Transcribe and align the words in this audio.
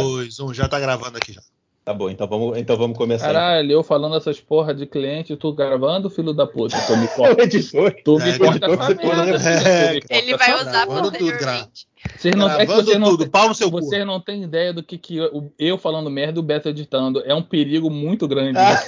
Dois, 0.00 0.38
um, 0.40 0.52
já 0.52 0.68
tá 0.68 0.78
gravando 0.78 1.16
aqui 1.16 1.32
já. 1.32 1.40
Tá 1.84 1.94
bom, 1.94 2.10
então 2.10 2.26
vamos, 2.28 2.58
então 2.58 2.76
vamos 2.76 2.98
começar. 2.98 3.26
Caralho, 3.28 3.72
eu 3.72 3.82
falando 3.82 4.14
essas 4.14 4.38
porra 4.38 4.74
de 4.74 4.84
cliente, 4.84 5.34
tu 5.36 5.52
gravando, 5.54 6.10
filho 6.10 6.34
da 6.34 6.46
puta. 6.46 6.76
Tu 6.86 6.96
me 6.98 7.08
corta. 7.16 7.42
editor. 7.44 7.94
Tu 8.04 8.18
me 8.18 8.28
É, 8.30 8.38
corta 8.38 8.66
essa 8.66 8.94
merda. 8.94 9.36
É, 9.68 10.00
corta 10.00 10.14
Ele 10.14 10.36
vai 10.36 10.54
usar 10.54 10.70
Gravando 10.84 11.10
tudo, 11.10 11.18
posteriormente. 11.30 11.86
Vocês 12.16 12.34
não, 12.34 12.50
é 12.50 12.66
que 12.66 12.72
vocês 12.72 12.98
não, 12.98 13.08
tudo, 13.08 13.30
pau 13.30 13.48
no 13.48 13.54
seu 13.54 13.70
vocês 13.70 14.06
não 14.06 14.20
têm 14.20 14.42
ideia 14.42 14.72
do 14.72 14.82
que, 14.82 14.98
que 14.98 15.16
eu, 15.16 15.50
eu 15.58 15.78
falando 15.78 16.10
merda 16.10 16.38
e 16.38 16.40
o 16.40 16.42
Beto 16.42 16.68
editando. 16.68 17.22
É 17.24 17.34
um 17.34 17.42
perigo 17.42 17.88
muito 17.90 18.28
grande. 18.28 18.58
Ah. 18.58 18.82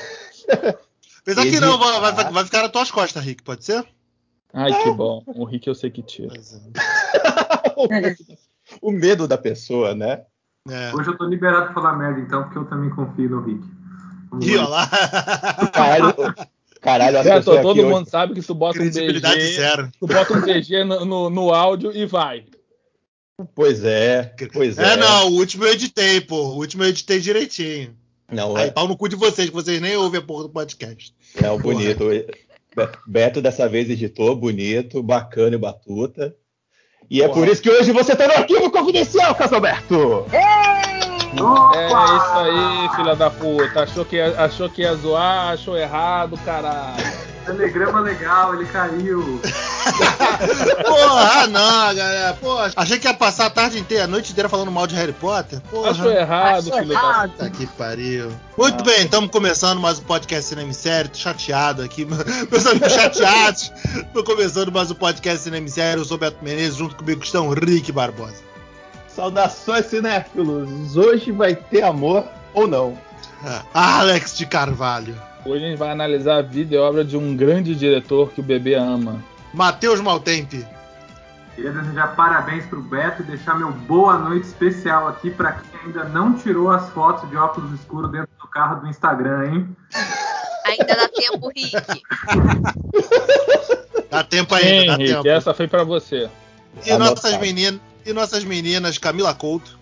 Apesar 1.23 1.43
que 1.47 1.59
não, 1.59 1.79
vai, 1.79 2.13
vai- 2.13 2.33
vai 2.33 2.45
ficar 2.45 2.63
nas 2.63 2.71
tuas 2.71 2.91
costas, 2.91 3.25
Rick, 3.25 3.43
pode 3.43 3.65
ser? 3.65 3.83
Ai, 4.53 4.83
que 4.83 4.91
bom. 4.93 5.23
O 5.27 5.45
Rick 5.45 5.69
eu 5.69 5.75
sei 5.75 5.91
que 5.91 6.03
tira. 6.03 6.33
É. 6.35 8.17
o 8.83 8.91
medo 8.91 9.27
da 9.29 9.39
pessoa, 9.39 9.95
né? 9.95 10.23
É. 10.69 10.95
Hoje 10.95 11.09
eu 11.11 11.17
tô 11.17 11.25
liberado 11.25 11.67
pra 11.67 11.75
falar 11.75 11.97
merda, 11.97 12.21
então, 12.21 12.43
porque 12.45 12.59
eu 12.59 12.65
também 12.67 12.91
confio 12.91 13.31
no 13.31 13.43
Rick. 13.43 13.65
Vamos 14.31 14.47
Ih, 14.47 14.57
lá. 14.57 14.65
ó 14.65 14.69
lá. 14.69 14.87
Caralho, 15.73 16.15
caralho 16.81 17.19
a 17.19 17.23
Beto, 17.23 17.37
pessoa 17.39 17.63
todo 17.63 17.81
aqui 17.81 17.83
mundo 17.89 18.03
hoje- 18.03 18.11
sabe 18.11 18.35
que 18.35 18.43
tu 18.43 18.55
bota 18.55 18.81
um 18.81 18.89
DG, 18.91 19.21
zero. 19.55 19.91
tu 19.99 20.07
bota 20.07 20.35
um 20.37 20.41
DG 20.41 20.85
no, 20.85 21.05
no, 21.05 21.31
no 21.31 21.53
áudio 21.55 21.93
e 21.93 22.07
vai. 22.07 22.45
Pois 23.55 23.83
é, 23.85 24.35
pois 24.53 24.79
é. 24.79 24.93
É, 24.93 24.97
não, 24.97 25.29
o 25.31 25.33
último 25.37 25.65
eu 25.65 25.73
editei, 25.73 26.21
pô. 26.21 26.37
O 26.51 26.57
último 26.59 26.85
eu 26.85 26.89
editei 26.89 27.19
direitinho. 27.21 27.97
Não, 28.31 28.55
Aí 28.55 28.69
é, 28.69 28.71
pau 28.71 28.87
no 28.87 28.97
cu 28.97 29.09
de 29.09 29.17
vocês, 29.17 29.49
que 29.49 29.55
vocês 29.55 29.81
nem 29.81 29.97
ouvem 29.97 30.21
a 30.21 30.23
porra 30.23 30.43
do 30.45 30.51
podcast. 30.51 31.15
é 31.43 31.51
o 31.51 31.59
bonito. 31.59 32.05
Be- 32.87 32.99
Beto 33.07 33.41
dessa 33.43 33.69
vez 33.69 33.89
editou, 33.91 34.35
bonito, 34.37 35.03
bacana 35.03 35.55
e 35.55 35.59
batuta. 35.59 36.35
E 37.11 37.21
é 37.23 37.27
Uau. 37.27 37.35
por 37.35 37.49
isso 37.49 37.61
que 37.63 37.71
hoje 37.71 37.93
você 37.93 38.15
tá 38.15 38.27
no 38.27 38.35
arquivo 38.35 38.71
confidencial, 38.71 39.35
Casalberto! 39.35 40.27
É 40.33 41.87
isso 41.87 42.39
aí, 42.39 42.97
filha 42.97 43.15
da 43.15 43.31
puta. 43.31 43.83
Achou 43.83 44.05
que, 44.05 44.17
ia, 44.17 44.35
achou 44.41 44.69
que 44.69 44.83
ia 44.83 44.95
zoar, 44.97 45.53
achou 45.53 45.77
errado, 45.77 46.37
caralho. 46.45 47.30
Telegrama 47.45 48.01
legal, 48.01 48.55
ele 48.55 48.67
caiu. 48.67 49.41
Porra, 50.87 51.43
ah, 51.43 51.47
não, 51.47 51.95
galera. 51.95 52.35
Porra, 52.35 52.71
achei 52.77 52.99
que 52.99 53.07
ia 53.09 53.15
passar 53.15 53.47
a 53.47 53.51
tarde 53.51 53.79
inteira, 53.79 54.05
a 54.05 54.07
noite 54.07 54.31
inteira 54.33 54.49
falando 54.49 54.71
mal 54.71 54.87
de 54.87 54.95
Harry 54.95 55.13
Potter. 55.13 55.61
Porra. 55.71 55.91
Achou 55.91 56.11
errado, 56.11 56.65
filho 56.65 56.87
da 56.87 56.95
errado. 56.95 57.31
Puta 57.33 57.51
que 57.51 57.67
pariu. 57.67 58.31
Muito 58.57 58.81
Ah. 58.81 58.85
bem, 58.85 59.05
estamos 59.05 59.31
começando 59.31 59.81
mais 59.81 59.99
um 59.99 60.03
podcast 60.03 60.49
Cinema 60.51 60.69
em 60.71 60.73
Série. 60.75 61.09
Tô 61.09 61.19
chateado 61.19 61.83
aqui. 61.83 62.05
Meus 62.51 62.67
amigos 62.67 62.93
chateados. 62.93 63.73
Tô 64.13 64.23
começando 64.23 64.71
mais 64.71 64.91
um 64.91 64.95
podcast 64.95 65.43
Cinema 65.43 65.67
em 65.67 65.71
Série. 65.71 65.99
Eu 66.01 66.05
sou 66.05 66.19
Beto 66.19 66.45
Menezes, 66.45 66.77
junto 66.77 66.95
comigo 66.95 67.23
estão 67.25 67.49
Rick 67.51 67.91
Barbosa. 67.91 68.51
Saudações, 69.09 69.87
cinéfilos! 69.87 70.97
Hoje 70.97 71.33
vai 71.33 71.55
ter 71.55 71.83
amor 71.83 72.25
ou 72.55 72.69
não? 72.69 72.97
Alex 73.75 74.37
de 74.37 74.47
Carvalho. 74.47 75.21
Hoje 75.45 75.65
a 75.65 75.69
gente 75.69 75.79
vai 75.79 75.91
analisar 75.91 76.39
a 76.39 76.43
vida 76.43 76.75
e 76.75 76.79
obra 76.79 77.05
de 77.05 77.17
um 77.17 77.37
grande 77.37 77.75
diretor 77.75 78.31
que 78.31 78.41
o 78.41 78.45
bebê 78.45 78.75
ama. 78.75 79.23
Matheus 79.55 80.01
Maltempe. 80.01 80.67
Queria 81.55 81.73
desejar 81.73 82.15
parabéns 82.15 82.65
pro 82.67 82.81
Beto 82.81 83.23
e 83.23 83.25
deixar 83.25 83.59
meu 83.59 83.73
boa 83.73 84.19
noite 84.19 84.47
especial 84.47 85.09
aqui 85.09 85.31
pra 85.31 85.53
quem 85.53 85.81
ainda 85.87 86.05
não 86.05 86.35
tirou 86.35 86.71
as 86.71 86.89
fotos 86.91 87.29
de 87.29 87.37
óculos 87.37 87.73
escuros 87.79 88.11
dentro 88.11 88.31
do 88.41 88.49
carro 88.49 88.81
do 88.81 88.89
Instagram, 88.89 89.47
hein? 89.47 89.77
Ainda 90.65 90.95
dá 90.95 91.09
tempo, 91.09 91.49
Rick. 91.49 91.73
Dá 94.11 94.25
tempo 94.25 94.55
ainda, 94.55 94.87
dá 94.87 94.95
Henrique, 94.95 95.15
tempo. 95.15 95.29
essa 95.29 95.55
foi 95.55 95.69
pra 95.69 95.85
você. 95.85 96.29
E 96.85 96.97
nossas, 96.97 97.37
meninas, 97.39 97.81
e 98.05 98.13
nossas 98.13 98.45
meninas, 98.45 98.99
Camila 98.99 99.35
Couto. 99.35 99.79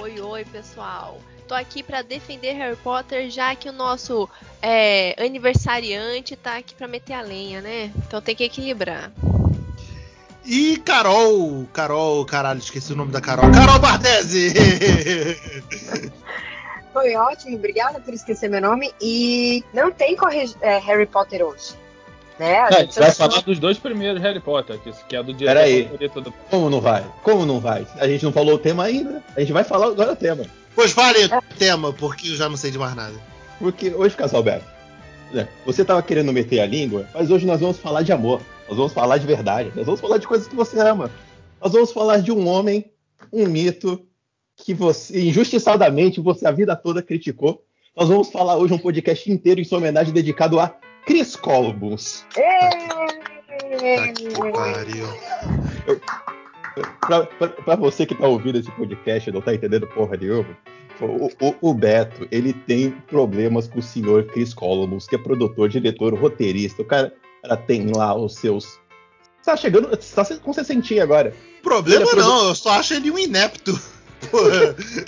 Oi, 0.00 0.20
oi, 0.20 0.44
pessoal. 0.44 1.20
Tô 1.52 1.56
aqui 1.56 1.82
pra 1.82 2.00
defender 2.00 2.54
Harry 2.54 2.76
Potter, 2.76 3.28
já 3.28 3.54
que 3.54 3.68
o 3.68 3.72
nosso 3.74 4.26
é, 4.62 5.14
aniversariante 5.22 6.34
tá 6.34 6.56
aqui 6.56 6.74
pra 6.74 6.88
meter 6.88 7.12
a 7.12 7.20
lenha, 7.20 7.60
né? 7.60 7.92
Então 7.94 8.22
tem 8.22 8.34
que 8.34 8.42
equilibrar. 8.42 9.12
E 10.46 10.78
Carol. 10.78 11.68
Carol, 11.70 12.24
caralho, 12.24 12.58
esqueci 12.58 12.94
o 12.94 12.96
nome 12.96 13.12
da 13.12 13.20
Carol. 13.20 13.52
Carol 13.52 13.78
Bardesi! 13.78 14.54
Foi 16.90 17.14
ótimo, 17.16 17.56
obrigada 17.56 18.00
por 18.00 18.14
esquecer 18.14 18.48
meu 18.48 18.62
nome. 18.62 18.90
E 18.98 19.62
não 19.74 19.92
tem 19.92 20.16
corre- 20.16 20.54
é, 20.62 20.78
Harry 20.78 21.04
Potter 21.04 21.42
hoje. 21.42 21.74
Né? 22.38 22.60
A 22.60 22.68
É, 22.70 22.76
a 22.76 22.80
gente 22.80 22.98
vai 22.98 23.10
falar 23.10 23.42
dos 23.42 23.58
dois 23.58 23.78
primeiros 23.78 24.22
Harry 24.22 24.40
Potter, 24.40 24.78
que, 24.78 25.14
é 25.14 25.22
do 25.22 25.34
diretor 25.34 25.58
Peraí. 25.60 25.84
favorito 25.84 26.20
do. 26.22 26.32
Como 26.48 26.70
não 26.70 26.80
vai? 26.80 27.04
Como 27.22 27.44
não 27.44 27.60
vai? 27.60 27.86
A 27.98 28.08
gente 28.08 28.24
não 28.24 28.32
falou 28.32 28.54
o 28.54 28.58
tema 28.58 28.84
ainda. 28.84 29.22
A 29.36 29.40
gente 29.40 29.52
vai 29.52 29.64
falar 29.64 29.88
agora 29.88 30.12
o 30.12 30.16
tema. 30.16 30.46
Pois 30.74 30.92
fale 30.92 31.26
o 31.26 31.56
tema, 31.56 31.92
porque 31.92 32.28
eu 32.28 32.36
já 32.36 32.48
não 32.48 32.56
sei 32.56 32.70
de 32.70 32.78
mais 32.78 32.94
nada. 32.94 33.14
Porque 33.58 33.90
hoje, 33.90 34.16
Casalberto, 34.16 34.66
né, 35.32 35.48
você 35.64 35.84
tava 35.84 36.02
querendo 36.02 36.32
meter 36.32 36.60
a 36.60 36.66
língua, 36.66 37.06
mas 37.14 37.30
hoje 37.30 37.46
nós 37.46 37.60
vamos 37.60 37.78
falar 37.78 38.02
de 38.02 38.12
amor. 38.12 38.40
Nós 38.68 38.76
vamos 38.76 38.92
falar 38.92 39.18
de 39.18 39.26
verdade. 39.26 39.72
Nós 39.74 39.86
vamos 39.86 40.00
falar 40.00 40.18
de 40.18 40.26
coisas 40.26 40.48
que 40.48 40.56
você 40.56 40.80
ama. 40.80 41.10
Nós 41.60 41.72
vamos 41.72 41.92
falar 41.92 42.18
de 42.18 42.32
um 42.32 42.48
homem, 42.48 42.90
um 43.32 43.46
mito, 43.46 44.06
que 44.56 44.74
você, 44.74 45.20
injustiçadamente, 45.28 46.20
você 46.20 46.46
a 46.46 46.50
vida 46.50 46.74
toda 46.76 47.02
criticou. 47.02 47.64
Nós 47.96 48.08
vamos 48.08 48.30
falar 48.30 48.56
hoje 48.56 48.74
um 48.74 48.78
podcast 48.78 49.30
inteiro 49.30 49.60
em 49.60 49.64
sua 49.64 49.78
homenagem 49.78 50.12
dedicado 50.12 50.58
a 50.58 50.74
Chris 51.04 51.36
Columbus. 51.36 52.24
Tá 52.34 54.08
que 54.12 54.52
pariu. 54.52 55.06
Pra, 57.00 57.26
pra- 57.26 57.48
pra 57.48 57.76
você 57.76 58.06
que 58.06 58.14
tá 58.14 58.26
ouvindo 58.26 58.58
esse 58.58 58.70
podcast 58.72 59.28
e 59.28 59.32
não 59.32 59.40
tá 59.40 59.54
entendendo 59.54 59.86
porra 59.88 60.16
nenhuma, 60.16 60.46
o, 61.00 61.26
o- 61.40 61.54
o 61.60 61.74
Beto, 61.74 62.26
ele 62.30 62.52
tem 62.52 62.90
problemas 63.08 63.66
com 63.68 63.78
o 63.80 63.82
senhor 63.82 64.24
Chris 64.26 64.54
Columbus, 64.54 65.06
que 65.06 65.16
é 65.16 65.18
produtor, 65.18 65.68
diretor, 65.68 66.14
roteirista. 66.14 66.82
O 66.82 66.84
cara, 66.84 67.12
cara 67.42 67.56
tem 67.56 67.90
lá 67.94 68.14
os 68.14 68.36
seus. 68.36 68.78
Tá 69.44 69.56
chegando. 69.56 69.88
Tá 69.96 70.24
com 70.36 70.52
60 70.52 71.02
agora. 71.02 71.34
Problema 71.62 72.08
é 72.10 72.14
não, 72.14 72.48
eu 72.48 72.54
só 72.54 72.70
acho 72.70 72.94
ele 72.94 73.10
um 73.10 73.18
inepto. 73.18 73.72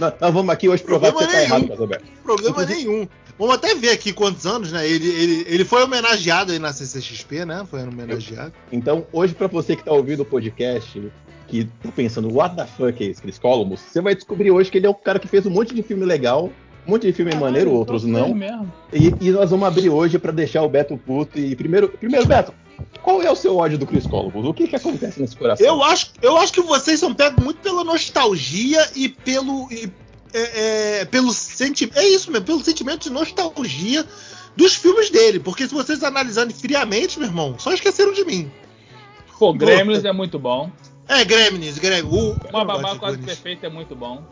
Nós, 0.00 0.14
nós 0.20 0.32
vamos 0.34 0.52
aqui 0.52 0.68
hoje 0.68 0.82
provar 0.82 1.12
que 1.12 1.18
você 1.18 1.24
Problema 1.24 1.38
tá 1.40 1.42
errado, 1.44 1.60
nenhum. 1.60 1.68
Casalberto. 1.72 2.04
problema 2.24 2.64
nenhum. 2.66 3.08
Vamos 3.38 3.54
até 3.56 3.74
ver 3.74 3.90
aqui 3.90 4.12
quantos 4.12 4.46
anos, 4.46 4.70
né? 4.70 4.88
Ele, 4.88 5.08
ele, 5.08 5.44
ele 5.48 5.64
foi 5.64 5.82
homenageado 5.82 6.52
aí 6.52 6.58
na 6.58 6.72
CCXP, 6.72 7.44
né? 7.44 7.64
Foi 7.68 7.82
homenageado. 7.82 8.52
Então, 8.70 9.06
hoje, 9.12 9.34
pra 9.34 9.48
você 9.48 9.74
que 9.74 9.84
tá 9.84 9.90
ouvindo 9.92 10.20
o 10.22 10.24
podcast, 10.24 11.10
que 11.54 11.70
tá 11.82 11.92
pensando, 11.94 12.34
what 12.34 12.56
the 12.56 12.66
fuck 12.66 13.04
é 13.04 13.10
esse 13.10 13.22
Chris 13.22 13.38
Columbus, 13.38 13.80
você 13.80 14.00
vai 14.00 14.14
descobrir 14.14 14.50
hoje 14.50 14.70
que 14.70 14.78
ele 14.78 14.86
é 14.86 14.90
o 14.90 14.94
cara 14.94 15.20
que 15.20 15.28
fez 15.28 15.46
um 15.46 15.50
monte 15.50 15.72
de 15.72 15.82
filme 15.84 16.04
legal, 16.04 16.50
um 16.86 16.90
monte 16.90 17.06
de 17.06 17.12
filme 17.12 17.32
maneiro, 17.36 17.70
outros 17.70 18.02
não. 18.04 18.26
É 18.26 18.34
mesmo. 18.34 18.72
E, 18.92 19.14
e 19.20 19.30
nós 19.30 19.50
vamos 19.50 19.66
abrir 19.66 19.88
hoje 19.88 20.18
pra 20.18 20.32
deixar 20.32 20.62
o 20.62 20.68
Beto 20.68 20.98
puto. 20.98 21.38
E 21.38 21.54
primeiro, 21.54 21.88
primeiro 21.88 22.26
Beto, 22.26 22.52
qual 23.02 23.22
é 23.22 23.30
o 23.30 23.36
seu 23.36 23.56
ódio 23.56 23.78
do 23.78 23.86
Chris 23.86 24.06
Columbus? 24.06 24.44
O 24.44 24.52
que 24.52 24.66
que 24.66 24.76
acontece 24.76 25.20
nesse 25.20 25.36
coração? 25.36 25.64
Eu 25.64 25.82
acho, 25.84 26.10
eu 26.20 26.36
acho 26.36 26.52
que 26.52 26.60
vocês 26.60 26.98
são 26.98 27.14
pegos 27.14 27.42
muito 27.42 27.60
pela 27.60 27.84
nostalgia 27.84 28.86
e 28.96 29.08
pelo. 29.08 29.68
e, 29.70 29.90
é, 30.34 31.00
é, 31.00 31.04
pelo 31.04 31.32
sentimento. 31.32 31.96
É 31.96 32.06
isso 32.06 32.30
mesmo, 32.32 32.44
pelo 32.44 32.62
sentimento 32.64 33.04
de 33.04 33.10
nostalgia 33.10 34.04
dos 34.56 34.74
filmes 34.74 35.08
dele. 35.08 35.38
Porque 35.38 35.68
se 35.68 35.72
vocês 35.72 36.02
analisarem 36.02 36.52
friamente, 36.52 37.18
meu 37.18 37.28
irmão, 37.28 37.54
só 37.58 37.72
esqueceram 37.72 38.12
de 38.12 38.24
mim. 38.24 38.50
Pô, 39.38 39.52
Gremlins 39.52 40.04
é 40.04 40.12
muito 40.12 40.38
bom. 40.38 40.70
É, 41.08 41.24
Gremlins, 41.24 41.78
Gremlins. 41.78 42.12
O, 42.12 42.32
Uma 42.50 42.60
não 42.60 42.66
babá 42.66 42.96
quase 42.98 43.18
perfeita 43.18 43.66
é 43.66 43.70
muito 43.70 43.94
bom. 43.94 44.22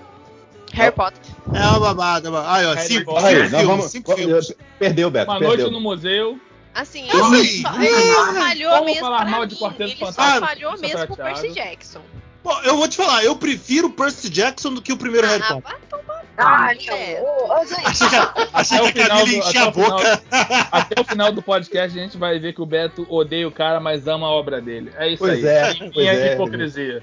Harry 0.73 0.93
Potter. 0.95 1.21
É 1.53 1.61
uma 1.67 1.81
babada. 1.81 2.29
Aí, 2.51 2.65
ó, 2.67 2.73
Harry 2.75 2.89
cinco, 2.89 3.05
Potter. 3.13 3.27
Aí, 3.27 3.35
filmes. 3.49 3.67
vamos, 3.67 3.85
Cinco 3.87 4.17
filmes. 4.17 4.55
Perdeu, 4.79 5.11
Beto, 5.11 5.31
Uma 5.31 5.39
perdeu. 5.39 5.57
noite 5.59 5.73
no 5.73 5.81
museu. 5.81 6.41
Assim, 6.75 7.07
ele 7.11 7.45
sei. 7.45 7.61
só, 7.61 7.75
ele 7.83 8.15
só 8.15 8.33
falhou 8.33 8.71
Vamos 8.71 8.87
mesmo 8.87 9.01
falar 9.01 9.25
mal 9.27 9.41
mim. 9.43 9.47
de 9.49 9.57
Quarteto 9.57 9.83
ele 9.83 9.97
só 9.99 10.07
Fantástico, 10.07 10.47
falhou 10.47 10.71
sou 10.73 10.81
mesmo 10.81 11.07
pro 11.07 11.17
prateado. 11.17 11.41
Percy 11.43 11.55
Jackson. 11.55 12.01
Bom, 12.43 12.61
eu 12.65 12.77
vou 12.77 12.89
te 12.89 12.97
falar, 12.97 13.25
eu 13.25 13.37
prefiro 13.37 13.89
Percy 13.91 14.29
Jackson 14.29 14.75
do 14.75 14.83
que 14.83 14.93
o 14.93 14.97
primeiro 14.97 15.27
Harry 15.27 15.43
Ah, 15.45 15.55
Potter. 15.55 15.63
vai 15.73 15.81
tomar 16.01 16.23
Ah, 16.37 16.73
é. 16.73 16.75
Gente, 16.75 16.91
Achei 17.85 18.09
que, 18.09 18.17
achei 18.53 18.79
Até 18.79 18.89
o 18.89 18.93
que 18.93 19.01
a 19.01 19.05
final 19.05 19.19
Camila 19.19 19.39
enchia 19.49 19.63
a 19.63 19.69
o 19.69 19.73
final- 19.73 19.91
boca. 19.91 20.23
Até 20.73 21.01
o 21.01 21.05
final 21.05 21.33
do 21.33 21.43
podcast 21.43 21.99
a 21.99 22.03
gente 22.03 22.17
vai 22.17 22.39
ver 22.41 22.53
que 22.55 22.61
o 22.63 22.67
Beto 22.67 23.07
odeia 23.09 23.47
o 23.47 23.53
cara, 23.53 23.79
mas 23.79 24.09
ama 24.09 24.27
a 24.27 24.31
obra 24.31 24.61
dele. 24.61 24.93
É 24.97 25.09
isso 25.09 25.19
Pois 25.19 25.45
aí. 25.45 25.47
é, 25.47 25.75
Minha 25.75 25.91
pois 25.93 26.07
é. 26.09 26.33
hipocrisia. 26.35 27.03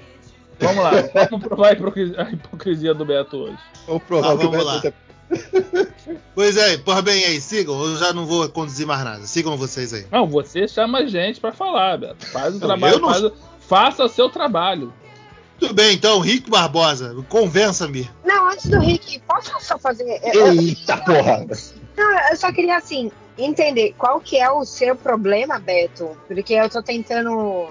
Vamos 0.58 0.84
lá, 0.84 0.90
vamos 1.30 1.46
provar 1.46 1.68
a 2.18 2.30
hipocrisia, 2.32 2.92
do 2.92 3.04
Beto 3.06 3.36
hoje. 3.38 3.58
Vamos 3.86 4.02
provar 4.02 4.30
Ah, 4.32 4.34
vamos 4.34 4.50
Beto 4.50 4.64
lá. 4.64 4.82
Pois 6.34 6.56
é, 6.56 6.76
porra 6.78 7.00
bem 7.02 7.24
aí, 7.24 7.40
sigam, 7.40 7.80
eu 7.82 7.96
já 7.96 8.12
não 8.12 8.26
vou 8.26 8.48
conduzir 8.48 8.84
mais 8.86 9.04
nada. 9.04 9.22
Sigam 9.26 9.56
vocês 9.56 9.94
aí. 9.94 10.04
Não, 10.10 10.26
você 10.26 10.66
chama 10.66 10.98
a 10.98 11.06
gente 11.06 11.40
pra 11.40 11.52
falar, 11.52 11.96
Beto. 11.98 12.26
Faz 12.26 12.48
o 12.56 12.58
Não, 12.58 12.66
trabalho, 12.66 12.94
eu 12.96 13.00
não- 13.00 13.08
faz 13.10 13.32
faça 13.60 14.04
o 14.04 14.08
seu 14.08 14.28
trabalho. 14.28 14.92
Tudo 15.60 15.74
bem, 15.74 15.94
então, 15.94 16.18
Rico 16.20 16.50
Barbosa, 16.50 17.14
convença-me. 17.28 18.10
não, 18.24 18.48
antes 18.48 18.68
do 18.70 18.80
Rick, 18.80 19.20
posso 19.28 19.52
só 19.60 19.78
fazer. 19.78 20.04
eu- 20.34 20.46
eu- 20.46 20.52
Eita 20.62 20.96
porra! 20.96 21.46
Não, 21.96 22.30
eu 22.30 22.36
só 22.36 22.50
queria, 22.50 22.78
assim, 22.78 23.12
entender 23.36 23.94
qual 23.98 24.20
que 24.20 24.38
é 24.38 24.50
o 24.50 24.64
seu 24.64 24.96
problema, 24.96 25.58
Beto. 25.58 26.16
Porque 26.26 26.54
eu 26.54 26.68
tô 26.70 26.82
tentando. 26.82 27.68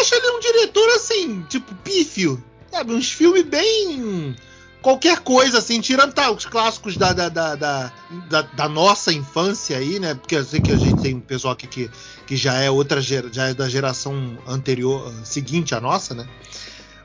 acho 0.00 0.14
ele 0.14 0.30
um 0.30 0.40
diretor 0.40 0.88
assim, 0.90 1.42
tipo, 1.48 1.74
pífio. 1.76 2.42
Sabe? 2.70 2.92
Uns 2.94 3.10
filmes 3.10 3.42
bem. 3.44 4.36
Qualquer 4.82 5.20
coisa, 5.20 5.58
assim, 5.58 5.80
tirando 5.80 6.12
tá, 6.12 6.30
os 6.30 6.44
clássicos 6.44 6.96
da, 6.96 7.12
da, 7.14 7.28
da, 7.30 7.54
da, 7.54 7.92
da- 8.28 8.42
da 8.42 8.68
nossa 8.68 9.12
infância 9.12 9.78
aí, 9.78 9.98
né? 9.98 10.14
Porque 10.14 10.36
eu 10.36 10.44
sei 10.44 10.60
que 10.60 10.70
a 10.70 10.76
gente 10.76 11.00
tem 11.00 11.14
um 11.14 11.20
pessoal 11.20 11.54
aqui 11.54 11.66
que, 11.66 11.90
que 12.26 12.36
já 12.36 12.54
é 12.60 12.70
outra 12.70 13.00
gera- 13.00 13.32
já 13.32 13.48
é 13.48 13.54
da 13.54 13.66
geração 13.68 14.36
anterior, 14.46 15.10
seguinte 15.24 15.74
à 15.74 15.80
nossa, 15.80 16.14
né? 16.14 16.26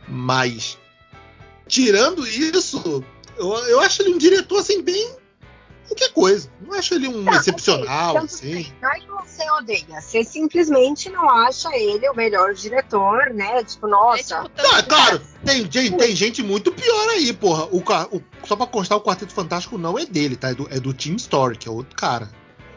Mas 0.10 0.78
tirando 1.68 2.28
isso, 2.28 3.04
eu, 3.38 3.54
eu 3.68 3.80
acho 3.80 4.02
ele 4.02 4.14
um 4.14 4.18
diretor 4.18 4.60
assim, 4.60 4.82
bem 4.82 5.16
qualquer 5.88 6.12
coisa. 6.14 6.50
Não 6.62 6.74
acho 6.78 6.94
ele 6.94 7.08
um 7.08 7.26
Tá, 7.26 7.36
excepcional, 7.38 8.18
assim. 8.18 8.52
bem. 8.56 8.74
Não 8.82 8.92
é 8.92 9.00
que 9.00 9.08
você 9.08 9.52
odeia, 9.52 10.02
você 10.02 10.24
simplesmente 10.24 11.10
não 11.10 11.30
acha 11.30 11.70
ele 11.76 12.08
o 12.10 12.16
melhor 12.16 12.54
diretor, 12.54 13.32
né? 13.34 13.64
Tipo, 13.64 13.88
nossa. 13.88 14.36
É, 14.36 14.44
tipo, 14.44 14.52
Não, 14.64 14.78
é 14.78 14.82
claro, 14.84 15.22
tem, 15.46 15.68
tem, 15.68 15.92
tem 15.92 16.16
gente 16.16 16.44
muito 16.44 16.72
pior 16.72 17.10
aí, 17.10 17.32
porra. 17.34 17.66
O, 17.72 17.78
o- 18.16 18.24
só 18.46 18.56
pra 18.56 18.68
constar, 18.68 18.98
o 18.98 19.02
Quarteto 19.02 19.34
Fantástico 19.34 19.78
não 19.78 19.98
é 19.98 20.06
dele, 20.06 20.36
tá? 20.36 20.50
É 20.50 20.54
do, 20.54 20.68
é 20.72 20.80
do 20.80 20.94
Team 20.94 21.16
Story, 21.16 21.58
que 21.58 21.68
é 21.68 21.72
outro 21.72 21.96
cara. 21.96 22.30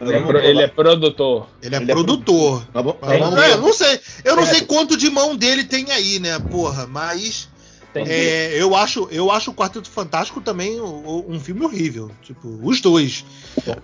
Ele 0.03 0.15
é, 0.17 0.21
pro- 0.21 0.39
ele 0.39 0.63
é 0.63 0.69
produtor. 0.69 1.49
Ele 1.63 1.75
é 1.75 1.79
Ele 1.81 1.91
é 1.91 1.95
produtor. 1.95 2.67
Vamos- 2.73 2.95
Mas 3.01 3.11
mas 3.11 3.19
vamos- 3.21 3.35
vamos- 3.35 3.45
é, 3.51 3.53
eu 3.55 3.61
não 3.61 3.73
sei, 3.73 4.01
eu 4.25 4.37
não 4.37 4.43
Certo. 4.45 4.57
sei 4.59 4.67
quanto 4.67 4.97
de 4.97 5.09
mão 5.11 5.37
dele 5.37 5.65
tem 5.65 5.91
aí, 5.93 6.19
né, 6.19 6.39
porra, 6.39 6.87
mas 6.87 7.49
é, 7.95 8.55
eu 8.61 8.75
acho, 8.75 9.07
eu 9.11 9.31
acho 9.31 9.51
o 9.51 9.55
Quarteto 9.55 9.89
Fantástico 9.91 10.41
também 10.41 10.81
o- 10.81 11.25
um 11.29 11.39
filme 11.39 11.65
horrível, 11.65 12.11
tipo, 12.23 12.59
os 12.63 12.81
dois, 12.81 13.25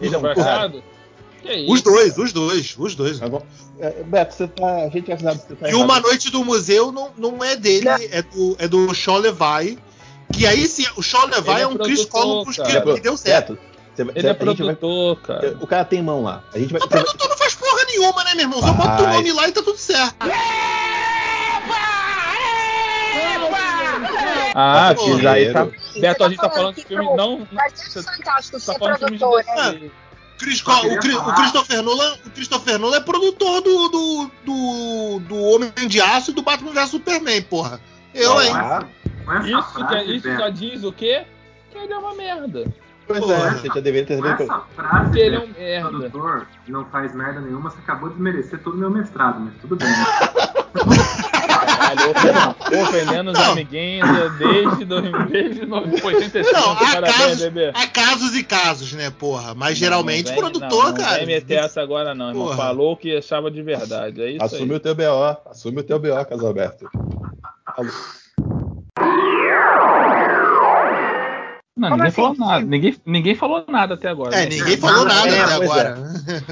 Ele 0.01 0.15
é 0.15 0.19
um 0.19 0.23
Tá 0.23 0.33
errado? 0.37 0.83
Isso? 1.45 1.73
os 1.73 1.83
dois, 1.83 2.19
os 2.19 2.33
dois, 2.33 2.75
os 2.79 2.95
dois. 2.95 3.21
Mas 3.21 3.31
vamos- 3.31 3.47
é, 3.79 4.03
Beto, 4.03 4.35
você 4.35 4.49
tá. 4.49 4.67
A 4.85 4.89
gente 4.89 5.11
é 5.13 5.17
que 5.17 5.23
você 5.23 5.55
tá 5.55 5.69
E 5.71 5.75
uma 5.75 5.85
errado. 5.95 6.03
noite 6.03 6.31
do 6.33 6.45
museu 6.45 6.91
não, 6.91 7.11
não 7.17 7.45
é 7.45 7.55
dele, 7.55 7.85
Não. 7.85 7.95
é 7.95 8.23
do, 8.23 8.57
é 8.59 8.67
do 8.69 8.93
Shaw 8.95 9.19
Levi. 9.19 9.79
Que 10.33 10.47
aí 10.47 10.67
sim, 10.67 10.85
o 10.97 11.03
Shaw 11.03 11.27
Levi 11.27 11.51
é 11.51 11.61
é 11.63 11.67
um 11.67 11.77
Chris 11.79 12.05
produtor, 12.05 12.45
Columbus 12.45 12.57
que, 12.57 12.95
que 12.97 13.01
deu 13.01 13.17
certo. 13.17 13.53
Beto, 13.55 13.78
você, 14.05 14.19
Ele 14.19 14.21
você- 14.23 14.27
é 14.29 14.31
gente 14.31 14.63
vai- 14.63 14.75
produtor, 14.77 15.21
cara. 15.23 15.57
O 15.61 15.67
cara 15.67 15.85
tem 15.85 16.03
mão 16.03 16.23
lá. 16.23 16.43
A 16.55 16.59
gente 16.59 16.73
vai. 16.73 16.81
O 16.83 16.89
produtor 16.89 17.29
não 17.29 17.37
faz 17.37 17.55
porra 17.55 17.85
nenhuma, 17.87 18.25
né, 18.25 18.35
meu 18.35 18.45
irmão? 18.45 18.61
Só 18.61 18.73
bota 18.73 19.03
o 19.03 19.05
Vai. 19.05 19.15
nome 19.17 19.33
lá 19.33 19.49
e 19.49 19.53
tá 19.53 19.63
tudo 19.63 19.79
certo. 19.79 20.17
Ah, 24.55 24.95
que 24.95 25.27
aí 25.27 25.53
tá. 25.53 25.65
Você 25.65 26.01
Beto, 26.01 26.25
a 26.25 26.29
gente 26.29 26.39
tá 26.39 26.51
falando 26.51 26.75
que 26.75 26.81
de 26.83 26.87
filme 26.89 27.05
pro 27.07 27.17
não. 27.17 27.47
Você 27.75 28.03
Fantástico 28.03 28.59
tá 28.59 28.73
ser 28.73 28.79
falando 28.79 28.95
de 28.95 28.99
filme 29.05 29.13
de 29.13 29.19
produtor, 29.19 29.45
né? 29.57 29.73
DC. 29.73 29.91
Chris 30.39 30.59
Só 30.61 30.81
Co- 30.81 30.87
o, 30.87 30.95
o. 30.95 31.35
Christopher 31.35 31.83
Nolan, 31.83 32.15
o 32.27 32.31
Christopher 32.31 32.79
Nolan 32.79 32.97
é 32.97 33.01
produtor 33.01 33.61
do, 33.61 33.89
do, 33.89 34.31
do, 34.45 35.19
do 35.29 35.43
Homem 35.45 35.73
de 35.89 36.01
Aço 36.01 36.31
e 36.31 36.35
do 36.35 36.43
Batman 36.43 36.73
vs 36.73 36.91
Superman, 36.91 37.43
porra. 37.43 37.81
Eu, 38.15 38.41
hein? 38.41 38.53
Ah, 38.55 38.85
Com 39.25 39.33
essa 39.33 39.49
Isso, 39.49 39.73
que, 39.75 39.79
frase, 39.85 40.17
isso 40.17 40.37
só 40.37 40.49
diz 40.49 40.85
o 40.85 40.93
quê? 40.93 41.25
Que 41.73 41.79
ele 41.79 41.93
é 41.93 41.99
uma 41.99 42.15
merda. 42.15 42.65
Pois 43.09 43.21
Porra. 43.21 43.35
é, 43.35 43.51
você 43.53 43.67
já 43.69 43.75
deveria 43.81 44.07
ter 44.07 44.17
sabido. 44.19 44.43
essa 44.45 44.61
frase, 44.77 45.11
Que 45.13 45.19
ele 45.19 45.37
é 45.37 45.41
um 45.41 45.49
merda. 45.49 45.89
produtor 45.89 46.47
não 46.69 46.85
faz 46.87 47.15
merda 47.15 47.41
nenhuma, 47.41 47.71
você 47.71 47.79
acabou 47.81 48.09
de 48.11 48.15
desmerecer 48.17 48.61
todo 48.63 48.75
o 48.75 48.79
meu 48.79 48.91
mestrado, 48.91 49.41
mas 49.41 49.55
tudo 49.61 49.75
bem. 49.77 49.89
Caralho, 51.49 52.11
ofendendo- 52.83 53.31
os 53.33 53.39
Não. 53.39 53.53
amiguinhos 53.53 54.09
desde, 54.39 54.85
do- 54.85 55.27
desde 55.29 55.67
no- 55.67 55.77
85. 56.05 56.53
Não, 56.53 56.73
há 56.73 56.77
Parabéns, 56.77 57.17
casos, 57.17 57.41
bebê. 57.43 57.73
há 57.75 57.87
casos 57.87 58.37
e 58.37 58.45
casos, 58.45 58.93
né, 58.93 59.11
porra? 59.11 59.55
Mas 59.55 59.79
geralmente 59.79 60.27
Não, 60.31 60.37
não 60.37 60.43
vem- 60.43 60.53
produtor, 60.53 60.85
não, 60.85 60.91
não 60.93 60.97
cara. 60.97 61.19
Não 61.21 61.27
meter 61.27 61.55
essa 61.59 61.81
agora, 61.81 62.15
não, 62.15 62.29
irmão. 62.29 62.45
Porra. 62.45 62.57
Falou 62.57 62.93
o 62.93 62.97
que 62.97 63.17
achava 63.17 63.51
de 63.51 63.63
verdade. 63.63 64.21
É 64.23 64.31
isso 64.33 64.45
Assume 64.45 64.71
aí. 64.73 64.77
o 64.77 64.81
teu 64.81 64.95
BO. 64.95 65.37
Assume 65.51 65.81
o 65.81 65.83
teu 65.83 65.99
BO, 65.99 66.25
Casalberto. 66.27 66.89
Não, 71.79 71.91
ninguém 71.91 72.07
assim? 72.07 72.17
falou 72.17 72.37
nada. 72.37 72.65
Ninguém, 72.65 72.97
ninguém 73.07 73.35
falou 73.35 73.65
nada 73.69 73.95
até 73.95 74.09
agora. 74.09 74.35
É, 74.35 74.47
né? 74.49 74.57
ninguém 74.57 74.77
falou 74.77 75.05
É, 75.05 75.09
nada 75.09 75.29
até 75.29 75.57
pois 75.57 75.71
agora. 75.71 75.99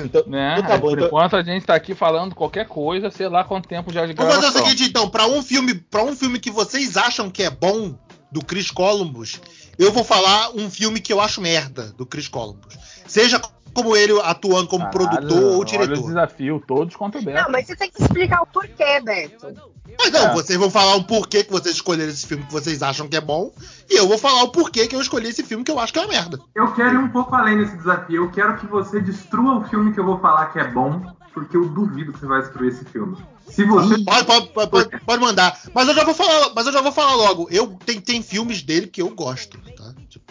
Então, 0.05 0.23
Né? 0.26 0.55
então 0.58 0.69
tá 0.70 0.76
bom. 0.78 0.88
Por 0.88 0.93
Então, 0.93 1.06
enquanto 1.06 1.37
a 1.37 1.43
gente 1.43 1.67
tá 1.67 1.75
aqui 1.75 1.94
falando 1.94 2.34
qualquer 2.34 2.67
coisa, 2.67 3.11
sei 3.11 3.28
lá 3.28 3.43
quanto 3.44 3.69
tempo 3.69 3.93
já 3.93 4.06
de 4.06 4.14
Vamos 4.14 4.34
fazer 4.34 4.46
o 4.46 4.52
seguinte, 4.52 4.84
então, 4.84 5.08
pra 5.08 5.26
um 5.26 5.43
filme, 5.43 5.75
para 5.75 6.05
um 6.05 6.14
filme 6.14 6.38
que 6.38 6.50
vocês 6.50 6.96
acham 6.96 7.31
que 7.31 7.43
é 7.43 7.50
bom 7.50 7.99
do 8.31 8.44
Chris 8.44 8.70
Columbus, 8.70 9.40
eu 9.78 9.93
vou 9.93 10.05
falar 10.05 10.50
um 10.55 10.70
filme 10.70 11.00
que 11.00 11.12
eu 11.12 11.20
acho 11.20 11.40
merda 11.40 11.93
do 11.96 12.06
Chris 12.06 12.28
Columbus. 12.28 12.76
Seja 13.06 13.40
como 13.76 13.94
ele 13.96 14.12
atuando 14.23 14.67
como 14.69 14.84
Caralho, 14.90 15.08
produtor 15.11 15.43
ou 15.43 15.50
Olha 15.52 15.58
o 15.61 15.64
diretor. 15.64 16.06
desafio, 16.06 16.62
todos 16.67 16.96
contra 16.96 17.20
o 17.20 17.25
Beto. 17.25 17.43
Não, 17.43 17.50
mas 17.52 17.67
você 17.67 17.76
tem 17.76 17.90
que 17.90 18.02
explicar 18.02 18.43
o 18.43 18.46
porquê, 18.46 19.00
Beto. 19.00 19.55
Mas 19.99 20.11
não, 20.11 20.28
É. 20.28 20.32
vocês 20.34 20.58
vão 20.58 20.69
falar 20.70 20.96
o 20.96 21.05
porquê 21.05 21.44
que 21.44 21.52
vocês 21.52 21.76
escolheram 21.76 22.11
esse 22.11 22.26
filme 22.26 22.44
que 22.44 22.52
vocês 22.52 22.82
acham 22.82 23.06
que 23.08 23.17
é 23.17 23.20
bom, 23.20 23.52
e 23.88 23.96
eu 23.96 24.08
vou 24.08 24.19
falar 24.19 24.43
o 24.43 24.49
porquê 24.49 24.87
que 24.88 24.96
eu 24.96 25.00
escolhi 25.00 25.28
esse 25.28 25.43
filme 25.44 25.62
que 25.62 25.70
eu 25.70 25.78
acho 25.78 25.93
que 25.93 25.99
é 25.99 26.02
uma 26.02 26.08
merda. 26.08 26.40
Eu 26.55 26.73
quero 26.75 26.94
ir 26.94 26.99
um 26.99 27.08
pouco 27.08 27.34
além 27.34 27.58
desse 27.58 27.76
desafio. 27.76 28.25
Eu 28.25 28.31
quero 28.31 28.56
que 28.58 28.67
você 28.67 29.00
destrua 29.00 29.58
o 29.58 29.64
filme 29.64 29.93
que 29.94 30.00
eu 30.00 30.05
vou 30.05 30.19
falar 30.19 30.46
que 30.46 30.58
é 30.58 30.69
bom, 30.69 31.00
porque 31.32 31.56
eu 31.56 31.69
duvido 31.69 32.12
que 32.12 32.19
você 32.19 32.26
vai 32.26 32.40
destruir 32.43 32.73
esse 32.73 32.84
filme. 32.87 33.17
Se 33.49 33.64
você. 33.64 34.02
Pode, 34.05 34.25
pode, 34.26 34.49
pode, 34.49 34.70
pode- 34.70 35.00
pode 35.05 35.23
mandar. 35.23 35.56
Mas 35.73 35.87
eu 35.87 35.94
já 35.94 36.02
vou 36.05 36.14
falar, 36.14 36.50
mas 36.55 36.67
eu 36.67 36.73
já 36.73 36.82
vou 36.82 36.90
falar 36.93 37.14
logo. 37.14 37.46
Eu 37.50 37.69
tem, 37.87 38.00
tem 38.00 38.20
filmes 38.23 38.61
dele 38.62 38.88
que 38.88 39.00
eu 39.00 39.08
gosto, 39.11 39.56
tá? 39.76 39.94
Tipo, 40.08 40.25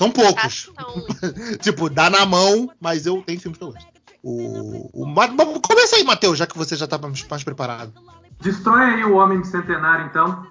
são 0.00 0.10
poucos. 0.10 0.70
Tipo, 1.60 1.90
dá 1.90 2.08
na 2.08 2.24
mão, 2.24 2.70
mas 2.80 3.04
eu 3.04 3.22
tenho 3.22 3.38
filmes 3.38 3.58
que 3.58 3.64
eu 3.64 3.72
gosto. 3.72 3.86
O, 4.22 5.02
o, 5.02 5.06
mas 5.06 5.30
começa 5.66 5.96
aí, 5.96 6.04
Matheus, 6.04 6.38
já 6.38 6.46
que 6.46 6.56
você 6.56 6.74
já 6.74 6.86
tá 6.86 6.96
mais, 6.98 7.22
mais 7.28 7.44
preparado. 7.44 7.92
Destrói 8.40 8.94
aí 8.94 9.04
o 9.04 9.16
Homem 9.16 9.40
Bicentenário, 9.40 10.06
então. 10.06 10.46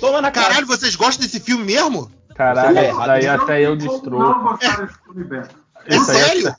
toma 0.00 0.20
na 0.22 0.30
cara. 0.30 0.48
Caralho, 0.48 0.66
vocês 0.66 0.96
gostam 0.96 1.24
desse 1.26 1.38
filme 1.40 1.64
mesmo? 1.64 2.10
Caralho, 2.34 2.78
é 2.78 2.90
isso 2.90 2.98
daí 3.06 3.26
até 3.26 3.60
eu 3.66 3.70
Não 3.70 3.76
destruo. 3.76 4.42
gostaram 4.42 4.86
desse 4.86 4.98
filme, 5.04 5.24
Beto. 5.24 5.54
É 5.86 5.98
sério? 6.00 6.54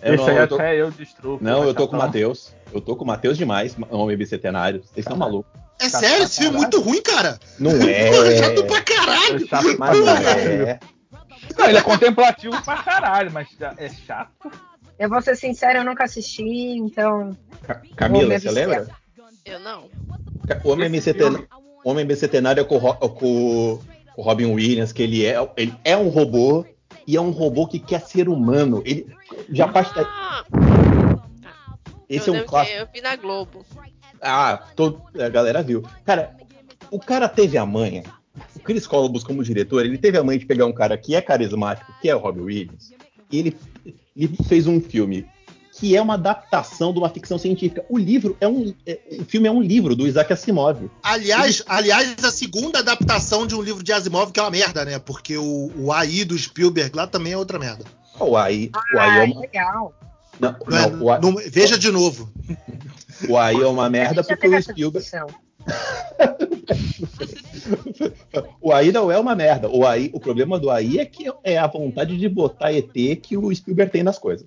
Eu 0.00 0.14
Isso 0.14 0.24
não, 0.24 0.30
aí 0.30 0.36
eu 0.38 0.48
tô- 0.48 0.54
até 0.54 0.76
eu 0.80 0.90
destruo. 0.92 1.38
Não, 1.40 1.64
eu 1.64 1.74
tô 1.74 1.88
com 1.88 1.96
o. 1.96 1.98
Matheus. 1.98 2.54
Eu 2.72 2.80
tô 2.80 2.94
com 2.94 3.02
o 3.02 3.06
Matheus 3.06 3.36
demais, 3.36 3.74
homem 3.90 4.16
bicentenário. 4.16 4.80
Vocês 4.84 4.98
estão 4.98 5.16
malucos. 5.16 5.50
É 5.80 5.88
sério? 5.88 6.24
Esse 6.24 6.38
filme 6.40 6.54
é 6.56 6.58
muito 6.58 6.80
ruim, 6.80 7.02
cara. 7.02 7.38
Não 7.58 7.72
Porra, 7.72 7.90
é. 7.90 8.36
chato 8.38 8.64
pra 8.64 8.80
caralho. 8.82 9.44
É 9.44 9.46
chato 9.46 9.76
pra 9.76 9.76
Mas 9.78 9.98
não 9.98 10.06
caralho. 10.06 10.40
é. 10.68 10.80
Não, 11.58 11.66
ele 11.68 11.78
é 11.78 11.82
contemplativo 11.82 12.62
pra 12.62 12.82
caralho, 12.82 13.30
mas 13.32 13.48
é 13.76 13.88
chato. 13.88 14.30
Eu 14.98 15.08
vou 15.08 15.20
ser 15.22 15.36
sincera, 15.36 15.80
eu 15.80 15.84
nunca 15.84 16.04
assisti, 16.04 16.42
então. 16.42 17.36
Ca- 17.62 17.82
Camila, 17.96 18.38
você 18.38 18.50
lembra? 18.50 18.88
Eu 19.44 19.60
não. 19.60 19.88
O 20.64 20.70
Homem 20.70 20.90
Bicentenário, 20.90 21.48
Homem 21.84 22.06
Bicentenário 22.06 22.60
é 22.60 22.64
com, 22.64 22.74
o 22.76 22.78
Ro- 22.78 22.94
com 23.10 23.80
o 24.16 24.22
Robin 24.22 24.46
Williams, 24.46 24.92
que 24.92 25.02
ele 25.02 25.24
é, 25.24 25.36
ele 25.56 25.74
é 25.84 25.96
um 25.96 26.08
robô 26.08 26.64
e 27.06 27.16
é 27.16 27.20
um 27.20 27.30
robô 27.30 27.66
que 27.66 27.78
quer 27.78 28.00
ser 28.00 28.28
humano. 28.28 28.82
Ele 28.84 29.06
já 29.50 29.68
faz. 29.68 29.88
Ah, 29.96 30.44
Esse 32.08 32.28
eu 32.30 32.34
é 32.36 32.42
um 32.42 32.46
clássico. 32.46 32.78
eu 32.78 32.88
vi 32.92 33.00
na 33.00 33.16
Globo. 33.16 33.64
Ah, 34.20 34.56
todo, 34.74 35.00
a 35.20 35.28
galera 35.28 35.62
viu. 35.62 35.84
Cara, 36.04 36.34
o 36.90 36.98
cara 36.98 37.28
teve 37.28 37.56
a 37.58 37.64
manha. 37.66 38.02
O 38.68 38.70
Chris 38.70 38.86
Columbus, 38.86 39.24
como 39.24 39.42
diretor, 39.42 39.82
ele 39.86 39.96
teve 39.96 40.18
a 40.18 40.22
manha 40.22 40.38
de 40.38 40.44
pegar 40.44 40.66
um 40.66 40.72
cara 40.74 40.98
que 40.98 41.14
é 41.14 41.22
carismático, 41.22 41.90
que 42.02 42.08
é 42.10 42.14
o 42.14 42.18
Robin 42.18 42.42
Williams, 42.42 42.92
e 43.32 43.38
ele, 43.38 43.56
ele 44.14 44.36
fez 44.46 44.66
um 44.66 44.78
filme 44.78 45.24
que 45.78 45.96
é 45.96 46.02
uma 46.02 46.12
adaptação 46.14 46.92
de 46.92 46.98
uma 46.98 47.08
ficção 47.08 47.38
científica. 47.38 47.82
O 47.88 47.96
livro 47.96 48.36
é 48.42 48.46
um. 48.46 48.74
é- 48.86 49.00
o 49.20 49.24
filme 49.24 49.48
é 49.48 49.50
um 49.50 49.62
livro 49.62 49.96
do 49.96 50.06
Isaac 50.06 50.30
Asimov. 50.34 50.90
Aliás, 51.02 51.62
aliás, 51.66 52.14
a 52.22 52.30
segunda 52.30 52.80
adaptação 52.80 53.46
de 53.46 53.54
um 53.54 53.62
livro 53.62 53.82
de 53.82 53.90
Asimov 53.90 54.32
que 54.32 54.38
é 54.38 54.42
uma 54.42 54.50
merda, 54.50 54.84
né? 54.84 54.98
Porque 54.98 55.38
o, 55.38 55.70
o 55.74 55.90
AI 55.90 56.26
do 56.26 56.36
Spielberg 56.36 56.94
lá 56.94 57.06
também 57.06 57.32
é 57.32 57.38
outra 57.38 57.58
merda. 57.58 57.86
O 58.20 58.36
AI, 58.36 58.70
o 58.94 58.98
AI 58.98 59.08
Ah, 59.08 59.24
é 59.24 59.24
uma, 59.32 59.40
legal. 59.40 59.94
não, 60.38 60.56
Não 60.66 60.76
é- 60.76 60.90
não, 60.90 61.02
o 61.04 61.10
AI 61.10 61.20
não- 61.22 61.36
veja 61.46 61.78
de 61.78 61.90
novo. 61.90 62.30
o 63.28 63.38
AI 63.38 63.54
é 63.62 63.66
uma 63.66 63.88
merda 63.88 64.22
porque 64.22 64.46
o 64.46 64.62
Spielberg. 64.62 65.08
O 68.60 68.72
AI 68.72 68.92
não 68.92 69.10
é 69.10 69.18
uma 69.18 69.34
merda. 69.34 69.68
O 69.68 69.86
AI, 69.86 70.10
o 70.12 70.20
problema 70.20 70.58
do 70.58 70.70
AI 70.70 70.98
é 70.98 71.04
que 71.04 71.30
é 71.44 71.58
a 71.58 71.66
vontade 71.66 72.16
de 72.16 72.28
botar 72.28 72.72
ET 72.72 72.92
que 73.22 73.36
o 73.36 73.54
Spielberg 73.54 73.92
tem 73.92 74.02
nas 74.02 74.18
coisas. 74.18 74.46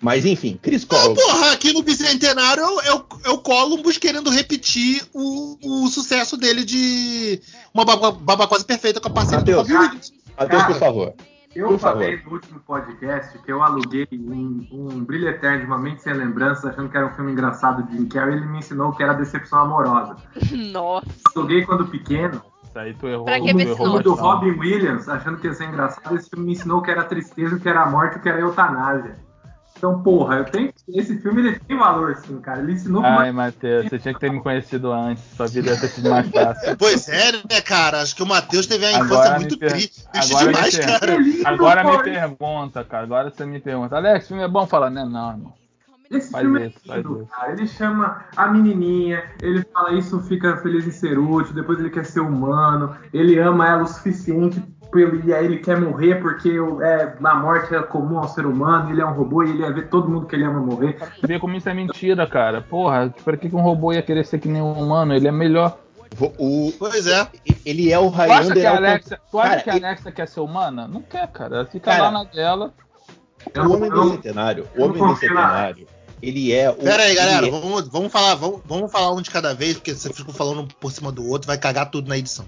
Mas 0.00 0.24
enfim, 0.24 0.58
Chris 0.62 0.84
Ah, 0.84 0.86
Columbus. 0.94 1.22
porra, 1.22 1.52
aqui 1.52 1.72
no 1.72 1.82
Bicentenário 1.82 2.62
é 2.62 2.94
o, 2.94 3.04
é 3.24 3.30
o, 3.30 3.38
Columbus 3.38 3.98
querendo 3.98 4.30
repetir 4.30 5.02
o, 5.12 5.58
o 5.62 5.88
sucesso 5.88 6.36
dele 6.36 6.64
de 6.64 7.40
uma 7.72 7.84
baba, 7.84 8.12
baba 8.12 8.46
quase 8.46 8.64
perfeita 8.64 9.00
com 9.00 9.08
a 9.08 9.12
parceira 9.12 9.42
do 9.42 9.50
Williams. 9.60 10.12
Matheus, 10.38 10.62
por 10.64 10.76
favor. 10.76 11.14
Eu 11.54 11.68
Por 11.68 11.78
falei 11.78 12.20
no 12.24 12.32
último 12.32 12.60
podcast 12.60 13.38
que 13.38 13.52
eu 13.52 13.62
aluguei 13.62 14.08
um, 14.12 14.66
um 14.72 15.04
Brilho 15.04 15.28
Eterno 15.28 15.60
de 15.60 15.66
Uma 15.66 15.78
Mente 15.78 16.02
Sem 16.02 16.12
Lembranças, 16.12 16.64
achando 16.64 16.88
que 16.88 16.96
era 16.96 17.06
um 17.06 17.14
filme 17.14 17.30
engraçado 17.30 17.84
de 17.84 17.96
Jim 17.96 18.06
Carrey, 18.08 18.36
ele 18.36 18.46
me 18.46 18.58
ensinou 18.58 18.92
que 18.92 19.02
era 19.02 19.12
decepção 19.12 19.60
amorosa. 19.60 20.16
Nossa. 20.72 21.06
Aluguei 21.34 21.64
quando 21.64 21.86
pequeno, 21.86 22.42
Isso 22.64 22.78
aí 22.78 22.92
tu 22.94 23.06
errou. 23.06 23.24
Pra 23.24 23.40
que 23.40 23.52
tu 23.52 23.60
errou 23.60 23.72
o 23.72 23.76
filme 23.76 24.02
do. 24.02 24.14
Robin 24.14 24.58
Williams, 24.58 25.08
achando 25.08 25.38
que 25.38 25.46
ia 25.46 25.54
ser 25.54 25.68
engraçado, 25.68 26.16
esse 26.16 26.28
filme 26.28 26.46
me 26.46 26.52
ensinou 26.52 26.82
que 26.82 26.90
era 26.90 27.04
tristeza, 27.04 27.54
o 27.54 27.60
que 27.60 27.68
era 27.68 27.86
morte, 27.86 28.18
o 28.18 28.20
que 28.20 28.28
era 28.28 28.40
eutanásia. 28.40 29.16
Então, 29.84 30.02
porra, 30.02 30.36
eu 30.36 30.44
tenho, 30.46 30.72
esse 30.88 31.18
filme 31.18 31.42
ele 31.42 31.58
tem 31.58 31.76
valor, 31.76 32.16
sim, 32.16 32.40
cara. 32.40 32.60
Ele 32.62 32.72
ensinou 32.72 33.04
Ai, 33.04 33.30
Matheus, 33.32 33.86
você 33.90 33.98
tinha 33.98 34.14
que 34.14 34.20
ter 34.20 34.32
me 34.32 34.40
conhecido 34.40 34.90
antes. 34.90 35.22
Sua 35.36 35.46
vida 35.46 35.72
ia 35.72 35.76
ter 35.78 35.88
sido 35.88 36.08
mais 36.08 36.26
fácil. 36.30 36.74
Pois 36.80 37.06
é, 37.06 37.32
né, 37.32 37.60
cara? 37.62 38.00
Acho 38.00 38.16
que 38.16 38.22
o 38.22 38.26
Matheus 38.26 38.66
teve 38.66 38.86
a 38.86 38.92
infância 38.92 39.14
Agora 39.14 39.32
me 39.34 39.40
muito 39.40 39.58
per- 39.58 39.72
triste 39.72 40.02
agora 40.10 40.46
me 40.46 40.52
demais, 40.54 40.74
per- 40.74 40.86
cara. 40.86 41.16
lindo, 41.16 41.46
Agora 41.46 41.84
me 41.84 42.02
pergunta, 42.02 42.82
cara. 42.82 43.02
Agora 43.04 43.30
você 43.30 43.44
me 43.44 43.60
pergunta. 43.60 43.94
Alex, 43.94 44.20
esse 44.20 44.28
filme 44.28 44.42
é 44.42 44.48
bom? 44.48 44.66
Fala, 44.66 44.88
né? 44.88 45.04
Não, 45.04 45.30
irmão. 45.32 45.52
Esse 46.10 46.30
Faz 46.32 46.44
filme 46.44 46.66
isso, 46.66 46.78
é 46.90 46.96
lindo, 46.96 47.28
cara. 47.30 47.52
Ele 47.52 47.66
chama 47.66 48.24
a 48.34 48.48
menininha, 48.48 49.22
ele 49.42 49.62
fala 49.70 49.92
isso, 49.92 50.18
fica 50.22 50.56
feliz 50.58 50.86
em 50.86 50.90
ser 50.92 51.18
útil, 51.18 51.52
depois 51.54 51.78
ele 51.78 51.90
quer 51.90 52.06
ser 52.06 52.20
humano, 52.20 52.96
ele 53.12 53.38
ama 53.38 53.68
ela 53.68 53.82
o 53.82 53.86
suficiente 53.86 54.62
pelo- 54.94 55.20
e 55.26 55.34
aí 55.34 55.44
ele 55.44 55.58
quer 55.58 55.78
morrer 55.80 56.14
porque 56.22 56.50
é, 56.82 57.12
a 57.22 57.34
morte 57.34 57.74
é 57.74 57.82
comum 57.82 58.18
ao 58.18 58.28
ser 58.28 58.46
humano, 58.46 58.90
ele 58.90 59.00
é 59.00 59.04
um 59.06 59.12
robô 59.12 59.42
e 59.42 59.50
ele 59.50 59.58
ia 59.62 59.72
ver 59.72 59.88
todo 59.88 60.08
mundo 60.08 60.26
que 60.26 60.34
ele 60.36 60.44
ama 60.44 60.60
morrer. 60.60 60.96
Vê 61.22 61.38
como 61.38 61.54
isso 61.56 61.68
é 61.68 61.74
mentira, 61.74 62.26
cara. 62.26 62.62
Porra, 62.62 63.12
pra 63.24 63.36
que 63.36 63.54
um 63.54 63.60
robô 63.60 63.92
ia 63.92 64.00
querer 64.02 64.24
ser 64.24 64.38
que 64.38 64.48
nem 64.48 64.62
um 64.62 64.72
humano? 64.72 65.12
Ele 65.14 65.28
é 65.28 65.32
melhor. 65.32 65.76
O, 66.38 66.72
Pois 66.78 67.06
é. 67.08 67.26
ele 67.66 67.90
é 67.92 67.98
o 67.98 68.08
Tu 68.08 68.14
acha 68.22 68.26
Highlander. 68.34 68.54
que 68.54 68.66
a 68.66 68.76
Alexa, 68.76 69.20
tu 69.30 69.38
acha 69.40 69.48
Cara, 69.50 69.62
que 69.62 69.70
a 69.70 69.76
ele- 69.76 69.84
Alexa 69.86 70.12
quer 70.12 70.28
ser 70.28 70.40
humana? 70.40 70.86
Não 70.86 71.02
quer, 71.02 71.26
cara. 71.26 71.56
Ela 71.56 71.66
fica 71.66 71.90
Cara, 71.90 72.04
lá 72.04 72.10
na 72.12 72.24
dela. 72.24 72.72
O 73.56 73.72
Homem 73.72 73.90
eu- 73.90 74.04
Bicentenário, 74.04 74.66
o 74.76 74.84
Homem 74.84 75.02
na- 75.02 75.08
Bicentenário, 75.08 75.86
ele 76.22 76.52
é 76.52 76.70
o. 76.70 76.74
Pera 76.74 77.02
aí, 77.02 77.10
ele 77.10 77.16
galera. 77.18 77.46
é- 77.48 77.50
Vamos, 77.50 77.88
vamos 77.88 78.12
falar, 78.12 78.36
vamos, 78.36 78.60
vamos 78.64 78.92
falar 78.92 79.12
um 79.12 79.20
de 79.20 79.28
cada 79.30 79.52
vez, 79.54 79.74
porque 79.74 79.92
você 79.92 80.12
fica 80.12 80.32
falando 80.32 80.66
por 80.80 80.92
cima 80.92 81.10
do 81.10 81.28
outro, 81.28 81.48
vai 81.48 81.58
cagar 81.58 81.90
tudo 81.90 82.08
na 82.08 82.16
edição. 82.16 82.46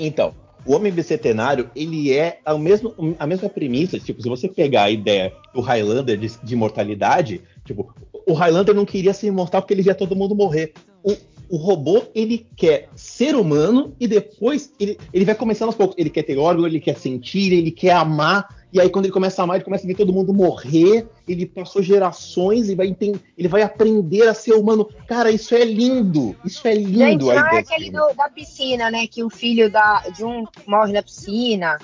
Então, 0.00 0.34
o 0.64 0.74
Homem 0.74 0.92
Bicentenário, 0.92 1.70
ele 1.74 2.12
é 2.12 2.38
a 2.44 2.56
mesma, 2.56 2.94
a 3.18 3.26
mesma 3.26 3.48
premissa. 3.48 3.98
Tipo, 3.98 4.22
se 4.22 4.28
você 4.28 4.48
pegar 4.48 4.84
a 4.84 4.90
ideia 4.90 5.32
do 5.54 5.60
Highlander 5.60 6.16
de, 6.16 6.30
de 6.42 6.54
imortalidade, 6.54 7.40
tipo, 7.64 7.92
o 8.26 8.32
Highlander 8.32 8.74
não 8.74 8.84
queria 8.84 9.12
ser 9.12 9.26
imortal 9.26 9.62
porque 9.62 9.74
ele 9.74 9.82
via 9.82 9.94
todo 9.94 10.16
mundo 10.16 10.34
morrer. 10.34 10.72
O, 11.02 11.16
o 11.48 11.56
robô, 11.56 12.04
ele 12.14 12.46
quer 12.56 12.88
ser 12.94 13.34
humano 13.34 13.94
e 13.98 14.06
depois 14.06 14.72
ele, 14.78 14.96
ele 15.12 15.24
vai 15.24 15.34
começando 15.34 15.68
aos 15.68 15.76
poucos. 15.76 15.96
Ele 15.98 16.10
quer 16.10 16.22
ter 16.22 16.38
órgão, 16.38 16.66
ele 16.66 16.80
quer 16.80 16.96
sentir, 16.96 17.52
ele 17.52 17.70
quer 17.70 17.92
amar. 17.92 18.61
E 18.72 18.80
aí, 18.80 18.88
quando 18.88 19.04
ele 19.04 19.12
começa 19.12 19.42
a 19.42 19.44
amar, 19.44 19.56
ele 19.56 19.64
começa 19.64 19.84
a 19.84 19.86
ver 19.86 19.94
todo 19.94 20.12
mundo 20.12 20.32
morrer. 20.32 21.06
Ele 21.28 21.44
passou 21.44 21.82
gerações 21.82 22.70
e 22.70 22.74
vai 22.74 22.86
enten- 22.86 23.20
ele 23.36 23.46
vai 23.48 23.60
aprender 23.62 24.26
a 24.26 24.32
ser 24.34 24.54
humano. 24.54 24.88
Cara, 25.06 25.30
isso 25.30 25.54
é 25.54 25.62
lindo. 25.64 26.34
Isso 26.44 26.66
é 26.66 26.74
lindo. 26.74 27.26
Gente, 27.26 27.30
a 27.30 27.34
não 27.34 27.42
é 27.42 27.46
ideia 27.48 27.60
aquele 27.60 27.90
do- 27.90 28.14
da 28.14 28.30
piscina, 28.30 28.90
né? 28.90 29.06
Que 29.06 29.22
o 29.22 29.28
filho 29.28 29.70
da, 29.70 30.00
de 30.08 30.24
um 30.24 30.44
morre 30.66 30.92
na 30.92 31.02
piscina. 31.02 31.78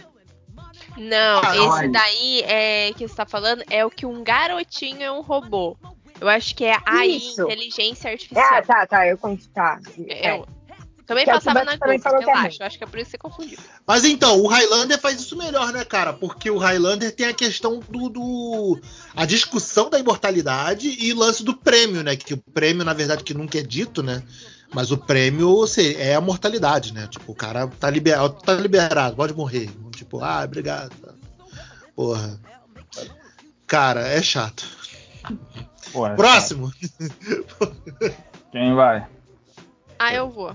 Não, 0.96 1.40
Ah, 1.44 1.56
esse 1.56 1.88
daí 1.88 2.40
é 2.42 2.92
que 2.94 3.06
você 3.06 3.14
tá 3.14 3.26
falando 3.26 3.62
é 3.70 3.84
o 3.84 3.90
que 3.90 4.04
um 4.06 4.22
garotinho 4.24 5.02
é 5.02 5.12
um 5.12 5.20
robô. 5.20 5.76
Eu 6.20 6.28
acho 6.28 6.54
que 6.56 6.64
é 6.64 6.76
AI, 6.84 7.10
Isso. 7.16 7.42
inteligência 7.42 8.10
artificial. 8.10 8.44
Ah, 8.50 8.62
tá, 8.62 8.86
tá. 8.86 9.06
Eu 9.06 9.16
confundi. 9.16 9.48
Tá. 9.50 9.78
É, 10.08 10.28
É. 10.38 10.42
também 11.08 11.24
Que 11.24 11.30
é 11.30 11.34
passava 11.34 11.64
na 11.64 11.78
também 11.78 11.98
Globo, 11.98 12.02
falou 12.02 12.18
que 12.18 12.24
é 12.24 12.34
relaxa. 12.34 12.56
Eu 12.62 12.66
acho 12.66 12.78
que 12.78 12.84
é 12.84 12.86
por 12.86 12.98
isso 12.98 13.06
que 13.06 13.10
você 13.12 13.18
confundiu. 13.18 13.58
Mas 13.86 14.04
então, 14.04 14.38
o 14.40 14.46
Highlander 14.46 15.00
faz 15.00 15.18
isso 15.18 15.36
melhor, 15.36 15.72
né, 15.72 15.84
cara? 15.84 16.12
Porque 16.12 16.50
o 16.50 16.58
Highlander 16.58 17.10
tem 17.14 17.26
a 17.26 17.32
questão 17.34 17.80
do, 17.88 18.08
do- 18.10 18.80
a 19.16 19.24
discussão 19.24 19.88
da 19.88 19.98
imortalidade 19.98 20.88
e 21.00 21.12
o 21.12 21.16
lance 21.16 21.42
do 21.42 21.56
prêmio, 21.56 22.02
né? 22.04 22.14
Que 22.14 22.34
o 22.34 22.36
prêmio, 22.52 22.84
na 22.84 22.92
verdade, 22.92 23.24
que 23.24 23.32
nunca 23.34 23.58
é 23.58 23.62
dito, 23.62 24.02
né? 24.02 24.22
Mas 24.72 24.90
o 24.92 24.98
prêmio 24.98 25.66
se- 25.66 25.96
é 25.96 26.14
a 26.14 26.20
mortalidade, 26.20 26.92
né? 26.92 27.06
Tipo, 27.08 27.32
o 27.32 27.34
cara 27.34 27.66
tá 27.66 27.88
liberado, 27.88 28.34
tá 28.42 28.52
liberado, 28.54 29.16
pode 29.16 29.32
morrer. 29.34 29.70
Tipo, 29.96 30.22
ah, 30.22 30.42
obrigado. 30.44 30.92
Porra. 31.96 32.38
Cara, 33.66 34.06
é 34.06 34.22
chato. 34.22 34.64
Porra, 35.90 36.14
Próximo. 36.14 36.70
Quem 38.52 38.74
vai? 38.74 39.06
Ah, 39.98 40.12
eu 40.14 40.30
vou. 40.30 40.54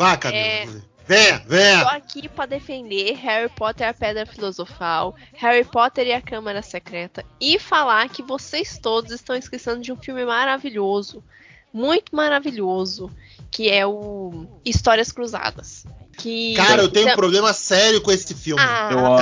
Vá, 0.00 0.16
Camila. 0.16 0.40
É. 0.40 0.66
Venha, 1.06 1.40
Tô 1.40 1.48
venha. 1.48 1.82
aqui 1.88 2.26
pra 2.26 2.46
defender 2.46 3.12
Harry 3.16 3.50
Potter 3.50 3.86
e 3.86 3.90
a 3.90 3.92
Pedra 3.92 4.24
Filosofal, 4.24 5.14
Harry 5.34 5.62
Potter 5.62 6.06
e 6.06 6.12
a 6.14 6.22
Câmara 6.22 6.62
Secreta 6.62 7.22
e 7.38 7.58
falar 7.58 8.08
que 8.08 8.22
vocês 8.22 8.78
todos 8.78 9.12
estão 9.12 9.36
esquecendo 9.36 9.82
de 9.82 9.92
um 9.92 9.96
filme 9.96 10.24
maravilhoso, 10.24 11.22
muito 11.70 12.16
maravilhoso, 12.16 13.14
que 13.50 13.68
é 13.68 13.86
o 13.86 14.46
Histórias 14.64 15.12
Cruzadas. 15.12 15.84
Que 16.22 16.54
Cara, 16.54 16.82
eu 16.82 16.88
tenho 16.88 17.06
um 17.06 17.08
Então- 17.08 17.16
problema 17.18 17.52
sério 17.52 18.00
com 18.00 18.10
esse 18.12 18.34
filme. 18.34 18.62
Ah, 18.62 18.88
Eu 18.92 18.98
amo, 19.06 19.16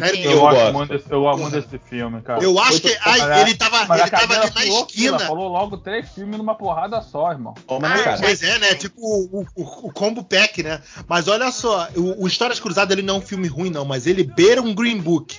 velho. 0.00 0.16
eu 0.16 0.30
Eu 0.32 0.40
gosto 0.40 0.56
gosto. 0.56 0.72
muito 0.74 0.88
desse, 0.92 1.10
eu 1.10 1.28
amo 1.28 1.50
desse 1.50 1.78
filme, 1.88 2.20
cara. 2.22 2.42
Eu 2.42 2.58
acho 2.58 2.80
que 2.80 2.96
ai, 3.04 3.18
Mas 3.20 3.40
ele 3.40 3.54
tava, 3.54 3.84
Mas 3.86 4.00
ele 4.02 4.10
tava 4.10 4.34
ali 4.40 4.50
na 4.54 4.64
esquina. 4.66 5.18
falou 5.20 5.48
logo 5.48 5.78
três 5.78 6.08
filmes 6.10 6.36
numa 6.38 6.54
porrada 6.54 7.00
só, 7.00 7.30
irmão. 7.32 7.54
Toma 7.66 7.88
Ah, 7.88 7.98
cara. 7.98 8.18
Pois 8.20 8.42
é, 8.42 8.58
né? 8.58 8.74
Tipo 8.74 9.00
o, 9.00 9.40
o- 9.56 9.86
o 9.88 9.92
combo 9.92 10.22
pack, 10.22 10.62
né? 10.62 10.80
Mas 11.08 11.28
olha 11.28 11.50
só, 11.50 11.88
o, 11.96 12.24
o 12.24 12.26
Histórias 12.26 12.60
Cruzadas 12.60 12.96
ele 12.96 13.06
não 13.06 13.14
é 13.16 13.18
um 13.18 13.22
filme 13.22 13.48
ruim, 13.48 13.70
não, 13.70 13.84
mas 13.84 14.06
ele 14.06 14.22
beira 14.24 14.60
um 14.62 14.74
Green 14.74 14.98
Book. 15.00 15.38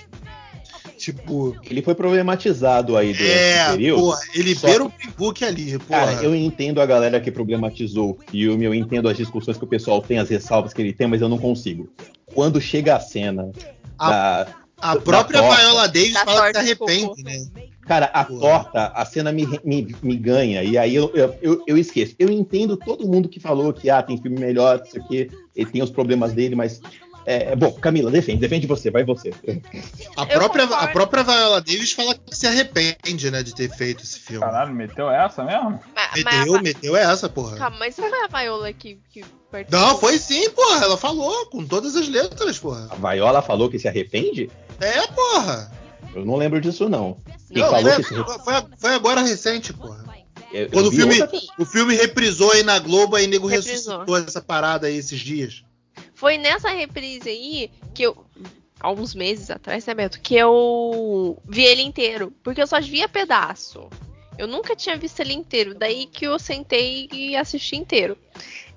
Tipo, 1.06 1.56
Ele 1.70 1.82
foi 1.82 1.94
problematizado 1.94 2.96
aí 2.96 3.12
durante 3.12 3.22
esse 3.32 3.58
é, 3.58 3.70
período. 3.70 4.00
porra, 4.02 4.18
ele 4.34 4.54
beira 4.56 4.78
que- 4.78 4.82
um 4.82 4.88
Green 4.98 5.10
Book 5.16 5.44
ali, 5.44 5.78
porra. 5.78 6.06
Cara, 6.06 6.12
eu 6.24 6.34
entendo 6.34 6.80
a 6.80 6.86
galera 6.86 7.20
que 7.20 7.30
problematizou 7.30 8.10
o 8.18 8.30
filme, 8.30 8.64
eu 8.64 8.74
entendo 8.74 9.08
as 9.08 9.16
discussões 9.16 9.56
que 9.56 9.62
o 9.62 9.68
pessoal 9.68 10.02
tem, 10.02 10.18
as 10.18 10.28
ressalvas 10.28 10.72
que 10.74 10.82
ele 10.82 10.92
tem, 10.92 11.06
mas 11.06 11.20
eu 11.22 11.28
não 11.28 11.38
consigo. 11.38 11.88
Quando 12.34 12.60
chega 12.60 12.96
a 12.96 13.00
cena 13.00 13.52
A- 13.96 14.10
da. 14.10 14.46
A 14.78 14.94
da 14.94 15.00
própria 15.00 15.40
torta. 15.40 15.56
Viola 15.62 15.86
Davis 15.88 16.12
Da 16.12 16.24
fala 16.24 16.46
que 16.52 16.52
se 16.52 16.58
arrepende, 16.58 17.22
né? 17.22 17.46
Cara, 17.86 18.06
a 18.06 18.24
Porra. 18.24 18.40
torta, 18.40 18.86
a 18.88 19.04
cena 19.06 19.30
me, 19.32 19.46
me, 19.64 19.94
me 20.02 20.16
ganha, 20.16 20.64
e 20.64 20.76
aí 20.76 20.92
eu, 20.94 21.08
eu, 21.14 21.34
eu, 21.40 21.62
eu 21.68 21.78
esqueço. 21.78 22.16
Eu 22.18 22.28
entendo 22.30 22.76
todo 22.76 23.06
mundo 23.06 23.28
que 23.28 23.38
falou 23.38 23.72
que 23.72 23.88
ah, 23.88 24.02
tem 24.02 24.20
filme 24.20 24.38
melhor, 24.40 24.82
isso 24.84 24.98
aqui, 24.98 25.30
ele 25.54 25.70
tem 25.70 25.82
os 25.82 25.90
problemas 25.90 26.32
dele, 26.32 26.56
mas. 26.56 26.80
É, 27.26 27.52
é 27.52 27.56
bom, 27.56 27.72
Camila, 27.72 28.08
defende, 28.10 28.40
defende 28.40 28.66
você, 28.68 28.88
vai 28.90 29.02
você. 29.04 29.30
A 30.16 30.22
Eu 30.22 30.28
própria, 30.28 30.64
a 30.64 30.86
própria 30.88 31.24
Viola 31.24 31.60
Davis 31.60 31.92
fala 31.92 32.14
que 32.14 32.34
se 32.36 32.46
arrepende, 32.46 33.30
né, 33.32 33.42
de 33.42 33.52
ter 33.52 33.68
feito 33.68 34.04
esse 34.04 34.20
filme. 34.20 34.40
Caralho, 34.46 34.72
meteu 34.72 35.10
essa 35.10 35.42
mesmo? 35.42 35.80
Mas, 35.94 36.24
Meteu, 36.24 36.52
mas, 36.52 36.62
meteu 36.62 36.96
essa, 36.96 37.28
porra. 37.28 37.56
calma, 37.56 37.76
mas 37.80 37.96
não 37.96 38.08
foi 38.08 38.18
a 38.24 38.26
Viola 38.28 38.72
que, 38.72 39.00
que 39.10 39.24
participou? 39.50 39.80
Não, 39.80 39.98
foi 39.98 40.18
sim, 40.18 40.48
porra. 40.50 40.84
Ela 40.84 40.96
falou 40.96 41.46
com 41.46 41.66
todas 41.66 41.96
as 41.96 42.08
letras, 42.08 42.58
porra. 42.60 42.88
A 42.90 42.94
Viola 43.12 43.42
falou 43.42 43.68
que 43.68 43.78
se 43.78 43.88
arrepende? 43.88 44.48
É, 44.80 45.06
porra. 45.08 45.72
Eu 46.14 46.24
não 46.24 46.36
lembro 46.36 46.60
disso, 46.60 46.88
não. 46.88 47.18
Quem 47.52 47.60
Não, 47.62 47.70
falou 47.70 47.92
foi, 47.92 48.02
que 48.04 48.08
se 48.08 48.14
foi, 48.44 48.54
foi 48.78 48.94
agora 48.94 49.20
recente, 49.22 49.72
porra. 49.72 50.04
Eu- 50.52 50.62
eu 50.62 50.70
Quando 50.70 50.86
o 50.86 50.90
vi 50.90 50.98
filme, 50.98 51.20
outra- 51.20 51.38
o 51.58 51.64
filme 51.64 51.94
reprisou 51.94 52.52
aí 52.52 52.62
na 52.62 52.78
Globo, 52.78 53.16
aí 53.16 53.26
nego 53.26 53.48
Reprisou. 53.48 53.98
ressuscitou 53.98 54.16
essa 54.16 54.40
parada 54.40 54.86
aí 54.86 54.96
esses 54.96 55.18
dias. 55.18 55.64
Foi 56.16 56.38
nessa 56.38 56.70
reprise 56.70 57.28
aí 57.28 57.70
que 57.94 58.02
eu. 58.02 58.26
Há 58.80 58.90
uns 58.90 59.14
meses 59.14 59.50
atrás, 59.50 59.84
né, 59.86 59.94
Beto? 59.94 60.20
Que 60.20 60.34
eu 60.34 61.40
vi 61.46 61.62
ele 61.62 61.82
inteiro. 61.82 62.32
Porque 62.42 62.60
eu 62.60 62.66
só 62.66 62.80
via 62.80 63.08
pedaço. 63.08 63.88
Eu 64.38 64.46
nunca 64.46 64.74
tinha 64.74 64.96
visto 64.96 65.20
ele 65.20 65.34
inteiro. 65.34 65.74
Daí 65.74 66.06
que 66.06 66.26
eu 66.26 66.38
sentei 66.38 67.08
e 67.12 67.36
assisti 67.36 67.76
inteiro. 67.76 68.16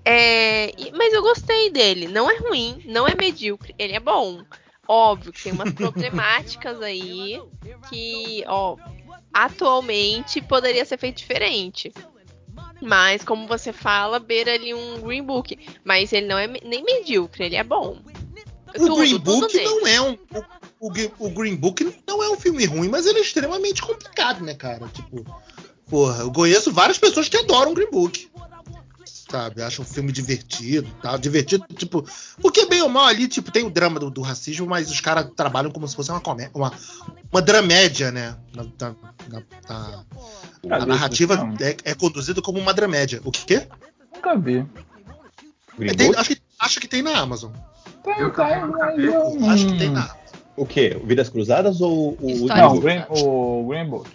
É, 0.04 0.72
mas 0.94 1.14
eu 1.14 1.22
gostei 1.22 1.70
dele. 1.70 2.08
Não 2.10 2.30
é 2.30 2.38
ruim, 2.38 2.82
não 2.86 3.08
é 3.08 3.16
medíocre. 3.16 3.74
Ele 3.80 3.94
é 3.94 4.00
bom. 4.00 4.44
Óbvio 4.86 5.32
que 5.32 5.44
tem 5.44 5.54
umas 5.54 5.72
problemáticas 5.74 6.82
aí 6.82 7.42
que, 7.90 8.44
ó, 8.48 8.76
atualmente 9.34 10.42
poderia 10.42 10.84
ser 10.84 10.98
feito 10.98 11.18
diferente. 11.18 11.94
Mas, 12.82 13.24
como 13.24 13.48
você 13.48 13.74
fala, 13.74 14.20
beira 14.20 14.54
ali 14.54 14.74
um 14.74 15.02
Green 15.02 15.24
Book. 15.24 15.58
Mas 15.84 16.14
ele 16.14 16.28
não 16.28 16.38
é 16.38 16.48
nem 16.48 16.84
medíocre, 16.84 17.46
ele 17.46 17.56
é 17.56 17.64
bom. 17.64 18.00
O 18.78 18.96
Green 18.96 19.18
Book 19.18 19.64
não 19.64 19.88
é 19.88 20.02
um. 20.02 20.18
O, 20.80 20.88
o 20.88 21.28
o 21.28 21.30
Green 21.32 21.56
Book 21.56 21.98
não 22.08 22.24
é 22.24 22.30
um 22.30 22.40
filme 22.40 22.66
ruim, 22.66 22.88
mas 22.88 23.06
ele 23.06 23.20
é 23.20 23.22
extremamente 23.22 23.82
complicado, 23.82 24.44
né, 24.44 24.54
cara? 24.54 24.88
Tipo, 24.90 25.26
porra, 25.90 26.22
eu 26.24 26.32
conheço 26.32 26.72
várias 26.72 26.98
pessoas 26.98 27.28
que 27.28 27.36
adoram 27.38 27.74
Green 27.74 27.90
Book. 27.92 28.30
Sabe, 29.30 29.62
acham 29.62 29.86
um 29.86 29.88
filme 29.88 30.12
divertido 30.12 30.90
tal. 31.04 31.18
Divertido, 31.18 31.64
tipo. 31.76 32.04
Porque 32.42 32.66
bem 32.66 32.82
ou 32.82 32.90
mal 32.90 33.06
ali, 33.06 33.28
tipo, 33.28 33.52
tem 33.52 33.64
o 33.64 33.70
drama 33.70 34.00
do, 34.00 34.10
do 34.10 34.22
racismo, 34.22 34.66
mas 34.66 34.90
os 34.90 35.00
caras 35.02 35.30
trabalham 35.36 35.70
como 35.72 35.88
se 35.88 35.96
fosse 35.96 36.10
uma 36.10 36.20
comédia. 36.22 36.52
Uma, 36.56 36.72
uma 37.32 37.42
dramédia, 37.42 38.12
né? 38.12 38.36
Na, 38.56 38.64
na- 38.80 39.44
na- 39.68 40.06
a 40.70 40.86
narrativa 40.86 41.50
é, 41.62 41.92
é 41.92 41.94
conduzida 41.94 42.42
como 42.42 42.60
uma 42.60 42.74
dramédia. 42.74 43.22
O 43.24 43.32
quê? 43.32 43.68
Nunca 44.14 44.36
vi. 44.38 44.66
É, 45.80 45.94
tem- 45.94 46.16
acho, 46.16 46.36
que, 46.36 46.42
acho 46.60 46.80
que 46.80 46.88
tem 46.88 47.02
na 47.02 47.18
Amazon. 47.18 47.52
Eu 48.18 48.32
também 48.34 48.62
nunca 48.62 48.96
vi. 48.96 49.08
Acho 49.48 49.68
que 49.68 49.78
tem 49.78 49.90
na 49.90 50.02
Amazon. 50.02 50.18
O 50.58 50.66
quê? 50.66 51.00
O 51.02 51.06
Vidas 51.06 51.30
Cruzadas 51.30 51.80
ou 51.80 52.18
o. 52.20 52.30
História 52.30 52.64
Não, 52.64 52.74
o 52.74 52.78
o 52.78 52.82
Green, 52.82 53.04
o 53.10 53.68
Green 53.70 53.90
Book. 53.90 54.10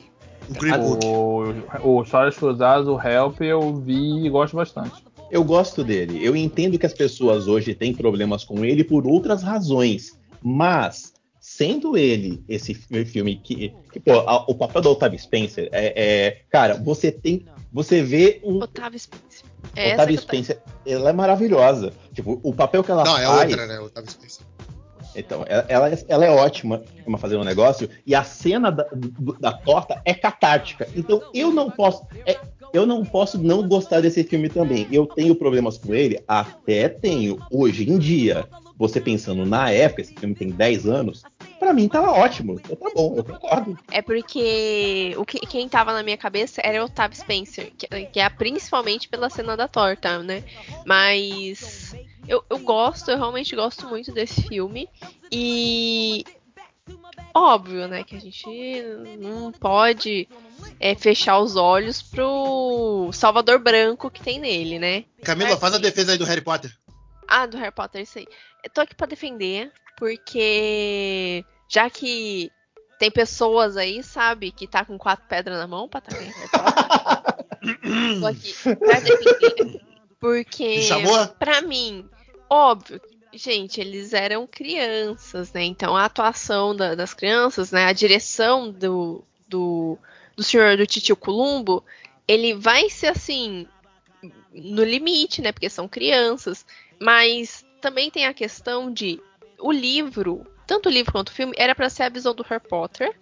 O 0.50 0.52
Green 0.54 0.78
Book. 0.78 1.06
O, 1.06 1.88
o 1.88 2.02
Histórias 2.02 2.36
Cruzadas, 2.36 2.86
o 2.86 3.00
Help, 3.00 3.40
eu 3.40 3.74
vi 3.76 4.26
e 4.26 4.28
gosto 4.28 4.56
bastante. 4.56 5.02
Eu 5.30 5.42
gosto 5.42 5.82
dele. 5.82 6.22
Eu 6.22 6.36
entendo 6.36 6.78
que 6.78 6.84
as 6.84 6.92
pessoas 6.92 7.48
hoje 7.48 7.74
têm 7.74 7.94
problemas 7.94 8.44
com 8.44 8.62
ele 8.62 8.84
por 8.84 9.06
outras 9.06 9.42
razões. 9.42 10.18
Mas 10.42 11.13
sendo 11.44 11.94
ele 11.94 12.42
esse 12.48 12.72
filme 12.72 13.36
que, 13.36 13.74
que 13.92 14.00
pô, 14.00 14.12
a, 14.20 14.50
o 14.50 14.54
papel 14.54 14.80
do 14.80 14.90
Octavio 14.92 15.18
Spencer 15.18 15.68
é, 15.72 15.92
é, 16.26 16.40
cara, 16.48 16.74
você 16.74 17.12
tem, 17.12 17.44
você 17.70 18.02
vê 18.02 18.40
um 18.42 18.56
Otávio 18.62 18.98
Spencer. 18.98 19.44
É 19.76 19.94
tô- 19.94 20.16
Spencer, 20.22 20.62
ela 20.86 21.10
é 21.10 21.12
maravilhosa. 21.12 21.92
Tipo, 22.14 22.40
o 22.42 22.54
papel 22.54 22.82
que 22.82 22.90
ela 22.90 23.04
Não, 23.04 23.18
é 23.18 23.26
faz. 23.26 23.50
outra, 23.50 23.66
né? 23.66 23.78
Otávio 23.78 24.10
Spencer. 24.10 24.46
Então, 25.14 25.44
ela, 25.46 25.66
ela, 25.68 25.90
é- 25.90 26.04
ela 26.08 26.24
é 26.24 26.30
ótima 26.30 26.82
em 27.06 27.18
fazer 27.18 27.36
um 27.36 27.44
negócio 27.44 27.90
e 28.06 28.14
a 28.14 28.24
cena 28.24 28.70
da, 28.72 28.86
da 29.38 29.52
torta 29.52 30.00
é 30.02 30.14
catártica. 30.14 30.88
Então, 30.96 31.22
eu 31.34 31.52
não 31.52 31.70
posso. 31.70 32.06
é, 32.24 32.40
eu 32.72 32.86
não 32.86 33.04
posso 33.04 33.36
não 33.36 33.68
gostar 33.68 34.00
desse 34.00 34.24
filme 34.24 34.48
também. 34.48 34.88
Eu 34.90 35.04
tenho 35.04 35.34
problemas 35.34 35.76
com 35.76 35.94
ele, 35.94 36.18
até 36.26 36.88
tenho. 36.88 37.38
Hoje 37.50 37.88
em 37.88 37.98
dia, 37.98 38.48
você 38.76 39.00
pensando 39.00 39.46
na 39.46 39.70
época, 39.70 40.02
esse 40.02 40.14
filme 40.14 40.34
tem 40.34 40.50
10 40.50 40.84
anos, 40.86 41.22
pra 41.64 41.72
mim 41.72 41.88
tava 41.88 42.12
ótimo. 42.12 42.60
Eu, 42.68 42.76
tá 42.76 42.90
bom, 42.94 43.14
eu 43.16 43.24
concordo. 43.24 43.78
É 43.90 44.02
porque 44.02 45.14
o 45.16 45.24
que, 45.24 45.38
quem 45.40 45.68
tava 45.68 45.94
na 45.94 46.02
minha 46.02 46.16
cabeça 46.18 46.60
era 46.62 46.82
o 46.82 46.86
Otávio 46.86 47.16
Spencer, 47.16 47.72
que, 47.76 47.86
que 48.06 48.20
é 48.20 48.28
principalmente 48.28 49.08
pela 49.08 49.30
cena 49.30 49.56
da 49.56 49.66
torta, 49.66 50.22
né? 50.22 50.44
Mas 50.84 51.94
eu, 52.28 52.44
eu 52.50 52.58
gosto, 52.58 53.10
eu 53.10 53.16
realmente 53.16 53.56
gosto 53.56 53.88
muito 53.88 54.12
desse 54.12 54.42
filme. 54.42 54.88
E 55.32 56.24
óbvio, 57.34 57.88
né, 57.88 58.04
que 58.04 58.14
a 58.14 58.20
gente 58.20 58.46
não 59.18 59.50
pode 59.50 60.28
é, 60.78 60.94
fechar 60.94 61.38
os 61.38 61.56
olhos 61.56 62.02
pro 62.02 63.10
Salvador 63.12 63.58
Branco 63.58 64.10
que 64.10 64.22
tem 64.22 64.38
nele, 64.38 64.78
né? 64.78 65.04
Camila, 65.24 65.56
faz 65.56 65.74
a 65.74 65.78
defesa 65.78 66.12
aí 66.12 66.18
do 66.18 66.24
Harry 66.24 66.42
Potter. 66.42 66.70
Ah, 67.26 67.46
do 67.46 67.56
Harry 67.56 67.74
Potter, 67.74 68.02
isso 68.02 68.18
aí. 68.18 68.26
Eu 68.62 68.70
tô 68.70 68.82
aqui 68.82 68.94
pra 68.94 69.06
defender, 69.06 69.72
porque 69.96 71.44
já 71.68 71.88
que 71.90 72.50
tem 72.98 73.10
pessoas 73.10 73.76
aí, 73.76 74.02
sabe, 74.02 74.50
que 74.50 74.66
tá 74.66 74.84
com 74.84 74.96
quatro 74.96 75.26
pedras 75.28 75.58
na 75.58 75.66
mão 75.66 75.88
pra 75.88 76.00
tacar 76.00 76.22
em 76.22 76.30
Harry 76.30 76.50
Potter. 76.50 78.20
tô 78.20 78.26
aqui 78.26 78.76
pra 78.76 79.00
defender. 79.00 79.80
Porque, 80.20 80.82
chamou? 80.82 81.26
pra 81.38 81.60
mim, 81.60 82.08
óbvio, 82.48 83.00
gente, 83.32 83.80
eles 83.80 84.12
eram 84.12 84.46
crianças, 84.46 85.52
né? 85.52 85.64
Então 85.64 85.96
a 85.96 86.04
atuação 86.04 86.74
da- 86.74 86.94
das 86.94 87.12
crianças, 87.12 87.70
né? 87.70 87.84
A 87.84 87.92
direção 87.92 88.70
do, 88.70 89.22
do, 89.48 89.98
do 90.36 90.42
senhor 90.42 90.76
do 90.76 90.86
Titio 90.86 91.16
Columbo, 91.16 91.84
ele 92.26 92.54
vai 92.54 92.88
ser 92.88 93.08
assim, 93.08 93.66
no 94.52 94.82
limite, 94.84 95.42
né? 95.42 95.52
Porque 95.52 95.68
são 95.68 95.86
crianças. 95.88 96.64
Mas 96.98 97.64
também 97.80 98.10
tem 98.10 98.24
a 98.26 98.32
questão 98.32 98.90
de 98.90 99.20
o 99.58 99.70
livro, 99.70 100.46
tanto 100.66 100.88
o 100.88 100.92
livro 100.92 101.12
quanto 101.12 101.28
o 101.28 101.32
filme, 101.32 101.54
era 101.56 101.74
pra 101.74 101.90
ser 101.90 102.04
a 102.04 102.08
visão 102.08 102.34
do 102.34 102.42
Harry 102.44 102.62
Potter 102.62 103.14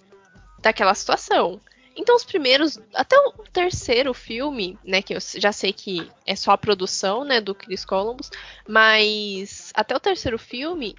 daquela 0.61 0.95
situação. 0.95 1.61
Então 1.95 2.17
os 2.17 2.25
primeiros, 2.25 2.79
até 2.95 3.17
o 3.19 3.33
terceiro 3.53 4.15
filme, 4.15 4.79
né, 4.83 5.03
que 5.03 5.15
eu 5.15 5.19
já 5.37 5.53
sei 5.53 5.73
que 5.73 6.11
é 6.27 6.35
só 6.35 6.53
a 6.53 6.59
produção, 6.59 7.25
né, 7.25 7.41
do 7.41 7.55
Chris 7.55 7.85
Columbus, 7.85 8.31
mas 8.67 9.71
até 9.75 9.95
o 9.95 10.01
terceiro 10.01 10.39
filme 10.39 10.97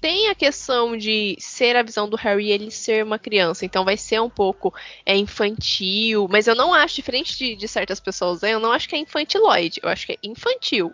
tem 0.00 0.28
a 0.28 0.34
questão 0.34 0.96
de 0.96 1.36
ser 1.38 1.76
a 1.76 1.82
visão 1.82 2.08
do 2.08 2.16
Harry 2.16 2.50
ele 2.50 2.70
ser 2.70 3.04
uma 3.04 3.18
criança, 3.18 3.66
então 3.66 3.84
vai 3.84 3.98
ser 3.98 4.18
um 4.20 4.30
pouco 4.30 4.74
é 5.04 5.14
infantil, 5.14 6.26
mas 6.30 6.46
eu 6.46 6.54
não 6.54 6.72
acho, 6.72 6.94
diferente 6.96 7.36
de, 7.36 7.54
de 7.54 7.68
certas 7.68 8.00
pessoas, 8.00 8.40
né, 8.40 8.54
eu 8.54 8.60
não 8.60 8.72
acho 8.72 8.88
que 8.88 8.96
é 8.96 8.98
infantiloide, 8.98 9.78
eu 9.82 9.90
acho 9.90 10.06
que 10.06 10.12
é 10.12 10.18
infantil, 10.22 10.90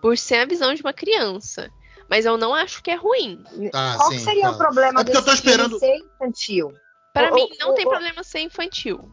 por 0.00 0.16
ser 0.16 0.36
a 0.36 0.46
visão 0.46 0.72
de 0.72 0.80
uma 0.80 0.94
criança. 0.94 1.70
Mas 2.08 2.24
eu 2.24 2.36
não 2.36 2.54
acho 2.54 2.82
que 2.82 2.90
é 2.90 2.94
ruim. 2.94 3.42
Tá, 3.72 3.96
Qual 3.96 4.10
sim, 4.10 4.18
que 4.18 4.24
seria 4.24 4.42
o 4.50 4.52
fala. 4.52 4.58
problema 4.58 5.00
É 5.00 5.04
porque 5.04 5.16
eu 5.16 5.22
tô 5.24 5.30
desse 5.30 5.42
filme 5.42 5.52
esperando- 5.56 5.78
ser 5.78 5.96
infantil? 5.96 6.72
Pra 7.12 7.30
Ô, 7.32 7.34
mim, 7.34 7.48
não 7.58 7.74
tem 7.74 7.84
problema 7.88 8.22
ser 8.22 8.40
infantil. 8.40 9.10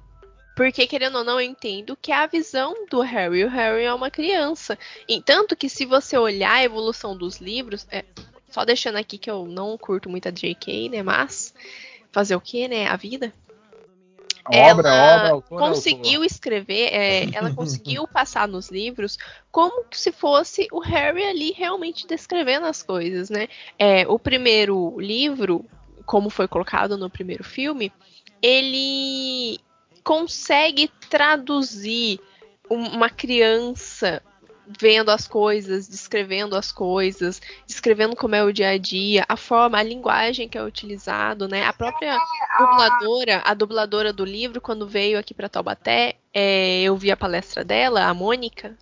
Porque, 0.56 0.86
querendo 0.86 1.18
ou 1.18 1.24
não, 1.24 1.40
eu 1.40 1.48
entendo 1.50 1.98
que 2.00 2.12
é 2.12 2.16
a 2.16 2.28
visão 2.28 2.86
do 2.92 3.00
Harry. 3.02 3.44
O 3.44 3.50
Harry 3.50 3.84
é 3.86 3.94
uma 3.94 4.12
criança. 4.12 4.78
E 5.08 5.20
tanto 5.22 5.56
que, 5.56 5.68
se 5.68 5.86
você 5.86 6.16
olhar 6.18 6.52
a 6.54 6.64
evolução 6.64 7.18
dos 7.18 7.38
livros. 7.40 7.88
é, 7.92 8.06
só 8.50 8.64
deixando 8.64 8.98
aqui 8.98 9.18
que 9.18 9.32
eu 9.32 9.46
não 9.48 9.76
curto 9.80 10.10
muito 10.10 10.28
a 10.28 10.32
J.K., 10.32 10.90
né? 10.90 11.02
Mas. 11.02 11.54
Fazer 12.12 12.36
o 12.36 12.42
que, 12.42 12.68
né? 12.68 12.86
A 12.88 12.96
vida. 12.96 13.34
Obra, 14.46 14.90
ela 14.94 15.36
obra, 15.38 15.48
conseguiu 15.48 16.24
escrever, 16.24 16.94
é, 16.94 17.30
ela 17.34 17.52
conseguiu 17.56 18.08
passar 18.08 18.48
nos 18.48 18.70
livros 18.70 19.18
como 19.52 19.86
se 19.92 20.12
fosse 20.12 20.68
o 20.72 20.80
Harry 20.80 21.24
ali 21.24 21.52
realmente 21.52 22.06
descrevendo 22.06 22.66
as 22.66 22.84
coisas, 22.84 23.30
né? 23.30 23.48
É, 23.80 24.06
o 24.08 24.20
primeiro 24.20 25.00
livro, 25.00 25.66
como 26.06 26.30
foi 26.30 26.48
colocado 26.48 26.98
no 26.98 27.10
primeiro 27.10 27.44
filme, 27.44 27.92
ele 28.42 29.60
consegue 30.04 30.92
traduzir 31.10 32.20
um- 32.70 32.90
uma 32.90 33.10
criança 33.10 34.22
vendo 34.68 35.10
as 35.10 35.28
coisas, 35.28 35.88
descrevendo 35.88 36.56
as 36.56 36.72
coisas, 36.72 37.42
descrevendo 37.68 38.16
como 38.16 38.36
é 38.36 38.44
o 38.44 38.52
dia 38.52 38.70
a 38.70 38.78
dia, 38.78 39.26
a 39.28 39.36
forma, 39.36 39.78
a 39.78 39.84
linguagem 39.84 40.48
que 40.48 40.58
é 40.58 40.64
utilizado, 40.64 41.48
né? 41.48 41.66
A 41.66 41.74
própria 41.74 42.18
dubladora, 42.58 43.42
a 43.44 43.54
dubladora 43.54 44.14
do 44.14 44.24
livro, 44.24 44.62
quando 44.62 44.88
veio 44.88 45.20
aqui 45.20 45.34
para 45.34 45.50
Taubaté, 45.50 46.16
é, 46.34 46.82
eu 46.82 46.96
vi 46.96 47.12
a 47.12 47.18
palestra 47.18 47.64
dela, 47.64 48.06
a 48.06 48.14
Mônica, 48.14 48.78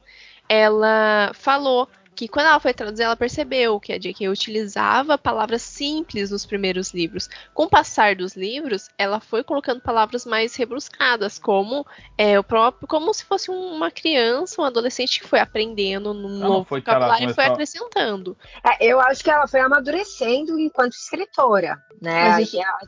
ela 0.47 1.31
falou 1.33 1.87
que 2.15 2.27
quando 2.27 2.47
ela 2.47 2.59
foi 2.59 2.73
traduzir, 2.73 3.03
ela 3.03 3.15
percebeu 3.15 3.79
que 3.79 3.93
a 3.93 3.97
J.K. 3.97 4.27
utilizava 4.29 5.17
palavras 5.17 5.61
simples 5.61 6.29
nos 6.29 6.45
primeiros 6.45 6.93
livros. 6.93 7.29
Com 7.53 7.63
o 7.63 7.69
passar 7.69 8.15
dos 8.15 8.35
livros, 8.35 8.89
ela 8.97 9.19
foi 9.19 9.43
colocando 9.43 9.81
palavras 9.81 10.25
mais 10.25 10.55
rebuscadas, 10.55 11.39
como 11.39 11.85
é, 12.17 12.37
o 12.39 12.43
próprio, 12.43 12.87
como 12.87 13.13
se 13.13 13.23
fosse 13.25 13.49
uma 13.49 13.89
criança, 13.89 14.61
um 14.61 14.65
adolescente 14.65 15.19
que 15.21 15.27
foi 15.27 15.39
aprendendo 15.39 16.13
num 16.13 16.37
não 16.37 16.49
novo 16.49 16.65
foi 16.65 16.83
ela 16.85 16.95
vocabulário 16.95 17.29
e 17.29 17.33
foi 17.33 17.45
acrescentando. 17.45 18.37
É, 18.63 18.85
eu 18.85 18.99
acho 18.99 19.23
que 19.23 19.31
ela 19.31 19.47
foi 19.47 19.61
amadurecendo 19.61 20.59
enquanto 20.59 20.93
escritora, 20.93 21.81
né? 22.01 22.29
Mas 22.29 22.53
ela- 22.53 22.79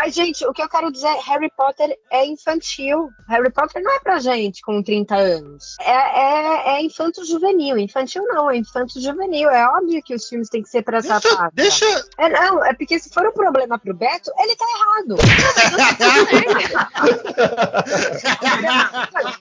Mas, 0.00 0.14
gente, 0.14 0.46
o 0.46 0.52
que 0.52 0.62
eu 0.62 0.68
quero 0.68 0.92
dizer, 0.92 1.12
Harry 1.26 1.50
Potter 1.56 1.98
é 2.10 2.24
infantil. 2.26 3.08
Harry 3.28 3.50
Potter 3.50 3.82
não 3.82 3.90
é 3.92 3.98
pra 4.00 4.18
gente 4.20 4.62
com 4.62 4.82
30 4.82 5.16
anos. 5.16 5.76
É, 5.80 5.90
é, 5.90 6.76
é 6.76 6.82
infanto 6.82 7.24
juvenil. 7.24 7.76
Infantil 7.78 8.22
não, 8.28 8.50
é 8.50 8.56
infanto 8.56 9.00
juvenil. 9.00 9.50
É 9.50 9.66
óbvio 9.68 10.02
que 10.02 10.14
os 10.14 10.28
filmes 10.28 10.48
têm 10.48 10.62
que 10.62 10.68
ser 10.68 10.82
pra 10.82 10.98
essa 10.98 11.18
Deixa, 11.20 11.36
faixa. 11.36 11.50
deixa, 11.54 12.04
É, 12.18 12.28
não, 12.28 12.64
é 12.64 12.72
porque 12.74 12.98
se 12.98 13.10
for 13.10 13.26
um 13.26 13.32
problema 13.32 13.78
pro 13.78 13.92
Beto, 13.94 14.30
ele 14.38 14.54
tá 14.56 14.64
errado. 14.76 15.16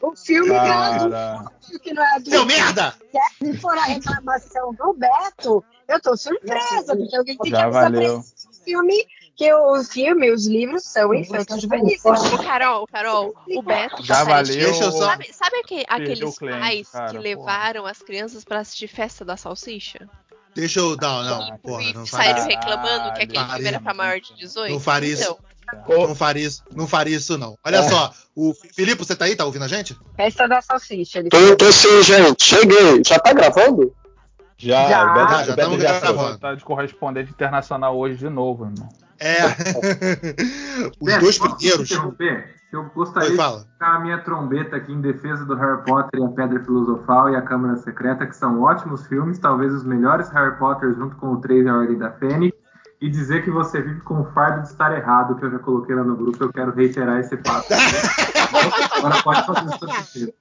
o 0.02 0.16
filme 0.16 0.50
não 0.50 0.56
é 0.56 0.68
Cara, 0.68 1.46
que 1.82 1.94
não 1.94 2.04
é 2.04 2.12
adulto. 2.16 2.30
seu 2.32 2.46
merda! 2.46 2.94
Se 3.40 3.58
for 3.58 3.78
a 3.78 3.82
reclamação 3.84 4.74
do 4.74 4.94
Beto, 4.94 5.64
eu 5.88 6.02
tô 6.02 6.16
surpresa, 6.18 6.96
porque 6.96 7.16
alguém 7.16 7.38
tem 7.38 7.52
Já 7.52 7.58
que 7.58 7.64
avisar 7.64 7.84
valeu. 7.92 8.14
pra 8.14 8.20
esse 8.22 8.64
filme 8.66 9.06
que 9.38 9.54
o 9.54 9.84
filme, 9.84 10.32
os 10.32 10.48
livros 10.48 10.84
são 10.84 11.14
infantos 11.14 11.62
juvenis. 11.62 12.02
Carol, 12.44 12.88
Carol, 12.88 13.36
o 13.56 13.62
Beto 13.62 14.04
já 14.04 14.24
valeu. 14.24 14.44
Deixa 14.56 14.84
eu 14.86 14.92
só- 14.92 15.06
Sabe, 15.06 15.30
sabe 15.32 15.58
aque- 15.64 15.86
aqueles 15.88 16.40
pais 16.40 16.90
cara, 16.90 17.06
que 17.06 17.12
porra. 17.12 17.22
levaram 17.24 17.86
as 17.86 18.00
crianças 18.00 18.44
pra 18.44 18.60
assistir 18.60 18.88
festa 18.88 19.24
da 19.24 19.38
salsicha? 19.38 20.10
Deixa 20.56 20.80
eu. 20.80 20.98
Não, 21.00 21.24
não, 21.24 21.42
Ah, 21.54 21.58
porra, 21.62 21.84
e 21.84 21.94
não 21.94 22.04
saíram 22.08 22.40
faria, 22.42 22.58
reclamando 22.58 23.14
que 23.14 23.24
aquele 23.24 23.46
filme 23.46 23.68
era 23.68 23.80
pra 23.80 23.94
maior 23.94 24.20
de 24.20 24.34
18? 24.36 24.74
não 24.74 24.80
faria 24.80 25.14
isso. 25.14 25.22
Então, 25.24 25.38
Não 26.08 26.16
faria 26.16 26.48
isso, 26.48 26.64
não 26.74 26.88
faria 26.88 27.18
isso, 27.18 27.38
não. 27.38 27.58
Olha 27.64 27.76
É. 27.80 27.90
só, 27.90 28.14
o 28.34 28.54
Filipe, 28.74 29.04
você 29.06 29.14
tá 29.18 29.26
aí? 29.26 29.36
Tá 29.36 29.44
ouvindo 29.44 29.66
a 29.66 29.68
gente? 29.68 29.96
Festa 30.16 30.48
da 30.48 30.62
salsicha. 30.62 31.20
Ele 31.20 31.28
Tô, 31.30 31.56
tô 31.58 31.72
sim, 31.74 32.02
gente. 32.04 32.42
Cheguei. 32.44 33.04
Já 33.06 33.20
tá 33.20 33.34
gravando? 33.34 33.94
Já, 34.58 34.88
Já, 34.90 35.04
o 35.04 35.14
Beto, 35.14 35.30
já 35.30 35.36
o 35.36 35.38
Beto 35.38 35.50
estamos 35.52 35.82
já 35.84 36.00
gravando. 36.00 36.20
foi. 36.20 36.32
Pô, 36.32 36.38
tá 36.40 36.56
de 36.56 36.64
correspondente 36.64 37.32
internacional 37.32 37.98
hoje 37.98 38.16
de 38.16 38.30
novo, 38.30 38.64
irmão. 38.66 38.88
É. 39.20 39.46
Os 41.00 41.18
dois 41.20 41.38
primeiros. 41.40 41.92
Eu 42.72 42.84
gostaria 42.94 43.30
Oi, 43.30 43.38
de 43.38 43.44
colocar 43.44 43.96
a 43.96 44.00
minha 44.02 44.18
trombeta 44.20 44.76
aqui 44.76 44.92
em 44.92 45.00
defesa 45.00 45.46
do 45.46 45.56
Harry 45.56 45.84
Potter 45.86 46.20
e 46.20 46.24
a 46.24 46.28
Pedra 46.28 46.62
Filosofal 46.66 47.30
e 47.30 47.36
a 47.38 47.42
Câmara 47.42 47.78
Secreta, 47.78 48.28
que 48.28 48.36
são 48.36 48.62
ótimos 48.62 49.08
filmes, 49.08 49.40
talvez 49.40 49.74
os 49.74 49.86
melhores 49.86 50.30
Harry 50.32 50.58
Potter 50.58 50.94
junto 50.94 51.16
com 51.16 51.32
o 51.34 51.40
3 51.40 51.66
e 51.66 51.70
a 51.70 51.78
Ordem 51.78 51.98
da 51.98 52.12
Fênix, 52.12 52.58
e 53.00 53.10
dizer 53.10 53.46
que 53.46 53.50
você 53.50 53.82
vive 53.82 54.02
com 54.02 54.20
o 54.20 54.26
fardo 54.34 54.64
de 54.64 54.68
estar 54.68 54.92
errado, 54.92 55.38
que 55.38 55.46
eu 55.46 55.52
já 55.52 55.60
coloquei 55.60 55.96
lá 55.96 56.04
no 56.04 56.18
grupo, 56.18 56.44
eu 56.44 56.52
quero 56.52 56.74
reiterar 56.74 57.20
esse 57.20 57.38
fato. 57.38 57.68
Agora 58.98 59.24
pode 59.24 59.46
fazer 59.46 59.78
sua 59.78 59.88
defesa. 59.88 60.34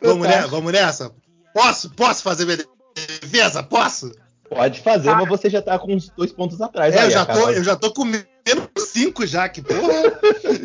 Vamos, 0.00 0.28
ne- 0.28 0.46
vamos 0.46 0.72
nessa? 0.72 1.10
Posso? 1.52 1.90
Posso 1.90 2.22
fazer 2.22 2.44
minha 2.44 2.58
defesa? 2.94 3.64
Posso? 3.64 4.12
Pode 4.50 4.80
fazer, 4.80 5.14
mas 5.14 5.28
você 5.28 5.48
já 5.48 5.62
tá 5.62 5.78
com 5.78 5.94
uns 5.94 6.08
dois 6.10 6.32
pontos 6.32 6.60
atrás. 6.60 6.92
É, 6.92 6.98
eu 6.98 7.02
aí, 7.04 7.10
já, 7.12 7.22
a 7.22 7.26
tô, 7.26 7.32
Carol- 7.34 7.52
eu 7.52 7.62
já 7.64 7.76
tô 7.76 7.92
com 7.92 8.04
menos 8.04 8.68
cinco 8.92 9.24
já, 9.24 9.48
que 9.48 9.62
porra. 9.62 9.80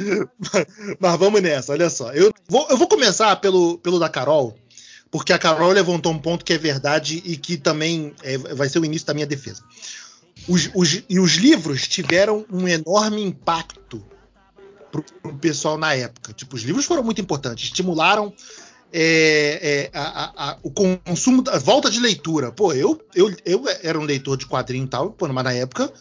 Mas 1.00 1.20
vamos 1.20 1.40
nessa, 1.40 1.72
olha 1.72 1.88
só. 1.88 2.12
Eu 2.12 2.34
vou, 2.50 2.68
eu 2.72 2.78
vou 2.78 2.88
começar 2.88 3.36
pelo, 3.36 3.78
pelo 3.78 4.00
da 4.00 4.10
Carol, 4.10 4.58
porque 5.12 5.32
a 5.32 5.38
Carol 5.38 5.72
levantou 5.72 6.12
um 6.12 6.18
ponto 6.18 6.44
que 6.44 6.54
é 6.54 6.58
verdade 6.58 7.22
e 7.24 7.38
que 7.38 7.58
também 7.58 8.12
é, 8.24 8.40
vai 8.40 8.68
ser 8.68 8.80
o 8.80 8.86
início 8.86 9.06
da 9.06 9.14
minha 9.14 9.28
defesa. 9.28 9.62
Os, 10.48 10.68
os, 10.74 11.04
e 11.08 11.20
os 11.20 11.36
livros 11.36 11.88
tiveram 11.88 12.44
um 12.52 12.68
enorme 12.68 13.22
impacto 13.22 14.04
pro, 14.92 15.04
pro 15.22 15.34
pessoal 15.36 15.78
na 15.78 15.94
época. 15.94 16.34
Tipo, 16.34 16.56
os 16.56 16.64
livros 16.64 16.86
foram 16.86 17.04
muito 17.04 17.22
importantes, 17.22 17.66
estimularam 17.66 18.34
é, 18.92 19.90
é, 19.94 19.98
a, 19.98 20.52
a, 20.52 20.58
o 20.64 20.72
consumo, 20.72 21.44
a 21.50 21.60
volta 21.60 21.90
de 21.90 22.00
leitura. 22.00 22.52
Pô, 22.52 22.74
eu, 22.74 23.02
eu, 23.14 23.34
eu 23.46 23.64
era 23.84 24.00
um 24.00 24.04
leitor 24.04 24.38
de 24.38 24.46
quadrinho 24.46 24.86
e 24.86 24.90
tal, 24.90 25.12
pô, 25.12 25.28
mas 25.28 25.44
na 25.44 25.54
época 25.54 25.92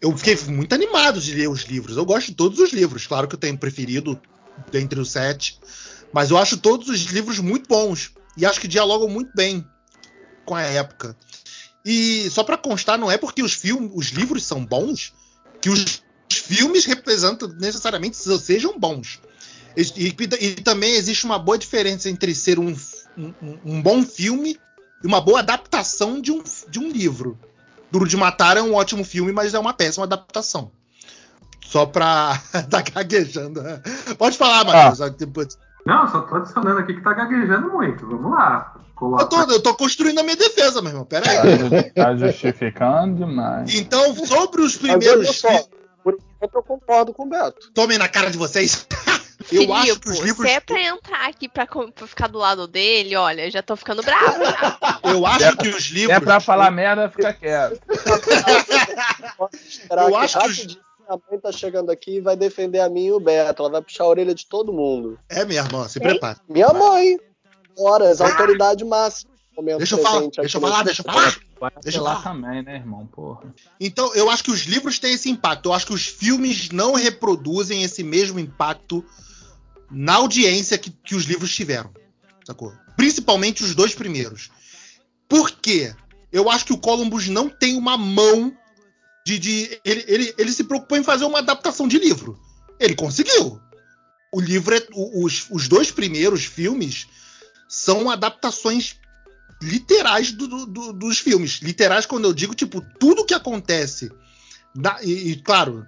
eu 0.00 0.16
fiquei 0.16 0.36
muito 0.52 0.74
animado 0.74 1.20
de 1.20 1.34
ler 1.34 1.48
os 1.48 1.62
livros. 1.62 1.96
Eu 1.96 2.04
gosto 2.04 2.28
de 2.28 2.34
todos 2.34 2.58
os 2.58 2.72
livros. 2.72 3.06
Claro 3.06 3.28
que 3.28 3.34
eu 3.34 3.38
tenho 3.38 3.58
preferido 3.58 4.20
dentre 4.70 4.98
os 4.98 5.10
sete, 5.10 5.58
mas 6.12 6.30
eu 6.30 6.38
acho 6.38 6.56
todos 6.56 6.88
os 6.88 7.00
livros 7.04 7.38
muito 7.38 7.68
bons 7.68 8.12
e 8.36 8.46
acho 8.46 8.60
que 8.60 8.68
dialogam 8.68 9.08
muito 9.08 9.30
bem 9.34 9.66
com 10.44 10.54
a 10.54 10.62
época. 10.62 11.16
E 11.84 12.28
só 12.30 12.42
para 12.42 12.56
constar, 12.56 12.98
não 12.98 13.10
é 13.10 13.16
porque 13.16 13.42
os 13.42 13.52
filmes, 13.52 13.90
os 13.94 14.08
livros 14.08 14.44
são 14.44 14.64
bons 14.64 15.12
que 15.60 15.70
os 15.70 16.02
filmes 16.30 16.84
representam 16.84 17.48
necessariamente 17.48 18.16
sejam 18.16 18.78
bons. 18.78 19.20
E, 19.76 19.82
e, 20.08 20.16
e, 20.40 20.54
também 20.62 20.94
existe 20.94 21.24
uma 21.24 21.38
boa 21.38 21.58
diferença 21.58 22.08
entre 22.08 22.34
ser 22.34 22.58
um, 22.58 22.74
um, 23.16 23.58
um, 23.64 23.82
bom 23.82 24.02
filme 24.02 24.58
e 25.02 25.06
uma 25.06 25.20
boa 25.20 25.40
adaptação 25.40 26.20
de 26.20 26.32
um, 26.32 26.42
de 26.68 26.78
um 26.78 26.90
livro. 26.90 27.38
Duro 27.90 28.06
de 28.06 28.16
Matar 28.16 28.56
é 28.56 28.62
um 28.62 28.74
ótimo 28.74 29.04
filme, 29.04 29.32
mas 29.32 29.54
é 29.54 29.58
uma 29.58 29.72
péssima 29.72 30.04
adaptação. 30.04 30.70
Só 31.64 31.86
pra 31.86 32.40
tá 32.68 32.82
gaguejando. 32.82 33.62
Pode 34.18 34.36
falar, 34.36 34.64
Matheus. 34.64 35.00
Ah. 35.00 35.70
Não, 35.86 36.08
só 36.08 36.20
tô 36.22 36.36
adicionando 36.36 36.78
aqui 36.78 36.94
que 36.94 37.00
tá 37.00 37.12
gaguejando 37.14 37.70
muito. 37.70 38.06
Vamos 38.06 38.32
lá. 38.32 38.74
Eu 39.00 39.26
tô, 39.28 39.40
eu 39.50 39.62
tô, 39.62 39.74
construindo 39.74 40.18
a 40.18 40.22
minha 40.22 40.36
defesa, 40.36 40.82
meu 40.82 40.90
irmão. 40.90 41.06
Pera 41.06 41.24
aí. 41.30 41.90
Tá, 41.90 42.04
tá 42.04 42.16
justificando 42.16 43.24
demais. 43.24 43.74
Então, 43.74 44.14
sobre 44.26 44.60
os 44.60 44.76
primeiros. 44.76 45.38
Só, 45.38 45.48
por 46.04 46.14
enquanto 46.14 46.54
eu 46.54 46.62
concordo 46.62 47.14
com 47.14 47.24
o 47.24 47.28
Beto. 47.28 47.70
Tomem 47.72 47.96
na 47.96 48.08
cara 48.08 48.30
de 48.30 48.36
vocês. 48.36 48.86
Eu 49.40 49.46
Filipe, 49.46 49.72
acho 49.72 50.00
que 50.00 50.10
os 50.10 50.18
livros. 50.18 50.46
Se 50.46 50.54
é 50.54 50.60
pra 50.60 50.82
entrar 50.82 51.28
aqui 51.28 51.48
pra, 51.48 51.66
pra, 51.66 52.06
ficar 52.06 52.28
do 52.28 52.38
lado 52.38 52.66
dele, 52.68 53.16
olha, 53.16 53.50
já 53.50 53.62
tô 53.62 53.74
ficando 53.74 54.02
bravo. 54.02 54.36
Eu 55.02 55.26
acho 55.26 55.44
é, 55.44 55.56
que 55.56 55.68
os 55.68 55.86
livros. 55.86 56.16
É 56.16 56.20
pra 56.20 56.40
falar 56.40 56.70
merda, 56.70 57.08
fica 57.08 57.32
quieto. 57.32 57.80
eu 59.90 60.16
acho 60.16 60.38
que 60.38 60.46
os... 60.46 60.78
a 61.08 61.16
mãe 61.16 61.40
tá 61.40 61.50
chegando 61.50 61.90
aqui 61.90 62.16
e 62.16 62.20
vai 62.20 62.36
defender 62.36 62.80
a 62.80 62.88
mim 62.88 63.06
e 63.06 63.12
o 63.12 63.18
Beto. 63.18 63.62
Ela 63.62 63.72
vai 63.72 63.82
puxar 63.82 64.04
a 64.04 64.08
orelha 64.08 64.34
de 64.34 64.44
todo 64.46 64.72
mundo. 64.72 65.18
É 65.28 65.44
mesmo, 65.44 65.78
ó, 65.78 65.88
se 65.88 65.98
prepara. 65.98 66.38
Minha 66.48 66.68
mãe. 66.68 67.18
Horas, 67.78 68.20
ah. 68.20 68.26
autoridade 68.26 68.84
máxima. 68.84 69.30
Deixa 69.78 69.94
eu 69.94 70.02
falar, 70.02 70.20
deixa 70.20 70.56
eu 70.56 70.60
falar, 70.60 70.84
deixa 70.84 71.00
eu 71.02 71.12
falar. 71.12 71.34
Deixa 71.82 71.98
eu 71.98 72.04
falar 72.04 72.22
também, 72.22 72.62
né, 72.62 72.76
irmão? 72.76 73.06
Porra. 73.06 73.54
Então, 73.78 74.14
eu 74.14 74.30
acho 74.30 74.44
que 74.44 74.50
os 74.50 74.62
livros 74.62 74.98
têm 74.98 75.12
esse 75.12 75.28
impacto. 75.28 75.68
Eu 75.68 75.72
acho 75.74 75.86
que 75.86 75.92
os 75.92 76.06
filmes 76.06 76.70
não 76.70 76.94
reproduzem 76.94 77.82
esse 77.82 78.02
mesmo 78.02 78.38
impacto 78.38 79.04
na 79.90 80.14
audiência 80.14 80.78
que, 80.78 80.90
que 80.90 81.14
os 81.14 81.24
livros 81.24 81.54
tiveram. 81.54 81.90
Sacou? 82.46 82.72
Principalmente 82.96 83.62
os 83.62 83.74
dois 83.74 83.94
primeiros. 83.94 84.50
Por 85.28 85.50
quê? 85.50 85.94
Eu 86.32 86.48
acho 86.50 86.64
que 86.64 86.72
o 86.72 86.78
Columbus 86.78 87.28
não 87.28 87.48
tem 87.48 87.76
uma 87.76 87.96
mão 87.96 88.56
de. 89.26 89.38
de 89.38 89.80
ele, 89.84 90.04
ele, 90.06 90.34
ele 90.38 90.52
se 90.52 90.64
preocupou 90.64 90.96
em 90.96 91.04
fazer 91.04 91.24
uma 91.24 91.40
adaptação 91.40 91.86
de 91.86 91.98
livro. 91.98 92.40
Ele 92.78 92.94
conseguiu. 92.94 93.60
O 94.32 94.40
livro 94.40 94.74
é. 94.74 94.86
Os, 94.94 95.46
os 95.50 95.68
dois 95.68 95.90
primeiros 95.90 96.44
filmes 96.44 97.06
são 97.68 98.10
adaptações 98.10 98.96
literais 99.62 100.32
do, 100.32 100.66
do, 100.66 100.92
dos 100.92 101.18
filmes. 101.18 101.60
Literais, 101.60 102.06
quando 102.06 102.24
eu 102.24 102.32
digo, 102.32 102.54
tipo, 102.54 102.80
tudo 102.98 103.24
que 103.24 103.34
acontece. 103.34 104.10
Na, 104.74 104.98
e, 105.02 105.32
e, 105.32 105.36
claro, 105.36 105.86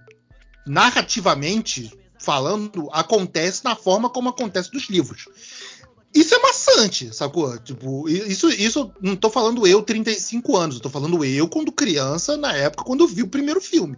narrativamente, 0.66 1.92
falando 2.18 2.88
acontece 2.92 3.64
na 3.64 3.74
forma 3.74 4.11
como 4.11 4.28
acontece 4.28 4.72
nos 4.72 4.88
livros. 4.88 5.26
Isso 6.14 6.35
é 6.35 6.38
maçante, 6.38 7.14
sacou? 7.14 7.58
Tipo, 7.58 8.06
isso, 8.08 8.50
isso 8.50 8.92
não 9.00 9.16
tô 9.16 9.30
falando 9.30 9.66
eu 9.66 9.82
35 9.82 10.56
anos, 10.56 10.76
eu 10.76 10.82
tô 10.82 10.90
falando 10.90 11.24
eu 11.24 11.48
quando 11.48 11.72
criança, 11.72 12.37
na 12.37 12.52
época, 12.52 12.85
quando 12.85 13.00
eu 13.00 13.08
vi 13.08 13.22
o 13.22 13.28
primeiro 13.28 13.61
filme. 13.61 13.96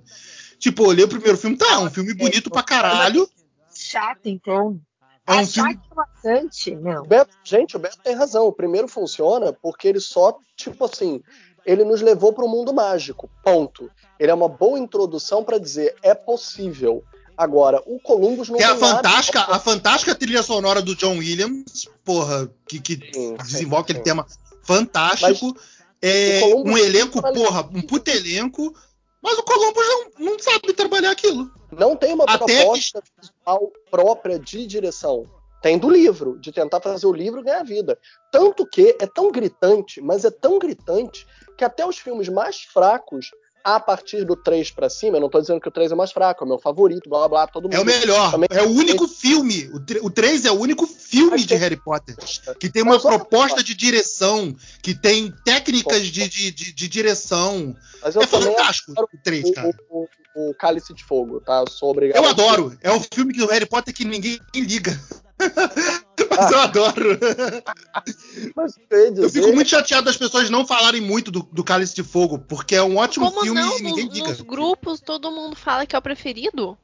Tipo, 0.59 0.85
olhei 0.85 1.05
o 1.05 1.09
primeiro 1.09 1.37
filme, 1.37 1.57
tá, 1.57 1.73
é 1.73 1.79
um 1.79 1.91
filme 1.91 2.15
bonito 2.15 2.51
pra 2.51 2.63
caralho. 2.63 3.29
Chato, 3.75 4.27
então. 4.27 4.81
É 5.27 5.35
um 5.37 5.47
filme... 5.47 5.81
bastante, 5.95 6.75
não. 6.75 7.03
Beto, 7.05 7.35
gente, 7.43 7.77
o 7.77 7.79
Beto 7.79 7.99
tem 8.03 8.15
razão. 8.15 8.47
O 8.47 8.53
primeiro 8.53 8.89
funciona 8.89 9.53
porque 9.53 9.89
ele 9.89 10.01
só, 10.01 10.37
tipo 10.57 10.85
assim, 10.85 11.23
ele 11.65 11.85
nos 11.85 12.03
levou 12.03 12.33
para 12.33 12.45
o 12.45 12.49
mundo 12.49 12.75
mágico. 12.75 13.31
Ponto. 13.43 13.91
Ele 14.19 14.31
é 14.31 14.35
uma 14.35 14.49
boa 14.49 14.79
introdução 14.79 15.43
para 15.43 15.59
dizer 15.59 15.95
é 16.03 16.15
possível. 16.15 17.03
Agora, 17.37 17.83
o 17.87 17.99
Columbus 17.99 18.49
não 18.49 18.59
tem 18.59 18.67
a 18.67 18.77
fantástica, 18.77 19.41
nada... 19.41 19.57
a 19.57 19.59
fantástica 19.59 20.15
trilha 20.15 20.43
sonora 20.43 20.81
do 20.81 20.95
John 20.95 21.19
Williams, 21.19 21.89
porra, 22.05 22.49
que, 22.69 22.79
que 22.79 22.95
sim, 23.13 23.37
desenvolve 23.37 23.87
sim. 23.87 23.93
aquele 23.93 24.05
tema 24.05 24.25
fantástico. 24.63 25.53
Mas 25.53 25.65
é 26.01 26.45
um 26.55 26.79
elenco, 26.79 27.21
porra, 27.21 27.69
um 27.75 27.83
puto 27.83 28.11
elenco. 28.11 28.73
Mas 29.25 29.39
o 29.39 29.43
Columbus 29.43 29.89
não, 29.89 30.33
não 30.33 30.39
sabe 30.39 30.75
trabalhar 30.75 31.13
aquilo. 31.13 31.51
Não 31.73 31.97
tem 31.97 32.13
uma 32.13 32.25
Até 32.25 32.45
proposta 32.45 33.01
que... 33.01 33.11
visual 33.19 33.73
própria 33.91 34.39
de 34.39 34.67
direção. 34.67 35.27
Tem 35.63 35.79
do 35.79 35.89
livro, 35.89 36.39
de 36.39 36.53
tentar 36.53 36.79
fazer 36.83 37.07
o 37.07 37.13
livro 37.13 37.43
ganhar 37.43 37.65
vida. 37.65 37.99
Tanto 38.31 38.67
que 38.67 38.95
é 39.01 39.07
tão 39.07 39.33
gritante, 39.33 39.99
mas 40.03 40.27
é 40.27 40.31
tão 40.31 40.59
gritante, 40.59 41.27
que 41.57 41.65
até 41.65 41.87
os 41.87 41.97
filmes 41.97 42.29
mais 42.29 42.65
fracos 42.65 43.31
a 43.65 43.81
partir 43.81 44.25
do 44.25 44.37
3 44.37 44.71
para 44.71 44.91
cima, 44.91 45.17
eu 45.17 45.21
não 45.23 45.31
tô 45.31 45.41
dizendo 45.41 45.59
que 45.59 45.69
o 45.69 45.73
3 45.73 45.91
é 45.93 45.95
mais 45.95 46.13
fraco, 46.13 46.45
é 46.45 46.47
o 46.47 46.49
meu 46.49 46.59
favorito, 46.59 47.09
blá 47.09 47.21
blá 47.21 47.29
blá, 47.29 47.47
todo 47.47 47.65
mundo. 47.65 47.75
É 47.75 47.81
o 47.81 47.85
melhor, 47.85 48.31
também... 48.31 48.49
é 48.53 48.63
o 48.63 48.69
único 48.69 49.09
filme, 49.09 49.71
o 50.03 50.11
3 50.11 50.45
é 50.45 50.51
o 50.51 50.61
único 50.61 50.87
filme 50.87 51.43
de 51.43 51.55
Harry 51.55 51.77
Potter 51.77 52.15
que 52.61 52.69
tem 52.69 52.83
uma 52.83 53.01
proposta 53.01 53.63
de 53.63 53.75
direção, 53.75 54.55
que 54.83 54.95
tem 54.95 55.33
técnicas 55.45 56.03
de, 56.03 56.29
de, 56.29 56.51
de, 56.51 56.73
de 56.73 56.89
direção. 56.89 57.75
é 58.05 58.27
fantástico 58.27 58.93
o 58.93 59.19
3, 59.23 59.55
cara. 59.55 59.71
O, 59.89 60.09
o, 60.35 60.51
o, 60.51 60.55
Cálice 60.55 60.93
de 60.93 61.03
Fogo, 61.03 61.41
tá? 61.41 61.61
Eu 61.61 61.71
sou 61.71 61.91
obrigado. 61.91 62.23
Eu 62.23 62.29
adoro, 62.29 62.77
é 62.83 62.91
o 62.91 63.01
filme 63.01 63.33
do 63.33 63.47
Harry 63.47 63.67
Potter 63.67 63.95
que 63.95 64.05
ninguém 64.05 64.39
liga. 64.55 64.99
Mas 66.31 66.51
eu 66.51 66.61
adoro. 66.61 67.19
Mas, 68.55 68.79
eu 69.17 69.31
fico 69.31 69.53
muito 69.53 69.69
chateado 69.69 70.05
das 70.05 70.17
pessoas 70.17 70.51
não 70.51 70.67
falarem 70.67 71.01
muito 71.01 71.31
do, 71.31 71.43
do 71.53 71.65
Cálice 71.65 71.95
de 71.95 72.03
Fogo, 72.03 72.39
porque 72.39 72.75
é 72.75 72.83
um 72.83 72.97
ótimo 72.97 73.31
Como 73.31 73.43
filme 73.43 73.61
não? 73.61 73.79
e 73.79 73.83
ninguém 73.83 74.09
liga. 74.09 74.29
Nos 74.29 74.41
grupos 74.41 75.01
todo 75.01 75.31
mundo 75.31 75.57
fala 75.57 75.87
que 75.87 75.95
é 75.95 75.99
o 75.99 76.03
preferido. 76.03 76.79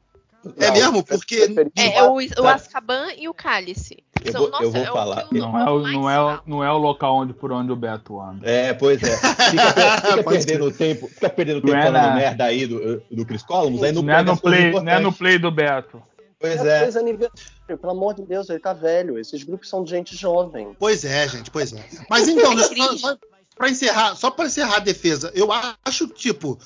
É 0.57 0.67
não, 0.67 0.73
mesmo? 0.73 1.03
Porque. 1.03 1.47
É, 1.75 1.97
é 1.97 2.03
o, 2.03 2.15
o 2.15 2.47
Azkaban 2.47 3.13
e 3.17 3.29
o 3.29 3.33
Cálice. 3.33 4.03
Eu 4.23 4.33
vou, 4.33 4.49
nossa, 4.49 4.63
eu 4.63 4.71
vou 4.71 4.81
é 4.81 4.85
falar. 4.85 5.27
Não 5.31 5.59
é, 5.59 5.69
o, 5.69 5.79
não, 5.79 6.09
é, 6.09 6.39
não 6.45 6.63
é 6.63 6.71
o 6.71 6.77
local 6.77 7.17
onde, 7.17 7.33
por 7.33 7.51
onde 7.51 7.71
o 7.71 7.75
Beto 7.75 8.19
anda. 8.19 8.47
É, 8.47 8.73
pois 8.73 9.01
é. 9.01 9.17
Fica, 9.17 9.73
fica 10.07 10.23
perdendo 10.23 10.71
tempo, 10.71 11.07
fica 11.07 11.29
perdendo 11.29 11.61
tempo 11.61 11.75
é 11.75 11.83
falando 11.83 12.03
na... 12.03 12.15
merda 12.15 12.45
aí 12.45 12.67
do, 12.67 13.01
do 13.11 13.25
Chris 13.25 13.43
Columbus. 13.43 13.83
Aí 13.83 13.91
não, 13.91 14.01
não, 14.01 14.13
é 14.13 14.23
no 14.23 14.37
play, 14.37 14.71
não 14.71 14.91
é 14.91 14.99
no 14.99 15.13
play 15.13 15.39
do 15.39 15.51
Beto. 15.51 16.01
Pois 16.41 16.65
é. 16.65 16.89
é. 16.89 17.77
Pelo 17.77 17.91
amor 17.91 18.15
de 18.15 18.23
Deus, 18.23 18.49
ele 18.49 18.59
tá 18.59 18.73
velho. 18.73 19.19
Esses 19.19 19.43
grupos 19.43 19.69
são 19.69 19.83
de 19.83 19.91
gente 19.91 20.15
jovem. 20.17 20.75
Pois 20.79 21.05
é, 21.05 21.29
gente, 21.29 21.51
pois 21.51 21.71
é. 21.71 21.85
Mas 22.09 22.27
então, 22.27 22.57
só, 22.57 22.97
só 22.97 23.17
para 23.55 23.69
encerrar, 23.69 24.15
só 24.15 24.31
para 24.31 24.47
encerrar 24.47 24.77
a 24.77 24.79
defesa, 24.79 25.31
eu 25.35 25.49
acho 25.85 26.07
tipo 26.07 26.59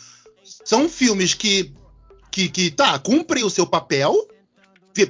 são 0.63 0.87
filmes 0.87 1.33
que 1.33 1.73
que, 2.31 2.49
que 2.49 2.71
tá 2.71 2.97
cumprem 2.99 3.43
o 3.43 3.49
seu 3.49 3.67
papel, 3.67 4.27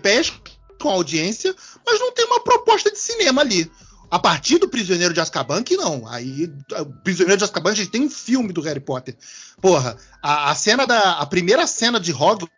pescam 0.02 0.40
com 0.82 0.90
a 0.90 0.94
audiência, 0.94 1.56
mas 1.86 2.00
não 2.00 2.12
tem 2.12 2.26
uma 2.26 2.44
proposta 2.44 2.92
de 2.92 2.98
cinema 3.00 3.42
ali. 3.42 3.72
A 4.10 4.20
partir 4.20 4.60
do 4.60 4.70
Prisioneiro 4.70 5.14
de 5.14 5.20
Azkaban, 5.20 5.64
que 5.64 5.76
não. 5.76 6.08
Aí, 6.08 6.52
o 6.80 6.86
Prisioneiro 7.04 7.38
de 7.38 7.44
Azkaban, 7.44 7.72
a 7.72 7.76
gente 7.76 7.90
tem 7.90 8.02
um 8.02 8.10
filme 8.10 8.54
do 8.54 8.62
Harry 8.62 8.80
Potter. 8.80 9.16
Porra, 9.60 9.98
a, 10.22 10.52
a 10.52 10.56
cena 10.56 10.86
da. 10.86 11.14
A 11.14 11.26
primeira 11.26 11.66
cena 11.66 12.00
de 12.00 12.14
Hogwarts 12.14 12.55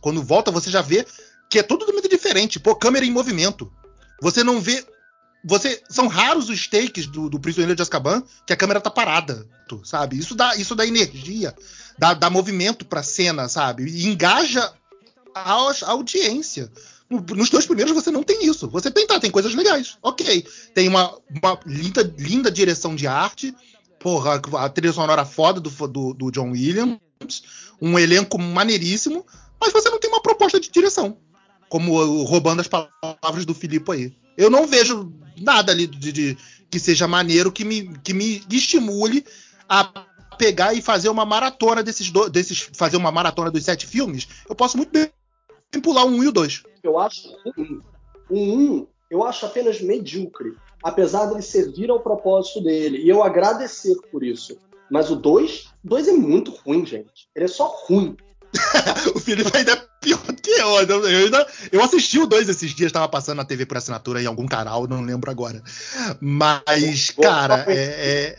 Quando 0.00 0.22
volta, 0.22 0.50
você 0.50 0.70
já 0.70 0.82
vê 0.82 1.06
que 1.48 1.58
é 1.58 1.62
totalmente 1.62 2.08
diferente. 2.08 2.60
Pô, 2.60 2.74
câmera 2.74 3.04
em 3.04 3.10
movimento. 3.10 3.72
Você 4.20 4.44
não 4.44 4.60
vê. 4.60 4.84
Você 5.44 5.80
são 5.88 6.08
raros 6.08 6.48
os 6.48 6.66
takes 6.66 7.06
do, 7.06 7.30
do 7.30 7.38
Prisioneiro 7.38 7.76
de 7.76 7.82
Azkaban 7.82 8.22
que 8.44 8.52
a 8.52 8.56
câmera 8.56 8.80
tá 8.80 8.90
parada, 8.90 9.46
sabe? 9.84 10.18
Isso 10.18 10.34
dá, 10.34 10.56
isso 10.56 10.74
dá 10.74 10.84
energia, 10.84 11.54
dá, 11.96 12.12
dá 12.12 12.28
movimento 12.28 12.84
pra 12.84 13.04
cena, 13.04 13.48
sabe? 13.48 13.84
E 13.84 14.06
engaja 14.06 14.72
a, 15.34 15.52
a 15.52 15.90
audiência. 15.90 16.70
Nos 17.08 17.48
dois 17.48 17.64
primeiros 17.64 17.94
você 17.94 18.10
não 18.10 18.22
tem 18.22 18.44
isso. 18.44 18.68
Você 18.68 18.90
tem, 18.90 19.06
tá, 19.06 19.18
tem 19.18 19.30
coisas 19.30 19.54
legais. 19.54 19.96
Ok. 20.02 20.46
Tem 20.74 20.88
uma, 20.88 21.16
uma 21.30 21.58
linda, 21.64 22.14
linda 22.18 22.50
direção 22.50 22.94
de 22.94 23.06
arte. 23.06 23.54
Porra, 23.98 24.40
a 24.58 24.68
trilha 24.68 24.92
sonora 24.92 25.24
foda 25.24 25.60
do, 25.60 25.70
do, 25.70 26.14
do 26.14 26.30
John 26.30 26.50
Williams 26.50 26.98
um 27.80 27.98
elenco 27.98 28.38
maneiríssimo, 28.38 29.24
mas 29.60 29.72
você 29.72 29.88
não 29.90 29.98
tem 29.98 30.10
uma 30.10 30.22
proposta 30.22 30.58
de 30.60 30.70
direção. 30.70 31.16
Como 31.68 32.24
roubando 32.24 32.60
as 32.60 32.68
palavras 32.68 33.44
do 33.44 33.54
Filipe 33.54 33.92
aí. 33.92 34.12
Eu 34.36 34.50
não 34.50 34.66
vejo 34.66 35.12
nada 35.36 35.72
ali 35.72 35.86
de, 35.86 36.12
de, 36.12 36.38
que 36.70 36.78
seja 36.78 37.06
maneiro 37.06 37.52
que 37.52 37.64
me, 37.64 37.96
que 37.98 38.14
me 38.14 38.42
estimule 38.50 39.24
a 39.68 40.06
pegar 40.38 40.72
e 40.72 40.80
fazer 40.80 41.08
uma 41.08 41.26
maratona 41.26 41.82
desses, 41.82 42.10
do, 42.10 42.28
desses 42.28 42.70
fazer 42.72 42.96
uma 42.96 43.10
maratona 43.10 43.50
dos 43.50 43.64
sete 43.64 43.86
filmes, 43.86 44.28
eu 44.48 44.54
posso 44.54 44.76
muito 44.76 44.90
bem 44.90 45.10
pular 45.82 46.04
um 46.04 46.22
e 46.22 46.28
o 46.28 46.32
dois. 46.32 46.62
Eu 46.82 46.98
acho. 46.98 47.28
O 48.30 48.38
um, 48.38 48.86
eu 49.10 49.24
acho 49.24 49.44
apenas 49.44 49.80
medíocre. 49.80 50.54
Apesar 50.82 51.26
dele 51.26 51.42
servir 51.42 51.90
ao 51.90 52.00
propósito 52.00 52.62
dele. 52.62 52.98
E 52.98 53.08
eu 53.08 53.22
agradecer 53.22 53.96
por 54.12 54.22
isso. 54.22 54.56
Mas 54.90 55.10
o 55.10 55.16
2, 55.16 55.68
2 55.84 56.08
é 56.08 56.12
muito 56.12 56.50
ruim, 56.50 56.84
gente. 56.84 57.28
Ele 57.34 57.44
é 57.44 57.48
só 57.48 57.66
ruim. 57.86 58.16
o 59.14 59.20
Felipe 59.20 59.54
ainda 59.54 59.72
é 59.72 59.88
pior 60.00 60.20
que 60.42 60.50
eu. 60.50 60.80
Eu, 60.80 61.24
ainda, 61.24 61.46
eu 61.70 61.82
assisti 61.82 62.18
o 62.18 62.26
2 62.26 62.48
esses 62.48 62.74
dias, 62.74 62.88
estava 62.88 63.08
passando 63.08 63.38
na 63.38 63.44
TV 63.44 63.66
por 63.66 63.76
assinatura 63.76 64.22
em 64.22 64.26
algum 64.26 64.46
canal, 64.46 64.86
não 64.86 65.02
lembro 65.02 65.30
agora. 65.30 65.62
Mas, 66.20 67.10
cara, 67.10 67.64
é, 67.68 67.74
é... 67.74 68.38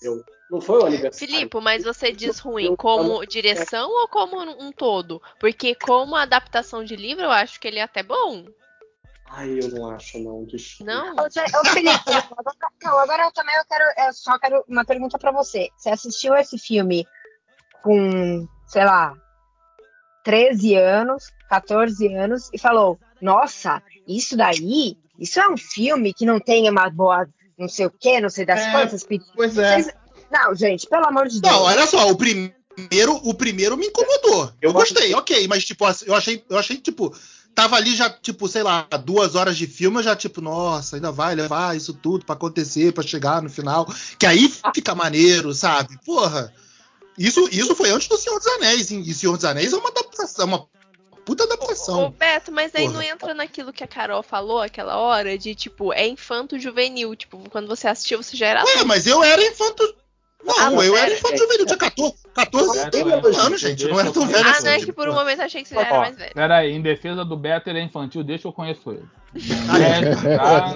Eu. 0.00 0.22
Não 0.48 0.60
foi 0.60 0.78
o 0.78 0.86
aniversário. 0.86 1.34
Filipe, 1.34 1.60
mas 1.60 1.82
você 1.82 2.12
diz 2.12 2.38
ruim 2.38 2.76
como 2.76 3.26
direção 3.26 3.90
ou 3.90 4.06
como 4.06 4.38
um 4.40 4.70
todo? 4.70 5.20
Porque 5.40 5.74
como 5.74 6.14
adaptação 6.14 6.84
de 6.84 6.94
livro, 6.94 7.24
eu 7.24 7.32
acho 7.32 7.58
que 7.58 7.66
ele 7.66 7.80
é 7.80 7.82
até 7.82 8.04
bom. 8.04 8.44
Ai, 9.30 9.58
eu 9.60 9.68
não 9.70 9.90
acho, 9.90 10.18
não. 10.18 10.44
Desculpa. 10.44 10.92
Não? 10.92 11.14
Ô, 11.14 11.64
Felipe, 11.66 12.10
agora, 12.36 12.56
não, 12.82 12.98
agora 12.98 13.22
eu 13.24 13.32
também 13.32 13.54
eu 13.56 13.64
quero, 13.64 13.84
eu 14.06 14.12
só 14.12 14.38
quero 14.38 14.64
uma 14.68 14.84
pergunta 14.84 15.18
para 15.18 15.32
você. 15.32 15.68
Você 15.76 15.90
assistiu 15.90 16.34
esse 16.34 16.58
filme 16.58 17.06
com, 17.82 18.46
sei 18.66 18.84
lá, 18.84 19.14
13 20.24 20.74
anos, 20.74 21.24
14 21.48 22.14
anos 22.14 22.50
e 22.52 22.58
falou: 22.58 22.98
Nossa, 23.20 23.82
isso 24.08 24.36
daí, 24.36 24.96
isso 25.18 25.38
é 25.40 25.48
um 25.48 25.56
filme 25.56 26.12
que 26.12 26.26
não 26.26 26.40
tem 26.40 26.68
uma 26.68 26.90
boa, 26.90 27.28
não 27.58 27.68
sei 27.68 27.86
o 27.86 27.90
que, 27.90 28.20
não 28.20 28.28
sei 28.28 28.44
das 28.44 28.60
é, 28.60 28.70
quantas. 28.70 29.06
Pois 29.34 29.56
é. 29.56 29.82
Vocês, 29.82 29.94
não, 30.30 30.54
gente, 30.54 30.88
pelo 30.88 31.06
amor 31.06 31.28
de 31.28 31.40
Deus. 31.40 31.54
Não, 31.54 31.62
olha 31.62 31.86
só, 31.86 32.10
o 32.10 32.16
primeiro, 32.16 33.14
o 33.22 33.34
primeiro 33.34 33.76
me 33.76 33.86
incomodou. 33.86 34.46
Eu, 34.60 34.70
eu 34.70 34.72
gostei, 34.72 35.14
ok, 35.14 35.46
mas 35.48 35.64
tipo, 35.64 35.84
eu 36.04 36.14
achei, 36.14 36.44
eu 36.50 36.58
achei 36.58 36.76
tipo, 36.78 37.14
tava 37.56 37.74
ali 37.76 37.96
já 37.96 38.10
tipo, 38.10 38.46
sei 38.46 38.62
lá, 38.62 38.86
duas 39.02 39.34
horas 39.34 39.56
de 39.56 39.66
filme, 39.66 39.96
eu 39.96 40.02
já 40.02 40.14
tipo, 40.14 40.42
nossa, 40.42 40.96
ainda 40.96 41.10
vai 41.10 41.34
levar 41.34 41.74
isso 41.74 41.94
tudo 41.94 42.24
para 42.24 42.34
acontecer, 42.34 42.92
para 42.92 43.02
chegar 43.02 43.40
no 43.40 43.48
final, 43.48 43.88
que 44.18 44.26
aí 44.26 44.52
fica 44.74 44.94
maneiro, 44.94 45.52
sabe? 45.54 45.98
Porra. 46.04 46.52
Isso, 47.18 47.48
isso 47.50 47.74
foi 47.74 47.88
antes 47.88 48.08
do 48.08 48.18
Senhor 48.18 48.38
dos 48.38 48.46
Anéis, 48.46 48.90
hein? 48.90 49.02
e 49.04 49.14
Senhor 49.14 49.36
dos 49.36 49.44
Anéis 49.46 49.72
é 49.72 49.76
uma 49.78 49.88
adaptação, 49.88 50.44
uma 50.44 50.66
puta 51.24 51.44
adaptação. 51.44 52.04
Ô, 52.04 52.10
Beto, 52.10 52.52
mas 52.52 52.74
aí 52.74 52.82
Porra. 52.82 52.92
não 52.92 53.02
entra 53.02 53.32
naquilo 53.32 53.72
que 53.72 53.82
a 53.82 53.88
Carol 53.88 54.22
falou 54.22 54.60
aquela 54.60 54.98
hora 54.98 55.38
de 55.38 55.54
tipo, 55.54 55.94
é 55.94 56.06
infanto 56.06 56.58
juvenil, 56.58 57.16
tipo, 57.16 57.42
quando 57.48 57.66
você 57.66 57.88
assistiu 57.88 58.22
você 58.22 58.36
já 58.36 58.48
era 58.48 58.64
É, 58.68 58.84
mas 58.84 59.06
eu 59.06 59.24
era 59.24 59.42
infanto 59.42 59.94
não, 60.44 60.80
ah, 60.80 60.84
eu 60.84 60.96
era 60.96 61.12
infanto 61.12 61.38
juvenil, 61.38 61.66
tinha 61.66 61.78
14, 61.78 62.14
14 62.34 62.78
anos, 63.40 63.60
gente. 63.60 63.88
Não 63.88 63.98
era 63.98 64.12
tão 64.12 64.26
velho 64.26 64.46
ah, 64.46 64.50
assim. 64.50 64.68
Ah, 64.68 64.70
não 64.70 64.76
é 64.76 64.78
que 64.84 64.92
por 64.92 65.08
um 65.08 65.14
momento 65.14 65.42
achei 65.42 65.62
que 65.62 65.68
você 65.68 65.76
era 65.76 65.98
mais 65.98 66.16
velho. 66.16 66.34
Peraí, 66.34 66.72
em 66.72 66.80
defesa 66.80 67.24
do 67.24 67.36
Beto, 67.36 67.68
ele 67.68 67.80
é 67.80 67.82
infantil, 67.82 68.22
deixa 68.22 68.46
eu 68.46 68.52
conheço 68.52 68.90
ele. 68.90 69.04
Ah, 70.40 70.74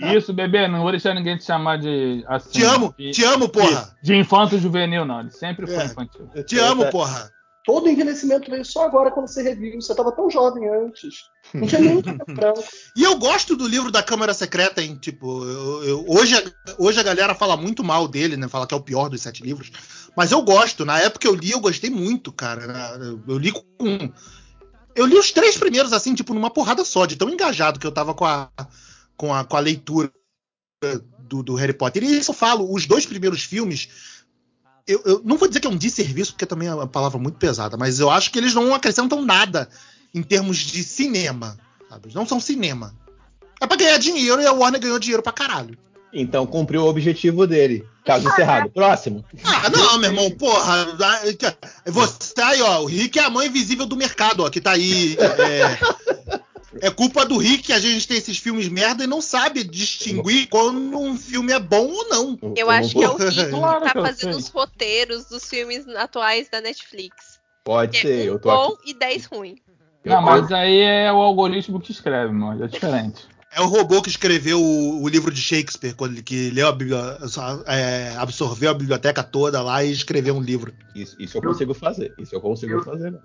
é? 0.00 0.16
Isso, 0.16 0.32
bebê, 0.32 0.68
não 0.68 0.82
vou 0.82 0.90
deixar 0.90 1.14
ninguém 1.14 1.36
te 1.36 1.44
chamar 1.44 1.78
de. 1.78 2.24
Assim, 2.26 2.50
te 2.50 2.64
amo, 2.64 2.94
de, 2.96 3.10
te 3.10 3.24
amo, 3.24 3.48
porra. 3.48 3.94
De, 4.02 4.12
de 4.12 4.16
infanto 4.16 4.58
juvenil, 4.58 5.04
não. 5.04 5.20
Ele 5.20 5.30
sempre 5.30 5.66
foi 5.66 5.82
é. 5.82 5.86
infantil. 5.86 6.28
Te 6.46 6.58
amo, 6.58 6.88
porra. 6.90 7.30
Todo 7.64 7.88
envelhecimento 7.88 8.50
veio 8.50 8.64
só 8.64 8.84
agora 8.84 9.10
quando 9.10 9.26
você 9.26 9.42
reviu. 9.42 9.80
Você 9.80 9.92
estava 9.92 10.12
tão 10.12 10.28
jovem 10.28 10.68
antes. 10.68 11.14
Não 11.54 11.66
tinha 11.66 11.80
nem 11.80 11.96
E 12.94 13.02
eu 13.02 13.16
gosto 13.18 13.56
do 13.56 13.66
livro 13.66 13.90
da 13.90 14.02
Câmara 14.02 14.34
Secreta, 14.34 14.82
hein? 14.82 14.98
Tipo, 15.00 15.42
eu, 15.44 15.84
eu, 15.84 16.04
hoje, 16.06 16.34
hoje 16.78 17.00
a 17.00 17.02
galera 17.02 17.34
fala 17.34 17.56
muito 17.56 17.82
mal 17.82 18.06
dele, 18.06 18.36
né? 18.36 18.48
Fala 18.48 18.66
que 18.66 18.74
é 18.74 18.76
o 18.76 18.82
pior 18.82 19.08
dos 19.08 19.22
sete 19.22 19.42
livros. 19.42 19.72
Mas 20.14 20.30
eu 20.30 20.42
gosto. 20.42 20.84
Na 20.84 21.00
época 21.00 21.26
eu 21.26 21.34
li, 21.34 21.52
eu 21.52 21.60
gostei 21.60 21.88
muito, 21.88 22.30
cara. 22.30 22.98
Eu 23.26 23.38
li 23.38 23.50
com. 23.50 24.12
Eu 24.94 25.06
li 25.06 25.16
os 25.16 25.32
três 25.32 25.56
primeiros, 25.56 25.94
assim, 25.94 26.14
tipo, 26.14 26.34
numa 26.34 26.50
porrada 26.50 26.84
só, 26.84 27.06
de 27.06 27.16
tão 27.16 27.30
engajado 27.30 27.80
que 27.80 27.86
eu 27.86 27.92
tava 27.92 28.12
com 28.12 28.26
a, 28.26 28.50
com 29.16 29.32
a, 29.32 29.42
com 29.42 29.56
a 29.56 29.60
leitura 29.60 30.12
do, 31.18 31.42
do 31.42 31.54
Harry 31.54 31.72
Potter. 31.72 32.04
E 32.04 32.18
isso 32.18 32.30
eu 32.30 32.34
falo, 32.34 32.70
os 32.72 32.84
dois 32.86 33.06
primeiros 33.06 33.42
filmes 33.42 33.88
eu, 34.86 35.02
eu, 35.04 35.22
não 35.24 35.36
vou 35.36 35.48
dizer 35.48 35.60
que 35.60 35.66
é 35.66 35.70
um 35.70 35.76
desserviço, 35.76 36.32
porque 36.32 36.46
também 36.46 36.68
é 36.68 36.74
uma 36.74 36.86
palavra 36.86 37.18
muito 37.18 37.38
pesada, 37.38 37.76
mas 37.76 38.00
eu 38.00 38.10
acho 38.10 38.30
que 38.30 38.38
eles 38.38 38.54
não 38.54 38.74
acrescentam 38.74 39.22
nada 39.22 39.68
em 40.14 40.22
termos 40.22 40.58
de 40.58 40.84
cinema. 40.84 41.56
Sabe? 41.88 42.08
Não 42.14 42.26
são 42.26 42.38
cinema. 42.38 42.94
É 43.60 43.66
pra 43.66 43.76
ganhar 43.76 43.98
dinheiro 43.98 44.40
e 44.40 44.46
a 44.46 44.52
Warner 44.52 44.80
ganhou 44.80 44.98
dinheiro 44.98 45.22
pra 45.22 45.32
caralho. 45.32 45.76
Então 46.12 46.46
cumpriu 46.46 46.82
o 46.82 46.88
objetivo 46.88 47.46
dele. 47.46 47.84
Caso 48.04 48.28
encerrado. 48.28 48.70
Próximo. 48.70 49.24
Ah, 49.42 49.68
não, 49.70 49.98
meu 49.98 50.10
irmão, 50.10 50.30
porra. 50.30 50.86
Você 51.86 52.40
aí, 52.40 52.62
ó. 52.62 52.82
O 52.82 52.86
Rick 52.86 53.18
é 53.18 53.24
a 53.24 53.30
mãe 53.30 53.48
invisível 53.48 53.86
do 53.86 53.96
mercado, 53.96 54.44
ó, 54.44 54.50
que 54.50 54.60
tá 54.60 54.72
aí. 54.72 55.16
É, 55.18 55.78
é 56.80 56.90
culpa 56.90 57.24
do 57.24 57.38
Rick 57.38 57.64
que 57.64 57.72
a 57.72 57.78
gente 57.78 58.06
tem 58.06 58.16
esses 58.16 58.38
filmes 58.38 58.68
merda 58.68 59.04
e 59.04 59.06
não 59.06 59.20
sabe 59.20 59.64
distinguir 59.64 60.48
quando 60.48 60.98
um 60.98 61.16
filme 61.16 61.52
é 61.52 61.58
bom 61.58 61.86
ou 61.88 62.08
não. 62.08 62.38
Eu 62.56 62.70
acho 62.70 62.94
que 62.94 63.02
é 63.02 63.08
o 63.08 63.16
Rick 63.16 63.34
que 63.34 63.50
tá 63.50 63.92
fazendo 63.94 64.36
os 64.36 64.48
roteiros 64.48 65.26
dos 65.26 65.44
filmes 65.44 65.86
atuais 65.88 66.48
da 66.48 66.60
Netflix. 66.60 67.40
Pode 67.64 67.98
ser, 67.98 68.30
um 68.30 68.34
eu 68.34 68.38
tô 68.38 68.50
bom 68.50 68.74
aqui. 68.74 68.90
e 68.90 68.94
10 68.94 69.26
ruim. 69.26 69.56
Não, 70.04 70.20
mas 70.20 70.52
aí 70.52 70.80
é 70.80 71.10
o 71.10 71.16
algoritmo 71.16 71.80
que 71.80 71.90
escreve, 71.90 72.30
mano. 72.32 72.62
É 72.62 72.68
diferente. 72.68 73.26
É 73.50 73.60
o 73.60 73.66
robô 73.66 74.02
que 74.02 74.08
escreveu 74.08 74.60
o, 74.60 75.02
o 75.02 75.08
livro 75.08 75.30
de 75.30 75.40
Shakespeare, 75.40 75.94
quando 75.94 76.12
ele 76.12 76.22
que 76.22 76.50
leu 76.50 76.68
a 76.68 76.76
é, 77.72 78.14
absorveu 78.16 78.70
a 78.70 78.74
biblioteca 78.74 79.22
toda 79.22 79.62
lá 79.62 79.82
e 79.84 79.92
escreveu 79.92 80.34
um 80.34 80.42
livro. 80.42 80.74
Isso, 80.94 81.16
isso 81.20 81.38
eu 81.38 81.42
consigo 81.42 81.72
fazer. 81.72 82.12
Isso 82.18 82.34
eu 82.34 82.40
consigo 82.40 82.82
fazer. 82.82 83.12
Não. 83.12 83.20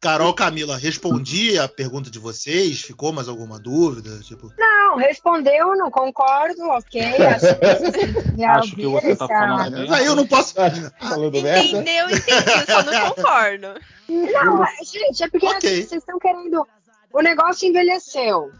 Carol 0.00 0.34
Camila, 0.34 0.76
respondi 0.76 1.58
a 1.58 1.66
pergunta 1.66 2.10
de 2.10 2.18
vocês? 2.18 2.82
Ficou 2.82 3.12
mais 3.12 3.28
alguma 3.28 3.58
dúvida? 3.58 4.18
Tipo... 4.20 4.52
Não, 4.56 4.96
respondeu, 4.96 5.74
não 5.76 5.90
concordo, 5.90 6.62
ok. 6.68 7.02
Acho 7.24 8.36
que, 8.36 8.44
Acho 8.44 8.76
que 8.76 8.86
você 8.86 9.16
tá 9.16 9.26
falando 9.26 9.78
Mas 9.78 9.92
aí 9.92 10.06
eu 10.06 10.14
não 10.14 10.26
posso. 10.26 10.54
Falando 10.54 11.36
Entendeu, 11.36 12.10
entendi, 12.10 12.66
só 12.66 12.82
não 12.82 13.10
concordo. 13.10 13.68
Não, 14.08 14.66
gente, 14.84 15.24
é 15.24 15.28
porque 15.30 15.46
okay. 15.46 15.82
vocês 15.82 15.92
estão 15.92 16.18
querendo. 16.18 16.66
O 17.12 17.22
negócio 17.22 17.66
envelheceu. 17.66 18.50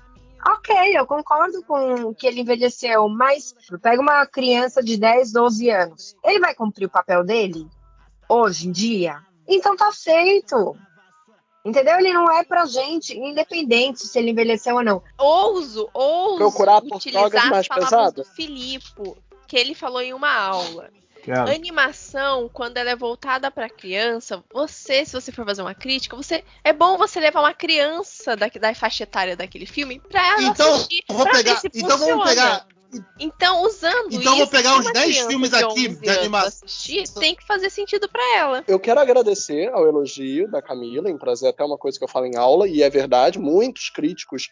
Ok, 0.49 0.75
eu 0.97 1.07
concordo 1.07 1.63
com 1.65 2.15
que 2.15 2.27
ele 2.27 2.41
envelheceu, 2.41 3.09
mas 3.09 3.55
pega 3.83 4.01
uma 4.01 4.25
criança 4.27 4.83
de 4.83 4.97
10, 4.97 5.33
12 5.33 5.71
anos. 5.71 6.17
Ele 6.25 6.39
vai 6.39 6.55
cumprir 6.55 6.87
o 6.87 6.91
papel 6.91 7.25
dele 7.25 7.67
hoje 8.29 8.69
em 8.69 8.73
dia? 8.73 9.19
Então 9.49 9.77
tá 9.77 9.91
feito. 9.93 10.77
Entendeu? 11.67 11.99
Ele 11.99 12.13
não 12.13 12.31
é 12.31 12.45
pra 12.45 12.65
gente, 12.65 13.19
independente 13.19 14.07
se 14.07 14.17
ele 14.17 14.31
envelheceu 14.31 14.77
ou 14.77 14.85
não. 14.85 15.03
Ouso, 15.19 15.91
ouso 15.93 16.39
Procurar 16.39 16.81
por 16.81 16.97
utilizar 16.97 17.51
mais 17.51 17.53
as 17.53 17.69
palavras 17.69 18.13
do 18.13 18.25
Filipe, 18.25 19.17
que 19.49 19.57
ele 19.57 19.75
falou 19.75 20.01
em 20.01 20.15
uma 20.15 20.33
aula. 20.33 20.91
Quero. 21.25 21.51
Animação, 21.51 22.49
quando 22.53 22.77
ela 22.77 22.91
é 22.91 22.95
voltada 22.95 23.51
para 23.51 23.69
criança, 23.69 24.45
você, 24.55 25.05
se 25.05 25.13
você 25.13 25.33
for 25.33 25.45
fazer 25.45 25.61
uma 25.61 25.75
crítica, 25.75 26.15
você 26.15 26.45
é 26.63 26.73
bom 26.73 26.97
você 26.97 27.19
levar 27.19 27.41
uma 27.41 27.53
criança 27.53 28.37
da, 28.37 28.47
da 28.47 28.73
faixa 28.73 29.03
etária 29.03 29.37
daquele 29.37 29.67
filme 29.67 29.99
para 29.99 30.25
ela 30.25 30.43
então, 30.45 30.73
assistir. 30.73 31.03
Vou 31.09 31.29
pegar, 31.29 31.61
então 31.75 31.99
vamos 31.99 32.29
pegar 32.29 32.65
então, 33.19 33.63
usando 33.63 34.09
então, 34.13 34.33
isso, 34.33 34.37
vou 34.37 34.47
pegar 34.47 34.77
uns 34.77 34.93
10 34.93 35.19
filmes 35.21 35.53
aqui 35.53 35.89
de 35.89 36.09
animação. 36.11 36.49
Assistir, 36.49 37.09
tem 37.15 37.35
que 37.35 37.47
fazer 37.47 37.71
sentido 37.71 38.09
para 38.09 38.23
ela. 38.37 38.65
Eu 38.67 38.79
quero 38.79 39.01
agradecer 39.01 39.69
ao 39.73 39.87
elogio 39.87 40.51
da 40.51 40.63
Camila 40.63 41.11
em 41.11 41.19
trazer 41.19 41.49
até 41.49 41.65
uma 41.65 41.79
coisa 41.79 41.99
que 41.99 42.05
eu 42.05 42.09
falo 42.09 42.27
em 42.27 42.37
aula, 42.37 42.69
e 42.69 42.83
é 42.83 42.91
verdade, 42.91 43.39
muitos 43.39 43.91
críticos, 43.91 44.49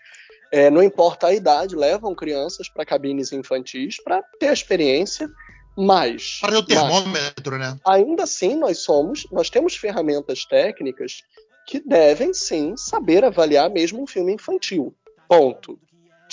é, 0.50 0.70
não 0.70 0.82
importa 0.82 1.28
a 1.28 1.34
idade, 1.34 1.76
levam 1.76 2.14
crianças 2.14 2.68
para 2.68 2.84
cabines 2.84 3.32
infantis 3.32 3.96
para 4.02 4.22
ter 4.38 4.48
a 4.48 4.52
experiência. 4.52 5.28
Mas. 5.76 6.38
Para 6.40 6.58
o 6.58 6.62
termômetro, 6.64 7.58
mas, 7.58 7.72
né? 7.72 7.78
Ainda 7.84 8.22
assim, 8.22 8.54
nós 8.54 8.78
somos. 8.78 9.26
Nós 9.32 9.50
temos 9.50 9.74
ferramentas 9.74 10.44
técnicas 10.44 11.24
que 11.66 11.80
devem 11.80 12.32
sim 12.32 12.76
saber 12.76 13.24
avaliar 13.24 13.68
mesmo 13.70 14.02
um 14.02 14.06
filme 14.06 14.32
infantil. 14.32 14.94
Ponto. 15.28 15.78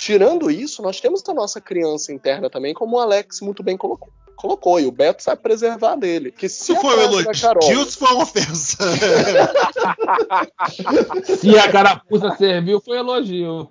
Tirando 0.02 0.50
isso, 0.50 0.82
nós 0.82 1.00
temos 1.00 1.22
a 1.30 1.34
nossa 1.34 1.62
criança 1.62 2.12
interna 2.12 2.50
também, 2.50 2.74
como 2.74 2.96
o 2.96 3.00
Alex 3.00 3.40
muito 3.40 3.62
bem 3.62 3.78
colocou. 3.78 4.10
Colocou, 4.36 4.80
e 4.80 4.88
o 4.88 4.92
Beto 4.92 5.22
sabe 5.22 5.44
preservar 5.44 5.96
dele. 5.96 6.32
Que 6.32 6.50
se 6.50 6.76
foi 6.76 6.98
um 6.98 7.02
elogio, 7.02 7.40
Carol... 7.40 7.62
se 7.62 8.00
foi 8.00 8.10
uma 8.10 8.24
ofensa. 8.24 8.78
se 11.40 11.56
a 11.56 11.72
carapuça 11.72 12.36
serviu, 12.36 12.82
foi 12.82 12.98
elogio. 12.98 13.70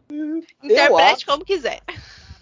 Interprete 0.62 1.26
como 1.26 1.44
quiser. 1.44 1.80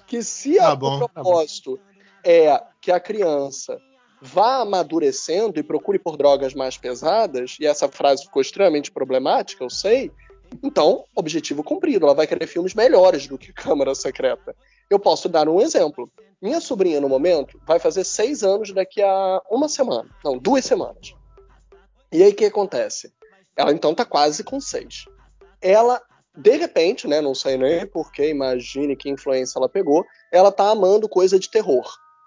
Que 0.07 0.23
se 0.23 0.59
tá 0.59 0.77
bom, 0.77 0.97
o 0.97 1.09
propósito 1.09 1.79
tá 1.79 1.83
é 2.25 2.63
que 2.83 2.93
a 2.93 3.01
criança 3.01 3.81
vá 4.21 4.57
amadurecendo 4.57 5.59
e 5.59 5.63
procure 5.63 5.99
por 5.99 6.19
drogas 6.19 6.53
mais 6.53 6.77
pesadas, 6.77 7.57
e 7.59 7.65
essa 7.65 7.89
frase 7.89 8.25
ficou 8.25 8.43
extremamente 8.43 8.91
problemática, 8.91 9.65
eu 9.65 9.71
sei, 9.71 10.13
então, 10.63 11.05
objetivo 11.15 11.63
cumprido. 11.63 12.07
Ela 12.07 12.15
vai 12.15 12.27
querer 12.27 12.47
filmes 12.47 12.75
melhores 12.75 13.27
do 13.27 13.39
que 13.39 13.53
Câmara 13.53 13.95
Secreta. 13.95 14.55
Eu 14.91 14.99
posso 14.99 15.29
dar 15.29 15.49
um 15.49 15.61
exemplo. 15.61 16.11
Minha 16.41 16.61
sobrinha, 16.61 17.01
no 17.01 17.09
momento, 17.09 17.61
vai 17.67 17.79
fazer 17.79 18.05
seis 18.05 18.43
anos 18.43 18.73
daqui 18.73 19.03
a 19.03 19.43
uma 19.51 19.69
semana. 19.69 20.09
Não, 20.25 20.39
duas 20.39 20.65
semanas. 20.65 21.15
E 22.13 22.23
aí 22.23 22.31
o 22.31 22.35
que 22.35 22.45
acontece? 22.45 23.13
Ela 23.57 23.73
então 23.73 23.95
tá 23.95 24.05
quase 24.05 24.45
com 24.45 24.61
seis. 24.61 25.05
Ela, 25.61 26.01
de 26.37 26.57
repente, 26.57 27.07
né? 27.09 27.21
Não 27.21 27.35
sei 27.35 27.57
nem 27.57 27.87
porque, 27.87 28.29
imagine 28.29 28.97
que 28.97 29.11
influência 29.11 29.59
ela 29.59 29.69
pegou. 29.69 30.05
Ela 30.33 30.53
tá 30.53 30.71
amando 30.71 31.09
coisa 31.09 31.39
de 31.39 31.51
terror. 31.51 31.87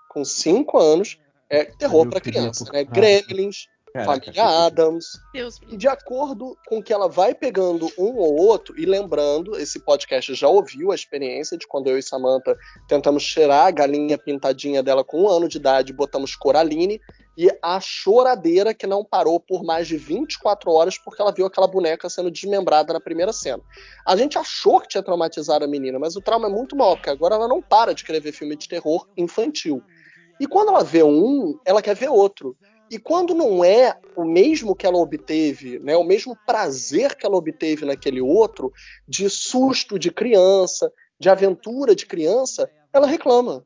Com 0.10 0.26
cinco 0.26 0.78
anos, 0.78 1.18
é 1.50 1.66
terror 1.66 2.10
para 2.10 2.20
criança, 2.20 2.66
né? 2.72 2.84
Gremlins, 2.84 3.68
Caraca, 3.94 4.26
Família 4.26 4.66
Adams. 4.66 5.20
Deus 5.34 5.60
E 5.68 5.76
de 5.76 5.88
acordo 5.88 6.58
com 6.68 6.82
que 6.82 6.94
ela 6.94 7.10
vai 7.10 7.36
pegando 7.36 7.92
um 7.98 8.16
ou 8.16 8.40
outro, 8.40 8.80
e 8.80 8.86
lembrando, 8.86 9.58
esse 9.58 9.80
podcast 9.80 10.34
já 10.34 10.48
ouviu 10.48 10.92
a 10.92 10.96
experiência 10.96 11.58
de 11.58 11.68
quando 11.68 11.88
eu 11.88 11.98
e 11.98 12.04
Samantha 12.04 12.58
tentamos 12.88 13.24
tirar 13.26 13.66
a 13.66 13.72
galinha 13.72 14.18
pintadinha 14.18 14.82
dela 14.82 15.04
com 15.04 15.24
um 15.24 15.30
ano 15.30 15.48
de 15.48 15.58
idade, 15.58 15.92
botamos 15.92 16.36
Coraline, 16.36 17.02
e 17.38 17.50
a 17.62 17.80
choradeira 17.80 18.74
que 18.74 18.86
não 18.86 19.04
parou 19.04 19.40
por 19.40 19.64
mais 19.64 19.88
de 19.88 19.98
24 19.98 20.72
horas 20.72 20.98
porque 20.98 21.22
ela 21.22 21.32
viu 21.32 21.46
aquela 21.46 21.68
boneca 21.68 22.10
sendo 22.10 22.30
desmembrada 22.30 22.94
na 22.94 23.00
primeira 23.00 23.34
cena. 23.34 23.64
A 24.06 24.16
gente 24.16 24.38
achou 24.38 24.80
que 24.80 24.88
tinha 24.88 25.04
traumatizado 25.04 25.66
a 25.66 25.68
menina, 25.68 25.98
mas 25.98 26.16
o 26.16 26.22
trauma 26.22 26.48
é 26.48 26.52
muito 26.52 26.76
maior, 26.76 26.96
porque 26.96 27.10
agora 27.10 27.36
ela 27.36 27.48
não 27.48 27.62
para 27.62 27.94
de 27.94 28.04
querer 28.04 28.20
ver 28.20 28.32
filme 28.32 28.56
de 28.56 28.68
terror 28.68 29.08
infantil. 29.18 29.82
E 30.40 30.48
quando 30.48 30.70
ela 30.70 30.84
vê 30.84 31.04
um, 31.04 31.60
ela 31.66 31.82
quer 31.82 31.96
ver 31.96 32.10
outro. 32.10 32.56
E 32.92 33.00
quando 33.00 33.34
não 33.34 33.64
é 33.64 33.98
o 34.18 34.26
mesmo 34.26 34.76
que 34.76 34.86
ela 34.86 34.98
obteve, 34.98 35.80
né, 35.80 35.96
o 35.96 36.04
mesmo 36.04 36.38
prazer 36.46 37.16
que 37.16 37.26
ela 37.26 37.38
obteve 37.38 37.86
naquele 37.86 38.20
outro, 38.20 38.74
de 39.08 39.30
susto 39.30 39.98
de 39.98 40.12
criança, 40.12 40.92
de 41.18 41.30
aventura 41.30 41.96
de 41.96 42.06
criança, 42.06 42.70
ela 42.92 43.08
reclama. 43.08 43.64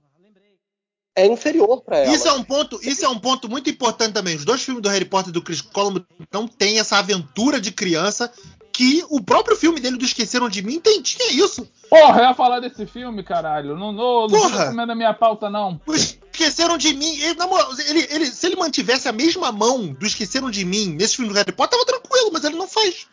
É 1.17 1.25
inferior 1.25 1.81
para 1.81 1.99
ela. 1.99 2.13
Isso 2.13 2.27
é 2.27 2.33
um 2.33 2.43
ponto, 2.43 2.79
isso 2.83 3.03
é 3.03 3.09
um 3.09 3.17
ponto 3.17 3.49
muito 3.49 3.67
importante 3.67 4.13
também. 4.13 4.35
Os 4.35 4.45
dois 4.45 4.61
filmes 4.61 4.83
do 4.83 4.89
Harry 4.89 5.05
Potter 5.05 5.29
e 5.29 5.33
do 5.33 5.41
Chris 5.41 5.61
Columbus 5.61 6.03
não 6.31 6.47
têm 6.47 6.77
essa 6.77 6.97
aventura 6.97 7.59
de 7.59 7.71
criança 7.71 8.31
que 8.71 9.05
o 9.09 9.23
próprio 9.23 9.55
filme 9.55 9.79
dele 9.79 9.97
do 9.97 10.03
Esqueceram 10.03 10.49
de 10.49 10.61
Mim 10.61 10.81
tem, 10.81 11.01
tinha 11.01 11.31
isso. 11.31 11.65
Porra, 11.89 12.19
eu 12.19 12.25
ia 12.25 12.33
falar 12.33 12.59
desse 12.59 12.85
filme, 12.85 13.23
caralho. 13.23 13.75
Não, 13.77 13.93
não, 13.93 14.27
não 14.27 14.39
Porra. 14.39 14.73
na 14.73 14.93
minha 14.93 15.13
pauta, 15.13 15.49
não. 15.49 15.79
O 15.87 15.93
Esqueceram 16.35 16.77
de 16.77 16.93
Mim, 16.93 17.17
ele, 17.19 17.33
na 17.35 17.47
moral, 17.47 17.69
ele, 17.87 18.05
ele- 18.09 18.25
se 18.25 18.45
ele 18.45 18.55
mantivesse 18.57 19.07
a 19.07 19.11
mesma 19.13 19.51
mão 19.51 19.87
do 19.93 20.05
Esqueceram 20.05 20.51
de 20.51 20.65
Mim 20.65 20.95
nesse 20.99 21.15
filme 21.15 21.31
do 21.31 21.35
Harry 21.35 21.51
Potter, 21.51 21.79
tava 21.79 21.85
tranquilo, 21.99 22.29
mas 22.33 22.43
ele 22.43 22.55
não 22.55 22.67
faz. 22.67 23.07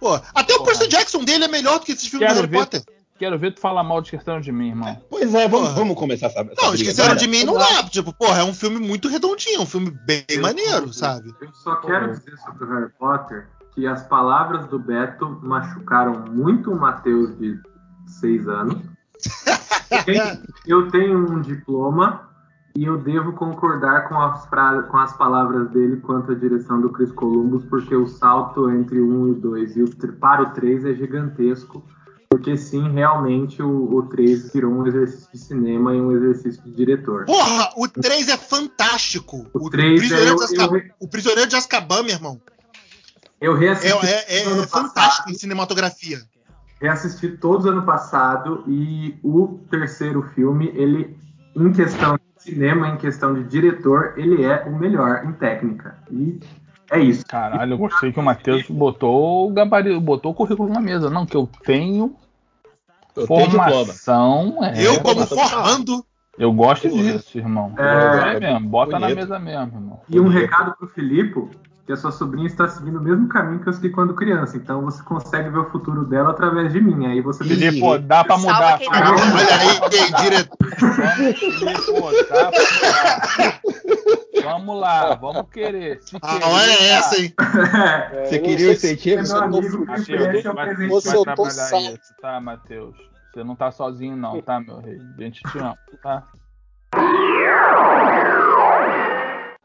Pô, 0.00 0.14
até 0.34 0.54
o 0.54 0.58
Porra. 0.58 0.66
Percy 0.72 0.88
Jackson 0.88 1.24
dele 1.24 1.44
é 1.44 1.48
melhor 1.48 1.78
do 1.78 1.84
que 1.86 1.92
esses 1.92 2.06
filmes 2.06 2.26
Quero 2.28 2.34
do 2.40 2.40
Harry 2.42 2.50
ver. 2.52 2.58
Potter. 2.58 2.82
Quero 3.18 3.38
ver 3.38 3.54
tu 3.54 3.60
falar 3.60 3.84
mal 3.84 4.00
de 4.02 4.10
questão 4.10 4.40
de 4.40 4.50
mim, 4.50 4.70
irmão. 4.70 5.00
Pois 5.08 5.32
é, 5.32 5.46
vamos, 5.46 5.72
vamos 5.74 5.96
começar 5.96 6.26
essa, 6.26 6.40
essa 6.40 6.54
Não. 6.60 6.74
Esqueceram 6.74 7.14
de 7.14 7.28
Mim 7.28 7.44
não 7.44 7.54
dá. 7.56 7.84
Tipo, 7.84 8.12
porra, 8.12 8.40
é 8.40 8.44
um 8.44 8.54
filme 8.54 8.78
muito 8.80 9.06
redondinho, 9.08 9.58
é 9.58 9.60
um 9.60 9.66
filme 9.66 9.90
bem 10.04 10.24
Eu- 10.28 10.42
maneiro, 10.42 10.92
sabe? 10.92 11.32
Eu 11.40 11.52
só 11.52 11.76
quero 11.76 12.10
dizer 12.10 12.36
sobre 12.38 12.64
o 12.64 12.68
Harry 12.74 12.90
Potter 12.98 13.48
que 13.74 13.86
as 13.86 14.02
palavras 14.06 14.66
do 14.66 14.78
Beto 14.78 15.38
machucaram 15.42 16.24
muito 16.32 16.72
o 16.72 16.78
Matheus 16.80 17.38
de 17.38 17.58
seis 18.20 18.48
anos. 18.48 18.76
Eu 19.92 20.04
tenho- 20.04 20.42
Eu 20.66 20.90
tenho 20.90 21.18
um 21.32 21.40
diploma 21.42 22.28
e 22.74 22.84
eu 22.84 22.96
devo 22.98 23.32
concordar 23.34 24.08
com 24.08 24.18
as, 24.18 24.48
com 24.90 24.96
as 24.98 25.12
palavras 25.16 25.68
dele 25.70 25.98
quanto 25.98 26.32
à 26.32 26.34
direção 26.34 26.80
do 26.80 26.90
Chris 26.90 27.12
Columbus, 27.12 27.64
porque 27.66 27.94
o 27.94 28.06
salto 28.06 28.70
entre 28.70 28.98
o 29.00 29.08
1 29.08 29.28
e 29.28 29.30
o 29.30 29.34
2 29.34 29.76
e 29.76 29.82
o, 29.82 29.96
para 30.16 30.42
o 30.42 30.50
3 30.52 30.84
é 30.86 30.94
gigantesco. 30.94 31.84
Porque 32.30 32.56
sim, 32.56 32.90
realmente 32.92 33.62
o, 33.62 33.94
o 33.94 34.04
3 34.04 34.54
virou 34.54 34.72
um 34.72 34.86
exercício 34.86 35.28
de 35.30 35.38
cinema 35.38 35.94
e 35.94 36.00
um 36.00 36.12
exercício 36.12 36.62
de 36.62 36.70
diretor. 36.72 37.26
Porra, 37.26 37.68
o 37.76 37.86
3 37.86 38.26
é 38.28 38.38
fantástico. 38.38 39.46
O 39.52 39.68
três 39.68 40.00
Prisioneiro 40.00 40.42
é- 40.42 40.46
de 40.46 40.56
eu- 40.56 40.82
o 40.98 41.08
Prisioneiro 41.08 41.50
de 41.50 41.56
Azkaban, 41.56 42.02
meu 42.04 42.14
irmão, 42.14 42.40
Eu 43.38 43.54
é, 43.56 43.58
reassisti 43.60 44.06
é- 44.06 44.38
é 44.38 44.44
ano 44.46 44.66
fantástico 44.66 45.30
em 45.30 45.34
cinematografia. 45.34 46.22
reassisti 46.80 47.28
todos 47.36 47.66
ano 47.66 47.82
passado 47.82 48.64
e 48.66 49.14
o 49.22 49.60
terceiro 49.70 50.22
filme, 50.34 50.72
ele, 50.74 51.14
em 51.54 51.70
questão 51.70 52.18
cinema, 52.42 52.88
em 52.88 52.96
questão 52.96 53.34
de 53.34 53.44
diretor, 53.44 54.14
ele 54.16 54.44
é 54.44 54.64
o 54.66 54.76
melhor 54.76 55.24
em 55.24 55.32
técnica. 55.32 55.96
E 56.10 56.38
é 56.90 56.98
isso. 57.00 57.24
Caralho, 57.26 57.72
eu 57.74 57.78
gostei 57.78 58.12
que 58.12 58.18
o 58.20 58.22
Matheus 58.22 58.66
botou 58.68 59.48
o 59.48 59.52
gabarito, 59.52 60.00
botou 60.00 60.32
o 60.32 60.34
currículo 60.34 60.68
na 60.72 60.80
mesa. 60.80 61.08
Não, 61.08 61.24
que 61.24 61.36
eu 61.36 61.48
tenho 61.64 62.14
Eu 63.16 63.26
tenho 63.26 63.50
formação. 63.50 64.58
É, 64.62 64.86
eu, 64.86 65.00
como 65.00 65.26
forrando, 65.26 66.04
eu 66.38 66.52
gosto 66.52 66.88
disso, 66.88 67.38
irmão. 67.38 67.74
É, 67.78 68.36
É, 68.36 68.40
mesmo, 68.40 68.68
bota 68.68 68.92
na 68.98 69.06
bonito. 69.06 69.16
mesa 69.16 69.38
mesmo, 69.38 69.76
irmão. 69.76 70.00
E 70.08 70.18
um 70.18 70.24
Bonito. 70.24 70.40
recado 70.40 70.76
pro 70.76 70.88
Filipe, 70.88 71.48
que 71.84 71.92
a 71.92 71.96
sua 71.96 72.12
sobrinha 72.12 72.46
está 72.46 72.68
seguindo 72.68 72.98
o 72.98 73.02
mesmo 73.02 73.28
caminho 73.28 73.60
que 73.60 73.68
eu 73.68 73.72
segui 73.72 73.90
quando 73.90 74.14
criança. 74.14 74.56
Então 74.56 74.82
você 74.82 75.02
consegue 75.02 75.50
ver 75.50 75.58
o 75.58 75.70
futuro 75.70 76.04
dela 76.04 76.30
através 76.30 76.72
de 76.72 76.80
mim. 76.80 77.06
Aí 77.06 77.20
você 77.20 77.42
Ih, 77.44 77.48
tem 77.48 77.56
Felipe, 77.58 77.80
pô, 77.80 77.98
dá 77.98 78.24
pra 78.24 78.38
mudar. 78.38 78.78
quem 78.78 78.88
cara. 78.90 79.04
dá. 79.06 79.12
olha 79.12 79.56
aí, 79.58 80.22
diretor. 80.22 80.56
Vamos, 80.78 81.38
Felipe, 81.38 81.92
pô, 82.00 82.10
dá 82.34 82.50
pra 82.50 82.60
mudar. 82.60 83.60
Vamos 84.42 84.80
lá, 84.80 85.14
vamos 85.14 85.48
querer. 85.50 86.00
Se 86.02 86.16
A 86.16 86.20
querer, 86.20 86.44
hora 86.44 86.72
é 86.72 86.76
tá. 86.76 86.84
essa, 86.84 87.20
hein? 87.20 87.34
É, 88.12 88.24
Você 88.24 88.38
não 88.38 88.44
queria 88.44 88.68
o 88.68 88.72
incentivo? 88.72 89.22
Deixa 89.22 90.48
é 90.48 90.50
o 90.50 90.54
vai, 90.54 90.66
presente 90.66 90.88
Você, 90.90 91.14
vai 91.14 91.22
trabalhar 91.24 91.92
isso, 91.92 92.14
tá, 92.20 92.40
Matheus? 92.40 92.96
Você 93.32 93.44
não 93.44 93.56
tá 93.56 93.70
sozinho, 93.70 94.16
não, 94.16 94.42
tá, 94.42 94.60
meu 94.60 94.78
rei? 94.80 94.98
A 95.18 95.22
gente 95.22 95.42
te 95.42 95.58
ama, 95.58 95.78
tá? 96.02 96.26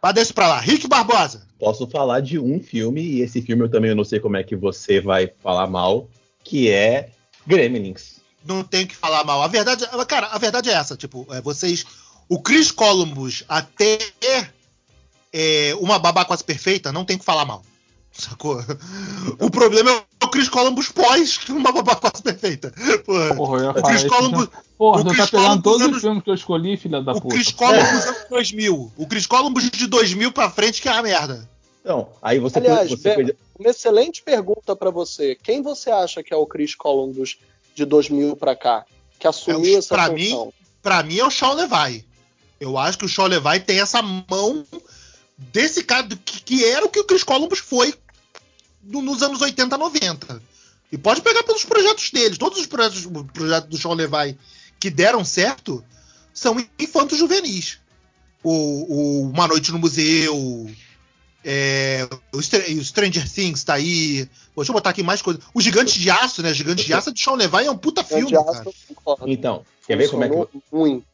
Mas 0.07 0.13
deixa 0.13 0.33
pra 0.33 0.47
lá. 0.47 0.59
Rick 0.61 0.87
Barbosa. 0.87 1.45
Posso 1.59 1.85
falar 1.85 2.21
de 2.21 2.39
um 2.39 2.61
filme, 2.61 3.01
e 3.01 3.21
esse 3.21 3.41
filme 3.41 3.63
eu 3.63 3.69
também 3.69 3.93
não 3.93 4.05
sei 4.05 4.21
como 4.21 4.37
é 4.37 4.43
que 4.43 4.55
você 4.55 5.01
vai 5.01 5.29
falar 5.43 5.67
mal, 5.67 6.07
que 6.45 6.69
é 6.69 7.09
Gremlins. 7.45 8.21
Não 8.45 8.63
tenho 8.63 8.87
que 8.87 8.95
falar 8.95 9.25
mal. 9.25 9.43
A 9.43 9.47
verdade, 9.47 9.85
cara, 10.07 10.27
a 10.27 10.37
verdade 10.37 10.69
é 10.69 10.73
essa. 10.75 10.95
Tipo, 10.95 11.27
é, 11.29 11.41
vocês. 11.41 11.85
O 12.29 12.39
Chris 12.41 12.71
Columbus, 12.71 13.43
até 13.49 13.99
é, 15.33 15.75
uma 15.75 15.99
babá 15.99 16.23
quase 16.23 16.41
perfeita, 16.41 16.93
não 16.93 17.03
tem 17.03 17.17
que 17.17 17.25
falar 17.25 17.43
mal. 17.43 17.61
Sacou? 18.17 18.57
O 19.39 19.51
problema 19.51 19.91
é 19.91 20.03
o 20.25 20.27
Chris 20.29 20.49
Columbus 20.49 20.89
pós 20.89 21.37
uma 21.49 21.71
babá 21.71 21.95
quase 21.95 22.23
perfeita. 22.23 22.73
Porra. 23.05 23.69
O 23.71 23.83
Chris. 23.83 24.03
Columbus, 24.05 24.43
então. 24.47 24.61
Porra, 24.77 25.01
o 25.01 25.03
tu 25.05 25.15
tá 25.15 25.27
pegando 25.27 25.31
Columbus 25.43 25.63
todos 25.63 25.81
anos- 25.83 25.95
os 25.97 26.01
filmes 26.01 26.23
que 26.23 26.29
eu 26.29 26.33
escolhi, 26.33 26.77
filha 26.77 27.01
da 27.01 27.11
o 27.13 27.21
puta. 27.21 27.35
Chris 27.35 27.51
Columbus 27.51 27.91
dos 27.91 28.05
anos 28.07 28.25
2000. 28.29 28.91
O 28.97 29.07
Chris 29.07 29.27
Columbus 29.27 29.69
de 29.69 29.87
2000 29.87 30.31
pra 30.31 30.49
frente 30.49 30.81
que 30.81 30.89
é 30.89 30.91
a 30.93 31.01
merda. 31.03 31.47
Então, 31.81 32.09
aí 32.21 32.39
você, 32.39 32.57
Aliás, 32.57 32.89
você 32.89 33.35
uma 33.57 33.69
excelente 33.69 34.21
pergunta 34.23 34.75
pra 34.75 34.89
você. 34.89 35.35
Quem 35.41 35.61
você 35.61 35.89
acha 35.91 36.21
que 36.23 36.33
é 36.33 36.37
o 36.37 36.45
Chris 36.45 36.73
Columbus 36.75 37.37
de 37.75 37.85
2000 37.85 38.35
pra 38.35 38.55
cá? 38.55 38.83
Que 39.19 39.27
assumiu 39.27 39.73
É 39.73 39.75
o- 39.75 39.79
essa 39.79 39.95
pra 39.95 40.07
função? 40.07 40.53
Pra 40.81 41.03
mim 41.03 41.19
é 41.19 41.25
o 41.25 41.29
Shaw 41.29 41.53
Levi. 41.53 42.03
Eu 42.59 42.77
acho 42.77 42.97
que 42.97 43.05
o 43.05 43.09
Shaw 43.09 43.27
Levi 43.27 43.59
tem 43.59 43.79
essa 43.79 44.01
mão 44.01 44.65
desse 45.37 45.83
cara 45.83 46.03
do 46.03 46.17
que, 46.17 46.41
que 46.41 46.65
era 46.65 46.85
o 46.85 46.89
que 46.89 46.99
o 46.99 47.03
Chris 47.03 47.23
Columbus 47.23 47.59
foi 47.59 47.93
nos 48.87 49.21
anos 49.21 49.41
80, 49.41 49.77
90. 49.77 50.41
E 50.91 50.97
pode 50.97 51.21
pegar 51.21 51.43
pelos 51.43 51.65
projetos 51.65 52.09
deles. 52.11 52.37
Todos 52.37 52.59
os 52.59 52.65
projetos, 52.65 53.05
o 53.05 53.23
projeto 53.25 53.67
do 53.67 53.77
Shaw 53.77 53.93
Levi 53.93 54.37
que 54.79 54.89
deram 54.89 55.23
certo 55.25 55.83
são 56.33 56.55
infantos 56.79 57.17
juvenis. 57.17 57.79
O, 58.43 58.51
o 58.51 59.29
Uma 59.29 59.47
Noite 59.47 59.71
no 59.71 59.79
Museu, 59.79 60.69
é, 61.43 62.07
o, 62.33 62.39
Stra- 62.39 62.63
o 62.69 62.83
Stranger 62.83 63.29
Things 63.29 63.63
tá 63.63 63.73
aí. 63.73 64.25
Pô, 64.53 64.61
deixa 64.61 64.71
eu 64.71 64.73
botar 64.73 64.91
aqui 64.91 65.03
mais 65.03 65.21
coisas. 65.21 65.41
O 65.53 65.59
Gigante 65.61 65.99
de 65.99 66.09
Aço, 66.09 66.41
né? 66.41 66.53
Gigante 66.53 66.85
de 66.85 66.93
Aço 66.93 67.09
é 67.09 67.13
do 67.13 67.19
Shaw 67.19 67.35
Levi, 67.35 67.65
é 67.65 67.71
um 67.71 67.77
puta 67.77 68.03
filme, 68.03 68.31
cara. 68.45 68.63
Então, 69.31 69.65
quer 69.85 69.97
ver 69.97 70.09
como 70.09 70.23
é 70.23 70.29
que. 70.29 70.59
Muito. 70.71 71.05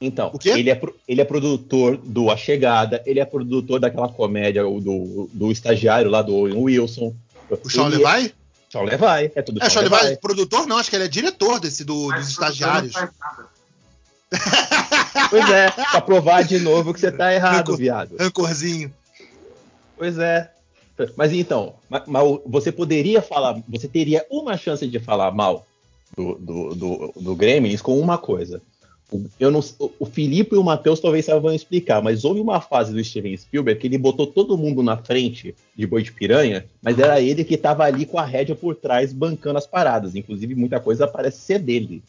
Então? 0.00 0.30
Ele, 0.44 0.70
é, 0.70 0.80
ele 1.08 1.20
é 1.20 1.24
produtor 1.24 1.96
do 1.96 2.30
A 2.30 2.36
Chegada, 2.36 3.02
ele 3.06 3.18
é 3.20 3.24
produtor 3.24 3.80
daquela 3.80 4.08
comédia 4.08 4.62
do, 4.62 5.28
do 5.32 5.50
estagiário 5.50 6.10
lá 6.10 6.20
do 6.22 6.34
Owen 6.34 6.54
Wilson. 6.56 7.14
O 7.50 7.54
Ele 7.54 8.02
é- 8.04 8.08
Levi? 8.12 8.34
Shaw 8.68 8.84
Levi, 8.84 9.32
é 9.34 9.42
tudo 9.42 9.62
É, 9.62 9.70
Shaw 9.70 9.82
Levi, 9.84 9.94
Levi. 10.04 10.16
produtor 10.20 10.66
não, 10.66 10.76
acho 10.76 10.90
que 10.90 10.96
ele 10.96 11.04
é 11.04 11.08
diretor 11.08 11.60
desse 11.60 11.84
do, 11.84 12.08
Mas 12.08 12.20
dos 12.20 12.30
estagiários. 12.32 12.92
Pois 15.30 15.48
é, 15.50 15.70
pra 15.70 16.00
provar 16.00 16.42
de 16.44 16.58
novo 16.58 16.92
que 16.92 17.00
você 17.00 17.10
tá 17.12 17.32
errado, 17.32 17.58
Rancor- 17.58 17.76
viado. 17.76 18.16
Rancorzinho. 18.18 18.92
Pois 19.96 20.18
é. 20.18 20.50
Mas 21.16 21.32
então, 21.32 21.74
ma- 21.88 22.02
mas 22.06 22.22
você 22.46 22.72
poderia 22.72 23.20
falar, 23.22 23.60
você 23.68 23.86
teria 23.88 24.24
uma 24.30 24.56
chance 24.56 24.86
de 24.86 24.98
falar 24.98 25.30
mal 25.30 25.66
do, 26.16 26.34
do, 26.36 26.74
do, 26.74 27.12
do 27.20 27.36
Gremlins 27.36 27.82
com 27.82 27.98
uma 27.98 28.18
coisa. 28.18 28.60
O- 29.10 29.24
Eu 29.38 29.50
não, 29.50 29.60
o- 30.00 30.06
Filipe 30.06 30.54
e 30.54 30.58
o 30.58 30.64
Matheus 30.64 30.98
talvez 30.98 31.24
saibam 31.24 31.54
explicar, 31.54 32.02
mas 32.02 32.24
houve 32.24 32.40
uma 32.40 32.60
fase 32.60 32.92
do 32.92 33.02
Steven 33.04 33.36
Spielberg 33.36 33.80
que 33.80 33.86
ele 33.86 33.98
botou 33.98 34.26
todo 34.26 34.58
mundo 34.58 34.82
na 34.82 34.96
frente 34.96 35.54
de 35.76 35.86
boi 35.86 36.02
de 36.02 36.10
piranha, 36.12 36.64
mas 36.82 36.98
era 36.98 37.20
ele 37.20 37.44
que 37.44 37.54
estava 37.54 37.84
ali 37.84 38.04
com 38.04 38.18
a 38.18 38.24
rédea 38.24 38.56
por 38.56 38.74
trás 38.74 39.12
bancando 39.12 39.58
as 39.58 39.66
paradas. 39.66 40.16
Inclusive, 40.16 40.54
muita 40.54 40.80
coisa 40.80 41.06
parece 41.06 41.38
ser 41.40 41.60
dele. 41.60 42.02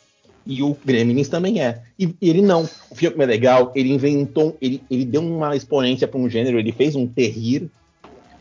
E 0.45 0.63
o 0.63 0.75
Gremlins 0.85 1.27
também 1.27 1.61
é. 1.61 1.81
E, 1.99 2.05
e 2.21 2.29
ele 2.29 2.41
não. 2.41 2.63
O 2.89 2.95
filme 2.95 3.21
é 3.21 3.27
legal, 3.27 3.71
ele 3.75 3.91
inventou, 3.91 4.57
ele, 4.61 4.81
ele 4.89 5.03
deu 5.05 5.21
uma 5.21 5.55
exponência 5.55 6.07
para 6.07 6.19
um 6.19 6.29
gênero, 6.29 6.57
ele 6.57 6.71
fez 6.71 6.95
um 6.95 7.05
terrir. 7.05 7.69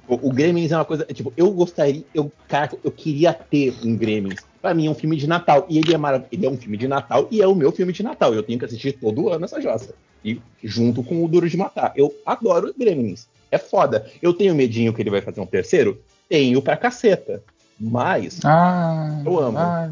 O, 0.09 0.29
o 0.29 0.33
Gremlins 0.33 0.71
é 0.73 0.77
uma 0.77 0.85
coisa, 0.85 1.05
tipo, 1.07 1.33
eu 1.37 1.51
gostaria, 1.51 2.05
eu, 2.15 2.31
cara, 2.49 2.71
eu 2.85 2.91
queria 2.91 3.33
ter 3.33 3.75
um 3.83 3.97
Gremlins. 3.97 4.41
Pra 4.63 4.75
mim 4.75 4.87
é 4.87 4.91
um 4.91 4.95
filme 4.95 5.17
de 5.17 5.27
Natal. 5.27 5.67
E 5.69 5.79
ele 5.79 5.95
é 5.95 5.99
maravilhoso. 5.99 6.29
Ele 6.33 6.47
é 6.47 6.51
um 6.51 6.57
filme 6.57 6.77
de 6.77 6.89
Natal 6.89 7.29
e 7.31 7.41
é 7.41 7.47
o 7.47 7.55
meu 7.55 7.71
filme 7.73 7.93
de 7.93 8.03
Natal. 8.03 8.35
Eu 8.35 8.43
tenho 8.43 8.59
que 8.59 8.65
assistir 8.65 8.93
todo 8.93 9.29
ano 9.29 9.45
essa 9.45 9.61
jossa. 9.61 9.95
E 10.25 10.41
junto 10.63 11.03
com 11.03 11.25
o 11.25 11.29
Duro 11.29 11.49
de 11.49 11.57
Matar. 11.57 11.93
Eu 11.97 12.13
adoro 12.25 12.75
Gremlins. 12.77 13.27
É 13.51 13.59
foda. 13.59 14.11
Eu 14.21 14.35
tenho 14.35 14.55
medinho 14.55 14.93
que 14.93 15.01
ele 15.01 15.11
vai 15.11 15.21
fazer 15.21 15.41
um 15.41 15.47
terceiro? 15.47 16.01
Tenho 16.29 16.61
pra 16.61 16.77
caceta. 16.77 17.43
Mas 17.79 18.41
Ah, 18.45 19.23
Eu 19.25 19.39
amo. 19.39 19.59
ah, 19.59 19.91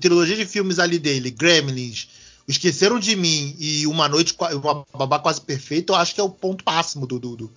trilogia 0.00 0.36
de 0.36 0.44
filmes 0.44 0.78
ali 0.78 0.98
dele, 0.98 1.30
Gremlins, 1.30 2.08
Esqueceram 2.48 2.98
de 2.98 3.16
Mim 3.16 3.56
e 3.58 3.86
Uma 3.86 4.08
Noite, 4.08 4.36
Uma 4.62 4.84
Babá 4.96 5.18
Quase 5.18 5.40
Perfeita, 5.40 5.92
eu 5.92 5.96
acho 5.96 6.14
que 6.14 6.20
é 6.20 6.24
o 6.24 6.30
ponto 6.30 6.62
máximo 6.64 7.06
do, 7.06 7.18
do, 7.18 7.36
do, 7.36 7.52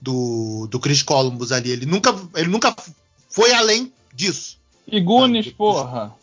do, 0.00 0.66
do 0.70 0.78
Chris 0.78 1.02
Columbus 1.02 1.52
ali. 1.52 1.70
Ele 1.70 1.86
nunca, 1.86 2.14
ele 2.34 2.48
nunca 2.48 2.74
foi 3.28 3.52
além 3.52 3.92
disso. 4.12 4.58
E 4.86 5.00
Goonies, 5.00 5.50
porra. 5.52 6.14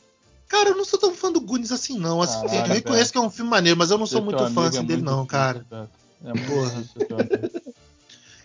Cara, 0.47 0.69
eu 0.69 0.75
não 0.75 0.85
sou 0.85 0.99
tão 0.99 1.13
fã 1.13 1.31
do 1.31 1.41
Goonies 1.41 1.71
assim, 1.71 1.97
não. 1.97 2.21
Assim, 2.21 2.41
Caraca, 2.47 2.69
eu 2.69 2.73
reconheço 2.73 3.11
que 3.11 3.17
é 3.17 3.21
um 3.21 3.29
filme 3.29 3.49
maneiro, 3.49 3.77
mas 3.77 3.91
eu 3.91 3.97
não 3.97 4.05
sou 4.05 4.21
muito 4.21 4.37
fã 4.51 4.67
assim, 4.67 4.79
é 4.79 4.83
dele, 4.83 5.01
muito 5.01 5.11
não, 5.11 5.25
cara. 5.25 5.65
É 6.23 6.33
muito 6.33 7.07
Porra. 7.07 7.73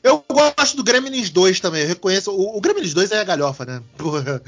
Eu 0.03 0.24
gosto 0.26 0.76
do 0.76 0.85
Gremlins 0.85 1.28
2 1.28 1.61
também, 1.61 1.83
eu 1.83 1.89
reconheço. 1.89 2.33
O, 2.33 2.57
o 2.57 2.61
Gremlins 2.61 2.95
2 2.95 3.12
é 3.12 3.20
a 3.20 3.24
galhofa, 3.24 3.66
né? 3.66 3.83
Porra. 3.99 4.43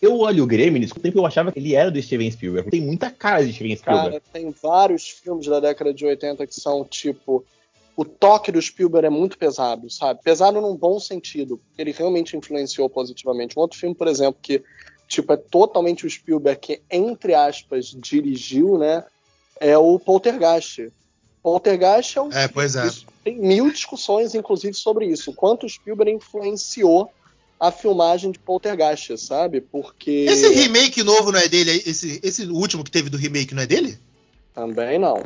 Eu 0.00 0.18
olho 0.20 0.44
o 0.44 0.46
Gremlins, 0.46 0.92
com 0.92 1.00
o 1.00 1.02
tempo 1.02 1.18
eu 1.18 1.26
achava 1.26 1.50
que 1.50 1.58
ele 1.58 1.74
era 1.74 1.90
do 1.90 2.00
Steven 2.00 2.30
Spielberg. 2.30 2.70
Tem 2.70 2.80
muita 2.80 3.10
cara 3.10 3.44
de 3.44 3.52
Steven 3.52 3.76
Spielberg. 3.76 4.10
Cara, 4.10 4.22
tem 4.32 4.54
vários 4.62 5.08
filmes 5.08 5.46
da 5.46 5.58
década 5.58 5.92
de 5.92 6.04
80 6.04 6.46
que 6.46 6.54
são 6.54 6.84
tipo. 6.84 7.44
O 7.96 8.04
toque 8.04 8.50
do 8.50 8.60
Spielberg 8.60 9.06
é 9.06 9.10
muito 9.10 9.38
pesado, 9.38 9.88
sabe? 9.90 10.20
Pesado 10.22 10.60
num 10.60 10.76
bom 10.76 10.98
sentido. 10.98 11.58
porque 11.58 11.80
Ele 11.80 11.92
realmente 11.92 12.36
influenciou 12.36 12.90
positivamente. 12.90 13.56
Um 13.58 13.62
outro 13.62 13.78
filme, 13.78 13.94
por 13.94 14.08
exemplo, 14.08 14.38
que 14.42 14.62
tipo 15.06 15.32
é 15.32 15.36
totalmente 15.36 16.04
o 16.06 16.10
Spielberg 16.10 16.58
que 16.60 16.82
entre 16.90 17.34
aspas 17.34 17.86
dirigiu, 17.96 18.78
né? 18.78 19.04
É 19.60 19.78
o 19.78 19.98
Poltergeist. 19.98 20.90
Poltergeist 21.42 22.16
é 22.18 22.22
um 22.22 22.32
É, 22.32 22.48
pois 22.48 22.74
é. 22.74 22.90
tem 23.22 23.38
mil 23.38 23.70
discussões, 23.70 24.34
inclusive, 24.34 24.74
sobre 24.74 25.06
isso. 25.06 25.30
O 25.30 25.34
quanto 25.34 25.66
o 25.66 25.68
Spielberg 25.68 26.12
influenciou 26.12 27.10
a 27.60 27.70
filmagem 27.70 28.32
de 28.32 28.38
Poltergeist, 28.38 29.16
sabe? 29.18 29.60
Porque. 29.60 30.26
Esse 30.28 30.48
remake 30.48 31.02
novo 31.04 31.30
não 31.30 31.38
é 31.38 31.46
dele? 31.48 31.70
Esse, 31.86 32.18
esse 32.22 32.44
último 32.46 32.82
que 32.82 32.90
teve 32.90 33.08
do 33.08 33.16
remake 33.16 33.54
não 33.54 33.62
é 33.62 33.66
dele? 33.66 33.98
Também 34.52 34.98
não. 34.98 35.22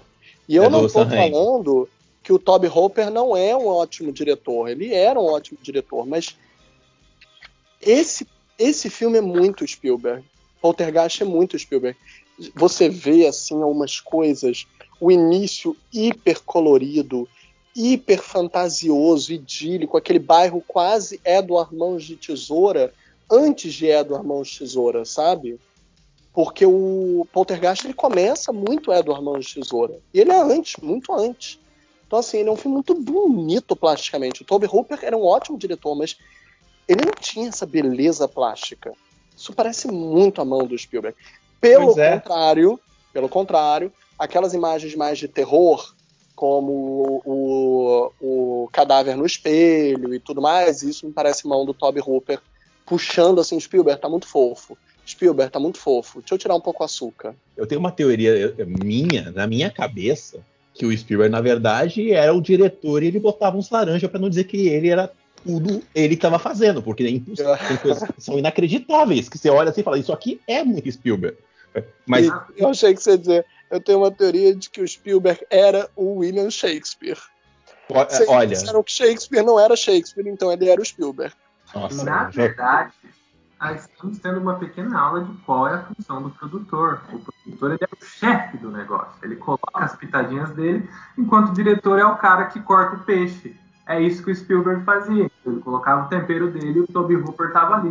E 0.49 0.57
eu 0.57 0.65
É 0.65 0.69
não 0.69 0.87
Raimi. 0.87 1.33
falando 1.33 1.89
que 2.29 2.33
o 2.35 2.39
Toby 2.39 2.67
Hooper 2.67 3.11
não 3.11 3.35
é 3.35 3.57
um 3.57 3.67
ótimo 3.69 4.13
diretor. 4.13 4.69
Ele 4.69 4.93
era 4.93 5.19
um 5.19 5.25
ótimo 5.25 5.59
diretor, 5.63 6.07
mas 6.07 6.37
esse, 7.81 8.29
esse 8.59 8.91
filme 8.91 9.17
é 9.17 9.23
muito 9.23 9.67
Spielberg. 9.67 10.23
Poltergeist 10.61 11.23
é 11.23 11.25
muito 11.25 11.59
Spielberg. 11.59 11.99
Você 12.55 12.87
vê, 12.87 13.27
assim, 13.27 13.63
algumas 13.63 13.99
coisas, 13.99 14.67
o 15.01 15.11
início 15.11 15.75
hiper 15.91 16.43
colorido, 16.43 17.27
hiper 17.75 18.21
fantasioso, 18.21 19.33
idílico, 19.33 19.97
aquele 19.97 20.19
bairro 20.19 20.63
quase 20.69 21.19
Edward 21.25 21.75
Mãos 21.75 22.05
de 22.05 22.15
Tesoura, 22.15 22.93
antes 23.31 23.73
de 23.73 23.87
Edward 23.87 24.27
Mãos 24.27 24.49
de 24.49 24.59
Tesoura, 24.59 25.03
sabe? 25.07 25.59
Porque 26.35 26.67
o 26.67 27.27
Poltergeist 27.33 27.87
ele 27.87 27.95
começa 27.95 28.53
muito 28.53 28.93
Edward 28.93 29.25
Mãos 29.25 29.47
de 29.47 29.55
Tesoura. 29.55 29.99
E 30.13 30.21
ele 30.21 30.31
é 30.31 30.39
antes, 30.39 30.77
muito 30.83 31.11
antes. 31.15 31.59
Então, 32.09 32.19
assim, 32.19 32.39
ele 32.39 32.49
é 32.49 32.53
um 32.53 32.57
filme 32.57 32.75
muito 32.75 32.95
bonito 32.95 33.77
plasticamente. 33.77 34.41
O 34.41 34.45
Toby 34.45 34.67
Hooper 34.67 34.99
era 35.03 35.15
um 35.17 35.25
ótimo 35.25 35.59
diretor, 35.59 35.95
mas 35.95 36.17
ele 36.89 37.05
não 37.05 37.13
tinha 37.13 37.49
essa 37.49 37.67
beleza 37.67 38.27
plástica. 38.27 38.93
Isso 39.37 39.53
parece 39.53 39.87
muito 39.89 40.41
a 40.41 40.45
mão 40.45 40.67
do 40.67 40.77
Spielberg. 40.77 41.17
Pelo 41.61 42.01
é. 42.01 42.15
contrário, 42.15 42.81
pelo 43.13 43.29
contrário, 43.29 43.93
aquelas 44.19 44.55
imagens 44.55 44.95
mais 44.95 45.19
de 45.19 45.29
terror, 45.29 45.95
como 46.35 47.21
o, 47.27 48.13
o 48.21 48.69
cadáver 48.73 49.15
no 49.15 49.27
espelho 49.27 50.15
e 50.15 50.19
tudo 50.19 50.41
mais, 50.41 50.83
isso 50.83 51.07
me 51.07 51.13
parece 51.13 51.47
mão 51.47 51.67
do 51.67 51.75
Toby 51.75 52.01
Hooper 52.01 52.41
puxando 52.87 53.39
assim, 53.39 53.61
Spielberg 53.61 54.01
tá 54.01 54.09
muito 54.09 54.27
fofo. 54.27 54.79
Spielberg 55.07 55.53
tá 55.53 55.61
muito 55.61 55.79
fofo. 55.79 56.21
Deixa 56.21 56.35
eu 56.35 56.39
tirar 56.39 56.55
um 56.55 56.61
pouco 56.61 56.83
o 56.83 56.87
açúcar. 56.87 57.35
Eu 57.55 57.67
tenho 57.67 57.81
uma 57.81 57.93
teoria 57.93 58.31
eu- 58.31 58.67
minha, 58.67 59.31
na 59.31 59.47
minha 59.47 59.71
cabeça, 59.71 60.43
que 60.79 60.87
o 60.87 60.97
Spielberg, 60.97 61.31
na 61.33 61.41
verdade, 61.41 62.13
era 62.13 62.33
o 62.33 62.41
diretor 62.41 63.03
e 63.03 63.07
ele 63.09 63.19
botava 63.19 63.57
uns 63.57 63.69
laranja 63.71 64.09
pra 64.09 64.21
não 64.21 64.29
dizer 64.29 64.45
que 64.45 64.69
ele 64.69 64.89
era 64.89 65.11
tudo 65.45 65.83
ele 65.95 66.15
que 66.17 66.23
tava 66.23 66.39
fazendo, 66.39 66.83
porque 66.83 67.03
é 67.05 67.11
impossível, 67.11 67.57
tem 67.67 67.77
coisas 67.79 68.09
que 68.11 68.21
são 68.23 68.39
inacreditáveis, 68.39 69.29
que 69.29 69.37
você 69.39 69.51
olha 69.51 69.71
assim 69.71 69.81
e 69.81 69.85
fala, 69.85 69.99
isso 69.99 70.13
aqui 70.13 70.41
é 70.47 70.63
muito 70.65 70.91
Spielberg. 70.91 71.37
Mas 72.07 72.27
E 72.27 72.33
eu 72.57 72.69
achei 72.69 72.95
que 72.95 73.03
você 73.03 73.11
ia 73.13 73.19
dizer, 73.19 73.47
eu 73.71 73.81
tenho 73.81 73.99
uma 73.99 74.11
teoria 74.11 74.55
de 74.55 74.71
que 74.71 74.81
o 74.81 74.87
Spielberg 74.89 75.45
era 75.51 75.89
o 75.97 76.19
William 76.19 76.51
Shakespeare. 76.51 77.19
o- 77.91 77.95
Vocês 77.95 78.29
olha, 78.29 78.47
disseram 78.49 78.83
que 78.83 78.93
Shakespeare 78.93 79.43
não 79.45 79.59
era 79.59 79.75
Shakespeare, 79.77 80.29
então 80.29 80.53
ele 80.53 80.69
era 80.69 80.81
o 80.81 80.85
Spielberg. 80.85 81.35
nossa, 81.75 82.05
Na 82.05 82.25
verdade, 82.31 82.93
nós 83.61 83.83
estamos 83.83 84.19
tendo 84.19 84.39
uma 84.41 84.59
pequena 84.59 84.99
aula 84.99 85.25
de 85.25 85.33
qual 85.39 85.67
é 85.69 85.75
a 85.75 85.85
função 85.85 86.23
do 86.23 86.31
produtor. 86.31 87.03
O 87.13 87.19
produtor 87.49 87.73
ele 87.73 87.79
é 87.83 87.87
o 87.87 88.05
chefe 88.05 88.57
do 88.59 88.71
negócio. 88.71 89.13
Ele 89.23 89.37
coloca 89.37 89.85
as 89.85 89.97
pitadinhas 89.97 90.51
dele, 90.51 90.89
enquanto 91.17 91.51
o 91.51 91.55
diretor 91.55 91.99
é 91.99 92.05
o 92.05 92.17
cara 92.17 92.47
que 92.47 92.61
corta 92.61 92.97
o 92.97 93.01
peixe. 93.01 93.57
É 93.87 94.01
isso 94.01 94.23
que 94.23 94.31
o 94.31 94.35
Spielberg 94.35 94.85
fazia. 94.85 95.31
Ele 95.47 95.61
colocava 95.61 96.07
o 96.07 96.09
tempero 96.09 96.51
dele 96.51 96.79
e 96.79 96.81
o 96.81 96.87
Toby 96.87 97.17
Hooper 97.17 97.53
tava 97.53 97.77
ali. 97.77 97.91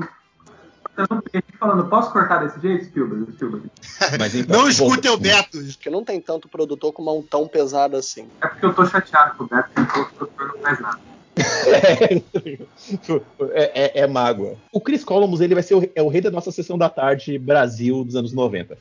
Cortando 0.83 1.19
o 1.19 1.21
peixe 1.23 1.47
falando, 1.59 1.89
posso 1.89 2.11
cortar 2.11 2.37
desse 2.37 2.59
jeito, 2.59 2.85
Spielberg? 2.85 3.31
Spielberg. 3.33 3.71
mas 4.19 4.35
então, 4.35 4.61
Não 4.61 4.69
escutem 4.69 5.09
o 5.09 5.17
Beto. 5.17 5.57
Porque 5.59 5.89
não 5.89 6.03
tem 6.03 6.21
tanto 6.21 6.47
produtor 6.47 6.93
com 6.93 7.03
mão 7.03 7.23
tão 7.23 7.47
pesada 7.47 7.97
assim. 7.97 8.27
É 8.41 8.47
porque 8.47 8.65
eu 8.65 8.73
tô 8.73 8.85
chateado 8.85 9.35
com 9.37 9.45
o 9.45 9.47
Beto, 9.47 9.69
porque 9.73 9.99
o 9.99 10.05
produtor 10.05 10.47
não 10.47 10.61
faz 10.61 10.79
nada. 10.79 10.99
é, 13.53 13.99
é- 13.99 13.99
é 14.01 14.07
mágoa. 14.07 14.55
O 14.71 14.81
Chris 14.81 15.03
Columbus 15.03 15.41
ele 15.41 15.53
vai 15.53 15.63
ser 15.63 15.75
o, 15.75 15.91
é 15.95 16.01
o 16.01 16.07
rei 16.07 16.21
da 16.21 16.31
nossa 16.31 16.51
sessão 16.51 16.77
da 16.77 16.89
tarde 16.89 17.37
Brasil 17.37 18.03
dos 18.03 18.15
anos 18.15 18.33
90. 18.33 18.77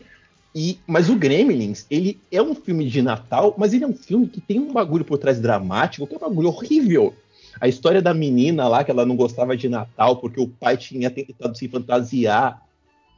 E, 0.59 0.79
mas 0.87 1.11
o 1.11 1.17
Gremlins, 1.17 1.85
ele 1.91 2.19
é 2.33 2.41
um 2.41 2.55
filme 2.55 2.89
de 2.89 3.03
Natal, 3.03 3.55
mas 3.59 3.75
ele 3.75 3.85
é 3.85 3.87
um 3.87 3.93
filme 3.93 4.27
que 4.27 4.41
tem 4.41 4.59
um 4.59 4.73
bagulho 4.73 5.05
por 5.05 5.19
trás 5.19 5.39
dramático, 5.39 6.07
que 6.07 6.15
é 6.15 6.17
um 6.17 6.21
bagulho 6.21 6.49
horrível. 6.49 7.13
A 7.61 7.69
história 7.69 8.01
da 8.01 8.15
menina 8.15 8.67
lá, 8.67 8.83
que 8.83 8.91
ela 8.91 9.05
não 9.05 9.17
gostava 9.17 9.55
de 9.55 9.69
Natal 9.69 10.17
porque 10.17 10.41
o 10.41 10.49
pai 10.49 10.79
tinha 10.79 11.11
tentado 11.11 11.59
se 11.59 11.69
fantasiar 11.69 12.63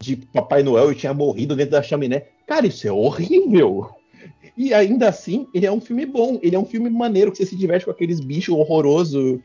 de 0.00 0.16
Papai 0.16 0.64
Noel 0.64 0.90
e 0.90 0.96
tinha 0.96 1.14
morrido 1.14 1.54
dentro 1.54 1.72
da 1.72 1.82
chaminé. 1.82 2.26
Cara, 2.44 2.66
isso 2.66 2.88
é 2.88 2.90
horrível. 2.90 3.88
E 4.56 4.74
ainda 4.74 5.08
assim, 5.08 5.46
ele 5.54 5.64
é 5.64 5.70
um 5.70 5.80
filme 5.80 6.04
bom, 6.04 6.40
ele 6.42 6.56
é 6.56 6.58
um 6.58 6.64
filme 6.64 6.90
maneiro, 6.90 7.30
que 7.30 7.38
você 7.38 7.46
se 7.46 7.54
diverte 7.54 7.84
com 7.84 7.92
aqueles 7.92 8.18
bichos 8.18 8.56
horrorosos 8.56 9.38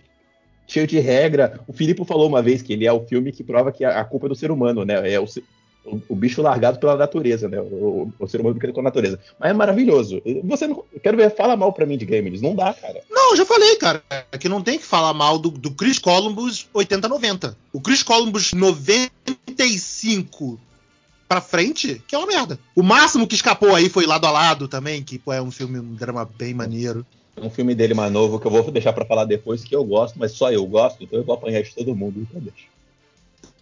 cheio 0.65 0.87
de 0.87 0.97
regra. 0.97 1.59
O 1.67 1.73
Filipe 1.73 2.03
falou 2.05 2.27
uma 2.27 2.41
vez 2.41 2.63
que 2.63 2.73
ele 2.73 2.87
é 2.87 2.91
o 2.91 3.05
filme 3.05 3.31
que 3.31 3.43
prova 3.43 3.71
que 3.71 3.85
a, 3.85 4.03
culpa 4.03 4.25
é 4.25 4.29
do 4.29 4.35
ser 4.35 4.49
humano, 4.49 4.83
né? 4.83 5.13
É 5.13 5.19
o, 5.19 5.25
o, 5.85 6.01
o 6.09 6.15
bicho 6.15 6.41
largado 6.41 6.79
pela 6.79 6.95
natureza, 6.95 7.49
né? 7.49 7.59
O, 7.59 8.11
o 8.17 8.27
ser 8.27 8.41
humano 8.41 8.55
brinca 8.55 8.73
com 8.73 8.79
a 8.79 8.83
natureza. 8.83 9.19
Mas 9.39 9.51
é 9.51 9.53
maravilhoso. 9.53 10.19
Você 10.45 10.67
não. 10.67 10.83
Quero 11.01 11.17
ver, 11.17 11.35
fala 11.35 11.55
mal 11.55 11.71
pra 11.73 11.85
mim 11.85 11.97
de 11.97 12.05
Gremlins. 12.05 12.41
Não 12.41 12.55
dá, 12.55 12.73
cara. 12.73 13.01
Não, 13.09 13.31
eu 13.31 13.37
já 13.37 13.45
falei, 13.45 13.75
cara, 13.75 14.01
que 14.39 14.49
não 14.49 14.61
tem 14.61 14.77
que 14.77 14.85
falar 14.85 15.13
mal 15.13 15.37
do, 15.37 15.49
do 15.49 15.71
Chris 15.71 15.99
Columbus 15.99 16.67
80-90. 16.73 17.55
O 17.71 17.79
Chris 17.81 18.03
Columbus 18.03 18.53
95 18.53 20.59
pra 21.27 21.41
frente, 21.41 22.01
que 22.07 22.15
é 22.15 22.17
uma 22.17 22.27
merda. 22.27 22.57
O 22.75 22.83
máximo 22.83 23.27
que 23.27 23.35
escapou 23.35 23.75
aí 23.75 23.89
foi 23.89 24.05
Lado 24.05 24.27
a 24.27 24.31
Lado 24.31 24.67
também, 24.67 25.03
que 25.03 25.17
pô, 25.17 25.33
é 25.33 25.41
um 25.41 25.51
filme, 25.51 25.79
um 25.79 25.95
drama 25.95 26.29
bem 26.37 26.53
maneiro. 26.53 27.05
É 27.35 27.41
um 27.41 27.49
filme 27.49 27.73
dele 27.73 27.95
mais 27.95 28.11
novo 28.11 28.39
que 28.39 28.45
eu 28.45 28.51
vou 28.51 28.69
deixar 28.69 28.93
pra 28.93 29.05
falar 29.05 29.25
depois, 29.25 29.63
que 29.63 29.75
eu 29.75 29.83
gosto, 29.83 30.19
mas 30.19 30.33
só 30.33 30.51
eu 30.51 30.63
gosto, 30.67 31.03
então 31.03 31.17
eu 31.17 31.25
vou 31.25 31.33
apanhar 31.33 31.63
de 31.63 31.73
todo 31.73 31.95
mundo. 31.95 32.21
Então 32.21 32.39
deixa. 32.39 32.71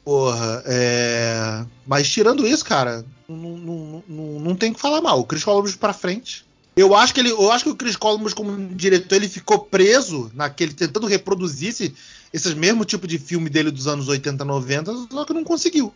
Porra, 0.04 0.64
é. 0.66 1.64
Mas 1.86 2.10
tirando 2.10 2.46
isso, 2.48 2.66
cara, 2.66 3.06
não, 3.28 3.58
não, 3.58 4.04
não, 4.08 4.40
não 4.40 4.56
tem 4.56 4.74
que 4.74 4.80
falar 4.80 5.02
mal. 5.02 5.20
O 5.20 5.26
Chris 5.26 5.44
Columbus 5.44 5.76
pra 5.76 5.94
frente. 5.94 6.46
Eu 6.76 6.96
acho 6.96 7.14
que 7.14 7.20
ele, 7.20 7.32
eu 7.32 7.52
acho 7.52 7.66
que 7.66 7.70
o 7.70 7.76
Chris 7.76 7.96
Columbus 7.96 8.34
como 8.34 8.74
diretor 8.74 9.16
ele 9.16 9.28
ficou 9.28 9.60
preso 9.60 10.32
naquele 10.34 10.74
tentando 10.74 11.06
reproduzir 11.06 11.70
esse, 11.70 11.94
esses 12.34 12.54
mesmo 12.54 12.86
tipo 12.86 13.06
de 13.06 13.20
filme 13.20 13.50
dele 13.50 13.72
dos 13.72 13.88
anos 13.88 14.08
80, 14.08 14.46
90, 14.46 14.94
só 15.12 15.26
que 15.26 15.34
não 15.34 15.44
conseguiu. 15.44 15.94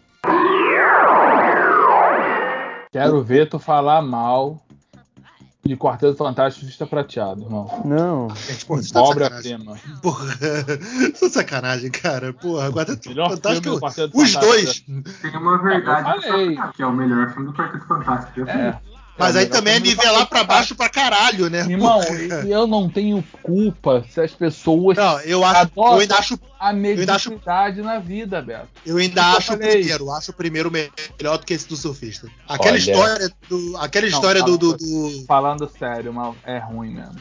Quero 2.91 3.23
ver 3.23 3.49
tu 3.49 3.57
falar 3.57 4.01
mal 4.01 4.64
de 5.65 5.75
Quarteto 5.75 6.15
Fantástico 6.15 6.65
Vista 6.65 6.85
Prateado, 6.85 7.41
irmão. 7.41 7.81
Não. 7.83 8.29
Gente, 8.35 8.65
porra, 8.65 8.81
isso 8.81 8.93
tá 8.93 9.01
de 9.01 9.07
sacanagem. 9.07 9.55
Obra-prima. 9.55 9.99
Porra, 10.01 10.25
isso 11.13 11.25
é 11.25 11.29
sacanagem, 11.29 11.89
cara. 11.91 12.33
Porra, 12.33 12.65
agora 12.67 12.85
tá 12.95 13.09
Melhor 13.09 13.29
filme 13.29 13.41
fantástico. 13.41 13.69
do 13.75 13.79
Quarteto 13.81 14.17
Os 14.17 14.33
Fantástico. 14.33 14.91
dois. 15.01 15.15
Tem 15.21 15.35
uma 15.37 15.57
verdade 15.57 16.15
Eu 16.17 16.21
falei. 16.21 16.57
que 16.75 16.81
é 16.83 16.85
o 16.85 16.93
melhor 16.93 17.31
filme 17.33 17.47
do 17.47 17.53
Quarteto 17.57 17.87
Fantástico. 17.87 18.47
É. 18.49 18.79
Mas 19.17 19.35
É, 19.35 19.39
aí 19.39 19.45
também 19.45 19.75
é 19.75 19.79
nivelar 19.79 20.27
pra 20.27 20.43
baixo 20.43 20.75
pra 20.75 20.89
caralho, 20.89 21.49
né? 21.49 21.59
Irmão, 21.61 22.01
eu 22.49 22.67
não 22.67 22.89
tenho 22.89 23.23
culpa 23.41 24.03
se 24.09 24.19
as 24.19 24.31
pessoas 24.31 24.97
Não, 24.97 25.19
eu 25.21 25.43
acho, 25.45 25.71
eu 25.75 25.99
ainda 25.99 26.15
acho, 26.17 26.39
a 26.59 26.67
acho- 26.69 26.77
mediocridade 26.77 27.81
na 27.81 27.97
vida, 27.97 28.41
Beto. 28.41 28.67
eu 28.85 28.97
ainda 28.97 29.21
eu 29.21 29.37
acho 29.37 29.53
o 29.53 29.57
primeiro, 29.57 30.11
acho 30.11 30.31
o 30.31 30.33
primeiro 30.33 30.69
melhor 30.71 31.37
do 31.37 31.45
que 31.45 31.53
esse 31.53 31.67
do 31.67 31.77
surfista. 31.77 32.27
Aquela 32.47 32.71
Olha. 32.73 32.77
história 32.77 33.31
do, 33.47 33.77
aquela 33.77 34.07
história 34.07 34.43
do, 34.43 34.57
do- 34.57 34.75
do- 34.77 35.25
Falando 35.25 35.69
sério, 35.79 36.13
mal, 36.13 36.35
é 36.45 36.57
ruim 36.57 36.93
mesmo. 36.93 37.15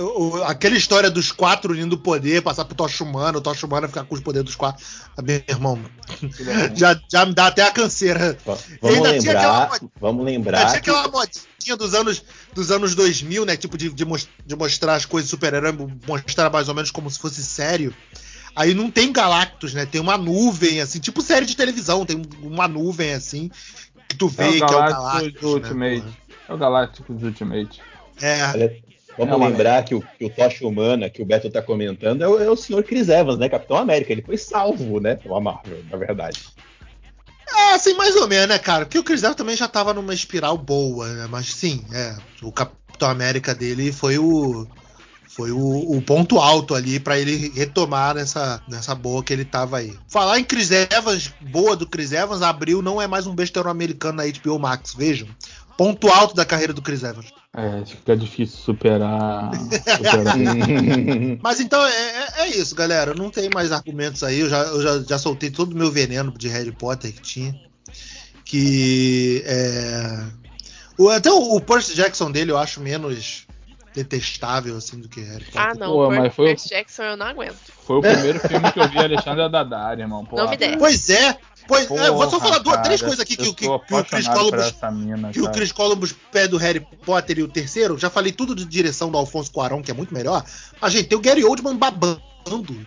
O- 0.00 0.42
aquela 0.44 0.76
história 0.76 1.10
dos 1.10 1.32
quatro 1.32 1.72
unindo 1.72 1.96
o 1.96 1.98
poder, 1.98 2.42
passar 2.42 2.64
pro 2.64 2.74
Tocha 2.74 3.02
Humana, 3.04 3.38
o 3.38 3.40
Tocha 3.40 3.66
Humana 3.66 3.88
ficar 3.88 4.04
com 4.04 4.14
os 4.14 4.20
poderes 4.20 4.44
dos 4.46 4.56
quatro. 4.56 4.84
Ah, 5.16 5.22
Meu 5.22 5.42
irmão, 5.48 5.80
é 6.22 6.74
já, 6.76 7.00
já 7.10 7.24
me 7.26 7.34
dá 7.34 7.46
até 7.48 7.62
a 7.62 7.70
canseira. 7.70 8.36
Vamos 8.44 8.96
ainda 8.96 9.18
tinha 9.18 9.32
aquela 9.32 9.62
lembrar, 9.62 9.80
vamos 10.00 10.24
lembrar 10.24 10.58
tinha 10.66 10.80
que 10.80 10.90
aquela 10.90 11.08
modinha 11.08 11.76
dos 11.78 11.94
anos, 11.94 12.22
dos 12.54 12.70
anos 12.70 12.94
2000, 12.94 13.44
né? 13.44 13.56
Tipo, 13.56 13.76
de, 13.78 13.90
de, 13.90 14.04
de 14.46 14.56
mostrar 14.56 14.94
as 14.94 15.04
coisas 15.04 15.28
super-herói, 15.30 15.72
mostrar 16.06 16.50
mais 16.50 16.68
ou 16.68 16.74
menos 16.74 16.90
como 16.90 17.10
se 17.10 17.18
fosse 17.18 17.42
sério. 17.42 17.94
Aí 18.54 18.72
não 18.72 18.90
tem 18.90 19.12
Galactus, 19.12 19.74
né? 19.74 19.84
Tem 19.84 20.00
uma 20.00 20.16
nuvem, 20.16 20.80
assim, 20.80 20.98
tipo 20.98 21.20
série 21.20 21.44
de 21.44 21.54
televisão, 21.54 22.06
tem 22.06 22.22
uma 22.40 22.66
nuvem 22.66 23.12
assim, 23.12 23.50
que 24.08 24.16
tu 24.16 24.28
vê 24.28 24.44
É 24.44 24.48
o 24.48 24.52
que 24.52 24.62
é 24.62 24.66
o 24.66 24.68
Galactus 24.70 24.96
Galactus. 25.04 25.40
do 25.40 25.48
Ultimate. 25.48 26.04
Né, 26.06 26.12
É 26.48 26.54
o 26.54 26.56
Galácticos 26.58 27.22
Ultimate. 27.22 27.80
porra? 28.18 28.26
é. 28.28 28.46
Olha, 28.54 28.76
Vamos 29.18 29.40
É 29.40 29.48
lembrar 29.48 29.84
que 29.84 29.94
o, 29.94 30.00
que 30.00 30.24
o 30.24 30.30
Tocha 30.30 30.66
Humana, 30.66 31.08
que 31.08 31.22
o 31.22 31.26
Beto 31.26 31.50
tá 31.50 31.62
comentando, 31.62 32.22
é 32.22 32.28
o, 32.28 32.38
é 32.42 32.50
o 32.50 32.56
senhor 32.56 32.82
Chris 32.82 33.08
Evans, 33.08 33.38
né? 33.38 33.48
Capitão 33.48 33.76
América. 33.76 34.12
Ele 34.12 34.22
foi 34.22 34.36
salvo, 34.36 35.00
né? 35.00 35.16
Pela 35.16 35.40
Marvel, 35.40 35.82
na 35.90 35.96
verdade. 35.96 36.40
É, 37.56 37.74
assim, 37.74 37.94
mais 37.94 38.14
ou 38.16 38.28
menos, 38.28 38.48
né, 38.48 38.58
cara? 38.58 38.84
Porque 38.84 38.98
o 38.98 39.04
Chris 39.04 39.22
Evans 39.22 39.36
também 39.36 39.56
já 39.56 39.68
tava 39.68 39.94
numa 39.94 40.12
espiral 40.12 40.58
boa, 40.58 41.08
né? 41.08 41.26
Mas 41.30 41.46
sim, 41.46 41.84
é. 41.92 42.16
O 42.42 42.52
Capitão 42.52 43.08
América 43.08 43.54
dele 43.54 43.92
foi 43.92 44.18
o. 44.18 44.66
Foi 45.28 45.50
o, 45.50 45.96
o 45.96 46.00
ponto 46.00 46.38
alto 46.38 46.74
ali 46.74 46.98
pra 46.98 47.18
ele 47.18 47.52
retomar 47.54 48.14
nessa, 48.14 48.62
nessa 48.66 48.94
boa 48.94 49.22
que 49.22 49.34
ele 49.34 49.44
tava 49.44 49.76
aí. 49.78 49.94
Falar 50.08 50.38
em 50.38 50.44
Chris 50.44 50.70
Evans, 50.70 51.30
boa 51.42 51.76
do 51.76 51.86
Chris 51.86 52.12
Evans, 52.12 52.40
abril 52.40 52.80
não 52.80 53.02
é 53.02 53.06
mais 53.06 53.26
um 53.26 53.34
besteirão 53.34 53.70
americano 53.70 54.16
na 54.16 54.24
HBO 54.24 54.58
Max, 54.58 54.94
vejam. 54.94 55.28
Ponto 55.76 56.08
alto 56.08 56.34
da 56.34 56.46
carreira 56.46 56.72
do 56.72 56.80
Chris 56.80 57.02
Evans. 57.02 57.26
É, 57.56 57.84
fica 57.86 58.14
difícil 58.16 58.58
superar. 58.58 59.50
superar. 59.54 60.36
Mas 61.42 61.58
então 61.58 61.82
é, 61.86 61.90
é- 61.90 62.32
é 62.42 62.48
isso, 62.50 62.74
galera. 62.74 63.14
Não 63.14 63.30
tem 63.30 63.48
mais 63.54 63.72
argumentos 63.72 64.22
aí. 64.22 64.40
Eu 64.40 64.48
já, 64.50 64.58
eu 64.64 64.82
já, 64.82 65.02
já 65.02 65.18
soltei 65.18 65.50
todo 65.50 65.72
o 65.72 65.76
meu 65.76 65.90
veneno 65.90 66.32
de 66.36 66.48
Harry 66.48 66.72
Potter 66.72 67.12
que 67.12 67.20
tinha. 67.22 67.54
Que 68.44 69.42
é. 69.46 70.24
o- 70.98 71.08
até 71.08 71.30
o, 71.30 71.56
o 71.56 71.60
Percy 71.60 71.94
Jackson 71.94 72.30
dele 72.30 72.50
eu 72.52 72.58
acho 72.58 72.80
menos 72.80 73.46
detestável 73.94 74.76
assim 74.76 75.00
do 75.00 75.08
que 75.08 75.20
Harry 75.22 75.44
Potter. 75.46 75.60
Ah, 75.62 75.74
não. 75.74 75.92
Pô, 75.92 76.10
mas 76.10 76.34
foi- 76.34 76.48
Percy 76.48 76.68
Jackson 76.68 77.02
eu 77.04 77.16
não 77.16 77.26
aguento. 77.26 77.56
Foi 77.86 77.96
o 77.96 78.00
primeiro 78.02 78.38
filme 78.40 78.70
que 78.70 78.78
eu 78.78 78.88
vi 78.88 78.98
Alexandre 78.98 79.48
Daddario, 79.48 80.02
irmão. 80.02 80.24
Porra, 80.26 80.44
Novidade. 80.44 80.76
Pois 80.76 81.08
é. 81.08 81.38
Pois, 81.66 81.90
é, 81.90 82.08
eu 82.08 82.14
vou 82.14 82.24
só 82.24 82.38
Porra, 82.38 82.48
falar 82.48 82.58
duas, 82.58 82.80
três 82.82 83.00
coisas 83.00 83.20
aqui 83.20 83.36
que, 83.36 83.54
que, 83.54 83.66
que 83.66 83.68
o 83.68 84.04
Chris 84.04 84.28
Columbus 84.28 84.74
mina, 84.92 85.32
que 85.32 85.40
o. 85.40 85.50
Chris 85.50 85.72
Columbus 85.72 86.14
pé 86.30 86.46
do 86.46 86.56
Harry 86.56 86.80
Potter 87.04 87.38
e 87.38 87.42
o 87.42 87.48
terceiro, 87.48 87.98
já 87.98 88.08
falei 88.10 88.32
tudo 88.32 88.54
de 88.54 88.64
direção 88.64 89.10
do 89.10 89.18
Alfonso 89.18 89.50
Cuarón, 89.50 89.82
que 89.82 89.90
é 89.90 89.94
muito 89.94 90.14
melhor. 90.14 90.44
Mas, 90.80 90.92
gente, 90.92 91.08
tem 91.08 91.18
o 91.18 91.20
Gary 91.20 91.44
Oldman 91.44 91.76
babando. 91.76 92.22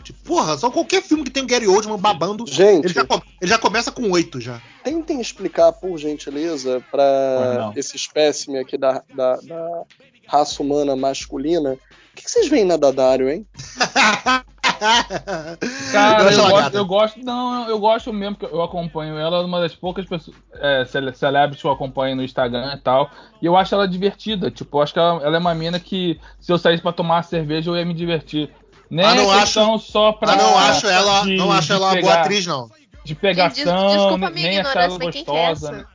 Tipo, 0.03 0.23
porra, 0.23 0.57
só 0.57 0.71
qualquer 0.71 1.03
filme 1.03 1.23
que 1.23 1.29
tem 1.29 1.43
o 1.43 1.47
Gary 1.47 1.67
Oldman 1.67 1.97
babando, 1.97 2.45
Gente, 2.47 2.85
ele 2.85 2.93
já, 2.93 3.05
ele 3.41 3.51
já 3.51 3.57
começa 3.57 3.91
com 3.91 4.09
oito 4.11 4.39
já. 4.39 4.61
tentem 4.83 5.19
explicar, 5.19 5.73
por 5.73 5.97
gentileza, 5.97 6.81
para 6.89 7.73
esse 7.75 7.97
espécime 7.97 8.57
aqui 8.57 8.77
da, 8.77 9.03
da, 9.13 9.35
da 9.35 9.83
raça 10.27 10.63
humana 10.63 10.95
masculina. 10.95 11.73
O 11.73 12.15
que, 12.15 12.23
que 12.23 12.31
vocês 12.31 12.47
veem 12.47 12.63
na 12.63 12.77
Dadário, 12.77 13.29
hein? 13.29 13.45
Cara, 15.91 16.23
Eu 16.23 16.29
eu, 16.31 16.43
acho 16.45 16.49
gosto, 16.51 16.75
eu 16.75 16.85
gosto. 16.85 17.19
Não, 17.23 17.67
eu 17.67 17.79
gosto 17.79 18.13
mesmo, 18.13 18.35
que 18.35 18.45
eu 18.45 18.61
acompanho 18.61 19.17
ela, 19.17 19.37
é 19.37 19.45
uma 19.45 19.59
das 19.59 19.75
poucas 19.75 20.05
pessoas, 20.05 20.35
é, 20.53 20.85
cele- 20.85 21.13
celebres 21.13 21.61
que 21.61 21.67
eu 21.67 21.71
acompanho 21.71 22.15
no 22.15 22.23
Instagram 22.23 22.73
e 22.75 22.79
tal. 22.79 23.09
E 23.41 23.45
eu 23.45 23.55
acho 23.57 23.73
ela 23.75 23.87
divertida. 23.87 24.49
Tipo, 24.49 24.77
eu 24.77 24.81
acho 24.81 24.93
que 24.93 24.99
ela, 24.99 25.21
ela 25.23 25.35
é 25.35 25.39
uma 25.39 25.53
mina 25.55 25.79
que, 25.79 26.19
se 26.39 26.51
eu 26.51 26.57
saísse 26.57 26.81
pra 26.81 26.91
tomar 26.93 27.15
uma 27.15 27.23
cerveja, 27.23 27.69
eu 27.69 27.75
ia 27.77 27.85
me 27.85 27.93
divertir. 27.93 28.49
Nem 28.89 29.05
Ah, 29.05 29.15
não 29.15 29.33
é 29.35 29.39
questão 29.41 29.77
só 29.77 30.11
pra. 30.13 30.35
Mas 30.35 30.43
não 30.43 30.57
acho 30.57 30.87
ela, 30.87 31.21
de- 31.21 31.35
não 31.37 31.51
acho 31.51 31.73
ela 31.73 31.85
uma 31.87 31.91
boa 31.91 32.01
pegar- 32.01 32.21
atriz, 32.21 32.45
não. 32.47 32.69
De 33.03 33.15
pegação, 33.15 33.87
Des- 33.87 33.95
desculpa 33.97 34.27
a 34.27 34.29
nem 34.29 34.59
achar 34.59 34.83
ela 34.83 34.95
é 34.95 34.97
gostosa. 34.97 35.67
essa? 35.75 35.87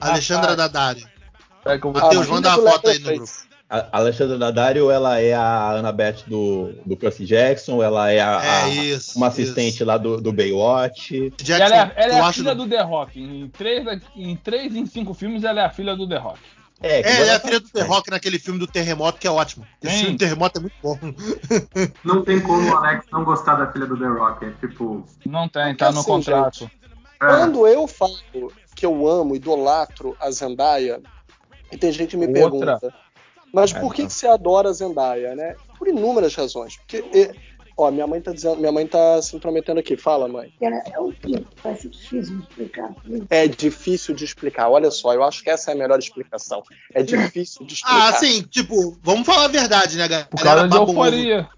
Alexandra 0.00 0.50
Rapaz. 0.50 0.56
Daddario. 0.72 1.08
É 1.64 1.78
Matheus, 1.78 2.26
Ah, 2.26 2.30
manda 2.32 2.48
a 2.50 2.54
filha 2.54 2.64
do 2.64 2.70
foto 2.72 2.88
aí 2.88 2.98
no 2.98 3.14
grupo. 3.16 3.32
A 3.74 3.88
Alexandra 3.98 4.36
Daddario, 4.36 4.90
ela 4.90 5.18
é 5.18 5.32
a 5.32 5.70
Annabeth 5.78 6.24
do, 6.26 6.72
do 6.84 6.94
Percy 6.94 7.24
Jackson, 7.24 7.82
ela 7.82 8.10
é 8.10 8.20
a, 8.20 8.44
É 8.44 8.62
a- 8.64 8.68
isso. 8.68 9.16
uma 9.16 9.28
assistente 9.28 9.82
lá 9.82 9.96
do, 9.96 10.20
do 10.20 10.30
Baywatch. 10.30 11.12
isso. 11.16 11.52
ela 11.52 11.68
Jackson, 11.68 11.74
é, 11.74 12.04
ela 12.04 12.14
é 12.16 12.20
a 12.20 12.32
filha 12.34 12.54
do 12.54 12.68
The 12.68 12.82
Rock. 12.82 13.18
Em 13.22 13.48
três, 13.48 13.86
em 14.14 14.36
três 14.36 14.76
em 14.76 14.84
cinco 14.84 15.14
filmes, 15.14 15.42
ela 15.42 15.62
é 15.62 15.64
a 15.64 15.70
filha 15.70 15.96
do 15.96 16.06
The 16.06 16.18
Rock. 16.18 16.38
É, 16.82 17.00
É, 17.00 17.16
ela 17.22 17.32
é 17.32 17.36
a 17.36 17.40
filha 17.40 17.60
do 17.60 17.68
The 17.70 17.82
Rock 17.82 18.10
naquele 18.10 18.38
filme 18.38 18.58
do 18.60 18.66
Terremoto, 18.66 19.18
que 19.18 19.26
é 19.26 19.30
ótimo. 19.30 19.64
Esse 19.82 19.92
Sim. 19.94 20.00
filme 20.00 20.16
do 20.16 20.18
Terremoto 20.18 20.58
é 20.58 20.60
muito 20.60 20.74
bom. 20.82 20.98
Não 22.04 22.22
tem 22.24 22.40
como 22.40 22.68
o 22.70 22.76
Alex 22.76 23.06
não 23.10 23.24
gostar 23.24 23.54
da 23.54 23.72
filha 23.72 23.86
do 23.86 23.96
The 23.96 24.06
Rock. 24.06 24.44
É 24.44 24.50
tipo. 24.60 25.04
Não 25.24 25.48
tem, 25.48 25.62
Porque 25.68 25.76
tá 25.76 25.92
no 25.92 26.00
assim, 26.00 26.08
contrato. 26.08 26.70
é, 27.22 27.26
Quando 27.26 27.66
eu 27.66 27.86
falo 27.86 28.12
que 28.74 28.84
eu 28.84 29.08
amo, 29.08 29.34
idolatro 29.36 30.16
a 30.20 30.30
Zendaya, 30.30 31.00
e 31.70 31.76
tem 31.78 31.90
gente 31.92 32.10
que 32.10 32.16
me 32.16 32.26
Outra. 32.26 32.40
pergunta, 32.78 32.94
mas 33.52 33.72
É, 33.74 33.80
por 33.80 33.94
que, 33.94 34.02
então. 34.02 34.08
que 34.08 34.14
você 34.14 34.26
adora 34.26 34.68
a 34.70 34.72
Zendaya, 34.72 35.34
né? 35.34 35.54
Por 35.78 35.88
inúmeras 35.88 36.34
razões. 36.34 36.76
Porque, 36.76 37.04
e- 37.12 37.30
ó, 37.76 37.90
minha 37.90 38.06
mãe 38.06 38.20
tá 38.20 38.32
dizendo, 38.32 38.56
minha 38.58 38.72
mãe 38.72 38.86
tá 38.86 39.20
se 39.20 39.34
intrometendo 39.36 39.80
aqui. 39.80 39.96
Fala, 39.96 40.28
mãe. 40.28 40.52
É 40.60 40.98
o 41.00 41.12
que? 41.12 41.44
Vai 41.62 41.76
ser 41.76 41.88
difícil 41.88 42.36
de 42.36 42.42
explicar. 42.42 42.94
É 43.30 43.46
difícil 43.48 44.14
de 44.14 44.24
explicar. 44.24 44.68
Olha 44.70 44.90
só, 44.90 45.12
eu 45.14 45.22
acho 45.24 45.42
que 45.42 45.50
essa 45.50 45.70
é 45.70 45.74
a 45.74 45.76
melhor 45.76 45.98
explicação. 45.98 46.62
É 46.94 47.02
difícil 47.02 47.66
de 47.66 47.74
explicar. 47.74 48.08
Ah, 48.08 48.12
sim, 48.18 48.42
tipo, 48.42 48.96
vamos 49.02 49.26
falar 49.26 49.44
a 49.44 49.48
verdade, 49.48 49.96
né, 49.96 50.06
galera? 50.08 50.28
Por 50.30 50.40
causa 50.42 50.68
de 50.68 50.76
euforia. 50.76 51.48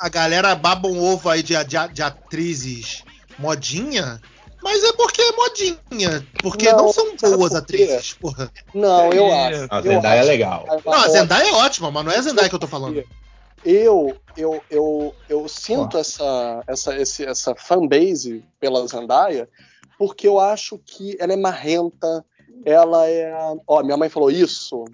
a 0.00 0.08
galera 0.08 0.54
baba 0.54 0.88
um 0.88 1.00
ovo 1.02 1.28
aí 1.30 1.42
de, 1.42 1.54
de, 1.64 1.88
de 1.92 2.02
atrizes 2.02 3.02
modinha, 3.38 4.20
mas 4.64 4.82
é 4.82 4.92
porque 4.94 5.20
é 5.20 5.32
modinha. 5.32 6.26
Porque 6.42 6.72
não, 6.72 6.86
Não, 6.86 6.92
são 6.92 7.36
boas 7.36 7.54
atrizes, 7.54 8.14
porra. 8.14 8.50
Não, 8.74 9.12
eu 9.12 9.26
É, 9.26 9.48
acho. 9.48 9.66
A 9.70 9.76
eu 9.76 9.82
Zendaya 9.82 10.20
é 10.20 10.24
legal. 10.24 10.66
É 10.70 10.90
Não, 10.90 10.92
a. 10.94 11.08
Zendaya 11.08 11.48
é 11.48 11.52
ótima, 11.52 11.90
mas 11.90 12.04
não 12.04 12.10
é 12.10 12.16
a 12.16 12.22
Zendaya 12.22 12.48
que 12.48 12.54
eu 12.54 12.58
tô 12.58 12.66
falando. 12.66 13.04
Eu, 13.62 14.16
eu, 14.36 14.62
eu, 14.70 15.14
eu 15.28 15.48
sinto 15.48 15.98
essa, 15.98 16.62
essa, 16.66 16.96
esse, 16.96 17.24
essa 17.24 17.54
fanbase 17.54 18.42
pela 18.58 18.86
Zendaya 18.86 19.48
porque 19.98 20.26
eu 20.26 20.40
acho 20.40 20.78
que 20.78 21.16
ela 21.20 21.32
é 21.32 21.36
marrenta, 21.36 22.24
ela 22.64 23.06
é. 23.08 23.32
Ó, 23.66 23.82
minha 23.82 23.96
mãe 23.96 24.08
falou 24.08 24.30
isso, 24.30 24.84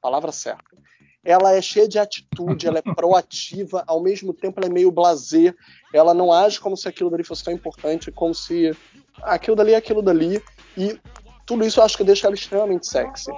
palavra 0.00 0.32
certa. 0.32 0.64
Ela 1.24 1.54
é 1.54 1.60
cheia 1.60 1.88
de 1.88 1.98
atitude, 1.98 2.66
ela 2.66 2.78
é 2.78 2.82
proativa, 2.82 3.82
ao 3.86 4.00
mesmo 4.02 4.32
tempo 4.32 4.58
ela 4.60 4.68
é 4.68 4.72
meio 4.72 4.90
blazer, 4.90 5.54
ela 5.92 6.14
não 6.14 6.32
age 6.32 6.60
como 6.60 6.76
se 6.76 6.88
aquilo 6.88 7.10
dali 7.10 7.24
fosse 7.24 7.44
tão 7.44 7.52
importante, 7.52 8.10
como 8.12 8.34
se 8.34 8.74
aquilo 9.22 9.56
dali 9.56 9.72
é 9.72 9.76
aquilo 9.76 10.00
dali, 10.00 10.40
e 10.76 10.98
tudo 11.44 11.64
isso 11.64 11.80
eu 11.80 11.84
acho 11.84 11.96
que 11.96 12.04
deixa 12.04 12.26
ela 12.26 12.34
extremamente 12.34 12.86
sexy. 12.86 13.30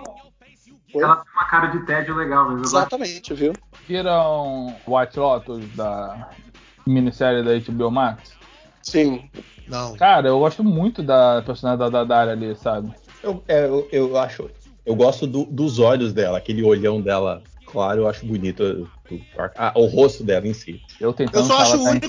ela 0.94 1.16
tem 1.16 1.32
uma 1.34 1.44
cara 1.48 1.66
de 1.68 1.84
tédio 1.86 2.14
legal 2.14 2.48
mesmo. 2.50 2.64
Exatamente, 2.64 3.32
viu? 3.34 3.52
Viram 3.88 4.76
White 4.86 5.18
Lotus 5.18 5.64
da 5.76 6.28
minissérie 6.86 7.42
da 7.42 7.58
HBO 7.72 7.90
Max? 7.90 8.32
Sim. 8.82 9.28
Não. 9.68 9.96
Cara, 9.96 10.28
eu 10.28 10.38
gosto 10.38 10.62
muito 10.64 11.02
da 11.02 11.42
personagem 11.42 11.78
da 11.78 11.88
Dadara 11.88 12.32
ali, 12.32 12.54
sabe? 12.56 12.92
Eu, 13.22 13.42
é, 13.48 13.66
eu, 13.66 13.88
eu 13.92 14.16
acho. 14.18 14.50
Eu 14.84 14.94
gosto 14.94 15.26
do- 15.26 15.44
dos 15.44 15.78
olhos 15.78 16.12
dela, 16.12 16.38
aquele 16.38 16.62
olhão 16.64 17.00
dela, 17.00 17.42
claro, 17.70 18.02
eu 18.02 18.08
acho 18.08 18.26
bonito. 18.26 18.88
ah, 19.56 19.72
o 19.76 19.86
rosto 19.86 20.24
dela 20.24 20.46
em 20.46 20.54
si. 20.54 20.80
Eu 21.00 21.12
tentando 21.12 21.44
Eu 21.44 21.46
só 21.46 21.58
acho 21.58 21.70
falar 21.72 21.82
o 21.82 22.00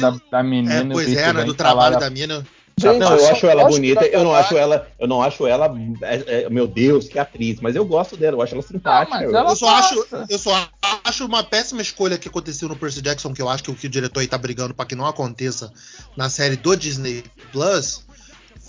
da 0.00 0.10
da, 0.10 0.18
da 0.30 0.42
menina 0.42 0.74
É, 0.74 0.84
pois 0.84 1.08
é, 1.16 1.26
né? 1.32 1.32
vem 1.32 1.46
Do 1.46 1.54
trabalho 1.54 1.94
falar- 1.94 2.04
da 2.06 2.10
mina. 2.10 2.46
Gente, 2.80 2.98
não, 3.00 3.16
eu 3.16 3.28
acho 3.28 3.46
ela 3.48 3.64
bonita, 3.64 4.00
da 4.02 4.06
eu 4.06 4.22
não 4.22 4.32
acho 4.32 4.56
ela, 4.56 4.86
eu 5.00 5.08
não 5.08 5.20
acho 5.20 5.44
ela, 5.48 5.66
é- 6.02 6.44
é- 6.44 6.48
meu 6.48 6.64
Deus, 6.68 7.08
que 7.08 7.18
atriz, 7.18 7.58
mas 7.60 7.74
eu 7.74 7.84
gosto 7.84 8.16
dela, 8.16 8.36
eu 8.36 8.42
acho 8.42 8.54
ela 8.54 8.62
simpática. 8.62 9.16
mas 9.16 9.24
eu- 9.24 9.36
ela- 9.36 9.50
Eu 9.50 9.56
só, 9.56 9.66
passa. 9.66 9.94
acho, 9.94 10.26
eu 10.30 10.38
só 10.38 10.68
acho 11.02 11.26
uma 11.26 11.42
péssima 11.42 11.82
escolha 11.82 12.16
que 12.16 12.28
aconteceu 12.28 12.68
no 12.68 12.76
Percy 12.76 13.02
Jackson, 13.02 13.34
que 13.34 13.42
eu 13.42 13.48
acho 13.48 13.64
que 13.64 13.70
o 13.72 13.74
que 13.74 13.88
o 13.88 13.90
diretor 13.90 14.20
aí 14.20 14.28
tá 14.28 14.38
brigando 14.38 14.74
pra 14.74 14.86
que 14.86 14.94
não 14.94 15.06
aconteça 15.06 15.72
na 16.16 16.30
série 16.30 16.54
do 16.54 16.76
Disney 16.76 17.24
Plus, 17.50 18.06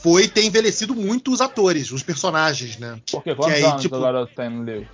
foi 0.01 0.27
ter 0.27 0.43
envelhecido 0.43 0.95
muito 0.95 1.32
os 1.32 1.39
atores, 1.39 1.91
os 1.91 2.01
personagens, 2.01 2.77
né? 2.80 2.99
Porque 3.11 3.36
quantos 3.36 3.53
aí, 3.53 3.63
anos 3.63 3.82
tipo, 3.84 3.95
tem 4.36 4.49
no 4.49 4.63
livro? 4.63 4.89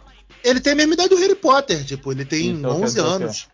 Ele 0.46 0.60
tem 0.60 0.74
a 0.74 0.76
mesma 0.76 0.94
idade 0.94 1.10
do 1.10 1.18
Harry 1.18 1.36
Potter, 1.36 1.84
tipo, 1.84 2.12
ele 2.12 2.24
tem 2.26 2.62
quer 2.62 2.68
11 2.68 2.82
dizer 2.84 3.02
o 3.02 3.04
quê? 3.06 3.10
anos. 3.24 3.48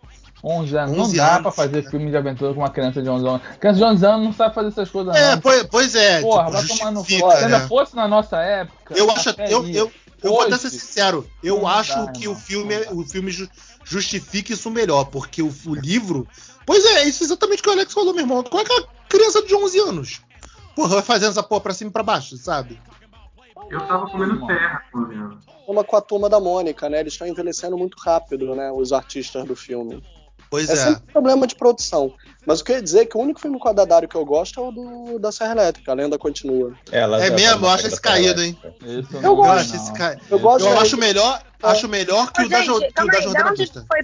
11 0.44 0.76
anos. 0.78 0.92
11 0.92 0.98
não 0.98 1.14
dá 1.14 1.30
anos, 1.32 1.42
pra 1.44 1.52
fazer 1.52 1.84
né? 1.84 1.90
filme 1.92 2.10
de 2.10 2.18
aventura 2.18 2.54
com 2.54 2.60
uma 2.62 2.70
criança 2.70 3.02
de 3.02 3.08
11 3.10 3.28
anos. 3.28 3.42
Criança 3.60 3.78
de 3.78 3.84
11 3.86 4.06
anos 4.06 4.26
não 4.26 4.34
sabe 4.34 4.56
fazer 4.56 4.68
essas 4.70 4.90
coisas, 4.90 5.16
É, 5.16 5.32
não. 5.36 5.42
pois, 5.42 5.64
pois 5.64 5.96
é, 5.96 6.22
Porra, 6.22 6.46
tipo, 6.46 6.52
vai 6.58 6.68
tomar 6.78 6.92
no 6.92 7.02
cu. 7.02 7.08
Se 7.08 7.24
ainda 7.24 7.60
né? 7.60 7.68
fosse 7.68 7.96
na 7.96 8.08
nossa 8.08 8.38
época. 8.38 8.94
Eu 8.98 9.10
acho, 9.12 9.30
eu, 9.50 9.66
ia. 9.68 9.78
eu, 9.80 9.92
eu 10.24 10.30
vou 10.32 10.42
até 10.42 10.58
ser 10.58 10.70
sincero, 10.72 11.28
eu 11.44 11.58
não 11.60 11.68
acho 11.68 11.96
dá, 12.06 12.12
que 12.12 12.22
irmão, 12.24 12.36
o 12.36 12.40
filme, 12.40 12.74
é- 12.74 12.88
o 12.92 13.04
filme 13.06 13.32
ju- 13.32 13.50
justifica 13.86 14.52
isso 14.54 14.70
melhor, 14.72 15.06
porque 15.06 15.42
o, 15.44 15.54
o 15.68 15.76
livro. 15.76 16.28
Pois 16.66 16.84
é, 16.86 17.04
isso 17.08 17.24
é 17.24 17.26
exatamente 17.26 17.60
o 17.60 17.64
que 17.64 17.70
o 17.70 17.74
Alex 17.74 17.94
falou, 17.94 18.14
meu 18.14 18.24
irmão. 18.24 18.44
Como 18.44 18.62
é 18.62 18.66
que 18.66 18.72
uma 18.74 18.88
criança 19.10 19.42
de 19.44 19.54
11 19.56 19.80
anos? 19.80 20.22
Porra, 20.76 20.96
vai 20.96 21.04
fazendo 21.04 21.30
essa 21.32 21.44
porra 21.44 21.62
pra 21.62 21.74
cima 21.74 21.90
e 21.90 21.94
pra 21.94 22.02
baixo, 22.04 22.36
sabe? 22.38 22.80
Eu 23.70 23.88
tava 23.88 24.10
comendo 24.10 24.46
terra 24.46 24.82
vendo. 24.94 25.40
Uma 25.68 25.84
com 25.84 25.96
a 25.96 26.02
turma 26.02 26.30
da 26.30 26.40
Mônica, 26.40 26.90
né? 26.90 27.00
Eles 27.00 27.14
estão 27.14 27.28
envelhecendo 27.28 27.78
muito 27.78 27.98
rápido, 28.00 28.54
né? 28.56 28.72
Os 28.72 28.92
artistas 28.92 29.46
do 29.46 29.56
filme. 29.56 30.04
Pois 30.50 30.70
É 30.70 30.74
é. 30.74 30.76
sempre 30.76 31.04
um 31.08 31.12
problema 31.14 31.48
de 31.48 31.56
produção. 31.56 32.14
Mas 32.46 32.60
o 32.60 32.64
que 32.66 32.74
eu 32.74 32.76
ia 32.76 32.82
dizer 32.82 33.00
é 33.02 33.06
que 33.06 33.16
o 33.16 33.22
único 33.22 33.40
filme 33.40 33.58
com 33.58 33.70
a 33.70 33.72
Dadário 33.72 34.10
que 34.10 34.16
eu 34.16 34.26
gosto 34.26 34.60
é 34.60 34.64
o 34.64 34.72
do, 34.72 35.20
da 35.20 35.32
Serra 35.32 35.52
Elétrica, 35.54 35.92
a 35.92 35.96
lenda 35.96 36.18
continua. 36.18 36.74
Ela 36.92 37.24
É 37.24 37.30
mesmo, 37.30 37.54
tá 37.54 37.62
na 37.62 37.68
eu 37.68 37.70
acho 37.70 37.88
esse 37.88 38.02
caído, 38.02 38.42
hein? 38.42 38.58
Isso 38.82 39.16
Eu 39.16 39.22
não, 39.22 39.36
gosto 39.38 39.74
Eu 39.74 39.78
não. 39.78 39.84
esse 39.84 39.94
cara. 39.94 40.20
Eu 40.30 40.40
gosto 40.40 40.68
Eu 40.68 40.74
da- 40.74 40.82
acho 40.82 40.98
melhor, 40.98 41.42
acho 41.64 41.88
melhor 41.88 42.32
que 42.34 42.42
Ô, 42.42 42.46
o 42.46 42.50
da, 42.50 42.58
gente, 42.58 42.66
Jo- 42.68 42.80
que 42.80 43.02
o 43.04 43.08
da 43.08 43.22
Jordana 43.22 43.50
da 43.56 43.56
foi 43.56 44.04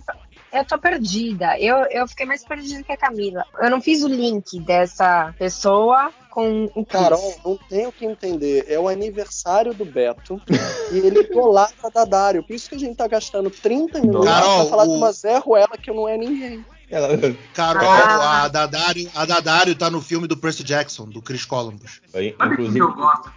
Eu 0.51 0.63
tô 0.65 0.77
perdida. 0.77 1.59
Eu, 1.59 1.77
eu 1.91 2.07
fiquei 2.07 2.25
mais 2.25 2.43
perdida 2.43 2.81
que 2.83 2.91
a 2.91 2.97
Camila. 2.97 3.43
Eu 3.59 3.69
não 3.69 3.81
fiz 3.81 4.01
o 4.03 4.07
link 4.07 4.59
dessa 4.61 5.33
pessoa 5.37 6.11
com 6.29 6.69
o. 6.73 6.85
Carol, 6.85 7.35
não 7.43 7.57
tem 7.69 7.85
o 7.85 7.91
que 7.91 8.05
entender. 8.05 8.65
É 8.69 8.79
o 8.79 8.87
aniversário 8.87 9.73
do 9.73 9.83
Beto 9.85 10.41
e 10.91 10.97
ele 10.99 11.19
idolatra 11.21 11.87
a 11.87 11.89
Dadário. 11.89 12.43
Por 12.43 12.53
isso 12.55 12.69
que 12.69 12.75
a 12.75 12.79
gente 12.79 12.95
tá 12.95 13.07
gastando 13.07 13.49
30 13.49 13.99
minutos 13.99 14.25
Carol, 14.25 14.61
pra 14.61 14.69
falar 14.69 14.83
o- 14.83 14.87
de 14.87 14.93
uma 14.93 15.11
Zé 15.11 15.37
Ruela 15.37 15.77
que 15.77 15.91
não 15.91 16.07
é 16.07 16.17
ninguém. 16.17 16.65
Ela, 16.89 17.09
Carol, 17.53 17.89
Ah. 17.89 18.43
a 18.43 18.47
Dadário, 18.47 19.11
a 19.13 19.25
Dadário 19.25 19.75
tá 19.75 19.89
no 19.89 20.01
filme 20.01 20.25
do 20.27 20.37
Percy 20.37 20.63
Jackson, 20.63 21.05
do 21.09 21.21
Chris 21.21 21.43
Columbus. 21.43 22.01
Aí, 22.13 22.29
inclusive, 22.29 22.79
eu 22.79 22.93
gosto? 22.93 23.33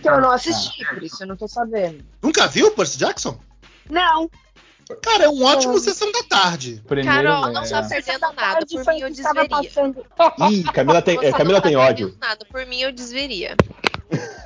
Que 0.00 0.08
eu 0.08 0.20
não 0.20 0.30
assisti, 0.30 0.82
por 0.88 1.02
isso 1.02 1.22
eu 1.22 1.26
não 1.26 1.36
tô 1.36 1.46
sabendo. 1.46 2.02
Nunca 2.22 2.46
viu 2.48 2.68
o 2.68 2.70
Percy 2.70 2.96
Jackson? 2.98 3.38
Não. 3.88 4.30
Cara, 5.02 5.24
é 5.24 5.28
um 5.28 5.42
ótimo 5.42 5.78
sessão 5.78 6.10
da 6.12 6.22
tarde. 6.22 6.82
Primeiro, 6.86 7.10
Carol, 7.10 7.52
não 7.52 7.62
é, 7.62 7.68
tá 7.68 7.82
perdendo 7.82 8.32
nada. 8.32 8.66
Por 8.66 8.84
mim, 8.86 9.00
eu 9.00 9.10
desveria. 9.10 9.48
passando. 9.48 10.06
Ih, 10.50 10.64
Camila 10.64 11.02
tem, 11.02 11.18
é, 11.18 11.30
não 11.30 11.38
Camila 11.38 11.60
tem 11.60 11.72
perdendo 11.72 11.90
ódio. 11.90 12.18
Nada. 12.20 12.44
Por 12.44 12.66
mim, 12.66 12.80
eu 12.80 12.92
desveria. 12.92 13.56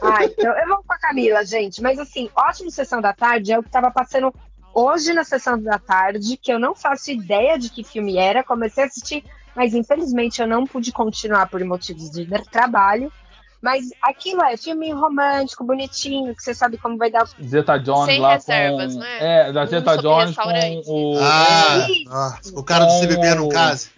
Ai, 0.02 0.32
eu, 0.38 0.52
eu 0.52 0.68
vou 0.68 0.84
com 0.86 0.92
a 0.92 0.98
Camila, 0.98 1.44
gente. 1.44 1.82
Mas 1.82 1.98
assim, 1.98 2.30
ótimo 2.36 2.70
sessão 2.70 3.00
da 3.00 3.12
tarde 3.12 3.52
é 3.52 3.58
o 3.58 3.62
que 3.62 3.70
tava 3.70 3.90
passando 3.90 4.32
hoje 4.72 5.12
na 5.12 5.24
sessão 5.24 5.60
da 5.60 5.78
tarde, 5.78 6.36
que 6.36 6.52
eu 6.52 6.58
não 6.58 6.74
faço 6.74 7.10
ideia 7.10 7.58
de 7.58 7.68
que 7.68 7.82
filme 7.82 8.16
era. 8.16 8.44
Comecei 8.44 8.84
a 8.84 8.86
assistir, 8.86 9.24
mas 9.54 9.74
infelizmente 9.74 10.40
eu 10.40 10.46
não 10.46 10.64
pude 10.64 10.92
continuar 10.92 11.48
por 11.48 11.62
motivos 11.64 12.10
de 12.10 12.24
trabalho. 12.50 13.12
Mas 13.60 13.90
aquilo 14.00 14.42
é 14.42 14.56
filme 14.56 14.92
romântico, 14.92 15.64
bonitinho, 15.64 16.34
que 16.34 16.42
você 16.42 16.54
sabe 16.54 16.78
como 16.78 16.96
vai 16.96 17.10
dar 17.10 17.28
Zeta 17.42 17.76
Jones 17.76 18.06
Sem 18.06 18.20
lá 18.20 18.34
reservas, 18.34 18.94
com... 18.94 19.00
né? 19.00 19.48
É, 19.48 19.52
da 19.52 19.64
Um 19.64 19.66
Zeta 19.66 19.94
sobre 19.94 20.08
Jones 20.08 20.36
com 20.36 20.92
o... 20.92 21.18
Ah, 21.20 21.86
nossa, 22.06 22.58
o 22.58 22.62
cara 22.62 22.84
do 22.84 23.00
CBB 23.00 23.34
no 23.34 23.48
caso. 23.48 23.88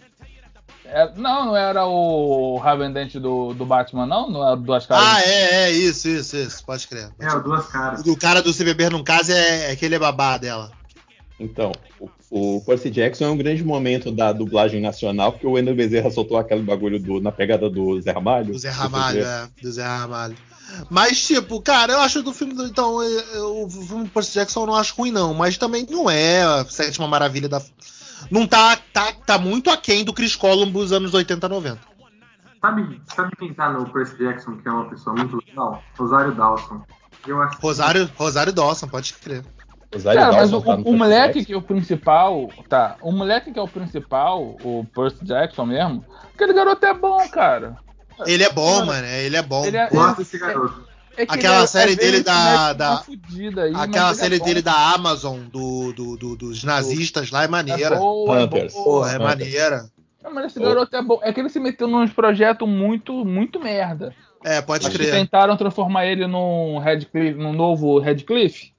É, 0.92 1.08
não, 1.14 1.46
não 1.46 1.56
era 1.56 1.86
o 1.86 2.58
Raven 2.58 2.92
Dent 2.92 3.14
do, 3.14 3.54
do 3.54 3.64
Batman, 3.64 4.06
não? 4.06 4.28
Não 4.28 4.44
era 4.44 4.56
Duas 4.56 4.86
Caras? 4.86 5.04
Ah, 5.06 5.20
é, 5.22 5.66
é, 5.66 5.70
isso, 5.70 6.08
isso, 6.08 6.36
isso, 6.36 6.64
pode 6.64 6.88
crer. 6.88 7.10
É, 7.20 7.32
o 7.32 7.40
Duas 7.40 7.66
Caras. 7.68 8.00
O 8.00 8.04
do 8.04 8.16
cara 8.16 8.42
do 8.42 8.52
CBB 8.52 8.90
no 8.90 9.04
caso 9.04 9.30
é, 9.30 9.70
é 9.70 9.76
que 9.76 9.84
ele 9.84 9.94
é 9.94 9.98
babá 10.00 10.36
dela. 10.36 10.72
Então, 11.40 11.72
o, 11.98 12.56
o 12.58 12.60
Percy 12.64 12.90
Jackson 12.90 13.24
é 13.24 13.28
um 13.30 13.36
grande 13.36 13.64
momento 13.64 14.12
da 14.12 14.32
dublagem 14.32 14.80
nacional, 14.80 15.32
porque 15.32 15.46
o 15.46 15.52
Wendel 15.52 15.74
Bezerra 15.74 16.10
soltou 16.10 16.36
aquele 16.36 16.62
bagulho 16.62 17.00
do, 17.00 17.20
na 17.20 17.32
pegada 17.32 17.68
do 17.70 18.00
Zé 18.00 18.10
Ramalho. 18.12 18.52
Do 18.52 18.58
Zé 18.58 18.68
Ramalho, 18.70 19.24
é. 19.24 19.48
Do 19.62 19.72
Zé 19.72 19.82
Ramalho. 19.84 20.36
Mas, 20.88 21.26
tipo, 21.26 21.60
cara, 21.60 21.94
eu 21.94 22.00
acho 22.00 22.22
do 22.22 22.32
filme 22.32 22.54
do. 22.54 22.64
Então, 22.66 23.02
eu- 23.02 23.20
eu- 23.34 23.62
o 23.64 23.70
filme 23.70 24.04
do 24.04 24.10
Percy 24.10 24.34
Jackson 24.34 24.60
eu 24.62 24.66
não 24.66 24.74
acho 24.76 24.94
ruim, 24.96 25.10
não. 25.10 25.34
Mas 25.34 25.58
também 25.58 25.84
não 25.90 26.08
é 26.08 26.42
a 26.42 26.64
sétima 26.66 27.08
maravilha 27.08 27.48
da. 27.48 27.60
Não 28.30 28.46
tá, 28.46 28.76
tá, 28.92 29.12
tá 29.12 29.38
muito 29.38 29.68
aquém 29.70 30.04
do 30.04 30.12
Chris 30.12 30.36
Columbus 30.36 30.92
anos 30.92 31.12
80, 31.14 31.48
90. 31.48 31.80
Sabe, 32.60 33.00
sabe 33.16 33.32
quem 33.36 33.52
tá 33.54 33.72
no 33.72 33.90
Percy 33.90 34.18
Jackson, 34.18 34.58
que 34.58 34.68
é 34.68 34.70
uma 34.70 34.88
pessoa 34.90 35.16
muito 35.16 35.38
legal? 35.44 35.82
Rosário 35.98 36.34
Dawson. 36.34 36.82
Eu 37.26 37.42
acho 37.42 37.56
que- 37.56 37.62
Rosário, 37.62 38.10
Rosário 38.16 38.52
Dawson, 38.52 38.86
pode 38.86 39.14
crer. 39.14 39.42
Cara, 39.90 40.32
mas 40.32 40.52
o, 40.52 40.58
o 40.58 40.96
moleque 40.96 41.44
que 41.44 41.52
é 41.52 41.56
o 41.56 41.62
principal, 41.62 42.48
tá? 42.68 42.96
O 43.02 43.10
moleque 43.10 43.52
que 43.52 43.58
é 43.58 43.62
o 43.62 43.66
principal, 43.68 44.56
o 44.62 44.86
Percy 44.94 45.24
Jackson 45.24 45.66
mesmo, 45.66 46.04
aquele 46.32 46.52
garoto 46.52 46.86
é 46.86 46.94
bom, 46.94 47.28
cara. 47.28 47.76
Ele 48.26 48.44
é 48.44 48.52
bom, 48.52 48.84
mano. 48.84 49.06
Ele 49.06 49.36
é 49.36 49.42
bom. 49.42 49.64
Ele 49.64 49.76
é- 49.76 49.88
Gosto 49.90 50.18
desse 50.18 50.38
garoto. 50.38 50.88
É 51.16 51.26
que 51.26 51.34
Aquela 51.34 51.56
ele 51.56 51.64
é- 51.64 51.66
série 51.66 51.90
às 51.92 51.96
dele 51.96 52.22
da- 52.22 52.72
da- 52.72 52.96
fudida 52.98 53.62
aí, 53.64 53.72
mas 53.72 53.82
Aquela 53.82 54.10
é 54.10 54.14
série 54.14 54.38
dele 54.38 54.62
da 54.62 54.94
Amazon, 54.94 55.40
do, 55.52 55.92
do- 55.92 56.16
do- 56.16 56.36
dos 56.36 56.62
nazistas 56.62 57.30
lá, 57.32 57.42
é 57.42 57.44
É 57.46 57.48
maneira. 57.48 57.96
boa, 57.96 58.40
é 58.40 58.46
boa. 58.46 58.66
Porra, 58.68 59.10
é 59.10 59.14
Hunters. 59.16 59.28
maneira. 59.28 59.84
Não, 60.22 60.32
mas 60.32 60.46
esse 60.46 60.60
garoto 60.60 60.94
é 60.94 61.02
bom. 61.02 61.18
É 61.22 61.32
que 61.32 61.40
ele 61.40 61.48
se 61.48 61.58
meteu 61.58 61.88
nos 61.88 62.12
projetos 62.12 62.68
muito, 62.68 63.24
muito 63.24 63.58
merda. 63.58 64.14
É, 64.44 64.60
pode 64.62 64.88
que 64.88 64.96
crer. 64.96 65.10
tentaram 65.10 65.56
transformar 65.56 66.06
ele 66.06 66.26
num 66.26 66.78
Redcliffe, 66.78 67.36
num 67.38 67.52
novo 67.52 67.98
Redcliffe. 67.98 68.72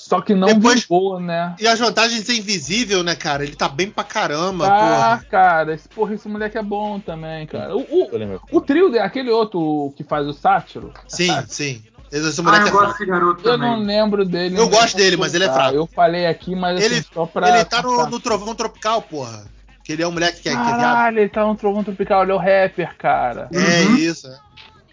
Só 0.00 0.20
que 0.20 0.32
não 0.32 0.46
Depois- 0.46 0.82
vingou, 0.84 1.18
né? 1.18 1.56
E 1.58 1.66
as 1.66 1.78
vantagens 1.80 2.20
de 2.20 2.24
ser 2.26 2.38
invisível, 2.38 3.02
né, 3.02 3.16
cara? 3.16 3.42
Ele 3.42 3.56
tá 3.56 3.68
bem 3.68 3.90
pra 3.90 4.04
caramba, 4.04 4.66
Ah, 4.68 4.70
porra. 5.18 5.24
cara, 5.28 5.74
esse, 5.74 5.88
porra, 5.88 6.14
esse 6.14 6.28
moleque 6.28 6.56
é 6.56 6.62
bom 6.62 7.00
também, 7.00 7.44
cara. 7.48 7.76
O, 7.76 7.80
o, 7.80 8.08
o 8.52 8.60
trio, 8.60 8.90
dele, 8.90 9.02
aquele 9.02 9.28
outro 9.30 9.92
que 9.96 10.04
faz 10.04 10.24
o 10.28 10.32
sátiro. 10.32 10.92
Sim, 11.08 11.30
sim. 11.48 11.82
Esse 12.12 12.40
Ah, 12.40 12.42
moleque 12.44 12.62
eu 12.64 12.68
é 12.68 12.70
gosto 12.70 12.92
desse 12.92 13.06
garoto 13.06 13.40
Eu 13.40 13.52
também. 13.52 13.70
não 13.70 13.78
lembro 13.80 14.24
dele. 14.24 14.54
Eu 14.54 14.60
não 14.62 14.70
gosto 14.70 14.96
dele, 14.96 15.16
mas 15.16 15.34
ele 15.34 15.44
é 15.44 15.48
contar. 15.48 15.60
fraco. 15.62 15.76
Eu 15.76 15.86
falei 15.88 16.26
aqui, 16.26 16.54
mas 16.54 16.80
Ele- 16.82 16.94
assim, 17.00 17.08
só 17.12 17.26
pra. 17.26 17.48
Ele 17.56 17.64
tá 17.64 17.82
no, 17.82 18.06
no 18.06 18.20
Trovão 18.20 18.54
Tropical, 18.54 19.02
porra. 19.02 19.42
Que 19.84 19.92
ele 19.92 20.02
é 20.04 20.08
um 20.08 20.12
moleque 20.12 20.40
que 20.42 20.48
é, 20.48 20.52
que 20.52 20.58
é. 20.58 20.64
Caralho, 20.64 21.18
ele 21.18 21.28
tá 21.28 21.44
no 21.44 21.56
Trovão 21.56 21.82
Tropical, 21.84 22.22
ele 22.22 22.32
é 22.32 22.34
o 22.34 22.38
rapper, 22.38 22.96
cara. 22.96 23.48
É 23.52 23.82
Uhum. 23.84 23.96
isso. 23.96 24.26
é. 24.28 24.38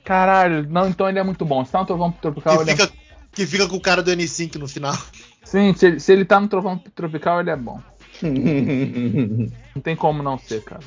Caralho, 0.03 0.67
não, 0.69 0.87
então 0.87 1.07
ele 1.07 1.19
é 1.19 1.23
muito 1.23 1.45
bom. 1.45 1.63
Se 1.63 1.71
tá 1.71 1.79
no 1.79 1.85
Trovão 1.85 2.11
Tropical, 2.11 2.57
Que 2.57 2.63
ele 2.63 2.71
é 2.71 2.75
fica, 2.75 2.91
que 3.35 3.45
fica 3.45 3.67
com 3.67 3.75
o 3.75 3.81
cara 3.81 4.01
do 4.01 4.11
N5 4.11 4.55
no 4.55 4.67
final. 4.67 4.97
Sim, 5.43 5.73
se 5.75 5.85
ele, 5.85 5.99
se 5.99 6.11
ele 6.13 6.25
tá 6.25 6.39
no 6.39 6.47
Trovão 6.47 6.77
Tropical, 6.95 7.41
ele 7.41 7.49
é 7.49 7.55
bom. 7.55 7.79
Não 8.23 9.81
tem 9.83 9.95
como 9.95 10.23
não 10.23 10.37
ser, 10.39 10.63
cara. 10.63 10.79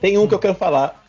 Tem 0.00 0.16
um 0.16 0.26
que 0.26 0.34
eu 0.34 0.38
quero 0.38 0.54
falar. 0.54 1.00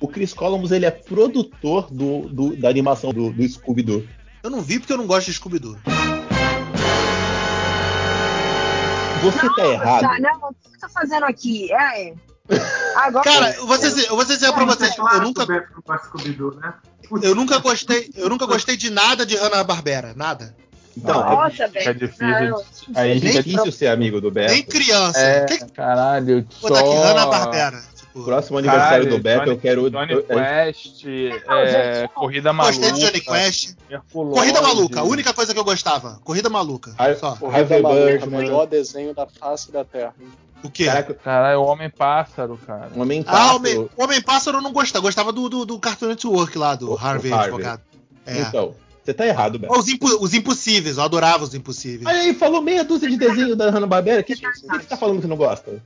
O 0.00 0.08
Chris 0.08 0.32
Columbus, 0.32 0.72
ele 0.72 0.86
é 0.86 0.90
produtor 0.90 1.90
do, 1.92 2.22
do- 2.30 2.56
da 2.56 2.70
animação 2.70 3.12
do, 3.12 3.30
do 3.30 3.46
Scooby-Doo. 3.46 4.02
Eu 4.42 4.48
não 4.48 4.62
vi 4.62 4.78
porque 4.78 4.94
eu 4.94 4.96
não 4.96 5.06
gosto 5.06 5.26
de 5.26 5.34
Scooby-Doo. 5.34 5.76
Você 9.22 9.54
tá 9.54 9.66
errado. 9.66 10.00
Tá, 10.00 10.18
não, 10.18 10.48
o 10.48 10.54
que 10.54 10.70
você 10.70 10.78
tá 10.78 10.88
fazendo 10.88 11.24
aqui? 11.26 11.70
É. 11.70 12.14
Agora. 12.96 13.24
Cara, 13.24 13.54
eu 13.56 13.66
vou 13.66 13.76
ser, 13.76 14.08
eu 14.10 14.16
vou 14.16 14.24
ser 14.24 14.52
pra 14.52 14.64
vocês. 14.64 14.96
Claro 14.96 15.16
Eu 15.18 15.22
nunca, 15.22 15.44
não 15.46 15.54
né? 16.56 16.74
Eu 17.22 17.34
nunca 17.34 17.58
gostei, 17.58 18.10
eu 18.16 18.28
nunca 18.28 18.46
gostei 18.46 18.76
de 18.76 18.90
nada 18.90 19.24
de 19.26 19.36
Hanna-Barbera. 19.36 20.12
Nada. 20.16 20.54
Então, 20.96 21.20
é, 21.20 21.30
Nossa, 21.30 21.68
velho. 21.68 21.88
É 21.88 21.94
difícil. 21.94 22.26
Não, 22.50 22.62
Aí 22.94 23.16
é 23.16 23.20
fica 23.20 23.42
difícil 23.42 23.72
ser 23.72 23.86
amigo 23.88 24.20
do 24.20 24.30
Beto. 24.30 24.52
Nem 24.52 24.62
criança. 24.62 25.18
É, 25.20 25.44
Que 25.46 25.58
caralho, 25.70 26.38
aqui 26.38 26.56
só... 26.68 27.02
Hanna-Barbera? 27.02 27.80
Tipo, 27.96 28.24
Próximo 28.24 28.58
aniversário 28.58 29.04
Caralho, 29.04 29.10
do 29.10 29.22
Beto, 29.22 29.38
Johnny- 29.44 29.50
eu 29.52 29.58
quero. 29.60 29.90
Johnny 29.90 30.12
eu- 30.12 30.26
é, 30.28 30.64
Quest, 30.72 31.04
é, 31.06 32.08
Corrida 32.12 32.52
Maluca. 32.52 32.76
gostei 32.76 32.92
de 32.92 33.06
Johnny 33.06 33.20
Quest. 33.20 33.74
Herculóide. 33.88 34.34
Corrida 34.40 34.60
Maluca, 34.62 35.00
a 35.00 35.04
única 35.04 35.32
coisa 35.32 35.54
que 35.54 35.60
eu 35.60 35.64
gostava. 35.64 36.18
Corrida 36.24 36.50
Maluca. 36.50 36.92
Corrida 37.38 37.80
Maluca, 37.80 38.04
Birdman. 38.04 38.26
o 38.26 38.42
melhor 38.42 38.66
desenho 38.66 39.14
da 39.14 39.26
face 39.28 39.70
da 39.70 39.84
Terra. 39.84 40.12
O 40.62 40.70
quê? 40.70 40.86
Caraca, 40.86 41.14
Caralho, 41.14 41.60
o 41.60 41.64
Homem-Pássaro, 41.64 42.58
cara. 42.66 42.90
um 42.94 43.00
homem 43.00 43.24
Ah, 43.26 43.32
pássaro. 43.32 43.56
Homem, 43.56 43.78
o 43.78 43.90
Homem-Pássaro 43.96 44.58
eu 44.58 44.62
não 44.62 44.72
gostava. 44.72 45.02
Gostava 45.02 45.32
do, 45.32 45.48
do, 45.48 45.64
do 45.64 45.78
Cartoon 45.78 46.08
Network 46.08 46.56
lá, 46.58 46.74
do 46.74 46.92
O- 46.92 46.98
Harvey, 46.98 47.32
Harvey. 47.32 47.48
advogado. 47.54 47.80
É. 48.26 48.40
Então, 48.40 48.74
você 49.02 49.14
tá 49.14 49.26
errado, 49.26 49.58
Beto. 49.58 49.72
Os, 49.78 49.88
impo- 49.88 50.18
os 50.22 50.34
Impossíveis, 50.34 50.98
eu 50.98 51.02
adorava 51.02 51.44
os 51.44 51.54
Impossíveis. 51.54 52.06
Aí, 52.06 52.34
falou 52.34 52.60
meia 52.60 52.84
dúzia 52.84 53.08
de 53.08 53.16
desenho 53.16 53.56
da 53.56 53.70
Hanna-Barbera. 53.70 54.20
O 54.20 54.24
que, 54.24 54.36
que 54.36 54.46
você 54.46 54.66
tá 54.86 54.96
falando 54.96 55.20
que 55.22 55.26
não 55.26 55.36
gosta? 55.36 55.82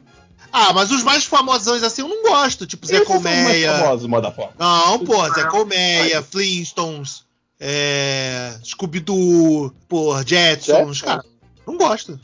Ah, 0.52 0.72
mas 0.72 0.90
os 0.90 1.02
mais 1.02 1.24
famosões 1.24 1.82
assim 1.82 2.02
eu 2.02 2.08
não 2.08 2.22
gosto. 2.22 2.66
Tipo 2.66 2.86
Zé 2.86 2.96
Esses 2.96 3.06
são 3.08 3.16
os 3.18 3.22
mais 3.22 3.36
Colmeia. 3.42 3.78
famosos, 3.78 4.06
motherfucker. 4.06 4.54
Não, 4.58 4.98
pô, 5.04 5.28
Zé 5.32 5.44
Colmeia, 5.48 6.22
Flintstones, 6.22 7.24
é, 7.58 8.56
Scooby-Doo, 8.64 9.72
pô, 9.88 10.16
Jetsons. 10.22 10.66
Jetsons? 10.98 11.02
Cara, 11.02 11.24
não 11.66 11.76
gosto. 11.76 12.20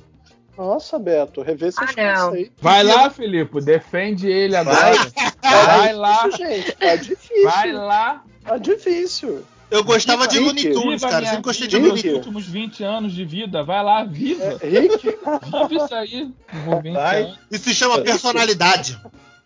Nossa, 0.61 0.99
Beto, 0.99 1.41
revê 1.41 1.73
seus 1.73 1.89
Ah, 1.97 2.25
conceitos. 2.27 2.53
Vai 2.61 2.83
lá, 2.83 3.09
Filipe, 3.09 3.63
defende 3.63 4.29
ele 4.29 4.55
agora. 4.55 4.95
Tá 5.41 5.67
Vai 5.79 5.93
lá, 5.95 6.25
difícil, 6.29 6.47
gente. 6.47 6.73
Tá 6.73 6.97
difícil. 6.97 7.45
vai 7.45 7.73
lá. 7.73 8.23
Tá 8.45 8.59
difícil. 8.59 9.43
Eu 9.71 9.83
gostava 9.83 10.29
de 10.29 10.39
Looney 10.39 10.71
Tunes, 10.73 11.01
cara. 11.01 11.25
Sempre 11.25 11.43
gostei 11.43 11.67
de 11.67 11.79
Looney 11.79 12.03
Tunes. 12.03 12.17
últimos 12.17 12.47
20 12.47 12.85
anos 12.85 13.15
de 13.15 13.25
vida. 13.25 13.63
Vai 13.63 13.83
lá, 13.83 14.05
viva. 14.05 14.59
É, 14.61 14.69
Rick, 14.69 14.99
Viva 15.03 15.85
isso 15.85 15.95
aí. 15.95 16.31
Por 16.65 16.83
20 16.83 16.93
Vai. 16.93 17.23
anos. 17.23 17.39
Isso 17.51 17.65
se 17.65 17.75
chama 17.75 17.99
personalidade. 18.03 18.99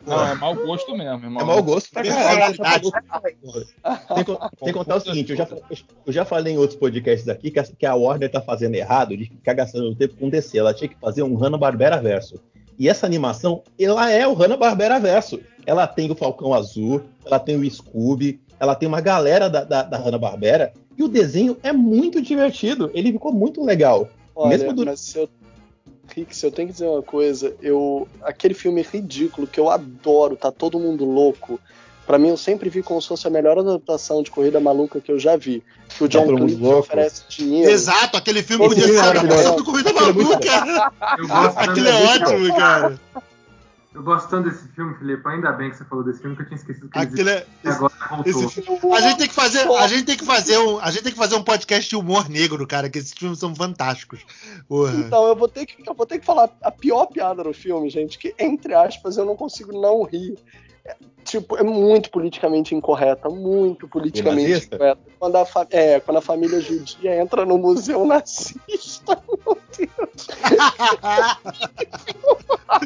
Não, 0.07 0.27
é 0.27 0.35
mau 0.35 0.55
gosto 0.55 0.97
mesmo. 0.97 1.27
É 1.27 1.29
mau, 1.29 1.43
É 1.43 1.45
mau 1.47 1.63
gosto 1.63 1.91
pra 1.91 2.03
caralho. 2.03 2.43
É 2.43 2.49
verdade. 2.49 2.91
Tem, 4.15 4.25
que- 4.25 4.37
tem 4.37 4.49
que 4.67 4.73
contar 4.73 4.97
o 4.97 5.01
seguinte, 5.01 5.31
eu 5.31 5.37
já, 5.37 5.49
eu 6.07 6.13
já 6.13 6.25
falei 6.25 6.55
em 6.55 6.59
outros 6.59 6.79
podcasts 6.79 7.29
aqui 7.29 7.51
que 7.51 7.59
a, 7.59 7.63
que 7.65 7.87
a 7.87 7.95
Warner 7.95 8.31
tá 8.31 8.41
fazendo 8.41 8.75
errado 8.75 9.17
de 9.17 9.25
ficar 9.25 9.55
gastando 9.55 9.95
tempo 9.95 10.15
com 10.17 10.29
DC. 10.29 10.59
Ela 10.59 10.75
tinha 10.75 10.89
que 10.89 10.97
fazer 11.01 11.23
um 11.23 11.35
Hanna-Barbera 11.37 12.01
verso. 12.01 12.41
E 12.79 12.89
essa 12.89 13.07
animação, 13.07 13.63
ela 13.79 14.11
é 14.11 14.27
o 14.27 14.35
Hanna-Barbera 14.35 14.99
verso. 14.99 15.41
Ela 15.65 15.87
tem 15.87 16.11
o 16.11 16.15
Falcão 16.15 16.53
Azul, 16.53 17.03
ela 17.25 17.39
tem 17.39 17.57
o 17.57 17.71
Scooby, 17.71 18.41
ela 18.59 18.75
tem 18.75 18.89
uma 18.89 19.01
galera 19.01 19.49
da, 19.49 19.65
da, 19.65 19.83
da 19.85 19.97
Hanna-Barbera. 19.97 20.73
E 20.99 21.03
o 21.03 21.09
desenho 21.09 21.57
é 21.63 21.73
muito 21.73 22.21
divertido. 22.21 22.91
Ele 22.93 23.13
ficou 23.13 23.33
muito 23.33 23.65
legal. 23.65 24.09
Olha, 24.37 24.49
Mesmo 24.51 24.73
do- 24.73 24.85
mas 24.85 25.01
se 25.01 25.19
eu, 25.19 25.29
Se 26.31 26.47
eu 26.47 26.53
tenho 26.53 26.69
que 26.69 26.75
dizer 26.75 26.87
uma 26.87 27.03
coisa, 27.03 27.55
eu 27.61 28.07
aquele 28.23 28.55
filme 28.55 28.83
ridículo 28.83 29.47
que 29.47 29.59
eu 29.59 29.71
adoro, 29.71 30.37
tá 30.37 30.53
todo 30.53 30.79
mundo 30.79 31.05
louco. 31.05 31.59
Pra 32.07 32.19
mim, 32.19 32.29
eu 32.29 32.37
sempre 32.37 32.69
vi 32.69 32.83
como 32.83 33.01
se 33.01 33.09
fosse 33.09 33.27
a 33.27 33.31
melhor 33.31 33.59
adaptação 33.59 34.23
de 34.23 34.31
corrida 34.31 34.61
maluca 34.61 35.01
que 35.01 35.11
eu 35.11 35.19
já 35.19 35.37
vi. 35.37 35.63
Que 35.97 36.05
o 36.05 36.09
John 36.09 36.27
todo 36.27 36.39
mundo 36.39 36.57
Cleese 36.57 36.75
oferece 36.75 37.23
dinheiro. 37.29 37.71
Exato, 37.71 38.19
aquele 38.19 38.43
filme 38.43 38.69
sabe 38.75 38.93
maravilhoso. 38.93 39.57
do 39.57 39.65
Corrida 39.65 39.91
é 39.91 39.93
Maluca. 39.93 40.93
Aquilo 41.57 41.89
é 41.89 42.15
ótimo, 42.15 42.57
cara. 42.57 43.01
Eu 43.95 44.03
gosto 44.03 44.29
tanto 44.29 44.51
desse 44.51 44.67
filme, 44.69 44.95
Felipe. 44.97 45.23
Ainda 45.29 45.53
bem 45.53 45.71
que 45.71 45.77
você 45.77 45.85
falou 45.85 46.05
desse 46.05 46.21
filme, 46.21 46.35
que 46.37 46.43
eu 46.43 46.47
tinha 46.47 46.57
esquecido 46.57 46.89
que 46.89 46.99
ele 46.99 47.07
Aquilo 47.07 47.29
é. 47.29 47.33
existia 47.35 47.55
e 47.65 47.69
agora 47.69 47.93
voltou. 48.11 48.45
Esse 48.45 48.63
filme- 48.63 48.95
a 48.97 49.01
gente 49.01 49.19
tem 49.19 49.29
que 49.29 49.35
fazer, 49.35 49.61
a 49.71 49.87
gente 49.87 50.05
tem 50.05 50.17
que 50.17 50.25
fazer 50.25 50.59
um, 50.59 50.79
a 50.81 50.91
gente 50.91 51.03
tem 51.05 51.13
que 51.13 51.19
fazer 51.19 51.37
um 51.37 51.43
podcast 51.45 51.89
de 51.89 51.97
humor 51.97 52.29
negro, 52.29 52.67
cara, 52.67 52.91
que 52.91 52.99
esses 52.99 53.13
filmes 53.13 53.39
são 53.39 53.55
fantásticos. 53.55 54.21
Porra. 54.69 54.93
Então, 54.95 55.27
eu 55.29 55.37
vou, 55.37 55.49
ter 55.49 55.65
que, 55.67 55.89
eu 55.89 55.95
vou 55.95 56.05
ter 56.07 56.19
que 56.19 56.27
falar 56.27 56.51
a 56.63 56.71
pior 56.71 57.07
piada 57.07 57.43
do 57.45 57.55
filme, 57.55 57.89
gente, 57.89 58.19
que, 58.19 58.35
entre 58.39 58.75
aspas, 58.75 59.17
eu 59.17 59.25
não 59.25 59.37
consigo 59.37 59.73
não 59.73 60.03
rir. 60.03 60.37
É, 60.87 60.97
tipo, 61.25 61.57
é 61.57 61.63
muito 61.63 62.11
politicamente 62.11 62.75
incorreta, 62.75 63.31
muito 63.31 63.89
politicamente 63.89 64.67
incorreta. 64.67 64.99
Quando 65.19 65.37
a, 65.37 65.47
fa- 65.47 65.67
é, 65.71 65.99
quando 65.99 66.19
a 66.19 66.21
família 66.21 66.61
judia 66.61 67.17
entra 67.19 67.47
no 67.47 67.57
museu 67.57 68.05
nazista. 68.05 69.19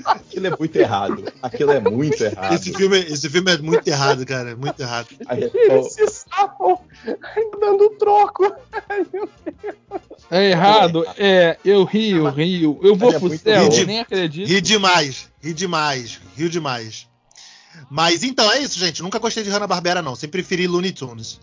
Aquilo 0.04 0.46
é 0.46 0.56
muito 0.58 0.76
errado. 0.76 1.32
Aquilo 1.42 1.72
é 1.72 1.80
muito 1.80 2.22
errado. 2.22 2.54
Esse 2.54 2.72
filme, 2.72 2.98
esse 2.98 3.28
filme 3.28 3.52
é 3.52 3.58
muito 3.58 3.86
errado, 3.88 4.24
cara, 4.26 4.56
muito 4.56 4.80
errado. 4.80 5.08
Gente- 5.10 5.56
Eles 5.56 5.92
se 5.92 6.06
safam 6.08 6.78
dando 7.60 7.90
troco. 7.98 8.52
É 10.30 10.50
errado, 10.50 11.04
é, 11.16 11.56
eu 11.64 11.84
rio, 11.84 12.26
eu 12.26 12.30
rio, 12.32 12.78
eu 12.82 12.94
vou 12.94 13.10
Mas 13.12 13.14
é 13.16 13.18
pro 13.18 13.38
céu, 13.38 13.68
eu 13.72 13.86
nem 13.86 14.00
acredito. 14.00 14.46
Ri 14.48 14.60
demais, 14.60 15.30
ri 15.42 15.54
demais, 15.54 16.20
rio 16.36 16.48
demais. 16.50 17.06
Mas 17.90 18.22
então 18.22 18.50
é 18.52 18.58
isso, 18.60 18.78
gente. 18.78 19.02
Nunca 19.02 19.18
gostei 19.18 19.42
de 19.42 19.50
Hanna-Barbera, 19.50 20.02
não. 20.02 20.14
Sempre 20.14 20.42
preferi 20.42 20.66
Looney 20.66 20.92
Tunes. 20.92 21.40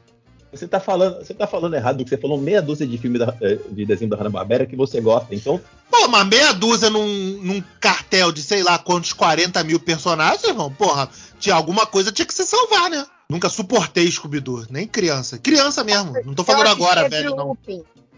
Você 0.55 0.67
tá 0.67 0.79
falando, 0.79 1.17
você 1.17 1.33
tá 1.33 1.45
falando 1.47 1.75
errado, 1.75 1.97
porque 1.97 2.09
você 2.09 2.17
falou 2.21 2.37
meia 2.37 2.61
dúzia 2.61 2.87
de 2.87 2.97
filme 2.97 3.19
da- 3.19 3.35
eh, 3.41 3.59
de 3.69 3.85
desenho 3.85 4.09
da 4.09 4.17
Hanna-Barbera 4.17 4.65
que 4.65 4.75
você 4.75 5.01
gosta. 5.01 5.33
Então, 5.33 5.59
Pô, 5.89 6.05
uma 6.07 6.23
meia 6.25 6.51
dúzia 6.53 6.89
num, 6.89 7.07
num 7.41 7.63
cartel 7.79 8.31
de 8.31 8.41
sei 8.41 8.63
lá 8.63 8.77
quantos 8.77 9.13
40 9.13 9.63
mil 9.63 9.79
personagens, 9.79 10.43
irmão. 10.43 10.71
Porra, 10.71 11.09
tinha 11.39 11.55
alguma 11.55 11.85
coisa 11.85 12.11
tinha 12.11 12.25
que 12.25 12.33
se 12.33 12.43
salvar, 12.43 12.89
né? 12.89 13.05
Nunca 13.29 13.49
suportei 13.49 14.09
Scooby-Doo, 14.11 14.65
nem 14.69 14.87
criança. 14.87 15.37
Criança 15.37 15.83
mesmo. 15.83 16.13
Não 16.25 16.33
tô 16.33 16.43
falando 16.43 16.67
agora, 16.67 17.07
velho, 17.09 17.35
não. 17.35 17.57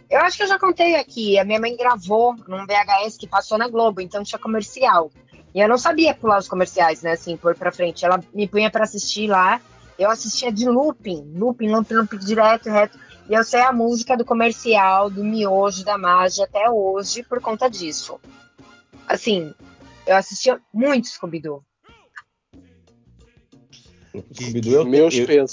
Eu 0.09 0.19
acho 0.21 0.37
que 0.37 0.43
eu 0.43 0.47
já 0.47 0.57
contei 0.57 0.95
aqui. 0.95 1.37
A 1.37 1.43
minha 1.43 1.59
mãe 1.59 1.75
gravou 1.75 2.35
num 2.47 2.65
VHS 2.65 3.17
que 3.17 3.27
passou 3.27 3.57
na 3.57 3.67
Globo, 3.67 3.99
então 4.01 4.23
tinha 4.23 4.39
comercial. 4.39 5.11
E 5.53 5.59
eu 5.59 5.67
não 5.67 5.77
sabia 5.77 6.13
pular 6.13 6.37
os 6.39 6.47
comerciais, 6.47 7.01
né? 7.01 7.11
Assim, 7.11 7.35
pôr 7.35 7.55
pra 7.55 7.71
frente. 7.71 8.05
Ela 8.05 8.19
me 8.33 8.47
punha 8.47 8.69
pra 8.71 8.83
assistir 8.83 9.27
lá. 9.27 9.59
Eu 9.97 10.09
assistia 10.09 10.51
de 10.51 10.67
looping, 10.67 11.33
looping, 11.35 11.69
looping, 11.69 11.95
looping, 11.95 12.17
direto, 12.19 12.69
reto. 12.69 12.99
E 13.29 13.33
eu 13.33 13.43
sei 13.43 13.61
a 13.61 13.73
música 13.73 14.15
do 14.15 14.23
comercial, 14.23 15.09
do 15.09 15.23
miojo, 15.23 15.83
da 15.83 15.97
mágia 15.97 16.45
até 16.45 16.69
hoje 16.69 17.23
por 17.23 17.41
conta 17.41 17.69
disso. 17.69 18.19
Assim, 19.07 19.53
eu 20.05 20.15
assistia 20.15 20.61
muito 20.73 21.07
Scooby-Doo. 21.07 21.63
o 24.13 24.33
Scooby-Doo 24.33 24.73
eu, 24.73 24.85
Meus 24.85 25.13
eu, 25.15 25.25
cara. 25.25 25.45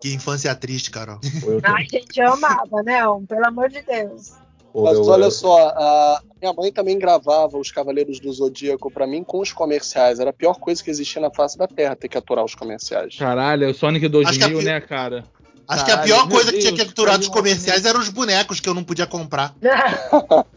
Que 0.00 0.14
infância 0.14 0.54
triste, 0.54 0.90
Carol. 0.90 1.20
Ai, 1.62 1.84
gente, 1.84 2.18
eu 2.18 2.32
amava, 2.32 2.82
né? 2.82 3.00
Pelo 3.28 3.46
amor 3.46 3.68
de 3.68 3.82
Deus. 3.82 4.32
Mas 4.74 4.96
eu- 4.96 5.06
olha 5.06 5.24
eu- 5.24 5.30
só, 5.30 5.68
a 5.68 6.22
minha 6.40 6.52
mãe 6.52 6.72
também 6.72 6.98
gravava 6.98 7.58
os 7.58 7.70
Cavaleiros 7.72 8.20
do 8.20 8.32
Zodíaco 8.32 8.90
pra 8.90 9.06
mim 9.06 9.24
com 9.24 9.40
os 9.40 9.52
comerciais. 9.52 10.20
Era 10.20 10.30
a 10.30 10.32
pior 10.32 10.54
coisa 10.58 10.82
que 10.82 10.90
existia 10.90 11.20
na 11.20 11.30
face 11.30 11.58
da 11.58 11.66
Terra, 11.66 11.96
ter 11.96 12.08
que 12.08 12.16
aturar 12.16 12.44
os 12.44 12.54
comerciais. 12.54 13.16
Caralho, 13.16 13.64
é 13.64 13.68
o 13.68 13.74
Sonic 13.74 14.06
Acho 14.06 14.38
que 14.38 14.44
a 14.44 14.48
2000, 14.48 14.58
pi- 14.58 14.64
né, 14.64 14.80
cara? 14.80 15.24
Acho 15.68 15.84
que 15.84 15.90
a 15.92 15.98
pior 15.98 16.28
coisa 16.28 16.52
que 16.52 16.58
tinha 16.58 16.72
que 16.72 16.84
Deus, 16.84 17.06
caiu 17.06 17.18
dos 17.18 17.28
comerciais 17.28 17.84
eram 17.84 18.00
os 18.00 18.08
bonecos 18.08 18.58
que 18.58 18.68
eu 18.68 18.74
não 18.74 18.82
podia 18.82 19.06
comprar. 19.06 19.54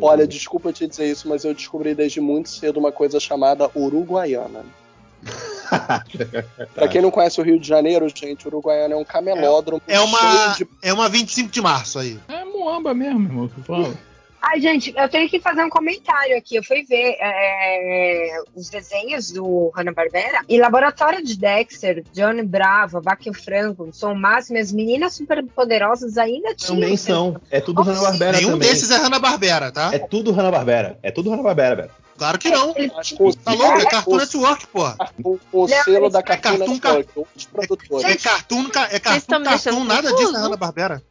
Olha, 0.00 0.26
desculpa 0.26 0.72
te 0.72 0.86
dizer 0.86 1.10
isso, 1.10 1.28
mas 1.28 1.44
eu 1.44 1.54
descobri 1.54 1.94
desde 1.94 2.20
muito 2.20 2.48
cedo 2.48 2.78
uma 2.78 2.92
coisa 2.92 3.18
chamada 3.18 3.70
Uruguaiana. 3.74 4.64
Pra 6.74 6.88
quem 6.88 7.02
não 7.02 7.10
conhece 7.10 7.40
o 7.40 7.44
Rio 7.44 7.58
de 7.58 7.68
Janeiro, 7.68 8.08
gente, 8.08 8.46
Uruguaiana 8.46 8.94
é 8.94 8.96
um 8.96 9.04
camelódromo 9.04 9.82
É 9.86 10.00
uma, 10.00 10.18
cheio 10.18 10.56
de 10.56 10.68
é 10.82 10.92
uma 10.92 11.08
25 11.08 11.50
de 11.50 11.60
março 11.60 11.98
aí. 11.98 12.18
É 12.28 12.44
Moamba 12.44 12.94
mesmo, 12.94 13.24
irmão, 13.24 13.48
que 13.48 13.62
fala. 13.62 13.94
Ai, 14.40 14.60
gente, 14.60 14.94
eu 14.96 15.08
tenho 15.08 15.28
que 15.28 15.40
fazer 15.40 15.64
um 15.64 15.68
comentário 15.68 16.36
aqui. 16.36 16.56
Eu 16.56 16.62
fui 16.62 16.84
ver 16.84 17.16
é, 17.20 18.40
os 18.54 18.70
desenhos 18.70 19.32
do 19.32 19.70
Hanna-Barbera 19.74 20.42
e 20.48 20.58
Laboratório 20.60 21.24
de 21.24 21.36
Dexter, 21.36 22.04
Johnny 22.12 22.42
Bravo, 22.42 23.00
Vaca 23.00 23.24
e 23.26 23.30
o 23.30 23.34
Frango, 23.34 23.90
Som 23.92 24.14
Máximo 24.14 24.56
e 24.56 24.60
as 24.60 24.72
meninas 24.72 25.14
superpoderosas 25.14 26.16
ainda 26.16 26.54
tinham. 26.54 26.80
Também 26.80 26.96
são. 26.96 27.36
É 27.50 27.60
tudo 27.60 27.82
Hanna-Barbera 27.82 28.38
Nenhum 28.38 28.52
também. 28.52 28.68
desses 28.68 28.90
é 28.90 28.96
Hanna-Barbera, 28.96 29.72
tá? 29.72 29.90
É 29.92 29.98
tudo 29.98 30.30
Hanna-Barbera. 30.30 30.98
É 31.02 31.10
tudo 31.10 31.30
Hanna-Barbera, 31.30 31.76
velho. 31.76 31.90
Claro 32.18 32.38
que 32.38 32.50
não. 32.50 32.74
Tá 32.74 33.52
louco? 33.54 33.78
É 33.80 33.84
Cartoon 33.86 34.14
o- 34.14 34.16
Network, 34.18 34.66
porra. 34.66 34.96
o 35.52 35.68
selo 35.68 36.10
da 36.10 36.18
é 36.18 36.22
Cartoon 36.22 36.78
Cartoon 36.80 36.80
Network. 36.80 37.26
É 38.04 38.16
Cartoon, 38.16 38.68
ca- 38.70 38.88
é 38.90 38.98
Cartoon, 38.98 39.42
Cartoon, 39.44 39.84
nada 39.84 40.12
disso 40.14 40.36
é 40.36 40.40
Hanna-Barbera. 40.40 41.02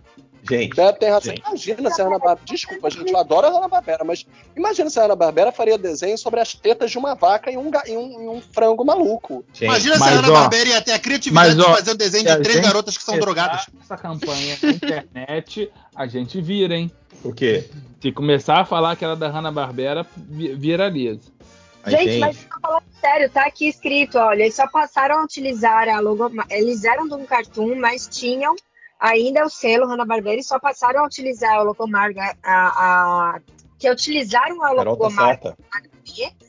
Gente, 0.49 0.75
Beto 0.75 0.99
tem 0.99 1.09
razão. 1.09 1.33
Gente. 1.33 1.43
Imagina 1.47 1.91
se 1.91 2.01
a 2.01 2.05
Ana 2.05 2.19
Barbera. 2.19 2.45
Desculpa, 2.45 2.89
gente, 2.89 3.11
eu 3.11 3.17
adoro 3.17 3.47
a 3.47 3.49
Ana 3.49 3.67
Barbera, 3.67 4.03
mas 4.03 4.25
imagina 4.55 4.89
se 4.89 4.99
a 4.99 5.03
Ana 5.03 5.15
Barbera 5.15 5.51
faria 5.51 5.77
desenho 5.77 6.17
sobre 6.17 6.39
as 6.39 6.53
tetas 6.53 6.91
de 6.91 6.97
uma 6.97 7.15
vaca 7.15 7.51
e 7.51 7.57
um, 7.57 7.71
e 7.85 7.97
um, 7.97 8.21
e 8.23 8.27
um 8.27 8.41
frango 8.41 8.85
maluco. 8.85 9.43
gente. 9.53 9.65
Imagina 9.65 9.95
se 9.95 9.99
mas, 9.99 10.11
a 10.11 10.13
ó, 10.13 10.21
Hanna-Barbera 10.21 10.69
ia 10.69 10.81
ter 10.81 10.91
a 10.93 10.99
criatividade 10.99 11.55
mas, 11.55 11.65
ó, 11.65 11.69
de 11.69 11.75
fazer 11.77 11.91
um 11.91 11.95
desenho 11.95 12.25
de 12.25 12.41
três 12.43 12.59
garotas 12.59 12.97
que 12.97 13.03
são 13.03 13.19
drogadas. 13.19 13.67
Essa 13.81 13.97
campanha 13.97 14.57
na 14.61 14.69
internet, 14.69 15.71
a 15.95 16.07
gente 16.07 16.41
vira, 16.41 16.75
hein? 16.75 16.91
O 17.23 17.33
quê? 17.33 17.69
Se 18.01 18.11
começar 18.11 18.59
a 18.59 18.65
falar 18.65 18.95
que 18.95 19.03
era 19.03 19.15
da 19.15 19.27
Hanna-Barbera, 19.27 20.05
vi- 20.15 20.53
viraliza. 20.53 21.35
Gente, 21.87 22.19
mas 22.19 22.37
eu 22.37 22.49
tô 22.49 22.59
falando 22.59 22.83
sério, 22.99 23.29
tá 23.29 23.45
aqui 23.45 23.69
escrito, 23.69 24.17
olha, 24.17 24.43
eles 24.43 24.55
só 24.55 24.67
passaram 24.67 25.19
a 25.19 25.23
utilizar 25.23 25.87
a 25.87 25.99
logo. 26.01 26.29
Eles 26.49 26.83
eram 26.83 27.07
de 27.07 27.13
um 27.13 27.25
cartoon, 27.25 27.75
mas 27.75 28.07
tinham 28.11 28.55
ainda 28.99 29.45
o 29.45 29.49
selo 29.49 29.85
Hanna-Barbera 29.87 30.39
e 30.39 30.43
só 30.43 30.59
passaram 30.59 31.01
a 31.03 31.05
utilizar 31.05 31.53
a 31.55 31.61
logomarca, 31.63 32.35
a, 32.43 32.67
a- 33.35 33.39
que 33.79 33.89
utilizaram 33.89 34.63
a 34.63 34.67
tá 34.75 34.83
logomarca 34.83 35.57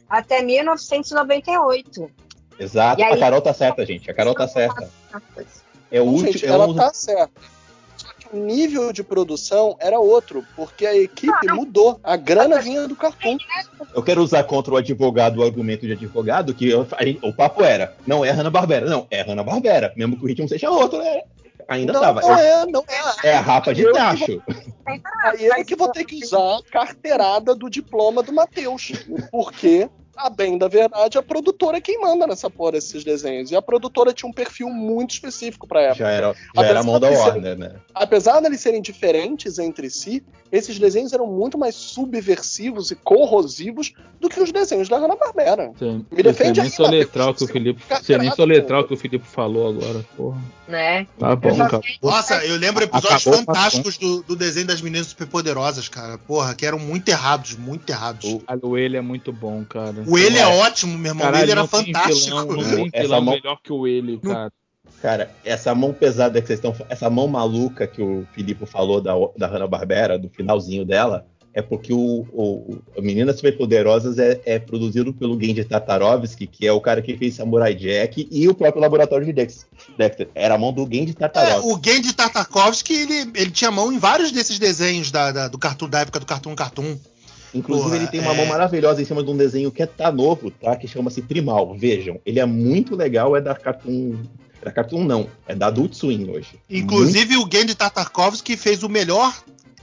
até 0.09 0.43
1998. 0.43 2.11
Exato. 2.59 3.03
Aí- 3.03 3.13
A 3.13 3.19
Carol 3.19 3.41
tá 3.43 3.53
certa, 3.55 3.85
gente. 3.87 4.11
A 4.11 4.15
Carol 4.15 4.35
tá 4.35 4.49
certa. 4.49 4.89
É 5.91 6.01
o 6.01 6.05
último. 6.05 6.33
gente, 6.33 6.47
é 6.47 6.49
ela 6.49 6.75
tá 6.75 6.93
certa. 6.93 7.31
Só 7.97 8.09
que 8.17 8.29
o 8.37 8.39
nível 8.39 8.93
de 8.93 9.03
produção 9.03 9.77
era 9.81 9.99
outro, 9.99 10.45
porque 10.55 10.87
a 10.87 10.97
equipe 10.97 11.33
mudou. 11.53 11.99
A 12.03 12.17
grana 12.17 12.61
vinha 12.61 12.87
do 12.87 12.95
cartoon. 12.97 13.37
Eu 13.95 14.03
quero 14.03 14.23
usar 14.23 14.45
contra 14.45 14.73
o 14.75 14.77
advogado 14.77 15.39
o 15.39 15.43
argumento 15.43 15.87
de 15.87 15.93
advogado 15.93 16.55
que 16.55 16.69
eu- 16.69 16.87
gente- 17.01 17.19
o 17.23 17.33
papo 17.33 17.63
era, 17.63 17.97
não 18.07 18.25
é 18.25 18.31
Hanna-Barbera. 18.31 18.87
Não, 18.89 19.07
é 19.11 19.23
Hanna-Barbera. 19.23 19.93
Mesmo 19.97 20.17
que 20.17 20.25
o 20.25 20.29
ritmo 20.29 20.49
seja 20.49 20.71
outro, 20.71 20.99
né? 20.99 21.23
Ainda 21.69 21.93
não, 21.93 22.01
tava. 22.01 22.23
não 22.23 22.39
É, 22.39 22.63
é, 22.63 22.67
não 22.67 22.85
é. 22.89 23.29
é 23.29 23.37
a 23.37 23.41
rapa 23.41 23.75
de 23.75 23.93
tacho. 23.93 24.43
Aí 24.87 25.47
eu 25.47 25.65
que 25.67 25.77
vou 25.77 25.93
ter 25.93 26.05
que 26.05 26.25
usar 26.25 26.57
a 26.57 26.63
carteirada 26.71 27.55
do 27.55 27.69
diploma 27.69 28.23
do 28.23 28.33
Matheus. 28.33 28.93
Porque, 29.31 29.89
a 30.19 30.29
bem 30.29 30.59
da 30.59 30.69
verdade, 30.69 31.17
a 31.17 31.23
produtora 31.23 31.79
é 31.79 31.81
quem 31.81 32.01
manda 32.01 32.27
nessa 32.27 32.51
porra 32.51 32.73
desses 32.73 33.05
desenhos. 33.05 33.51
E 33.51 33.57
a 33.57 33.63
produtora 33.63 34.13
tinha 34.13 34.29
um 34.29 34.33
perfil 34.33 34.69
muito 34.69 35.13
específico 35.13 35.67
pra 35.67 35.81
época. 35.83 35.99
Já 36.05 36.11
era, 36.11 36.35
já 36.55 36.63
era 36.63 36.81
a 36.81 36.83
mão 36.83 36.99
da 36.99 37.07
Apesar 37.09 37.25
de 37.25 37.31
Warner, 37.31 37.59
né? 37.59 37.73
Apesar 37.95 38.41
deles 38.41 38.61
serem 38.61 38.83
diferentes 38.83 39.59
entre 39.59 39.89
si, 39.89 40.23
esses 40.51 40.79
desenhos 40.79 41.13
eram 41.13 41.27
muito 41.27 41.57
mais 41.57 41.75
subversivos 41.75 42.91
e 42.91 42.95
corrosivos 42.97 43.93
do 44.21 44.29
que 44.29 44.41
os 44.41 44.51
desenhos 44.51 44.89
da 44.89 44.99
Hanna-Barbera. 44.99 45.73
Me 46.11 46.23
defende 46.23 46.61
aí, 46.61 46.71
soletrar 46.71 47.35
que 47.35 47.45
o 47.45 47.47
Felipe. 47.49 47.83
Você 47.89 48.19
nem 48.19 48.31
soletrar 48.33 48.81
pô. 48.81 48.85
o 48.85 48.89
que 48.89 48.95
o 48.95 48.97
Felipe 48.97 49.27
falou 49.27 49.69
agora, 49.69 50.05
porra. 50.17 50.41
Né? 50.67 51.07
Tá 51.19 51.35
bom, 51.37 51.55
só 51.55 51.69
cara. 51.69 51.83
Nossa, 52.03 52.45
eu 52.45 52.57
lembro 52.57 52.85
episódios 52.85 53.27
Acabou 53.27 53.39
fantásticos 53.39 53.97
do, 53.97 54.23
do 54.23 54.37
desenho 54.37 54.67
das 54.67 54.83
meninas 54.83 55.07
superpoderosas, 55.09 55.89
cara. 55.89 56.19
Porra, 56.19 56.55
que 56.55 56.67
eram 56.67 56.79
muito 56.79 57.09
errados, 57.09 57.57
muito 57.57 57.89
errados. 57.91 58.39
O- 58.63 58.77
ele 58.77 58.97
é 58.97 59.01
muito 59.01 59.33
bom, 59.33 59.65
cara. 59.65 59.95
O 60.09 60.19
ele 60.19 60.39
é 60.39 60.43
é. 60.43 60.47
ótimo, 60.47 60.97
meu 60.99 61.11
irmão. 61.11 61.25
Caralho, 61.27 61.45
ele 61.45 61.53
era 61.53 61.67
fantástico. 61.67 62.37
Vilão, 62.37 62.47
não 62.47 62.61
Essa 62.63 62.91
tem 62.91 63.03
vilão 63.03 63.23
mão- 63.23 63.35
melhor 63.35 63.59
que 63.63 63.73
o 63.73 63.87
ele, 63.87 64.19
cara. 64.19 64.53
Cara, 65.03 65.31
essa 65.45 65.75
mão 65.75 65.93
pesada 65.93 66.41
que 66.41 66.47
vocês 66.47 66.59
estão. 66.59 66.75
Essa 66.89 67.09
mão 67.09 67.29
maluca 67.29 67.87
que 67.87 68.03
o 68.03 68.27
Filipe 68.33 68.67
falou 68.67 69.01
da, 69.01 69.13
da 69.37 69.47
Hanna-Barbera, 69.47 70.19
do 70.19 70.29
finalzinho 70.29 70.85
dela, 70.85 71.25
é 71.55 71.63
porque 71.63 71.93
o, 71.93 72.27
o, 72.33 72.79
o 72.97 73.03
Meninas 73.03 73.37
Superpoderosas 73.37 74.19
é, 74.19 74.41
é 74.45 74.59
produzido 74.59 75.13
pelo 75.13 75.41
Genji 75.41 75.63
Tartarovsky, 75.65 76.47
que 76.49 76.67
é 76.67 76.73
o 76.73 76.81
cara 76.81 77.01
que 77.01 77.17
fez 77.17 77.35
Samurai 77.35 77.75
Jack 77.75 78.27
e 78.31 78.49
o 78.49 78.55
próprio 78.55 78.81
laboratório 78.83 79.25
de 79.27 79.33
Dex- 79.33 79.67
Dexter. 79.97 80.29
Era 80.35 80.55
a 80.55 80.59
mão 80.59 80.73
do 80.73 80.83
Genji 80.91 81.13
É, 81.13 81.15
Tartarovsky. 81.15 81.67
o 81.73 81.81
Gendy 81.85 82.13
Tartakovsky, 82.15 82.93
ele, 82.95 83.31
ele 83.37 83.51
tinha 83.51 83.71
mão 83.71 83.93
em 83.93 83.99
vários 83.99 84.33
desses 84.33 84.59
desenhos 84.59 85.11
da, 85.13 85.31
da- 85.31 85.49
do 85.49 85.59
cartoon, 85.59 85.89
da 85.89 86.01
época 86.01 86.19
do 86.19 86.27
Cartoon 86.27 86.55
Cartoon. 86.57 86.97
Inclusive, 87.55 87.89
porra, 87.91 87.97
ele 87.97 88.07
tem 88.09 88.21
uma 88.21 88.33
é- 88.33 88.37
mão 88.37 88.47
maravilhosa 88.47 89.01
em 89.01 89.05
cima 89.05 89.23
de 89.23 89.31
um 89.31 89.37
desenho 89.37 89.71
que 89.71 89.83
é 89.83 89.87
tá 89.87 90.13
novo, 90.13 90.51
tá? 90.51 90.77
Que 90.77 90.87
chama-se 90.87 91.23
Primal. 91.23 91.75
Vejam, 91.77 92.21
ele 92.25 92.41
é 92.41 92.47
muito 92.47 92.95
legal, 92.95 93.37
é 93.37 93.41
da 93.41 93.55
Cartoon. 93.55 94.17
Da 94.63 94.73
Cartoon 94.73 95.05
não, 95.05 95.29
é 95.47 95.55
da 95.55 95.69
Adult 95.69 95.95
Swim 95.95 96.29
hoje. 96.31 96.59
Inclusive, 96.69 97.37
o 97.37 97.49
Gendy 97.51 97.75
Tartakovsky 97.75 98.57
fez 98.57 98.83
o 98.83 98.89
melhor 98.89 99.33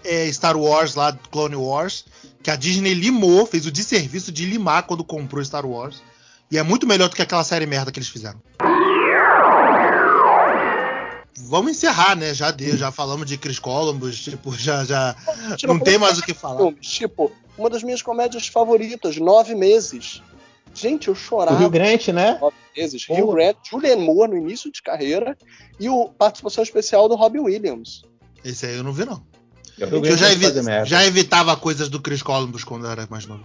é, 0.04 0.32
Star 0.32 0.58
Wars 0.58 0.96
lá, 0.96 1.18
Clone 1.32 1.56
Wars, 1.56 2.06
que 2.44 2.52
a 2.52 2.56
Disney 2.56 2.94
limou, 2.94 3.46
fez 3.46 3.66
o 3.66 3.72
desserviço 3.72 4.32
de 4.32 4.46
limar 4.46 4.84
quando 4.84 5.04
comprou 5.04 5.44
Star 5.44 5.66
Wars. 5.66 6.04
E 6.52 6.58
é 6.58 6.64
muito 6.64 6.86
melhor 6.86 7.10
do 7.10 7.16
que 7.16 7.22
aquela 7.22 7.44
série 7.44 7.66
merda 7.66 7.92
que 7.92 7.98
eles 7.98 8.10
fizeram. 8.10 8.40
Vamos 11.38 11.72
encerrar, 11.72 12.16
né? 12.16 12.34
Já 12.34 12.50
deu, 12.52 12.78
já 12.78 12.92
falamos 12.92 13.26
de 13.26 13.38
Chris 13.38 13.60
Columbus, 13.60 14.20
tipo, 14.24 14.56
já, 14.56 14.84
já 14.86 15.16
Tipo, 15.58 15.74
não 15.74 15.80
tem 15.80 15.98
mais 15.98 16.18
o 16.18 16.24
que 16.24 16.34
falar. 16.34 16.72
Tipo, 16.82 17.32
uma 17.58 17.70
das 17.70 17.84
minhas 17.84 18.02
comédias 18.02 18.48
favoritas, 18.48 19.18
Nove 19.18 19.54
Meses. 19.56 20.22
Gente, 20.74 21.08
eu 21.08 21.14
O 21.14 21.16
chorava 21.16 21.58
Rio 21.58 21.70
Grande, 21.70 22.12
né? 22.12 22.38
nove 22.40 22.56
meses. 22.76 23.06
Hugh 23.10 23.34
Grant, 23.34 23.56
Julianne 23.70 24.02
Moore 24.06 24.32
no 24.32 24.38
início 24.38 24.72
de 24.72 24.82
carreira 24.82 25.38
e 25.80 25.88
o 25.90 26.10
participação 26.10 26.64
especial 26.64 27.08
do 27.08 27.16
Robbie 27.16 27.40
Williams. 27.40 28.04
Esse 28.44 28.66
aí 28.66 28.76
eu 28.76 28.84
não 28.84 28.92
vi, 28.92 29.06
não. 29.06 29.24
Eu, 29.78 30.04
eu 30.06 30.18
já, 30.18 30.32
evi- 30.32 30.86
já 30.86 31.06
evitava 31.06 31.56
coisas 31.58 31.90
do 31.90 32.00
Chris 32.02 32.22
Columbus 32.22 32.64
quando 32.64 32.86
eu 32.86 32.92
era 32.92 33.06
mais 33.10 33.26
novo. 33.26 33.44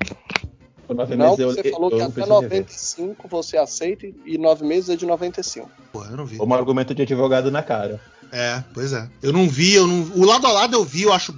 Não, 0.95 1.37
você 1.37 1.71
falou 1.71 1.91
que 1.91 2.01
até 2.03 2.27
95 2.27 3.29
você 3.29 3.57
aceita 3.57 4.07
e- 4.07 4.15
e 4.27 4.39
nove 4.39 4.65
meses 4.65 4.91
é 4.91 4.97
de 4.97 5.07
95. 5.07 5.71
Pô, 5.93 6.05
eu 6.05 6.17
não 6.17 6.27
vi. 6.27 6.37
Como 6.37 6.55
argumento 6.55 6.95
de 6.95 7.03
advogado 7.03 7.51
na 7.51 7.63
cara. 7.63 8.01
É, 8.33 8.63
pois 8.75 8.93
é. 8.93 9.09
Eu 9.23 9.33
não 9.33 9.49
vi, 9.49 9.75
eu 9.75 9.87
não. 9.87 10.03
O 10.17 10.25
lado 10.25 10.47
a 10.47 10.53
lado 10.53 10.75
eu 10.77 10.85
vi, 10.85 11.03
eu 11.03 11.13
acho. 11.13 11.35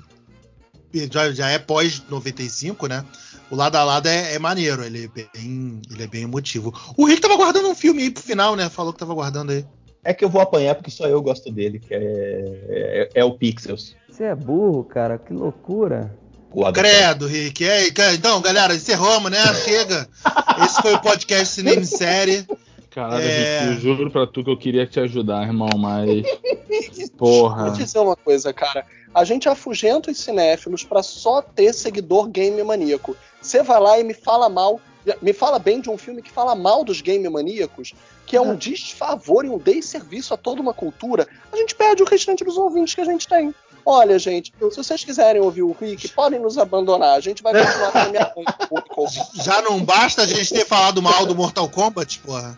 Já, 1.11 1.33
já 1.33 1.49
é 1.49 1.59
pós 1.59 2.03
95, 2.11 2.87
né? 2.87 3.05
O 3.51 3.57
lado 3.57 3.77
a 3.77 3.85
lado 3.85 4.07
é, 4.09 4.35
é 4.35 4.39
maneiro, 4.39 4.85
ele 4.85 5.05
é, 5.05 5.09
bem, 5.09 5.81
ele 5.91 6.03
é 6.03 6.07
bem 6.07 6.23
emotivo. 6.25 6.73
O 6.97 7.07
Rick 7.07 7.21
tava 7.21 7.37
guardando 7.37 7.69
um 7.69 7.75
filme 7.75 8.03
aí 8.03 8.11
pro 8.11 8.23
final, 8.23 8.55
né? 8.57 8.69
Falou 8.69 8.93
que 8.93 8.99
tava 8.99 9.15
guardando 9.15 9.53
aí. 9.53 9.65
É 10.05 10.13
que 10.13 10.25
eu 10.25 10.29
vou 10.29 10.43
apanhar 10.43 10.75
porque 10.75 10.91
só 10.91 11.07
eu 11.07 11.23
gosto 11.23 11.51
dele, 11.51 11.79
que 11.79 11.95
é, 11.95 11.99
é, 12.69 13.09
é 13.15 13.25
o 13.25 13.33
Pixels. 13.39 13.95
Você 14.11 14.25
é 14.25 14.35
burro, 14.35 14.85
cara, 14.85 15.17
que 15.17 15.33
loucura. 15.33 16.15
O 16.55 16.65
Adam 16.67 16.83
Credo, 16.83 17.27
Rick. 17.27 17.65
É, 17.67 17.89
então, 18.15 18.41
galera, 18.41 18.75
encerramos, 18.75 19.31
né? 19.31 19.39
Chega. 19.65 20.09
Esse 20.65 20.83
foi 20.83 20.95
o 20.95 21.01
podcast 21.01 21.55
Cinema 21.55 21.81
em 21.81 21.85
Série. 21.85 22.47
Caralho, 22.91 23.23
É. 23.23 23.61
Rick, 23.61 23.73
eu 23.75 23.81
juro 23.97 24.11
pra 24.11 24.27
tu 24.27 24.45
que 24.45 24.51
eu 24.51 24.59
queria 24.59 24.87
te 24.87 25.01
ajudar, 25.01 25.43
irmão, 25.47 25.71
mas. 25.79 26.23
Vou 27.17 27.43
Porra. 27.49 27.71
dizer 27.71 27.99
uma 27.99 28.17
coisa, 28.17 28.53
cara. 28.53 28.85
A 29.15 29.25
gente 29.25 29.49
afugenta 29.49 30.11
os 30.11 30.19
cinéfilos 30.19 30.85
pra 30.85 31.03
só 31.03 31.41
ter 31.43 31.73
seguidor 31.75 32.29
game 32.29 32.63
maníaco. 32.63 33.17
Você 33.41 33.63
vai 33.63 33.81
lá 33.81 33.99
e 33.99 34.05
me 34.05 34.15
fala 34.15 34.49
mal, 34.49 34.81
me 35.21 35.33
fala 35.33 35.59
bem 35.59 35.81
de 35.81 35.91
um 35.91 35.99
filme 35.99 36.23
que 36.23 36.31
fala 36.31 36.55
mal 36.55 36.83
dos 36.85 37.01
game 37.03 37.29
maníacos, 37.29 37.93
que 38.27 38.37
é 38.37 38.41
um 38.41 38.55
desfavor 38.57 39.45
e 39.45 39.49
um 39.51 39.59
desserviço 39.59 40.33
a 40.33 40.37
toda 40.39 40.63
uma 40.63 40.73
cultura. 40.73 41.27
A 41.53 41.57
gente 41.57 41.75
perde 41.75 42.03
o 42.03 42.07
restante 42.07 42.43
dos 42.45 42.57
ouvintes 42.57 42.95
que 42.95 43.01
a 43.03 43.05
gente 43.07 43.29
tem. 43.29 43.55
Olha, 43.85 44.19
gente, 44.19 44.53
se 44.71 44.77
vocês 44.77 45.05
quiserem 45.05 45.41
ouvir 45.43 45.63
o 45.63 45.73
Rick, 45.79 46.09
podem 46.11 46.39
nos 46.41 46.57
abandonar. 46.59 47.17
A 47.17 47.21
gente 47.21 47.43
vai 47.43 47.53
continuar 47.53 47.95
na 47.95 48.09
minha 48.09 48.33
Já 49.43 49.61
não 49.63 49.85
basta 49.85 50.23
a 50.23 50.27
gente 50.27 50.53
ter 50.53 50.65
falado 50.65 51.03
mal 51.03 51.27
do 51.27 51.35
Mortal 51.35 51.69
Kombat, 51.69 52.19
porra. 52.21 52.57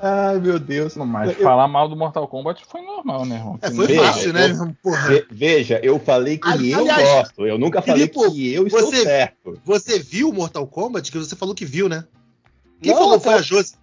Ai, 0.00 0.38
meu 0.38 0.58
Deus. 0.58 0.96
Não, 0.96 1.06
Mas 1.06 1.30
Eu- 1.30 1.42
falar 1.42 1.66
mal 1.66 1.88
do 1.88 1.96
Mortal 1.96 2.28
Kombat 2.28 2.62
foi 2.66 2.82
normal, 2.82 3.24
né, 3.24 3.36
irmão? 3.36 3.58
É, 3.62 3.70
foi 3.70 3.86
Veja, 3.86 4.02
fácil, 4.02 4.32
né? 4.32 4.50
eu- 4.50 4.76
Porra. 4.82 5.08
Ve- 5.08 5.26
Veja, 5.30 5.80
eu 5.82 5.98
falei 5.98 6.36
que 6.38 6.48
Ali- 6.48 6.72
eu 6.72 6.80
aliás, 6.80 7.02
gosto. 7.08 7.46
Eu 7.46 7.58
nunca 7.58 7.80
falei 7.80 8.08
Filipe, 8.08 8.30
que 8.32 8.52
eu 8.54 8.66
estou 8.66 8.82
você- 8.90 9.02
certo. 9.02 9.58
Você 9.64 9.98
viu 9.98 10.32
Mortal 10.32 10.66
Kombat? 10.66 11.10
Que 11.10 11.18
você 11.18 11.34
falou 11.34 11.54
que 11.54 11.64
viu, 11.64 11.88
né? 11.88 12.04
Quem 12.82 12.92
Não, 12.92 12.98
falou 13.00 13.14
até- 13.14 13.24
foi 13.24 13.34
a 13.34 13.42
Josi. 13.42 13.74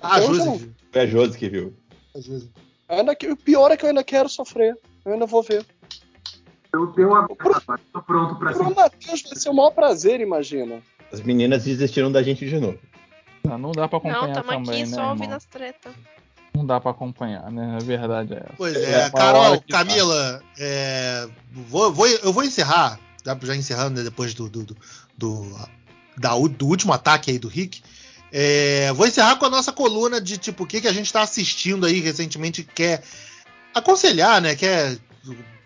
Ah, 0.00 0.14
a 0.16 0.20
Josi 0.22 0.42
viu. 0.58 0.72
Foi 0.90 1.00
a 1.02 1.06
Josi 1.06 1.36
que 1.38 1.48
viu. 1.48 1.74
A 2.16 2.20
Josi. 2.20 2.50
Ainda 2.88 3.14
que, 3.14 3.26
o 3.30 3.36
pior 3.36 3.70
é 3.70 3.76
que 3.76 3.84
eu 3.84 3.88
ainda 3.90 4.02
quero 4.02 4.28
sofrer. 4.28 4.76
Eu 5.04 5.12
ainda 5.12 5.26
vou 5.26 5.42
ver. 5.42 5.64
Eu 6.72 6.86
tenho 6.88 7.08
uma 7.08 7.26
tô 7.26 7.34
pronto 8.02 8.36
pra 8.36 8.52
Pro 8.52 8.68
ser. 8.68 8.74
Matheus 8.74 9.22
vai 9.22 9.36
ser 9.36 9.48
o 9.50 9.54
maior 9.54 9.70
prazer, 9.70 10.20
imagina. 10.20 10.80
As 11.12 11.20
meninas 11.20 11.64
desistiram 11.64 12.10
da 12.12 12.22
gente 12.22 12.48
de 12.48 12.58
novo. 12.60 12.78
Não, 13.44 13.58
não 13.58 13.72
dá 13.72 13.88
pra 13.88 13.98
acompanhar 13.98 14.26
Não, 14.28 14.34
tamo 14.34 14.48
também, 14.64 14.82
aqui 14.82 14.90
né, 14.90 14.96
só 14.96 15.08
ouvindo 15.08 15.22
irmão? 15.24 15.36
as 15.36 15.44
tretas. 15.46 15.92
Não 16.54 16.66
dá 16.66 16.80
pra 16.80 16.90
acompanhar, 16.90 17.50
né? 17.50 17.76
A 17.80 17.82
verdade 17.84 18.34
é 18.34 18.36
essa. 18.38 18.54
Pois 18.56 18.76
É, 18.76 19.06
é, 19.06 19.10
Carol, 19.10 19.58
tá. 19.62 19.78
Camila, 19.78 20.42
é, 20.58 21.28
vou, 21.50 21.92
vou- 21.92 22.06
eu 22.06 22.32
vou 22.32 22.44
encerrar, 22.44 23.00
já, 23.24 23.36
já 23.42 23.56
encerrando 23.56 23.98
né, 23.98 24.04
depois 24.04 24.34
do, 24.34 24.48
do, 24.48 24.64
do, 24.64 24.76
do- 25.16 25.58
da 26.18 26.30
do 26.36 26.66
último 26.66 26.92
ataque 26.92 27.30
aí 27.30 27.38
do 27.38 27.48
Rick. 27.48 27.82
É, 28.32 28.92
vou 28.92 29.06
encerrar 29.06 29.36
com 29.36 29.46
a 29.46 29.50
nossa 29.50 29.72
coluna 29.72 30.20
de 30.20 30.38
tipo 30.38 30.62
o 30.62 30.66
que, 30.66 30.80
que 30.80 30.86
a 30.88 30.92
gente 30.92 31.12
tá 31.12 31.22
assistindo 31.22 31.86
aí 31.86 31.98
recentemente, 31.98 32.62
quer 32.62 33.02
aconselhar, 33.74 34.40
né? 34.40 34.54
Quer 34.54 34.98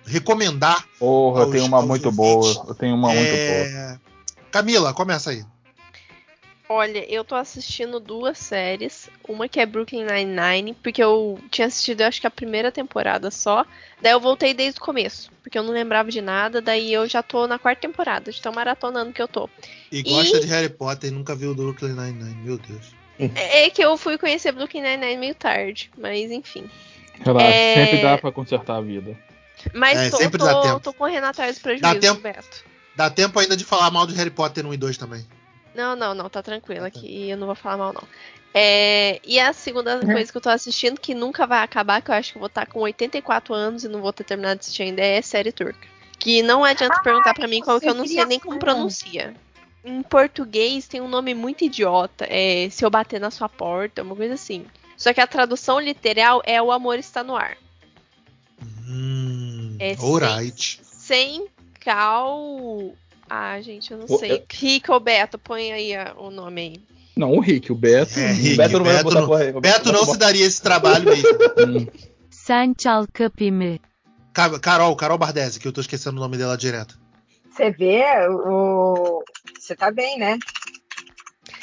recomendar. 0.07 0.87
Porra, 0.99 1.43
eu 1.43 1.51
tenho 1.51 1.65
uma 1.67 1.83
muito 1.83 2.07
ouvintes. 2.07 2.57
boa. 2.57 2.67
Eu 2.69 2.75
tenho 2.75 2.95
uma 2.95 3.13
muito 3.13 3.31
boa. 3.31 3.67
É, 3.67 3.99
Camila, 4.51 4.93
começa 4.95 5.31
aí. 5.31 5.45
Olha, 6.67 7.05
eu 7.13 7.23
tô 7.25 7.35
assistindo 7.35 8.01
duas 8.01 8.39
séries. 8.39 9.11
Uma 9.29 9.47
que 9.47 9.61
é 9.61 9.67
Brooklyn 9.67 10.07
Nine-Nine, 10.07 10.75
porque 10.83 11.03
eu 11.03 11.39
tinha 11.51 11.67
assistido, 11.67 12.01
eu 12.01 12.07
acho 12.07 12.21
que 12.21 12.27
a 12.27 12.31
primeira 12.31 12.73
temporada 12.73 13.31
só. 13.31 13.67
Daí 14.01 14.13
eu 14.13 14.21
voltei 14.21 14.55
desde 14.55 14.81
o 14.81 14.83
começo, 14.83 15.31
porque 15.43 15.59
eu 15.59 15.63
não 15.63 15.73
lembrava 15.75 16.11
de 16.11 16.23
nada. 16.23 16.63
Daí 16.63 16.91
eu 16.91 17.07
já 17.07 17.23
tô 17.23 17.47
na 17.47 17.59
quarta 17.59 17.83
temporada, 17.83 18.33
de 18.33 18.41
tão 18.41 18.51
maratonando 18.53 19.13
que 19.13 19.21
eu 19.21 19.29
tô. 19.29 19.49
E 19.93 19.99
E- 19.99 20.03
gosta 20.05 20.41
de 20.41 20.47
Harry 20.47 20.71
Potter 20.71 21.11
e 21.11 21.15
nunca 21.15 21.35
viu 21.37 21.51
o 21.51 21.55
Brooklyn 21.55 21.93
Nine-Nine, 21.93 22.37
meu 22.43 22.57
Deus. 22.57 22.95
É 23.37 23.69
que 23.69 23.85
eu 23.85 23.97
fui 23.99 24.17
conhecer 24.17 24.51
Brooklyn 24.51 24.83
Nine-Nine 24.83 25.19
meio 25.19 25.35
tarde, 25.35 25.91
mas 25.99 26.31
enfim. 26.31 26.65
Relaxa, 27.21 27.47
é- 27.47 27.75
sempre 27.75 28.01
dá 28.03 28.17
pra 28.17 28.33
consertar 28.33 28.77
a 28.77 28.81
vida. 28.81 29.17
Mas 29.73 29.99
É, 29.99 30.11
tô, 30.11 30.17
sempre 30.17 30.39
tô, 30.39 30.45
dá 30.45 30.61
tempo. 30.61 30.81
tô 30.81 30.93
correndo 30.93 31.25
atrás 31.25 31.57
do 31.57 31.63
Dá 31.63 31.63
prejuízo, 31.63 32.01
tempo. 32.01 32.21
Beto. 32.21 32.65
Dá 32.97 33.11
tempo 33.11 33.39
ainda 33.39 33.57
de 33.57 33.65
falar 33.65 33.91
mal 33.91 34.07
de 34.07 34.15
Harry 34.15 34.31
Potter 34.31 34.67
1 34.67 34.75
e 34.75 34.77
2 34.77 34.97
também. 34.97 35.27
Não, 35.75 35.97
não, 35.97 36.15
não, 36.15 36.29
tá 36.29 36.43
tranquilo 36.43 36.85
aqui, 36.85 37.31
eu 37.31 37.37
não 37.37 37.47
vou 37.47 37.57
falar 37.57 37.77
mal, 37.77 37.93
não. 37.93 38.07
É, 38.57 39.21
e 39.25 39.41
a 39.41 39.53
segunda 39.53 39.99
coisa 39.99 40.31
que 40.31 40.39
eu 40.39 40.41
tô 40.41 40.49
assistindo, 40.49 41.01
que 41.01 41.13
nunca 41.13 41.45
vai 41.45 41.65
acabar, 41.65 42.01
que 42.01 42.11
eu 42.13 42.15
acho 42.15 42.31
que 42.31 42.39
eu 42.39 42.41
vou 42.41 42.47
estar 42.47 42.67
com 42.67 42.79
84 42.81 43.53
anos 43.53 43.83
e 43.83 43.89
não 43.89 44.01
vou 44.01 44.13
ter 44.13 44.23
terminado 44.23 44.61
de 44.61 44.61
assistir 44.61 44.85
ainda, 44.85 45.03
é 45.03 45.21
série 45.21 45.51
turca. 45.51 45.89
Que 46.21 46.41
não 46.41 46.63
adianta 46.63 47.03
perguntar 47.03 47.35
pra 47.35 47.49
mim 47.49 47.61
qual 47.61 47.81
que 47.81 47.89
eu 47.89 47.95
não 47.95 48.07
sei 48.07 48.25
nem 48.25 48.39
como 48.39 48.61
pronuncia. 48.61 49.35
Em 49.85 50.03
português 50.03 50.87
tem 50.87 51.01
um 51.01 51.09
nome 51.09 51.35
muito 51.35 51.65
idiota, 51.65 52.27
é 52.31 52.69
Se 52.71 52.85
Eu 52.85 52.91
Bater 52.91 53.21
na 53.21 53.31
Sua 53.31 53.49
Porta, 53.49 54.03
uma 54.03 54.15
coisa 54.15 54.35
assim. 54.35 54.65
Só 54.97 55.13
que 55.13 55.21
a 55.21 55.27
tradução 55.27 55.81
literal 55.81 56.41
é 56.47 56.63
O 56.63 56.71
Amor 56.71 56.99
Está 56.99 57.25
no 57.25 57.37
Ar. 57.37 57.59
Hum, 58.89 59.54
É, 59.79 59.95
alright. 60.01 60.81
Sem 60.83 61.47
cal. 61.81 62.95
Ah, 63.29 63.61
gente, 63.61 63.91
eu 63.93 63.99
não 63.99 64.07
Ô, 64.09 64.19
sei. 64.19 64.33
eu- 64.33 64.43
Rico 64.53 64.93
ou 64.93 65.01
Beto, 65.01 65.39
põe 65.39 65.73
aí 65.73 65.95
a- 65.95 66.15
o 66.17 66.31
nome 66.31 66.61
aí. 66.61 66.83
Não, 67.17 67.31
o 67.33 67.41
Rick, 67.41 67.71
o 67.71 67.75
Beto. 67.75 68.19
É, 68.19 68.31
O 68.31 68.35
Rick, 68.35 68.57
Beto 68.57 68.79
não 68.79 68.85
vai 68.85 68.95
Beto 68.95 69.05
botar 69.05 69.21
não- 69.21 69.27
porra- 69.29 69.61
Beto 69.61 69.93
não 69.93 70.01
botar- 70.01 70.13
se 70.13 70.19
daria 70.19 70.45
esse 70.47 70.61
trabalho 70.63 71.05
mesmo. 71.05 71.29
Hum. 71.65 71.87
Ca- 74.33 74.59
Carol, 74.59 74.95
Carol 74.97 75.17
Bardesi, 75.19 75.59
que 75.61 75.67
eu 75.69 75.73
tô 75.73 75.81
esquecendo 75.81 76.17
o 76.17 76.21
nome 76.21 76.37
dela 76.37 76.57
direto. 76.57 76.99
Você 77.51 77.71
vê, 77.71 78.03
o... 78.29 79.23
você 79.59 79.77
tá 79.77 79.91
bem, 79.93 80.19
né? 80.19 80.39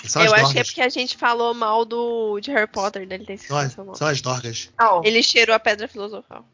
São 0.05 0.24
eu 0.24 0.34
acho 0.34 0.45
que 0.45 0.49
é 0.51 0.53
dorgas. 0.53 0.68
porque 0.70 0.82
a 0.82 0.89
gente 0.89 1.18
falou 1.18 1.53
mal 1.53 1.84
do 1.86 2.39
de 2.39 2.49
Harry 2.51 2.68
Potter, 2.72 3.05
dele 3.05 3.26
ter 3.26 3.38
São 3.38 3.57
as, 3.57 3.64
esquecido 3.66 3.82
o 3.82 3.86
nome. 3.86 3.97
são 3.97 4.07
as 4.07 4.22
dorgas. 4.22 4.70
Não, 4.80 5.03
Ele 5.03 5.22
cheirou 5.22 5.53
a 5.55 5.59
pedra 5.59 5.88
filosofal. 5.88 6.45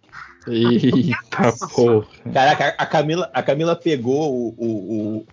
Eita 0.47 1.53
porra. 1.73 2.05
Caraca, 2.33 2.75
a 2.77 2.85
Camila, 2.85 3.29
a 3.33 3.43
Camila 3.43 3.75
pegou 3.75 4.31
o, 4.31 4.55
o- 4.57 4.65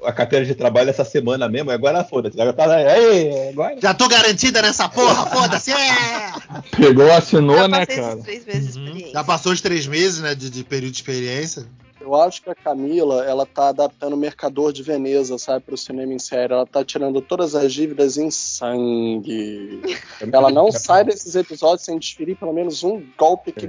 o- 0.03 0.07
a 0.07 0.13
carteira 0.13 0.45
de 0.45 0.55
trabalho 0.55 0.91
essa 0.91 1.05
semana 1.05 1.49
mesmo, 1.49 1.71
e 1.71 1.75
agora 1.75 2.05
foda-se. 2.05 2.41
Agora 2.41 2.57
tá 2.57 2.67
lá, 2.67 2.81
"Ei, 2.99 3.49
agora. 3.51 3.77
Já 3.81 3.95
tô 3.95 4.09
garantida 4.09 4.61
nessa 4.63 4.89
porra, 4.89 5.27
foda-se! 5.31 5.73
É! 5.73 6.33
Pegou, 6.77 7.11
assinou, 7.13 7.57
Já 7.57 7.69
né, 7.69 7.87
cara? 7.87 8.17
três 8.19 8.77
Uhum. 8.77 9.11
Já 9.13 9.25
passou 9.25 9.53
os 9.53 9.61
três 9.61 9.87
meses, 9.87 10.21
né, 10.21 10.35
de, 10.35 10.51
de 10.51 10.65
período 10.65 10.93
de 10.93 10.99
experiência. 10.99 11.67
Eu 12.01 12.15
acho 12.15 12.43
que 12.43 12.51
a 12.51 12.55
Camila, 12.55 13.25
ela 13.25 13.47
tá 13.47 13.69
adaptando 13.71 14.13
o 14.13 14.17
Mercador 14.17 14.75
de 14.75 14.83
Veneza, 14.83 15.39
sabe, 15.39 15.65
pro 15.65 15.75
cinema 15.77 16.13
em 16.13 16.19
série. 16.19 16.53
Ela 16.53 16.67
tá 16.67 16.85
tirando 16.85 17.19
todas 17.23 17.55
as 17.55 17.73
dívidas 17.73 18.19
em 18.19 18.31
sangue. 18.31 19.81
Ela 20.31 20.51
não 20.51 20.71
sai 20.71 21.03
desses 21.05 21.35
episódios 21.35 21.83
sem 21.87 21.99
desferir 21.99 22.37
pelo 22.37 22.53
menos 22.53 22.85
um 22.85 23.03
golpe 23.17 23.53
que 23.53 23.67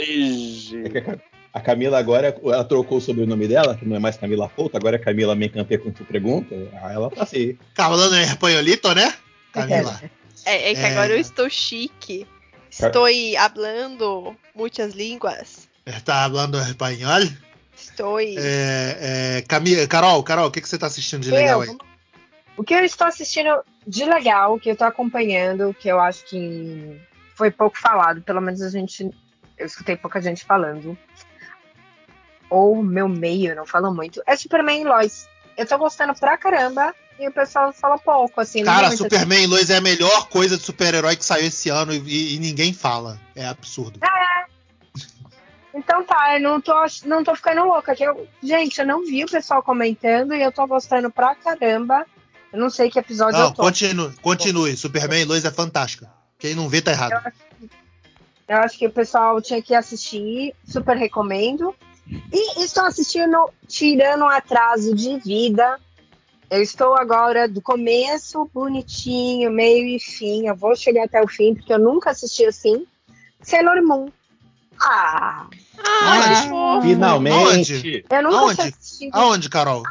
É. 0.00 0.98
É 0.98 1.18
a- 1.52 1.60
Camila 1.60 1.98
agora, 1.98 2.36
ela 2.44 2.64
trocou 2.64 2.98
o 2.98 3.00
sobrenome 3.00 3.48
dela, 3.48 3.76
que 3.76 3.84
não 3.84 3.96
é 3.96 3.98
mais 3.98 4.16
Camila 4.16 4.48
Couto, 4.48 4.76
agora 4.76 4.96
é 4.96 4.98
Camila 4.98 5.34
Me 5.34 5.46
Encantei 5.46 5.78
com 5.78 5.90
tu 5.90 6.04
pergunta. 6.04 6.54
Aí 6.82 6.94
ela 6.94 7.10
tá 7.10 7.24
assim. 7.24 7.58
Falando 7.74 8.14
em 8.14 8.22
espanholito, 8.22 8.94
né? 8.94 9.12
Camila. 9.52 10.00
É, 10.46 10.70
é 10.70 10.74
que 10.74 10.80
É. 10.80 10.92
agora 10.92 11.12
eu 11.12 11.18
estou 11.18 11.50
chique. 11.50 12.26
Estou 12.70 13.04
hablando 13.38 14.36
muitas 14.54 14.94
línguas. 14.94 15.68
Está 15.84 16.22
falando 16.28 16.56
espanhol? 16.60 17.22
Estou. 17.76 18.20
É, 18.20 19.38
é, 19.38 19.44
Camila, 19.48 19.86
Carol, 19.88 20.22
Carol, 20.22 20.46
o 20.46 20.50
que, 20.52 20.60
que 20.60 20.68
você 20.68 20.78
tá 20.78 20.86
assistindo 20.86 21.22
de 21.22 21.30
legal 21.32 21.62
aí? 21.62 21.76
O 22.56 22.62
que 22.62 22.74
eu 22.74 22.84
estou 22.84 23.06
assistindo 23.06 23.62
de 23.86 24.04
legal, 24.04 24.58
que 24.60 24.68
eu 24.68 24.74
estou 24.74 24.86
acompanhando, 24.86 25.74
que 25.74 25.88
eu 25.88 25.98
acho 25.98 26.24
que 26.26 27.00
foi 27.34 27.50
pouco 27.50 27.76
falado, 27.78 28.22
pelo 28.22 28.40
menos 28.40 28.60
a 28.62 28.68
gente. 28.68 29.10
Eu 29.60 29.66
escutei 29.66 29.96
pouca 29.96 30.20
gente 30.22 30.44
falando. 30.44 30.96
Ou 32.48 32.82
meu 32.82 33.08
meio 33.08 33.54
não 33.54 33.66
fala 33.66 33.92
muito. 33.92 34.22
É 34.26 34.34
Superman 34.34 34.80
e 34.80 34.84
Lois. 34.84 35.28
Eu 35.56 35.66
tô 35.66 35.76
gostando 35.76 36.14
pra 36.14 36.38
caramba 36.38 36.94
e 37.18 37.28
o 37.28 37.32
pessoal 37.32 37.72
fala 37.72 37.98
pouco, 37.98 38.40
assim. 38.40 38.64
Cara, 38.64 38.88
muito, 38.88 39.02
Superman 39.02 39.44
e 39.44 39.46
Lois 39.46 39.68
é 39.68 39.76
a 39.76 39.80
melhor 39.80 40.28
coisa 40.28 40.56
de 40.56 40.64
super-herói 40.64 41.14
que 41.14 41.24
saiu 41.24 41.46
esse 41.46 41.68
ano 41.68 41.92
e, 41.92 42.36
e 42.36 42.38
ninguém 42.38 42.72
fala. 42.72 43.20
É 43.36 43.46
absurdo. 43.46 44.00
Então 45.72 46.02
tá, 46.02 46.34
eu 46.34 46.40
não 46.40 46.60
tô, 46.60 46.74
não 47.04 47.22
tô 47.22 47.34
ficando 47.36 47.64
louca. 47.64 47.94
Que 47.94 48.02
eu, 48.02 48.26
gente, 48.42 48.80
eu 48.80 48.86
não 48.86 49.04
vi 49.04 49.22
o 49.22 49.30
pessoal 49.30 49.62
comentando 49.62 50.34
e 50.34 50.42
eu 50.42 50.50
tô 50.50 50.66
gostando 50.66 51.10
pra 51.10 51.34
caramba. 51.34 52.06
Eu 52.52 52.58
não 52.58 52.70
sei 52.70 52.90
que 52.90 52.98
episódio 52.98 53.38
Não, 53.38 53.46
eu 53.48 53.52
tô. 53.52 53.62
continue, 53.62 54.12
continue. 54.22 54.76
Superman 54.76 55.20
e 55.20 55.24
Lois 55.24 55.44
é 55.44 55.50
fantástica. 55.50 56.10
Quem 56.38 56.54
não 56.54 56.68
vê 56.68 56.80
tá 56.80 56.90
errado. 56.90 57.12
Eu 57.12 57.49
acho 58.58 58.78
que 58.78 58.86
o 58.86 58.90
pessoal 58.92 59.40
tinha 59.40 59.62
que 59.62 59.74
assistir, 59.74 60.54
super 60.66 60.96
recomendo. 60.96 61.74
E 62.32 62.64
estou 62.64 62.84
assistindo 62.84 63.50
Tirando 63.68 64.24
um 64.24 64.28
Atraso 64.28 64.94
de 64.94 65.18
Vida. 65.18 65.78
Eu 66.50 66.60
estou 66.60 66.96
agora 66.96 67.48
do 67.48 67.62
começo, 67.62 68.50
bonitinho, 68.52 69.52
meio 69.52 69.86
e 69.86 70.00
fim. 70.00 70.48
Eu 70.48 70.56
vou 70.56 70.74
chegar 70.74 71.04
até 71.04 71.22
o 71.22 71.28
fim, 71.28 71.54
porque 71.54 71.72
eu 71.72 71.78
nunca 71.78 72.10
assisti 72.10 72.44
assim. 72.44 72.84
Sailor 73.40 73.80
Moon. 73.86 74.08
Ah, 74.82 75.46
Ah, 75.78 76.46
fofo. 76.48 76.82
Finalmente! 76.88 78.04
eu 78.10 78.22
nunca 78.22 78.36
Aonde? 78.36 78.54
tinha 78.56 78.68
assistido 78.68 79.14
Aonde, 79.14 79.48
Carol? 79.48 79.82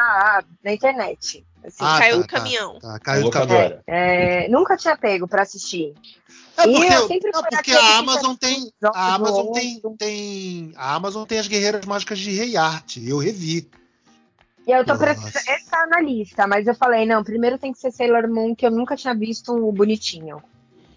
ah, 0.00 0.42
na 0.64 0.72
internet. 0.72 1.46
Assim. 1.68 1.78
Ah, 1.80 1.98
Caiu 1.98 2.16
tá, 2.16 2.22
do 2.22 2.28
caminhão. 2.28 2.78
Tá, 2.80 2.92
tá, 2.92 2.98
caiu 2.98 3.22
do 3.24 3.30
caminhão. 3.30 3.80
É, 3.86 4.48
nunca 4.48 4.76
tinha 4.76 4.96
pego 4.96 5.26
pra 5.28 5.42
assistir. 5.42 5.94
É 6.56 6.62
porque, 6.64 6.92
eu 6.92 7.06
sempre 7.06 7.30
não, 7.32 7.40
fui 7.40 7.48
porque 7.50 7.72
a 7.72 7.98
Amazon 7.98 8.34
tem. 8.34 8.72
A 8.92 9.14
Amazon 9.14 9.52
tem, 9.52 9.80
tem. 9.96 10.72
A 10.76 10.94
Amazon 10.96 11.24
tem 11.24 11.38
as 11.38 11.46
guerreiras 11.46 11.86
mágicas 11.86 12.18
de 12.18 12.32
Rei 12.32 12.56
Art. 12.56 12.96
Eu 12.96 13.18
revi. 13.18 13.70
E 14.66 14.70
eu 14.70 14.84
tô 14.84 14.92
Nossa. 14.92 15.04
precisando. 15.04 15.56
Esse 15.56 15.70
tá 15.70 15.86
na 15.86 16.00
lista, 16.00 16.46
mas 16.46 16.66
eu 16.66 16.74
falei, 16.74 17.06
não, 17.06 17.22
primeiro 17.24 17.56
tem 17.56 17.72
que 17.72 17.78
ser 17.78 17.90
Sailor 17.92 18.28
Moon, 18.28 18.54
que 18.54 18.66
eu 18.66 18.70
nunca 18.70 18.96
tinha 18.96 19.14
visto 19.14 19.52
o 19.54 19.72
bonitinho. 19.72 20.42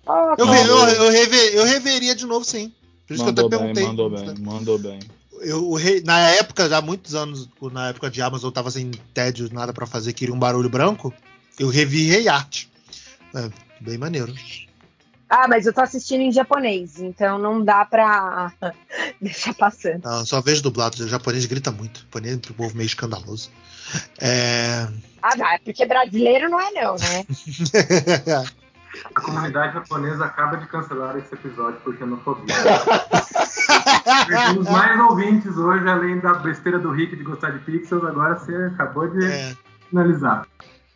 Oh, 0.06 0.34
Eu, 0.38 0.46
eu, 0.48 0.88
eu, 1.06 1.10
rever- 1.12 1.54
eu 1.54 1.64
reveria 1.64 2.16
de 2.16 2.26
novo, 2.26 2.44
sim. 2.44 2.74
Por 3.08 3.14
isso 3.14 3.24
Mandou 3.24 3.50
que 3.50 3.56
eu 3.56 3.60
até 3.60 3.74
bem, 3.74 3.74
perguntei. 3.76 4.06
mandou 4.06 4.10
bem, 4.10 4.44
mandou 4.44 4.80
bem. 4.80 5.00
Eu, 5.42 5.76
na 6.06 6.20
época, 6.30 6.70
já 6.70 6.78
há 6.78 6.82
muitos 6.82 7.16
anos, 7.16 7.50
na 7.72 7.89
época 7.89 8.10
de 8.10 8.22
Amazon, 8.22 8.48
eu 8.48 8.54
tava 8.54 8.72
sem 8.72 8.92
tédio, 9.14 9.50
nada 9.52 9.74
pra 9.74 9.86
fazer, 9.86 10.14
queria 10.14 10.34
um 10.34 10.39
barulho 10.39 10.70
branco. 10.70 11.14
Eu 11.60 11.70
revi 11.70 12.08
Rei 12.10 12.28
Art. 12.28 12.66
É, 13.36 13.50
bem 13.80 13.98
maneiro. 13.98 14.34
Ah, 15.30 15.48
mas 15.48 15.66
eu 15.66 15.74
tô 15.74 15.80
assistindo 15.80 16.22
em 16.22 16.32
japonês, 16.32 17.00
então 17.00 17.39
não 17.39 17.64
dá 17.64 17.86
pra 17.86 18.52
deixar 19.22 19.54
passando. 19.54 20.04
Não, 20.04 20.26
só 20.26 20.42
vejo 20.42 20.62
dublado. 20.62 21.02
O 21.02 21.08
japonês 21.08 21.46
grita 21.46 21.72
muito. 21.72 21.98
O 21.98 22.02
japonês 22.02 22.34
é 22.34 22.52
um 22.52 22.54
povo 22.54 22.76
meio 22.76 22.88
escandaloso. 22.88 23.50
É... 24.20 24.88
Ah, 25.22 25.36
não, 25.38 25.48
é 25.48 25.58
porque 25.60 25.86
brasileiro 25.86 26.50
não 26.50 26.60
é 26.60 26.72
não, 26.72 26.96
né? 26.96 27.26
A 29.16 29.22
comunidade 29.22 29.74
japonesa 29.74 30.26
acaba 30.26 30.58
de 30.58 30.66
cancelar 30.68 31.18
esse 31.18 31.34
episódio 31.34 31.80
por 31.82 31.96
xenofobia. 31.98 32.56
Temos 34.28 34.70
mais 34.70 35.00
ouvintes 35.00 35.58
hoje, 35.58 35.88
além 35.88 36.20
da 36.20 36.34
besteira 36.36 36.80
do 36.80 36.92
Rick 36.92 37.16
de 37.16 37.24
gostar 37.24 37.52
de 37.52 37.60
pixels, 37.60 38.04
agora 38.04 38.38
você 38.38 38.54
acabou 38.74 39.08
de 39.08 39.24
É, 39.26 39.56
finalizar. 39.89 40.46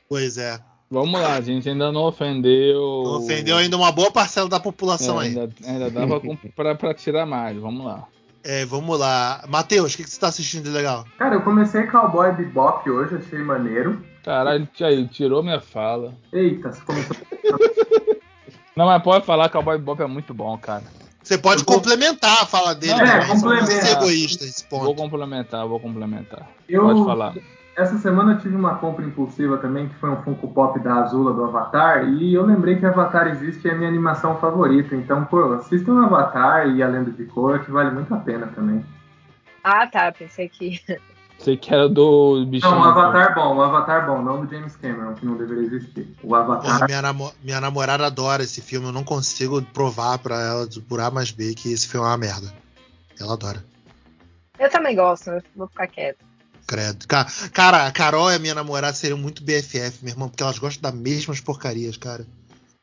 pois 0.10 0.38
é. 0.38 0.60
Vamos 0.90 1.20
lá, 1.20 1.34
a 1.36 1.42
gente 1.42 1.68
ainda 1.68 1.92
não 1.92 2.02
ofendeu. 2.02 2.80
Não 3.04 3.18
ofendeu 3.18 3.58
ainda 3.58 3.76
uma 3.76 3.92
boa 3.92 4.12
parcela 4.12 4.48
da 4.48 4.60
população 4.60 5.20
É, 5.22 5.26
aí. 5.26 5.30
ainda, 5.30 5.50
ainda 5.66 5.90
dava 5.90 6.22
pra 6.78 6.94
tirar 6.94 7.26
mais, 7.26 7.58
vamos 7.58 7.86
lá. 7.86 8.04
É, 8.44 8.64
vamos 8.66 9.00
lá. 9.00 9.44
Matheus, 9.50 9.94
o 9.94 9.98
que, 9.98 10.04
que 10.04 10.10
você 10.10 10.20
tá 10.20 10.28
assistindo 10.28 10.64
de 10.66 10.70
legal? 10.70 11.04
Cara, 11.18 11.36
eu 11.36 11.42
comecei 11.42 11.88
Cowboy 11.88 12.32
Bebop 12.34 12.88
hoje, 12.90 13.16
achei 13.16 13.40
maneiro. 13.40 14.00
Caralho, 14.24 14.68
aí, 14.82 15.08
tirou 15.08 15.42
minha 15.44 15.60
fala. 15.60 16.14
Eita, 16.32 16.72
você 16.72 16.82
começou. 16.82 17.16
Não, 18.76 18.86
mas 18.86 19.02
pode 19.02 19.26
falar 19.26 19.50
que 19.50 19.58
o 19.58 19.60
Cowboy 19.62 19.78
Bebop 19.78 20.02
é 20.02 20.08
muito 20.08 20.34
bom, 20.34 20.58
cara. 20.58 20.84
Você 21.24 21.38
pode 21.38 21.62
Eu 21.62 21.66
vou- 21.66 21.76
complementar 21.78 22.44
a 22.44 22.46
fala 22.46 22.76
dele. 22.76 22.94
Não, 22.94 23.00
né? 23.06 23.10
é, 23.10 23.18
Mas 23.28 23.28
não 23.42 23.50
precisa 23.50 23.50
complementa. 23.50 23.86
ser 23.86 23.98
egoísta 23.98 24.44
esse 24.46 24.66
Vou 24.70 24.80
ponto. 24.82 24.96
complementar, 25.02 25.68
vou 25.68 25.80
complementar. 25.80 26.48
Eu, 26.70 26.84
Pode 26.84 27.04
falar. 27.06 27.34
Essa 27.78 27.98
semana 27.98 28.34
eu 28.34 28.40
tive 28.40 28.56
uma 28.56 28.76
compra 28.76 29.04
impulsiva 29.04 29.58
também, 29.58 29.90
que 29.90 29.96
foi 29.96 30.10
um 30.10 30.22
Funko 30.24 30.48
Pop 30.54 30.80
da 30.80 30.94
Azula 31.04 31.34
do 31.34 31.44
Avatar, 31.44 32.08
e 32.08 32.34
eu 32.34 32.46
lembrei 32.46 32.78
que 32.78 32.86
Avatar 32.86 33.28
existe 33.28 33.66
e 33.68 33.70
é 33.70 33.74
a 33.74 33.76
minha 33.76 33.90
animação 33.90 34.38
favorita. 34.40 34.96
Então, 34.96 35.26
pô, 35.26 35.54
assistam 35.54 36.02
Avatar 36.06 36.70
e 36.70 36.82
a 36.82 36.88
Lenda 36.88 37.12
de 37.12 37.26
Korra, 37.26 37.60
que 37.60 37.72
vale 37.72 37.92
muito 37.92 38.14
a 38.14 38.18
pena 38.18 38.48
também. 38.48 38.86
Ah, 39.64 39.88
tá, 39.88 40.12
pensei 40.12 40.48
que. 40.48 40.80
Sei 41.40 41.58
que 41.58 41.72
era 41.74 41.88
do 41.88 42.46
bichinho. 42.46 42.72
Não, 42.72 42.80
um 42.80 42.84
Avatar 42.84 43.36
bom, 43.36 43.56
um 43.56 43.62
Avatar 43.62 44.06
bom, 44.08 44.22
não 44.22 44.46
do 44.46 44.50
James 44.54 44.76
Cameron, 44.78 45.14
que 45.14 45.26
não 45.26 45.36
deveria 45.38 45.64
existir. 45.66 46.16
O 46.24 46.30
Porra, 46.30 46.40
Avatar. 46.42 46.86
minha, 46.88 47.02
namo- 47.02 47.34
minha 47.44 47.62
namorada 47.62 48.06
adora 48.06 48.42
esse 48.44 48.62
filme. 48.62 48.88
Eu 48.88 48.92
não 48.92 49.04
consigo 49.04 49.62
provar 49.62 50.18
pra 50.20 50.42
ela, 50.42 50.68
por 50.88 51.00
A 51.00 51.12
mais 51.12 51.32
B, 51.32 51.54
que 51.54 51.72
esse 51.72 51.88
filme 51.88 52.06
é 52.08 52.10
uma 52.10 52.18
merda. 52.18 52.52
Ela 53.20 53.34
adora. 53.34 53.64
Eu 54.58 54.70
também 54.70 54.96
gosto, 54.96 55.30
eu 55.30 55.44
vou 55.56 55.68
ficar 55.68 55.88
quieto. 55.88 56.18
Credo. 56.66 57.06
Ca- 57.08 57.28
Cara, 57.54 57.86
a 57.86 57.92
Carol 57.92 58.32
e 58.32 58.36
a 58.36 58.40
minha 58.40 58.56
namorada 58.56 58.94
seriam 58.96 59.18
muito 59.20 59.44
BFF, 59.44 60.00
meu 60.04 60.14
irmão, 60.14 60.30
porque 60.30 60.42
elas 60.42 60.58
gostam 60.58 60.90
das 60.90 61.00
mesmas 61.00 61.40
porcarias, 61.42 61.96
cara. 61.98 62.26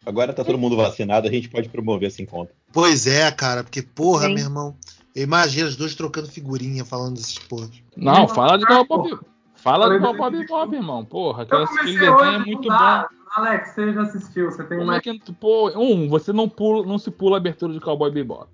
Agora 0.06 0.32
tá 0.32 0.44
todo 0.44 0.58
mundo 0.58 0.76
vacinado, 0.76 1.26
a 1.26 1.30
gente 1.30 1.48
pode 1.48 1.68
promover 1.68 2.08
esse 2.08 2.22
encontro. 2.22 2.54
Pois 2.72 3.06
é, 3.06 3.30
cara, 3.32 3.62
porque, 3.64 3.82
porra, 3.82 4.26
Sim. 4.26 4.34
meu 4.34 4.44
irmão. 4.44 4.76
Eu 5.14 5.24
imagino 5.24 5.68
os 5.68 5.76
dois 5.76 5.94
trocando 5.94 6.26
figurinha 6.28 6.84
falando 6.84 7.14
desses 7.14 7.38
porra. 7.38 7.68
Não, 7.96 8.26
fala 8.28 8.56
de 8.56 8.66
Cowboy 8.66 9.02
Bebop. 9.10 9.26
Fala 9.54 9.84
Falei 9.84 9.98
de 9.98 10.04
do- 10.06 10.10
Cowboy 10.16 10.30
Bebop, 10.40 10.74
irmão. 10.74 11.04
Porra, 11.04 11.46
Eu 11.50 11.64
aquele 11.64 11.92
desenho 11.98 12.20
é 12.20 12.38
muito 12.38 12.68
bom. 12.68 13.04
Alex, 13.34 13.70
você 13.74 13.92
já 13.94 14.02
assistiu, 14.02 14.50
você 14.50 14.62
tem 14.64 14.78
Como 14.78 14.90
mais. 14.90 14.98
é 14.98 15.00
que 15.12 15.18
tu- 15.18 15.32
pô, 15.32 15.70
um, 15.78 16.08
você 16.08 16.32
não 16.32 16.48
pula, 16.48 16.86
não 16.86 16.98
se 16.98 17.10
pula 17.10 17.36
a 17.36 17.38
abertura 17.38 17.72
de 17.72 17.80
Cowboy 17.80 18.10
Bebop. 18.10 18.48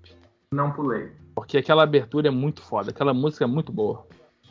Não 0.53 0.71
pulei. 0.71 1.11
Porque 1.35 1.57
aquela 1.57 1.83
abertura 1.83 2.27
é 2.27 2.31
muito 2.31 2.61
foda, 2.61 2.89
aquela 2.91 3.13
música 3.13 3.43
é 3.43 3.47
muito 3.47 3.71
boa. 3.71 4.05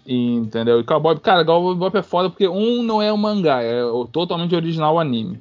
Entendeu? 0.07 0.81
E 0.81 0.85
Cowboy, 0.85 1.19
cara, 1.21 1.45
Cowboy 1.45 1.75
Bebop 1.75 1.97
é 1.99 2.03
foda 2.03 2.31
porque 2.31 2.49
um 2.49 2.83
não 2.83 3.01
é 3.03 3.13
um 3.13 3.17
mangá, 3.17 3.63
é 3.63 3.81
totalmente 4.13 4.55
original 4.55 4.95
o 4.95 4.99
anime. 5.01 5.41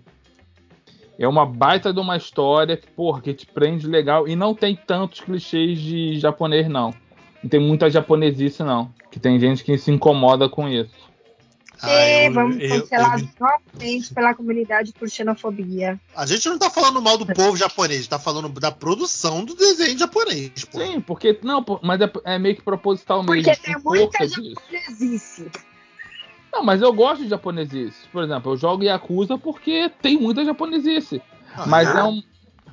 É 1.20 1.28
uma 1.28 1.46
baita 1.46 1.92
de 1.92 2.00
uma 2.00 2.16
história 2.16 2.78
que, 2.78 2.88
porra, 2.88 3.22
que 3.22 3.34
te 3.34 3.46
prende 3.46 3.88
legal 3.88 4.28
e 4.28 4.36
não 4.36 4.54
tem 4.54 4.76
tantos 4.76 5.20
clichês 5.22 5.80
de 5.80 6.20
japonês 6.20 6.68
não. 6.70 6.94
Não 7.42 7.50
tem 7.50 7.60
muita 7.60 7.90
japonesice 7.90 8.64
não, 8.64 8.92
que 9.12 9.20
tem 9.20 9.40
gente 9.40 9.64
que 9.64 9.78
se 9.78 9.92
incomoda 9.92 10.48
com 10.48 10.68
isso. 10.68 11.08
Ah, 11.80 12.08
e 12.08 12.26
eu- 12.26 12.34
vamos 12.34 12.58
cancelar 12.58 13.20
novamente 13.40 14.14
pela 14.14 14.34
comunidade 14.34 14.92
por 14.94 15.08
xenofobia. 15.08 16.00
A 16.16 16.26
gente 16.26 16.50
não 16.50 16.58
tá 16.58 16.72
falando 16.72 17.00
mal 17.00 17.20
do 17.20 17.26
povo 17.28 17.56
japonês, 17.56 18.08
tá 18.08 18.18
falando 18.18 18.50
da 18.60 18.72
produção 18.72 19.46
do 19.46 19.56
desenho 19.56 19.98
japonês, 19.98 20.66
pô. 20.66 20.80
Sim, 20.80 21.00
porque 21.00 21.38
não, 21.44 21.64
mas 21.84 22.02
é, 22.02 22.12
é 22.26 22.40
meio 22.40 22.56
que 22.56 22.64
proposital 22.64 23.22
mesmo. 23.24 23.44
Porque 23.44 23.56
tem 23.62 23.76
muita 23.84 24.28
japonesice. 24.28 25.52
Não, 26.52 26.64
mas 26.64 26.82
eu 26.82 26.92
gosto 26.94 27.24
de 27.24 27.30
japonesice. 27.30 28.08
Por 28.12 28.24
exemplo, 28.24 28.54
eu 28.54 28.58
jogo 28.58 28.84
Yakuza 28.84 29.38
porque 29.38 29.92
tem 30.02 30.18
muita 30.18 30.44
japonesice. 30.44 31.22
Ah, 31.56 31.66
Mas 31.68 31.94
é, 31.94 32.04
um, 32.04 32.22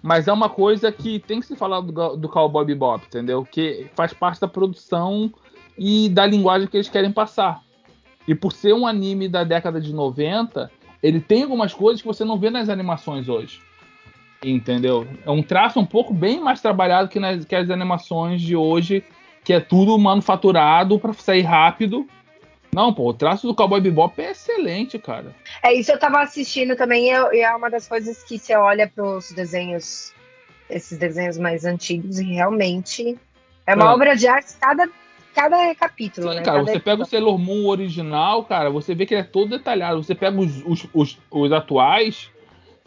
mas 0.03 0.29
é 0.29 0.33
uma 0.33 0.49
coisa 0.49 0.93
que 0.93 1.19
tem 1.19 1.41
que 1.41 1.47
se 1.47 1.57
falar 1.57 1.81
do, 1.81 2.17
do 2.17 2.29
Cowboy 2.29 2.65
Bebop, 2.65 3.05
entendeu? 3.07 3.47
Que 3.51 3.87
faz 3.95 4.13
parte 4.13 4.41
da 4.41 4.49
produção 4.49 5.33
e 5.79 6.09
da 6.09 6.27
linguagem 6.27 6.69
que 6.69 6.77
eles 6.77 6.89
querem 6.89 7.11
passar. 7.11 7.63
E 8.27 8.35
por 8.35 8.53
ser 8.53 8.75
um 8.75 8.87
anime 8.87 9.29
da 9.29 9.45
década 9.45 9.81
de 9.81 9.93
90, 9.93 10.71
ele 11.03 11.21
tem 11.21 11.43
algumas 11.43 11.73
coisas 11.73 12.01
que 12.01 12.07
você 12.07 12.25
não 12.25 12.39
vê 12.39 12.51
nas 12.51 12.69
animações 12.69 13.29
hoje. 13.29 13.61
Entendeu? 14.43 15.07
É 15.25 15.31
um 15.31 15.43
traço 15.43 15.81
um 15.81 15.87
pouco 15.87 16.13
bem 16.13 16.41
mais 16.41 16.61
trabalhado 16.61 17.09
que, 17.09 17.19
nas, 17.19 17.45
que 17.45 17.55
as 17.55 17.71
animações 17.71 18.41
de 18.41 18.55
hoje 18.55 19.05
que 19.45 19.53
é 19.53 19.61
tudo 19.61 19.97
manufaturado 19.99 20.99
pra 20.99 21.13
sair 21.13 21.43
rápido. 21.43 22.07
Não, 22.75 22.93
pô, 22.93 23.09
o 23.09 23.15
traço 23.15 23.47
do 23.47 23.55
Cowboy 23.55 23.81
Bebop 23.81 24.21
é 24.21 24.33
excelente, 24.33 24.99
cara. 24.99 25.35
É 25.63 25.73
isso 25.73 25.93
eu 25.93 25.99
tava 25.99 26.21
assistindo 26.21 26.75
também, 26.77 27.07
e 27.07 27.11
é- 27.11 27.41
é 27.43 27.55
uma 27.55 27.71
das 27.71 27.87
coisas 27.87 28.23
que 28.25 28.39
você 28.39 28.55
olha 28.57 28.91
pros 28.93 29.31
desenhos, 29.33 30.13
esses 30.69 30.99
desenhos 30.99 31.39
mais 31.39 31.65
antigos, 31.65 32.19
e 32.19 32.25
realmente 32.25 33.17
é 33.67 33.75
uma 33.75 33.85
É. 33.85 33.89
obra 33.89 34.17
de 34.17 34.27
arte 34.27 34.55
cada, 34.61 34.89
cada 35.35 35.75
capítulo, 35.77 36.29
Sim, 36.31 36.35
né? 36.37 36.43
cara, 36.43 36.59
Cada 36.59 36.73
você 36.73 36.81
pega 36.81 37.03
o 37.03 37.07
Sailor 37.07 37.39
Moon 37.39 37.67
original, 37.69 38.45
cara, 38.45 38.71
você 38.71 38.95
vê 38.95 39.07
que 39.07 39.15
ele 39.15 39.21
é 39.21 39.25
todo 39.25 39.51
detalhado. 39.51 40.03
Você 40.03 40.15
pega 40.15 40.39
os, 40.39 40.63
os, 40.67 40.87
os, 40.93 41.19
os 41.31 41.53
atuais, 41.53 42.29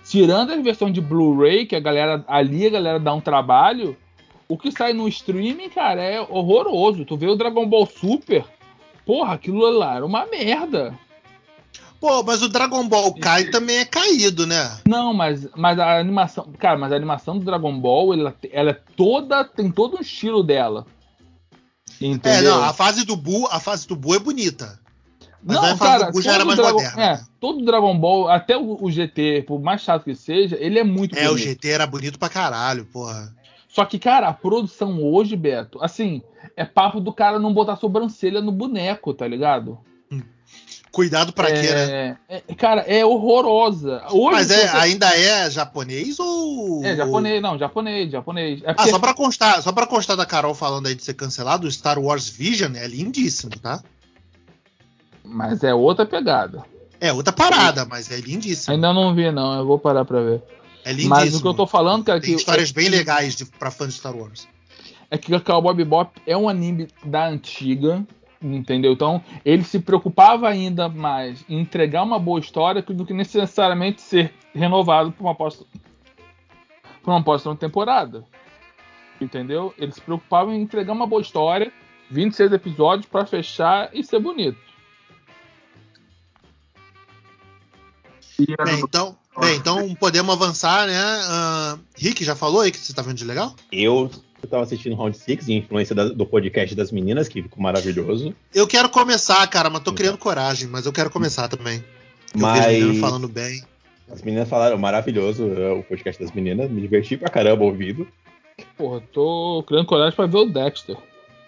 tirando 0.06 0.52
a 0.52 0.58
versão 0.58 0.92
de 0.92 1.00
Blu-ray, 1.02 1.66
que 1.66 1.76
a 1.76 1.80
galera 1.80 2.24
ali 2.28 2.66
a 2.68 2.70
galera 2.70 3.00
dá 3.00 3.14
um 3.14 3.22
trabalho, 3.22 3.96
o 4.50 4.58
que 4.58 4.72
sai 4.72 4.94
no 4.94 5.08
streaming, 5.08 5.70
cara, 5.70 6.02
é 6.02 6.22
horroroso. 6.22 7.04
Tu 7.06 7.18
vê 7.18 7.28
o 7.28 7.36
Dragon 7.36 7.66
Ball 7.68 7.86
Super, 7.86 8.46
porra, 9.08 9.34
aquilo 9.34 9.68
lá 9.70 9.96
era 9.96 10.06
uma 10.06 10.28
merda. 10.28 10.94
Pô, 12.00 12.22
mas 12.22 12.44
o 12.44 12.50
Dragon 12.50 12.88
Ball 12.88 13.12
Kai 13.16 13.46
também 13.46 13.78
é 13.78 13.86
caído, 13.86 14.46
né? 14.46 14.78
Não, 14.88 15.16
mas, 15.16 15.48
mas 15.56 15.80
a 15.80 15.98
animação. 15.98 16.48
Cara, 16.60 16.78
mas 16.78 16.92
a 16.92 16.96
animação 16.96 17.40
do 17.40 17.46
Dragon 17.46 17.80
Ball, 17.80 18.14
ela, 18.14 18.36
ela 18.52 18.70
é 18.70 18.82
toda. 18.96 19.44
Tem 19.44 19.72
todo 19.72 19.98
um 19.98 20.02
estilo 20.02 20.44
dela. 20.44 20.86
Entendeu? 22.00 22.54
É, 22.54 22.56
não, 22.58 22.64
a 22.64 22.72
fase 22.74 23.04
do 23.04 23.16
Buu, 23.18 23.48
a 23.50 23.60
fase 23.60 23.88
do 23.88 23.96
Buu 23.96 24.14
é 24.14 24.20
bonita. 24.20 24.80
Mas 25.42 25.58
aí 25.58 25.72
a 25.72 25.78
fase 25.78 26.06
do 26.06 26.12
Buu 26.12 26.22
já 26.22 26.34
era 26.34 26.46
mais 26.46 26.60
Dragon, 26.60 26.74
moderna. 26.80 27.04
É, 27.04 27.20
todo 27.40 27.66
Dragon 27.66 27.98
Ball, 27.98 28.30
até 28.30 28.56
o, 28.56 28.78
o 28.80 28.92
GT, 28.92 29.46
por 29.48 29.60
mais 29.60 29.82
chato 29.82 30.04
que 30.04 30.14
seja, 30.14 30.56
ele 30.60 30.78
é 30.78 30.84
muito 30.84 31.18
É, 31.18 31.26
o 31.26 31.32
bonito. 31.32 31.48
GT 31.48 31.68
era 31.70 31.88
bonito 31.88 32.20
pra 32.20 32.30
caralho, 32.30 32.86
porra. 32.86 33.34
Só 33.78 33.86
que, 33.86 34.00
cara, 34.00 34.28
a 34.28 34.34
produção 34.34 35.04
hoje, 35.04 35.36
Beto, 35.36 35.78
assim, 35.84 36.24
é 36.56 36.66
papo 36.66 37.00
do 37.00 37.14
cara 37.14 37.38
não 37.38 37.54
botar 37.54 37.76
sobrancelha 37.76 38.42
no 38.42 38.52
boneco, 38.52 39.14
tá 39.14 39.28
ligado? 39.28 39.78
Cuidado 40.92 41.32
pra 41.32 41.48
é, 41.52 41.62
quê, 41.62 41.72
né? 41.76 42.18
é- 42.28 42.42
cara, 42.56 42.82
é 42.82 43.06
horrorosa. 43.06 44.02
Hoje, 44.10 44.32
Mas 44.36 44.50
é, 44.50 44.68
você- 44.68 44.78
ainda 44.78 45.16
é 45.16 45.48
japonês 45.52 46.20
ou. 46.20 46.84
É, 46.84 46.96
japonês, 46.96 47.40
não, 47.40 47.56
japonês, 47.56 48.12
japonês. 48.12 48.64
É 48.64 48.72
Ah, 48.72 48.74
porque- 48.74 48.90
só 48.90 48.98
pra 48.98 49.14
constar, 49.14 49.62
só 49.62 49.72
pra 49.72 49.86
constar 49.86 50.18
da 50.18 50.26
Carol 50.26 50.56
falando 50.56 50.88
aí 50.88 50.96
de 50.96 51.04
ser 51.04 51.14
cancelado, 51.14 51.68
o 51.68 51.72
Star 51.72 52.00
Wars 52.00 52.28
Vision 52.28 52.76
é 52.76 52.88
lindíssimo, 52.88 53.52
tá? 53.62 53.80
Mas 55.24 55.64
é 55.64 55.72
outra 55.72 56.04
pegada. 56.04 56.64
É 57.00 57.14
outra 57.14 57.32
parada, 57.32 57.86
mas 57.86 58.10
é 58.10 58.18
lindíssimo. 58.20 58.74
Ainda 58.74 58.92
não 58.92 59.14
vi, 59.14 59.30
não, 59.32 59.56
eu 59.60 59.68
vou 59.68 59.78
parar 59.78 60.04
pra 60.04 60.20
ver. 60.22 60.42
É 60.88 60.92
lindíssimo. 60.92 61.10
Mas 61.16 61.36
o 61.36 61.42
que 61.42 61.48
eu 61.48 61.54
tô 61.54 61.68
falando, 61.68 62.04
cara, 62.06 62.22
Tem 62.22 62.32
que 62.32 62.38
histórias 62.40 62.72
bem 62.72 62.88
legais 62.88 63.36
de, 63.36 63.46
pra 63.46 63.70
fã 63.70 63.88
de 63.88 63.94
Star 63.94 64.16
Wars. 64.16 64.48
é 65.12 65.18
que 65.18 65.34
o 65.36 65.42
Cowboy 65.42 65.74
Bebop 65.76 66.12
é 66.26 66.38
um 66.38 66.48
anime 66.48 66.88
da 67.04 67.28
antiga, 67.28 68.06
entendeu? 68.42 68.94
Então, 68.94 69.22
ele 69.44 69.64
se 69.64 69.80
preocupava 69.80 70.48
ainda 70.48 70.88
mais 70.88 71.44
em 71.50 71.60
entregar 71.60 72.04
uma 72.04 72.18
boa 72.18 72.40
história 72.40 72.82
do 72.82 73.06
que 73.06 73.14
necessariamente 73.14 74.02
ser 74.02 74.34
renovado 74.56 75.12
por 75.12 75.24
uma 75.26 75.36
próxima, 75.36 75.66
por 77.04 77.12
uma 77.12 77.24
próxima 77.24 77.56
temporada. 77.56 78.24
Entendeu? 79.20 79.74
Ele 79.78 79.92
se 79.92 80.00
preocupava 80.00 80.54
em 80.56 80.62
entregar 80.62 80.94
uma 80.94 81.08
boa 81.08 81.22
história, 81.22 81.74
26 82.12 82.54
episódios 82.54 83.08
pra 83.08 83.26
fechar 83.26 83.90
e 83.94 84.04
ser 84.04 84.20
bonito. 84.20 84.60
E 88.40 88.46
Bem, 88.64 88.80
do- 88.80 88.86
então, 88.86 89.18
bem, 89.40 89.56
então 89.58 89.94
podemos 89.96 90.34
avançar, 90.34 90.88
né? 90.88 90.96
Ah, 91.00 91.78
Rick, 91.96 92.24
já 92.24 92.36
falou 92.36 92.62
aí 92.62 92.72
que 92.72 92.78
você 92.78 92.94
tá 92.94 93.02
vendo 93.02 93.16
de 93.18 93.26
legal? 93.26 93.56
Eu, 93.72 94.10
eu 94.42 94.50
tava 94.50 94.64
assistindo 94.64 94.96
Round 94.96 95.18
6, 95.18 95.50
influência 95.50 95.94
da- 95.96 96.10
do 96.10 96.26
podcast 96.26 96.76
das 96.76 96.92
meninas, 96.92 97.28
que 97.28 97.42
ficou 97.44 97.62
maravilhoso. 97.62 98.34
Eu 98.54 98.68
quero 98.68 98.90
começar, 98.90 99.46
cara, 99.48 99.70
mas 99.70 99.80
tô 99.82 99.92
Então. 99.92 99.96
criando 99.96 100.18
coragem, 100.18 100.68
mas 100.68 100.86
eu 100.86 100.94
quero 100.94 101.10
começar 101.10 101.48
também. 101.48 101.84
Eu 102.34 102.40
Mas- 102.42 102.66
vejo 102.66 102.86
menino 102.88 103.02
falando 103.02 103.28
bem. 103.28 103.64
As 104.10 104.22
meninas 104.22 104.48
falaram 104.48 104.78
maravilhoso 104.78 105.52
é, 105.52 105.72
o 105.72 105.84
podcast 105.84 106.22
das 106.22 106.32
meninas, 106.32 106.70
me 106.72 106.80
diverti 106.82 107.18
pra 107.18 107.30
caramba 107.30 107.64
ouvindo. 107.66 108.08
Porra, 108.78 109.02
tô 109.12 109.64
criando 109.68 109.86
coragem 109.86 110.16
pra 110.16 110.26
ver 110.26 110.38
o 110.38 110.46
Dexter. 110.46 110.96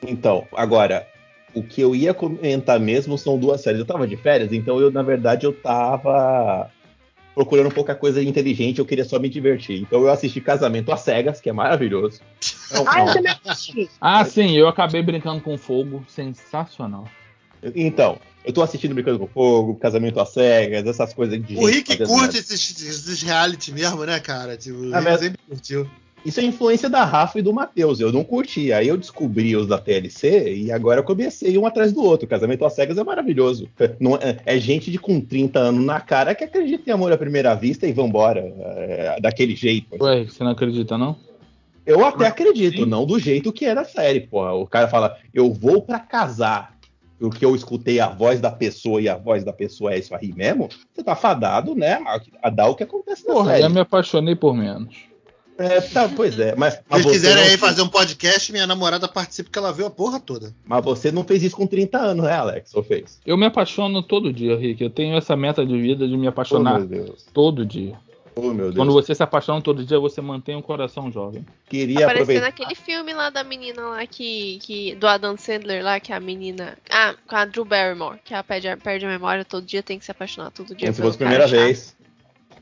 Então, 0.05 0.45
agora, 0.53 1.07
o 1.53 1.63
que 1.63 1.81
eu 1.81 1.95
ia 1.95 2.13
comentar 2.13 2.79
mesmo 2.79 3.17
são 3.17 3.37
duas 3.37 3.61
séries. 3.61 3.79
Eu 3.79 3.85
tava 3.85 4.05
de 4.07 4.15
férias, 4.17 4.51
então 4.53 4.79
eu, 4.79 4.91
na 4.91 5.01
verdade, 5.01 5.45
eu 5.45 5.53
tava 5.53 6.69
procurando 7.35 7.71
pouca 7.73 7.95
coisa 7.95 8.21
inteligente, 8.21 8.79
eu 8.79 8.85
queria 8.85 9.05
só 9.05 9.17
me 9.19 9.29
divertir. 9.29 9.81
Então 9.81 10.01
eu 10.01 10.09
assisti 10.11 10.41
Casamento 10.41 10.91
às 10.91 11.01
Cegas, 11.01 11.39
que 11.39 11.49
é 11.49 11.53
maravilhoso. 11.53 12.19
Ah, 12.85 12.99
eu 12.99 13.13
também 13.13 13.35
assisti. 13.45 13.89
Ah, 14.01 14.23
sim, 14.25 14.55
eu 14.57 14.67
acabei 14.67 15.01
brincando 15.01 15.41
com 15.41 15.57
fogo. 15.57 16.03
Sensacional. 16.07 17.05
Então, 17.75 18.17
eu 18.45 18.53
tô 18.53 18.61
assistindo 18.61 18.93
Brincando 18.95 19.19
com 19.19 19.27
Fogo, 19.27 19.75
Casamento 19.75 20.17
às 20.19 20.29
Cegas, 20.29 20.87
essas 20.87 21.13
coisas 21.13 21.45
de 21.45 21.57
O 21.57 21.65
Rick 21.65 21.97
curte 22.05 22.37
esses, 22.37 22.81
esses 22.81 23.21
reality 23.21 23.73
mesmo, 23.73 24.05
né, 24.05 24.17
cara? 24.21 24.55
Tipo, 24.55 24.77
o 24.79 24.93
Ah, 24.95 24.99
Rick 24.99 25.09
mas- 25.11 25.19
sempre 25.19 25.39
curtiu. 25.47 25.89
Isso 26.25 26.39
é 26.39 26.43
influência 26.43 26.89
da 26.89 27.05
Rafa 27.05 27.39
e 27.39 27.41
do 27.41 27.53
Matheus. 27.53 27.99
Eu 27.99 28.11
não 28.11 28.23
curti. 28.23 28.73
Aí 28.73 28.87
eu 28.87 28.97
descobri 28.97 29.55
os 29.55 29.67
da 29.67 29.77
TLC 29.77 30.53
e 30.53 30.71
agora 30.71 30.99
eu 30.99 31.03
comecei 31.03 31.57
um 31.57 31.65
atrás 31.65 31.93
do 31.93 32.03
outro. 32.03 32.27
Casamento 32.27 32.65
às 32.65 32.73
cegas 32.73 32.97
é 32.97 33.03
maravilhoso. 33.03 33.69
Não 33.99 34.15
é, 34.15 34.37
é 34.45 34.59
gente 34.59 34.91
de 34.91 34.97
com 34.97 35.19
30 35.19 35.59
anos 35.59 35.83
na 35.83 35.99
cara 35.99 36.35
que 36.35 36.43
acredita 36.43 36.89
em 36.89 36.93
amor 36.93 37.11
à 37.11 37.17
primeira 37.17 37.53
vista 37.55 37.87
e 37.87 37.93
vambora. 37.93 38.41
É, 38.41 39.19
daquele 39.21 39.55
jeito. 39.55 40.01
Ué, 40.01 40.25
você 40.25 40.43
não 40.43 40.51
acredita, 40.51 40.97
não? 40.97 41.15
Eu 41.85 42.05
até 42.05 42.27
acredito, 42.27 42.85
não 42.85 43.05
do 43.05 43.17
jeito 43.17 43.51
que 43.51 43.65
era 43.65 43.81
a 43.81 43.85
série, 43.85 44.21
porra. 44.21 44.53
O 44.53 44.67
cara 44.67 44.87
fala, 44.87 45.17
eu 45.33 45.51
vou 45.51 45.81
pra 45.81 45.99
casar. 45.99 46.77
O 47.19 47.29
que 47.29 47.43
eu 47.43 47.55
escutei 47.55 47.99
a 47.99 48.07
voz 48.07 48.39
da 48.39 48.51
pessoa 48.51 49.01
e 49.01 49.09
a 49.09 49.17
voz 49.17 49.43
da 49.43 49.51
pessoa 49.51 49.93
é 49.93 49.99
isso 49.99 50.15
aí 50.15 50.31
mesmo, 50.31 50.69
você 50.93 51.03
tá 51.03 51.15
fadado, 51.15 51.75
né? 51.75 51.99
A, 52.41 52.49
dar 52.49 52.67
o 52.67 52.75
que 52.75 52.83
acontece 52.83 53.27
na 53.27 53.33
Porra, 53.33 53.51
série. 53.51 53.63
já 53.63 53.69
me 53.69 53.79
apaixonei 53.79 54.35
por 54.35 54.55
menos. 54.55 55.08
É, 55.59 55.81
tá, 55.81 56.09
pois 56.15 56.39
é, 56.39 56.55
mas, 56.55 56.75
Se 56.75 56.81
mas, 56.89 57.03
você 57.03 57.11
quiserem 57.11 57.43
não, 57.43 57.51
aí 57.51 57.57
fazer 57.57 57.81
um 57.81 57.87
podcast, 57.89 58.51
minha 58.51 58.65
namorada 58.65 59.07
participa, 59.07 59.49
que 59.51 59.59
ela 59.59 59.73
viu 59.73 59.85
a 59.85 59.91
porra 59.91 60.19
toda. 60.19 60.53
mas 60.65 60.83
você 60.83 61.11
não 61.11 61.23
fez 61.23 61.43
isso 61.43 61.55
com 61.55 61.67
30 61.67 61.97
anos, 61.97 62.23
né, 62.25 62.33
Alex? 62.33 62.73
Ou 62.73 62.81
fez? 62.83 63.19
Eu 63.25 63.37
me 63.37 63.45
apaixono 63.45 64.01
todo 64.01 64.31
dia, 64.31 64.55
Rick. 64.57 64.81
Eu 64.83 64.89
tenho 64.89 65.17
essa 65.17 65.35
meta 65.35 65.65
de 65.65 65.77
vida 65.79 66.07
de 66.07 66.15
me 66.17 66.27
Oh, 66.27 66.29
apaixonar 66.29 66.79
meu 66.79 66.87
Deus. 66.87 67.25
todo 67.33 67.65
dia. 67.65 67.97
Oh, 68.35 68.53
meu 68.53 68.65
Deus. 68.67 68.75
Quando 68.75 68.93
você 68.93 69.13
se 69.13 69.21
apaixona 69.21 69.61
todo 69.61 69.83
dia, 69.83 69.99
você 69.99 70.21
mantém 70.21 70.55
o 70.55 70.61
coração 70.61 71.11
jovem. 71.11 71.45
Queria 71.67 72.07
aproveitar. 72.07 72.45
naquele 72.45 72.73
filme 72.73 73.13
lá 73.13 73.29
da 73.29 73.43
menina 73.43 73.81
lá 73.81 74.05
que, 74.07 74.59
que. 74.61 74.95
Do 74.95 75.07
Adam 75.07 75.35
Sandler 75.35 75.83
lá, 75.83 75.99
que 75.99 76.13
a 76.13 76.21
menina. 76.21 76.77
Ah, 76.89 77.15
com 77.27 77.35
a 77.35 77.43
Drew 77.43 77.65
Barrymore, 77.65 78.19
que 78.23 78.33
ela 78.33 78.43
perde, 78.43 78.69
a- 78.69 78.77
perde 78.77 79.05
a 79.05 79.09
memória 79.09 79.43
todo 79.43 79.65
dia, 79.65 79.83
tem 79.83 79.99
que 79.99 80.05
se 80.05 80.11
apaixonar 80.11 80.51
todo 80.51 80.67
dia. 80.73 80.87
Como 80.87 80.93
se 80.93 81.01
fosse 81.01 81.15
a 81.15 81.19
primeira 81.19 81.47
chato. 81.49 81.59
vez. 81.59 81.98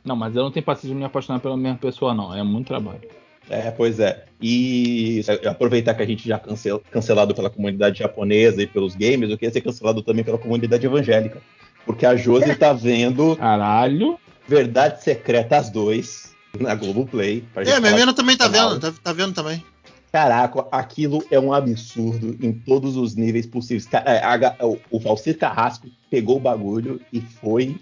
Não, 0.08 0.16
mas 0.16 0.36
eu 0.36 0.44
não 0.44 0.52
tenho 0.52 0.66
paciência 0.66 0.90
de 0.90 0.96
me 0.96 1.04
apaixonar 1.04 1.40
pela 1.40 1.58
mesma 1.58 1.78
pessoa, 1.78 2.14
não. 2.14 2.34
É 2.34 2.42
muito 2.42 2.68
trabalho. 2.68 3.02
É, 3.50 3.72
pois 3.72 4.00
é. 4.00 4.26
E 4.42 5.22
aproveitar 5.46 5.94
que 5.94 6.02
a 6.02 6.06
gente 6.06 6.28
já 6.28 6.40
cancel, 6.40 6.82
cancelado 6.92 7.36
pela 7.36 7.50
comunidade 7.50 8.00
japonesa 8.00 8.62
e 8.62 8.68
pelos 8.68 8.96
games, 8.96 9.30
eu 9.30 9.38
queria 9.38 9.52
ser 9.52 9.62
cancelado 9.62 10.02
também 10.02 10.24
pela 10.24 10.38
comunidade 10.38 10.86
evangélica. 10.86 11.42
Porque 11.86 12.06
a 12.06 12.16
Josi 12.16 12.56
tá 12.56 12.72
vendo 12.74 13.36
Caralho. 13.38 14.18
Verdade 14.48 15.04
Secretas 15.04 15.70
2 15.70 16.36
na 16.60 16.74
Globoplay. 16.74 17.44
pra 17.54 17.64
gente 17.66 17.76
É, 17.76 17.80
minha 17.80 17.92
menina 17.92 18.14
também 18.14 18.38
tá 18.38 18.48
vendo, 18.48 18.80
tá, 18.80 18.94
tá 19.04 19.12
vendo 19.12 19.34
também. 19.34 19.64
Caraca, 20.12 20.66
aquilo 20.72 21.22
é 21.30 21.38
um 21.38 21.52
absurdo 21.52 22.38
em 22.42 22.54
todos 22.54 22.96
os 22.96 23.16
níveis 23.16 23.46
possíveis. 23.46 23.88
É, 23.94 24.66
o 24.90 25.00
Valcir 25.00 25.38
Carrasco 25.38 25.88
pegou 26.10 26.38
o 26.38 26.40
bagulho 26.40 27.02
e 27.12 27.20
foi 27.20 27.76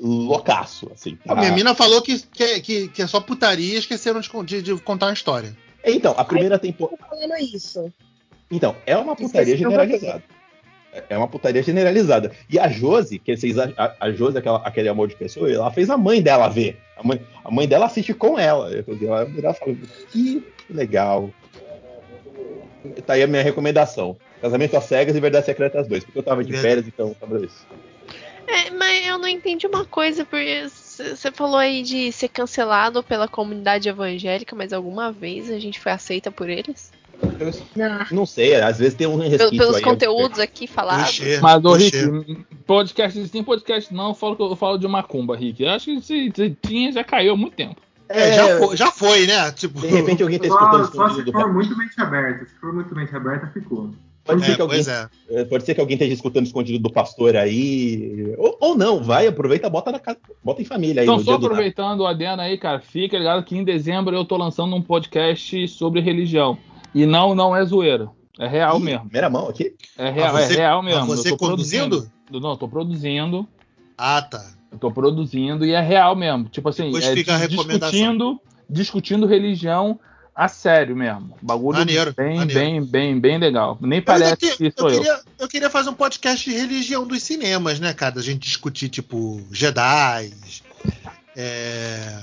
loucaço, 0.00 0.90
assim. 0.92 1.18
A 1.26 1.34
minha 1.34 1.52
mina 1.52 1.74
falou 1.74 2.02
que, 2.02 2.18
que, 2.20 2.42
é- 2.42 2.60
que, 2.60 2.88
que 2.88 3.02
é 3.02 3.06
só 3.06 3.20
putaria 3.20 3.74
e 3.74 3.78
esqueceram 3.78 4.20
de, 4.20 4.28
de- 4.44 4.62
de 4.62 4.76
contar 4.82 5.06
uma 5.06 5.12
história. 5.12 5.56
Então, 5.84 6.14
a 6.16 6.24
primeira 6.24 6.58
temporada. 6.58 6.98
Falando 7.08 7.36
isso. 7.36 7.92
Então, 8.50 8.76
é 8.86 8.96
uma 8.96 9.16
putaria 9.16 9.54
o 9.54 9.58
generalizada. 9.58 10.22
É 11.08 11.18
uma 11.18 11.26
putaria 11.26 11.62
generalizada. 11.62 12.30
E 12.48 12.58
a 12.58 12.68
Josi, 12.68 13.18
que 13.18 13.36
vocês 13.36 13.58
a, 13.58 13.96
a 13.98 14.10
Josi, 14.12 14.38
aquela, 14.38 14.58
aquele 14.58 14.88
amor 14.88 15.08
de 15.08 15.16
pessoa, 15.16 15.50
ela 15.50 15.70
fez 15.70 15.90
a 15.90 15.96
mãe 15.98 16.22
dela 16.22 16.48
ver. 16.48 16.78
A 16.96 17.02
mãe, 17.02 17.20
a 17.44 17.50
mãe 17.50 17.66
dela 17.66 17.86
assiste 17.86 18.14
com 18.14 18.38
ela. 18.38 18.70
Ela, 18.72 19.28
ela 19.36 19.54
fala, 19.54 19.74
que 20.12 20.46
legal. 20.70 21.30
Tá 23.06 23.14
aí 23.14 23.22
a 23.22 23.26
minha 23.26 23.42
recomendação. 23.42 24.16
Casamento 24.40 24.76
às 24.76 24.84
cegas 24.84 25.16
e 25.16 25.20
Verdades 25.20 25.46
Secretas 25.46 25.88
2. 25.88 26.04
Porque 26.04 26.18
eu 26.18 26.22
tava 26.22 26.44
de 26.44 26.52
férias, 26.56 26.86
então 26.86 27.12
tava 27.18 27.44
isso. 27.44 27.66
É, 28.46 28.70
mas 28.70 29.06
eu 29.06 29.18
não 29.18 29.28
entendi 29.28 29.66
uma 29.66 29.84
coisa, 29.84 30.24
porque 30.24 30.68
você 30.68 31.30
falou 31.32 31.56
aí 31.56 31.82
de 31.82 32.12
ser 32.12 32.28
cancelado 32.28 33.02
pela 33.02 33.26
comunidade 33.26 33.88
evangélica, 33.88 34.54
mas 34.54 34.72
alguma 34.72 35.10
vez 35.10 35.50
a 35.50 35.58
gente 35.58 35.80
foi 35.80 35.92
aceita 35.92 36.30
por 36.30 36.48
eles? 36.48 36.92
Não. 37.74 38.06
Não 38.10 38.26
sei, 38.26 38.56
às 38.56 38.78
vezes 38.78 38.94
tem 38.94 39.06
um 39.06 39.16
resquício 39.16 39.56
pelos 39.56 39.76
aí. 39.76 39.82
conteúdos 39.82 40.38
aqui 40.38 40.66
falados? 40.66 41.20
Mas, 41.40 41.64
ô. 41.64 41.74
Rick, 41.74 42.46
podcast 42.66 43.28
sim, 43.28 43.42
podcast 43.42 43.94
não, 43.94 44.08
eu 44.08 44.14
falo, 44.14 44.36
eu 44.38 44.56
falo 44.56 44.78
de 44.78 44.88
macumba, 44.88 45.36
Rick. 45.36 45.62
Eu 45.62 45.70
acho 45.70 45.86
que 45.86 46.00
se, 46.02 46.32
se 46.34 46.56
tinha, 46.62 46.92
já 46.92 47.04
caiu 47.04 47.34
há 47.34 47.36
muito 47.36 47.54
tempo. 47.54 47.80
É, 48.08 48.32
já, 48.34 48.58
foi, 48.58 48.76
já 48.76 48.92
foi, 48.92 49.26
né? 49.26 49.50
Tipo, 49.52 49.80
De 49.80 49.86
repente 49.86 50.22
alguém 50.22 50.38
tá 50.38 50.46
Só, 50.48 50.54
escutando 50.54 50.84
só 50.84 51.06
escondido 51.06 51.14
se 51.14 51.24
do 51.24 51.32
for 51.32 51.52
muito 51.52 51.76
mente 51.76 52.00
aberta. 52.00 52.46
Se 52.46 52.54
for 52.60 52.72
muito 52.72 52.94
mente 52.94 53.16
aberta, 53.16 53.46
ficou. 53.52 53.90
Pode 54.24 54.44
ser, 54.44 54.52
É, 54.52 54.54
que 54.56 54.62
alguém, 54.62 54.80
é. 54.80 55.08
eh, 55.30 55.44
pode 55.44 55.64
ser 55.64 55.74
que 55.74 55.80
alguém 55.80 55.94
esteja 55.96 56.14
escutando 56.14 56.46
escondido 56.46 56.78
do 56.78 56.90
pastor 56.90 57.36
aí. 57.36 58.34
Ou, 58.38 58.56
ou 58.60 58.74
não, 58.76 59.02
vai, 59.02 59.26
aproveita, 59.26 59.68
bota 59.68 59.92
na 59.92 59.98
casa, 59.98 60.18
bota 60.42 60.62
em 60.62 60.64
família 60.64 61.02
aí 61.02 61.06
Então, 61.06 61.16
no 61.18 61.22
só 61.24 61.32
dia 61.32 61.38
do 61.40 61.46
aproveitando 61.46 62.00
o 62.00 62.06
adendo 62.06 62.40
aí, 62.40 62.56
cara, 62.56 62.80
fica 62.80 63.18
ligado 63.18 63.44
que 63.44 63.56
em 63.56 63.62
dezembro 63.64 64.16
eu 64.16 64.24
tô 64.24 64.36
lançando 64.36 64.74
um 64.74 64.80
podcast 64.82 65.68
sobre 65.68 66.00
religião. 66.00 66.56
E 66.94 67.04
não, 67.04 67.34
não 67.34 67.54
é 67.54 67.62
zoeira. 67.64 68.08
É 68.38 68.48
real 68.48 68.78
Ih, 68.80 68.82
mesmo. 68.82 69.00
Primeira 69.02 69.28
mão 69.28 69.48
aqui. 69.48 69.74
É 69.98 70.10
real, 70.10 70.32
Mas 70.32 70.46
você- 70.46 70.54
é 70.54 70.56
real 70.56 70.82
mas 70.82 70.94
mesmo. 70.94 71.06
você 71.06 71.28
eu 71.28 71.36
tô 71.36 71.46
conduzindo? 71.50 71.88
produzindo. 72.30 72.40
Não, 72.40 72.50
eu 72.50 72.56
tô 72.56 72.66
produzindo. 72.68 73.48
Ah, 73.98 74.22
tá. 74.22 74.54
Eu 74.72 74.78
tô 74.78 74.90
produzindo 74.90 75.64
e 75.66 75.72
é 75.72 75.80
real 75.80 76.16
mesmo. 76.16 76.44
Tipo 76.48 76.70
assim, 76.70 76.84
Depois 76.86 77.04
é 77.04 77.14
fica 77.14 77.34
a 77.34 77.36
recomendação. 77.36 77.90
discutindo, 77.90 78.40
discutindo 78.68 79.26
religião 79.26 80.00
a 80.34 80.48
sério 80.48 80.96
mesmo. 80.96 81.36
Bagulho 81.40 81.78
Maneiro, 81.78 82.12
bem, 82.16 82.38
maneiro. 82.38 82.60
bem, 82.60 82.82
bem, 82.84 83.20
bem 83.20 83.38
legal. 83.38 83.78
Nem 83.80 84.02
Eu, 84.04 84.12
ainda 84.12 84.26
parece 84.26 84.36
que- 84.36 84.70
que 84.70 84.74
sou 84.78 84.88
eu 84.88 84.94
eu. 84.96 85.00
queria, 85.02 85.20
eu 85.38 85.48
queria 85.48 85.70
fazer 85.70 85.90
um 85.90 85.94
podcast 85.94 86.48
de 86.50 86.56
religião 86.56 87.06
dos 87.06 87.22
cinemas, 87.22 87.78
né, 87.78 87.94
cara? 87.94 88.18
A 88.18 88.22
gente 88.22 88.40
discutir, 88.40 88.88
tipo, 88.88 89.40
Jedi. 89.52 90.32
É... 91.36 92.18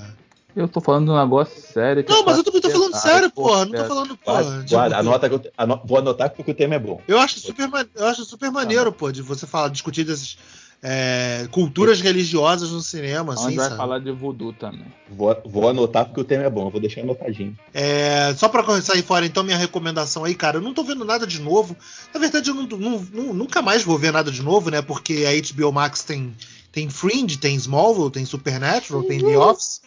Eu 0.54 0.68
tô 0.68 0.82
falando 0.82 1.06
de 1.06 1.12
um 1.12 1.18
negócio 1.18 1.62
sério. 1.62 2.04
que 2.04 2.12
Não, 2.12 2.24
é 2.24 2.26
mas 2.26 2.38
eu 2.38 2.44
também 2.44 2.60
tô 2.60 2.70
falando 2.70 2.96
sério, 2.98 3.32
pô, 3.32 3.44
porra. 3.44 3.66
Não 3.66 3.72
tô 3.72 3.86
falando, 3.86 4.18
porra. 4.18 4.66
guarda, 4.70 4.98
anota 4.98 5.30
que 5.30 5.36
eu, 5.36 5.42
ano- 5.58 5.82
vou 5.86 5.98
anotar 5.98 6.30
porque 6.30 6.52
o 6.52 6.54
tema 6.54 6.76
é 6.76 6.80
bom. 6.80 7.00
Eu 7.08 7.18
acho 7.20 7.40
super, 7.40 7.70
eu 7.96 8.06
acho 8.08 8.26
super 8.26 8.52
maneiro, 8.52 8.92
pô, 8.92 9.10
de 9.14 9.22
você 9.22 9.48
falar, 9.48 9.70
discutir 9.70 10.04
dessas 10.04 10.38
é, 10.84 11.48
culturas 11.52 12.02
religiosas 12.02 12.72
no 12.72 12.82
cinema, 12.82 13.34
Onde 13.34 13.42
assim, 13.46 13.56
vai 13.56 13.66
sabe? 13.66 13.78
falar 13.78 14.00
de 14.00 14.12
voodoo 14.12 14.52
também. 14.54 14.86
Vou, 15.10 15.36
vou 15.46 15.70
anotar 15.70 16.06
porque 16.06 16.22
o 16.22 16.24
tema 16.24 16.44
é 16.44 16.50
bom, 16.50 16.66
eu 16.68 16.70
vou 16.72 16.82
deixar 16.82 17.02
anotadinho. 17.02 17.56
É, 17.74 18.34
só 18.36 18.50
pra 18.50 18.82
sair 18.82 19.04
fora, 19.04 19.26
então, 19.26 19.44
minha 19.44 19.58
recomendação 19.58 20.24
aí, 20.24 20.34
cara, 20.34 20.58
eu 20.58 20.62
não 20.62 20.74
tô 20.74 20.84
vendo 20.84 21.06
nada 21.06 21.28
de 21.28 21.40
novo. 21.40 21.76
Na 22.14 22.20
verdade, 22.20 22.50
eu 22.50 22.56
não- 22.56 22.68
não- 22.68 23.34
nunca 23.34 23.62
mais 23.62 23.84
vou 23.84 23.98
ver 23.98 24.12
nada 24.12 24.32
de 24.32 24.42
novo, 24.42 24.72
né? 24.72 24.82
Porque 24.82 25.24
a 25.28 25.32
HBO 25.32 25.72
Max 25.72 26.04
tem, 26.04 26.36
tem 26.72 26.90
Fringe, 26.90 27.38
tem 27.38 27.56
Smallville, 27.56 28.10
tem 28.10 28.26
Supernatural, 28.26 29.04
tem 29.04 29.20
The 29.20 29.38
Office. 29.38 29.82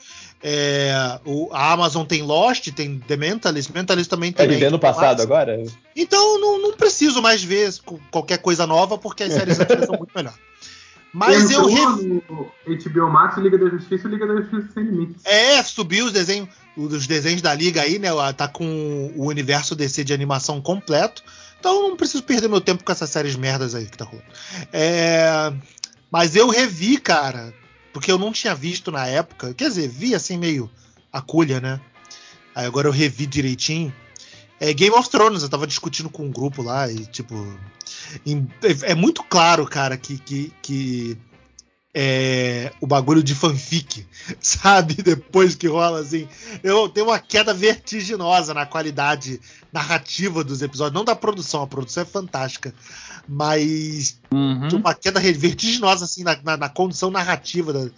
É, 0.47 1.19
o- 1.25 1.49
a 1.53 1.73
Amazon 1.73 2.05
tem 2.05 2.23
Lost, 2.23 2.69
tem 2.71 2.99
The 3.01 3.17
Mentalist. 3.17 3.71
Mentalist 3.73 4.11
também 4.11 4.31
Vai 4.31 4.47
tem. 4.47 4.59
no 4.61 4.65
HBO 4.67 4.73
Max. 4.73 4.81
passado 4.99 5.23
agora? 5.23 5.61
Então, 5.97 6.39
não, 6.39 6.61
não 6.61 6.73
preciso 6.77 7.23
mais 7.23 7.43
ver 7.43 7.73
qualquer 8.11 8.39
coisa 8.39 8.67
nova, 8.67 8.99
porque 8.99 9.23
as 9.25 9.33
séries 9.33 9.59
antigas 9.59 9.87
são 9.87 9.97
muito 9.97 10.13
melhor. 10.15 10.35
Mas 11.15 11.49
eu 11.49 11.69
no 11.69 12.53
HBO 12.67 13.09
Max, 13.09 13.37
Liga 13.39 13.57
da 13.57 13.71
Justiça 13.71 14.09
e 14.09 14.11
Liga 14.11 14.27
da 14.27 14.35
Justiça 14.35 14.69
Sem 14.75 14.83
Limites. 14.83 15.25
É, 15.25 15.63
subiu 15.63 16.07
os 16.07 16.13
desenhos, 16.13 16.49
os 16.77 17.07
desenhos 17.07 17.41
da 17.41 17.55
liga 17.55 17.83
aí, 17.83 18.01
né? 18.01 18.09
Tá 18.37 18.49
com 18.49 19.13
o 19.15 19.29
universo 19.29 19.77
DC 19.77 20.03
de 20.03 20.13
animação 20.13 20.61
completo. 20.61 21.23
Então 21.61 21.85
eu 21.85 21.89
não 21.91 21.97
preciso 21.97 22.25
perder 22.25 22.49
meu 22.49 22.61
tempo 22.61 22.83
com 22.83 22.91
essas 22.91 23.09
séries 23.09 23.37
merdas 23.37 23.77
aí 23.77 23.87
que 23.87 23.97
tá 23.97 24.05
rolando. 24.05 24.27
É, 24.73 25.53
mas 26.11 26.35
eu 26.35 26.49
revi, 26.49 26.99
cara, 26.99 27.55
porque 27.93 28.11
eu 28.11 28.19
não 28.19 28.33
tinha 28.33 28.55
visto 28.55 28.91
na 28.91 29.07
época. 29.07 29.55
Quer 29.55 29.69
dizer, 29.69 29.89
vi 29.89 30.17
assim 30.17 30.37
meio 30.37 30.69
a 31.13 31.23
culha, 31.23 31.61
né? 31.61 31.81
Aí 32.57 32.67
agora 32.67 32.89
eu 32.89 32.93
revi 32.93 33.25
direitinho. 33.25 33.95
É 34.69 34.73
Game 34.73 34.95
of 34.97 35.09
Thrones, 35.11 35.43
eu 35.43 35.49
tava 35.49 35.67
discutindo 35.67 36.09
com 36.09 36.25
um 36.25 36.31
grupo 36.33 36.63
lá 36.63 36.91
e, 36.91 37.05
tipo. 37.07 37.35
em- 38.25 38.49
é 38.63 38.93
é 38.93 38.95
muito 38.95 39.23
claro, 39.23 39.67
cara, 39.67 39.97
que, 39.97 40.17
que, 40.19 40.53
que 40.63 41.19
é, 41.97 42.73
o 42.81 42.87
bagulho 42.87 43.23
de 43.23 43.35
fanfic, 43.35 44.07
sabe? 44.41 44.95
Depois 44.95 45.55
que 45.55 45.67
rola 45.69 46.01
assim. 46.01 46.27
Eu 46.63 46.89
tenho 46.89 47.07
uma 47.07 47.19
queda 47.19 47.53
vertiginosa 47.55 48.53
na 48.55 48.67
qualidade 48.67 49.41
narrativa 49.73 50.43
dos 50.43 50.63
episódios, 50.63 50.95
não 50.95 51.05
da 51.05 51.15
produção, 51.15 51.63
a 51.63 51.67
produção 51.67 52.03
é 52.03 52.07
fantástica, 52.07 52.75
mas 53.29 54.19
Uhum. 54.33 54.69
uma 54.79 54.95
queda 54.95 55.21
vertiginosa 55.21 56.05
assim 56.07 56.25
na, 56.25 56.37
na, 56.43 56.57
na 56.57 56.69
condição 56.69 57.11
narrativa 57.11 57.73
da, 57.73 57.91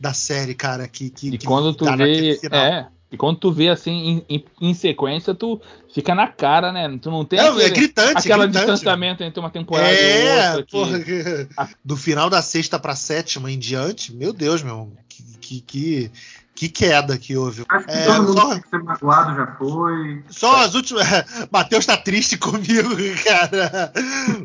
da 0.00 0.14
série, 0.14 0.54
cara. 0.54 0.88
Que, 0.88 1.10
que, 1.10 1.28
E 1.28 1.38
que 1.38 1.46
quando 1.46 1.74
tu 1.74 1.84
vê. 1.96 2.38
É. 2.56 2.86
E 3.12 3.16
quando 3.18 3.36
tu 3.38 3.52
vê 3.52 3.68
assim 3.68 4.24
em, 4.28 4.36
em- 4.36 4.44
em 4.70 4.72
sequência, 4.74 5.34
tu 5.34 5.60
fica 5.92 6.14
na 6.14 6.26
cara, 6.28 6.72
né? 6.72 6.98
Tu 7.00 7.10
não 7.10 7.24
tem 7.26 7.38
Não, 7.38 7.60
é 7.60 7.66
aquele, 7.66 7.70
gritante, 7.74 8.16
aquela 8.18 8.46
gritante. 8.46 8.66
distanciamento 8.66 9.22
entre 9.22 9.38
uma 9.38 9.50
temporada 9.50 9.92
e 9.92 9.98
É, 10.26 10.48
outra. 10.56 10.62
Que... 10.64 10.72
porra, 10.72 11.68
do 11.84 11.96
final 11.96 12.30
da 12.30 12.40
sexta 12.40 12.78
pra 12.78 12.96
sétima 12.96 13.50
em 13.50 13.58
diante, 13.58 14.14
meu 14.14 14.32
Deus, 14.32 14.62
meu, 14.62 14.90
que, 15.10 15.22
que, 15.38 15.60
que, 15.60 16.10
que 16.54 16.68
queda 16.70 17.18
que 17.18 17.36
houve. 17.36 17.64
Acho 17.68 17.84
que 17.86 17.92
É, 17.92 18.04
todo 18.06 18.22
mundo 18.22 18.32
só- 18.40 18.48
tem 18.54 18.62
que 18.62 18.68
ser 18.70 18.82
magoado 18.82 19.36
já 19.36 19.46
foi. 19.58 20.24
Só 20.30 20.64
as 20.64 20.74
últimas. 20.74 21.06
Matheus 21.52 21.84
tá 21.84 21.98
triste 21.98 22.38
comigo, 22.38 22.88
cara. 23.26 23.92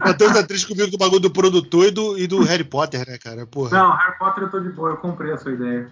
Matheus 0.04 0.34
tá 0.34 0.44
triste 0.44 0.68
comigo 0.68 0.92
do 0.92 0.98
bagulho 0.98 1.22
do 1.22 1.32
produtor 1.32 1.86
e 1.86 1.92
do, 1.92 2.18
e 2.20 2.28
do 2.28 2.44
Harry 2.44 2.66
Potter, 2.66 3.08
né, 3.10 3.18
cara? 3.18 3.46
Porra. 3.48 3.78
Não, 3.78 3.96
Harry 3.96 4.18
Potter 4.20 4.44
eu 4.44 4.52
tô 4.52 4.60
de 4.60 4.70
boa, 4.72 4.90
eu 4.90 4.98
comprei 4.98 5.32
a 5.32 5.38
sua 5.38 5.54
ideia. 5.54 5.90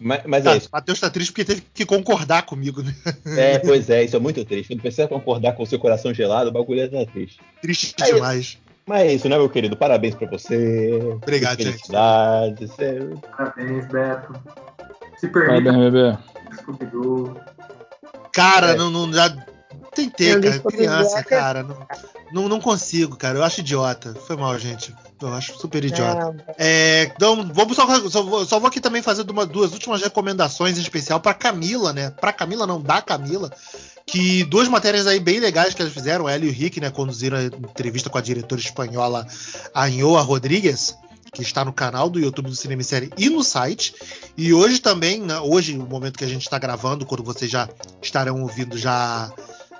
Mas, 0.00 0.22
mas 0.26 0.44
Tá, 0.44 0.54
é 0.54 0.56
isso. 0.56 0.68
Matheus 0.72 1.00
tá 1.00 1.08
triste 1.10 1.30
porque 1.32 1.44
teve 1.44 1.62
que 1.72 1.86
concordar 1.86 2.42
comigo, 2.42 2.82
né? 2.82 2.94
É, 3.36 3.58
pois 3.64 3.88
é, 3.88 4.02
isso 4.04 4.16
é 4.16 4.18
muito 4.18 4.44
triste. 4.44 4.68
Quando 4.68 4.80
precisa 4.80 5.06
concordar 5.08 5.52
com 5.54 5.62
o 5.62 5.66
seu 5.66 5.78
coração 5.78 6.12
gelado, 6.12 6.50
o 6.50 6.52
bagulho 6.52 6.80
é 6.80 6.88
tá 6.88 7.10
triste. 7.10 7.38
Triste 7.62 7.94
É 8.00 8.04
isso. 8.06 8.14
demais. 8.14 8.58
Mas 8.86 9.00
é 9.02 9.12
isso, 9.14 9.28
né, 9.28 9.36
meu 9.38 9.48
querido? 9.48 9.76
Parabéns 9.76 10.14
pra 10.14 10.28
você. 10.28 10.90
Obrigado, 11.22 11.56
gente. 11.62 11.72
Felicidades. 11.72 12.70
É, 12.78 12.98
Parabéns, 13.36 13.86
Beto. 13.86 14.34
Se 15.18 15.28
permite, 15.28 15.64
Parabéns, 15.64 15.92
bebê. 15.92 16.18
Scooby-Doo. 16.58 17.40
Cara, 18.32 18.72
É. 18.72 18.76
não, 18.76 18.90
não 18.90 19.12
já 19.12 19.34
tentei, 19.94 20.40
cara. 20.40 20.60
Criança, 20.60 21.22
cara. 21.24 21.62
Não, 21.62 21.86
não, 22.32 22.48
não 22.48 22.60
consigo, 22.60 23.16
cara. 23.16 23.38
Eu 23.38 23.44
acho 23.44 23.60
idiota. 23.60 24.14
Foi 24.26 24.36
mal, 24.36 24.58
gente. 24.58 24.94
Eu 25.22 25.32
acho 25.32 25.56
super 25.58 25.82
idiota. 25.84 26.36
É, 26.58 27.10
então, 27.16 27.48
vamos 27.54 27.76
só, 27.76 27.86
só, 28.10 28.22
vou- 28.22 28.44
só 28.44 28.58
vou 28.58 28.68
aqui 28.68 28.80
também 28.80 29.00
fazer 29.00 29.28
uma, 29.30 29.46
duas 29.46 29.72
últimas 29.72 30.02
recomendações 30.02 30.76
em 30.76 30.82
especial 30.82 31.20
para 31.20 31.32
Camila, 31.32 31.92
né? 31.92 32.10
Para 32.10 32.32
Camila, 32.32 32.66
não, 32.66 32.80
da 32.80 33.00
Camila. 33.00 33.50
Que 34.06 34.44
duas 34.44 34.68
matérias 34.68 35.06
aí 35.06 35.18
bem 35.18 35.40
legais 35.40 35.72
que 35.72 35.80
elas 35.80 35.94
fizeram, 35.94 36.28
ela 36.28 36.44
e 36.44 36.48
o 36.48 36.52
Rick, 36.52 36.78
né? 36.80 36.90
Conduziram 36.90 37.38
a 37.38 37.44
entrevista 37.44 38.10
com 38.10 38.18
a 38.18 38.20
diretora 38.20 38.60
espanhola 38.60 39.26
Anhoa 39.72 40.20
Rodrigues, 40.20 40.94
que 41.32 41.40
está 41.40 41.64
no 41.64 41.72
canal 41.72 42.10
do 42.10 42.20
YouTube 42.20 42.50
do 42.50 42.54
Cinema 42.54 42.82
e 42.82 42.84
Série 42.84 43.10
e 43.16 43.30
no 43.30 43.42
site. 43.42 43.94
E 44.36 44.52
hoje 44.52 44.78
também, 44.78 45.20
né, 45.22 45.38
hoje, 45.40 45.78
o 45.78 45.86
momento 45.86 46.18
que 46.18 46.24
a 46.24 46.28
gente 46.28 46.42
está 46.42 46.58
gravando, 46.58 47.06
quando 47.06 47.24
vocês 47.24 47.50
já 47.50 47.66
estarão 48.02 48.42
ouvindo, 48.42 48.76
já 48.76 49.32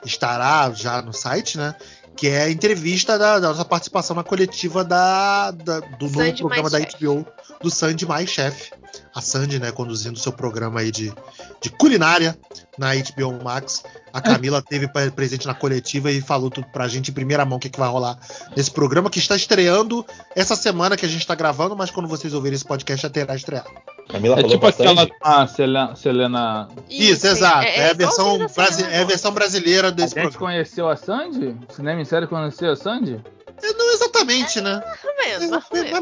estará 0.05 0.71
já 0.73 1.01
no 1.03 1.13
site, 1.13 1.57
né? 1.59 1.75
Que 2.17 2.29
é 2.29 2.43
a 2.43 2.51
entrevista 2.51 3.19
da, 3.19 3.39
da 3.41 3.49
nossa 3.49 3.65
participação 3.65 4.15
na 4.15 4.23
coletiva 4.23 4.85
da, 4.85 5.51
da- 5.51 5.81
do 5.81 6.05
novo 6.07 6.19
Sandy 6.21 6.39
programa 6.43 6.71
Mais 6.71 6.85
da. 6.85 6.99
HBO, 6.99 7.27
do 7.61 7.71
Sandy 7.71 8.07
Mais 8.07 8.31
Chef. 8.31 8.71
A 9.15 9.21
Sandy, 9.21 9.59
né, 9.59 9.71
conduzindo 9.73 10.19
seu 10.19 10.33
programa 10.33 10.81
aí 10.81 10.91
de, 10.91 11.13
de 11.61 11.71
culinária 11.71 12.37
na 12.79 12.89
HBO 12.95 13.43
Max. 13.43 13.83
A 14.13 14.21
Camila 14.21 14.61
teve 14.67 14.89
pre- 14.89 15.11
presente 15.11 15.47
na 15.47 15.55
coletiva 15.55 16.11
e 16.11 16.21
falou 16.21 16.51
tudo 16.51 16.67
pra 16.73 16.89
gente 16.89 17.11
em 17.11 17.15
primeira 17.15 17.45
mão 17.45 17.57
o 17.59 17.61
que, 17.61 17.69
que 17.69 17.79
vai 17.79 17.89
rolar 17.89 18.19
nesse 18.57 18.71
programa 18.71 19.09
que 19.11 19.19
está 19.19 19.37
estreando 19.37 20.05
essa 20.35 20.57
semana 20.57 20.97
que 20.97 21.05
a 21.07 21.09
gente 21.09 21.21
está 21.21 21.35
gravando, 21.35 21.77
mas 21.77 21.91
quando 21.91 22.09
vocês 22.09 22.35
ouvirem 22.35 22.55
esse 22.57 22.65
podcast 22.65 23.03
já 23.03 23.11
terá 23.11 23.35
estreado. 23.37 23.71
Camila 24.09 24.35
É 24.35 24.43
falou 24.43 24.51
tipo 24.51 24.67
aquela 24.67 25.09
ah, 25.23 25.47
Selena, 25.47 25.97
Selena. 25.97 26.69
Isso, 26.91 27.27
exato. 27.27 27.65
É, 27.67 27.91
a 27.91 27.95
versão, 27.95 28.35
igualzinho 28.37 28.49
da 28.49 28.55
brasi- 28.55 28.77
Selena 28.77 28.95
é 28.97 29.01
a 29.01 29.05
versão 29.07 29.33
brasileira 29.33 29.89
A 29.89 29.91
desse 29.91 30.15
gente 30.15 30.23
programa. 30.23 30.39
conheceu 30.47 30.89
a 30.89 30.97
Sandy? 30.97 31.57
O 31.69 31.73
cinema 31.73 32.01
em 32.01 32.05
série 32.05 32.27
conheceu 32.27 32.73
a 32.73 32.77
Sandy? 32.77 33.21
É, 33.63 33.73
Não 33.73 33.93
exatamente, 33.95 34.61
né? 34.61 34.83
Mais 35.21 35.53
ou 35.53 35.55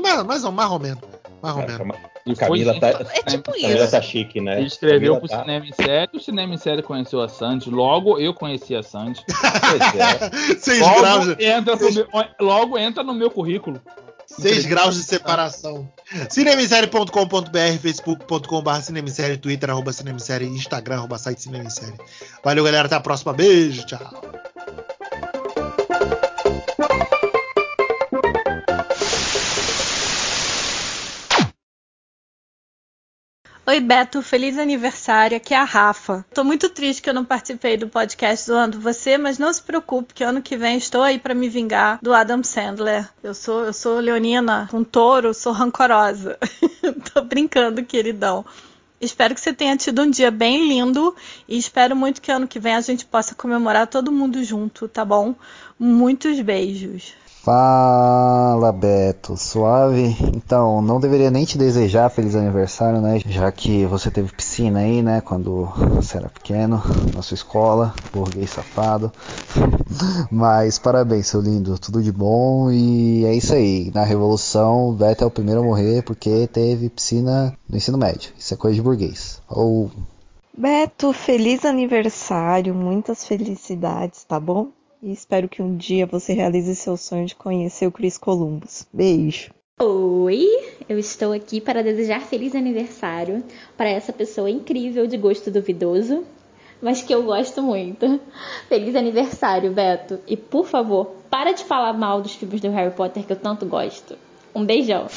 menos, 0.02 0.24
mais 0.26 0.44
ou 0.44 0.50
É, 0.50 0.52
mais 0.54 0.70
ou 0.70 0.78
menos. 0.78 0.98
Mais 1.42 1.58
É. 1.58 1.66
Cam- 1.78 2.12
E 2.24 2.36
Camila 2.36 2.78
tá, 2.78 2.88
É 2.88 3.22
tipo 3.22 3.50
Camila 3.52 3.82
isso. 3.82 3.90
tá 3.90 4.00
chique, 4.00 4.40
né? 4.40 4.58
Ele 4.58 4.66
escreveu 4.68 5.14
Camila 5.14 5.18
pro 5.20 5.28
tá- 5.28 5.40
cinema 5.40 5.66
em 5.66 5.72
série, 5.72 6.10
o 6.16 6.20
cinema 6.20 6.54
em 6.54 6.56
série 6.58 6.82
conheceu 6.82 7.20
a 7.20 7.28
Sandy, 7.28 7.68
logo 7.68 8.18
eu 8.18 8.32
conheci 8.32 8.76
a 8.76 8.82
Sandy. 8.82 9.20
Pois 9.26 9.80
é. 10.54 10.56
Seis 10.58 10.78
graus, 10.78 11.26
Logo 11.26 11.34
de- 11.34 11.44
entra, 11.44 11.76
no 11.76 11.92
meu, 11.92 12.06
logo 12.40 12.78
entra 12.78 13.02
no 13.02 13.12
meu 13.14 13.28
currículo. 13.30 13.80
seis 14.26 14.64
graus 14.66 14.94
de 14.94 15.02
separação. 15.02 15.88
Cinemissérie.com.br, 16.30 17.78
facebook.com.br 17.82 18.80
cinemissérie, 18.82 19.36
twitter, 19.36 19.68
arroba 19.70 19.92
cinemissérie, 19.92 20.46
instagram, 20.48 20.98
arroba 20.98 21.18
site 21.18 21.42
cinemissérie. 21.42 21.98
Valeu, 22.44 22.62
galera. 22.64 22.86
Até 22.86 22.94
a 22.94 23.00
próxima. 23.00 23.32
Beijo. 23.32 23.84
Tchau. 23.84 23.98
Oi, 33.64 33.78
Beto, 33.78 34.20
feliz 34.22 34.58
aniversário. 34.58 35.36
Aqui 35.36 35.54
é 35.54 35.56
a 35.56 35.62
Rafa. 35.62 36.26
Tô 36.34 36.42
muito 36.42 36.68
triste 36.68 37.00
que 37.00 37.08
eu 37.08 37.14
não 37.14 37.24
participei 37.24 37.76
do 37.76 37.88
podcast 37.88 38.46
zoando 38.46 38.80
você, 38.80 39.16
mas 39.16 39.38
não 39.38 39.52
se 39.52 39.62
preocupe, 39.62 40.14
que 40.14 40.24
ano 40.24 40.42
que 40.42 40.56
vem 40.56 40.76
estou 40.76 41.00
aí 41.00 41.16
pra 41.16 41.32
me 41.32 41.48
vingar 41.48 42.00
do 42.02 42.12
Adam 42.12 42.42
Sandler. 42.42 43.08
Eu 43.22 43.32
sou, 43.34 43.64
eu 43.64 43.72
sou 43.72 44.00
leonina, 44.00 44.68
um 44.72 44.82
touro, 44.82 45.32
sou 45.32 45.52
rancorosa. 45.52 46.36
Tô 47.14 47.22
brincando, 47.22 47.84
queridão. 47.84 48.44
Espero 49.00 49.32
que 49.32 49.40
você 49.40 49.52
tenha 49.52 49.76
tido 49.76 50.02
um 50.02 50.10
dia 50.10 50.32
bem 50.32 50.66
lindo 50.66 51.14
e 51.46 51.56
espero 51.56 51.94
muito 51.94 52.20
que 52.20 52.32
ano 52.32 52.48
que 52.48 52.58
vem 52.58 52.74
a 52.74 52.80
gente 52.80 53.06
possa 53.06 53.32
comemorar 53.32 53.86
todo 53.86 54.10
mundo 54.10 54.42
junto, 54.42 54.88
tá 54.88 55.04
bom? 55.04 55.36
Muitos 55.78 56.40
beijos. 56.40 57.14
Fala 57.42 58.70
Beto, 58.70 59.36
suave? 59.36 60.16
Então, 60.32 60.80
não 60.80 61.00
deveria 61.00 61.28
nem 61.28 61.44
te 61.44 61.58
desejar 61.58 62.08
feliz 62.08 62.36
aniversário, 62.36 63.00
né? 63.00 63.18
Já 63.26 63.50
que 63.50 63.84
você 63.84 64.12
teve 64.12 64.32
piscina 64.32 64.78
aí, 64.78 65.02
né? 65.02 65.20
Quando 65.20 65.64
você 65.96 66.18
era 66.18 66.28
pequeno, 66.28 66.80
na 67.12 67.20
sua 67.20 67.34
escola, 67.34 67.92
burguês 68.12 68.48
safado. 68.48 69.10
Mas 70.30 70.78
parabéns, 70.78 71.26
seu 71.26 71.40
lindo, 71.40 71.76
tudo 71.80 72.00
de 72.00 72.12
bom 72.12 72.70
e 72.70 73.24
é 73.24 73.34
isso 73.34 73.54
aí. 73.54 73.90
Na 73.92 74.04
Revolução, 74.04 74.92
Beto 74.94 75.24
é 75.24 75.26
o 75.26 75.30
primeiro 75.30 75.62
a 75.62 75.64
morrer 75.64 76.04
porque 76.04 76.46
teve 76.46 76.90
piscina 76.90 77.58
no 77.68 77.76
ensino 77.76 77.98
médio. 77.98 78.30
Isso 78.38 78.54
é 78.54 78.56
coisa 78.56 78.76
de 78.76 78.82
burguês. 78.82 79.42
Ou. 79.48 79.90
Beto, 80.56 81.12
feliz 81.12 81.64
aniversário, 81.64 82.72
muitas 82.72 83.24
felicidades, 83.24 84.22
tá 84.22 84.38
bom? 84.38 84.68
E 85.02 85.10
espero 85.10 85.48
que 85.48 85.60
um 85.60 85.76
dia 85.76 86.06
você 86.06 86.32
realize 86.32 86.74
seu 86.76 86.96
sonho 86.96 87.26
de 87.26 87.34
conhecer 87.34 87.86
o 87.86 87.92
Chris 87.92 88.16
Columbus. 88.16 88.86
Beijo! 88.92 89.52
Oi, 89.80 90.46
eu 90.88 90.96
estou 90.96 91.32
aqui 91.32 91.60
para 91.60 91.82
desejar 91.82 92.20
feliz 92.20 92.54
aniversário 92.54 93.42
para 93.76 93.90
essa 93.90 94.12
pessoa 94.12 94.48
incrível 94.48 95.08
de 95.08 95.16
gosto 95.16 95.50
duvidoso, 95.50 96.24
mas 96.80 97.02
que 97.02 97.12
eu 97.12 97.24
gosto 97.24 97.60
muito. 97.60 98.20
Feliz 98.68 98.94
aniversário, 98.94 99.72
Beto! 99.72 100.20
E 100.26 100.36
por 100.36 100.66
favor, 100.66 101.16
para 101.28 101.52
de 101.52 101.64
falar 101.64 101.94
mal 101.94 102.22
dos 102.22 102.36
filmes 102.36 102.60
do 102.60 102.70
Harry 102.70 102.94
Potter 102.94 103.26
que 103.26 103.32
eu 103.32 103.36
tanto 103.36 103.66
gosto. 103.66 104.16
Um 104.54 104.64
beijão! 104.64 105.08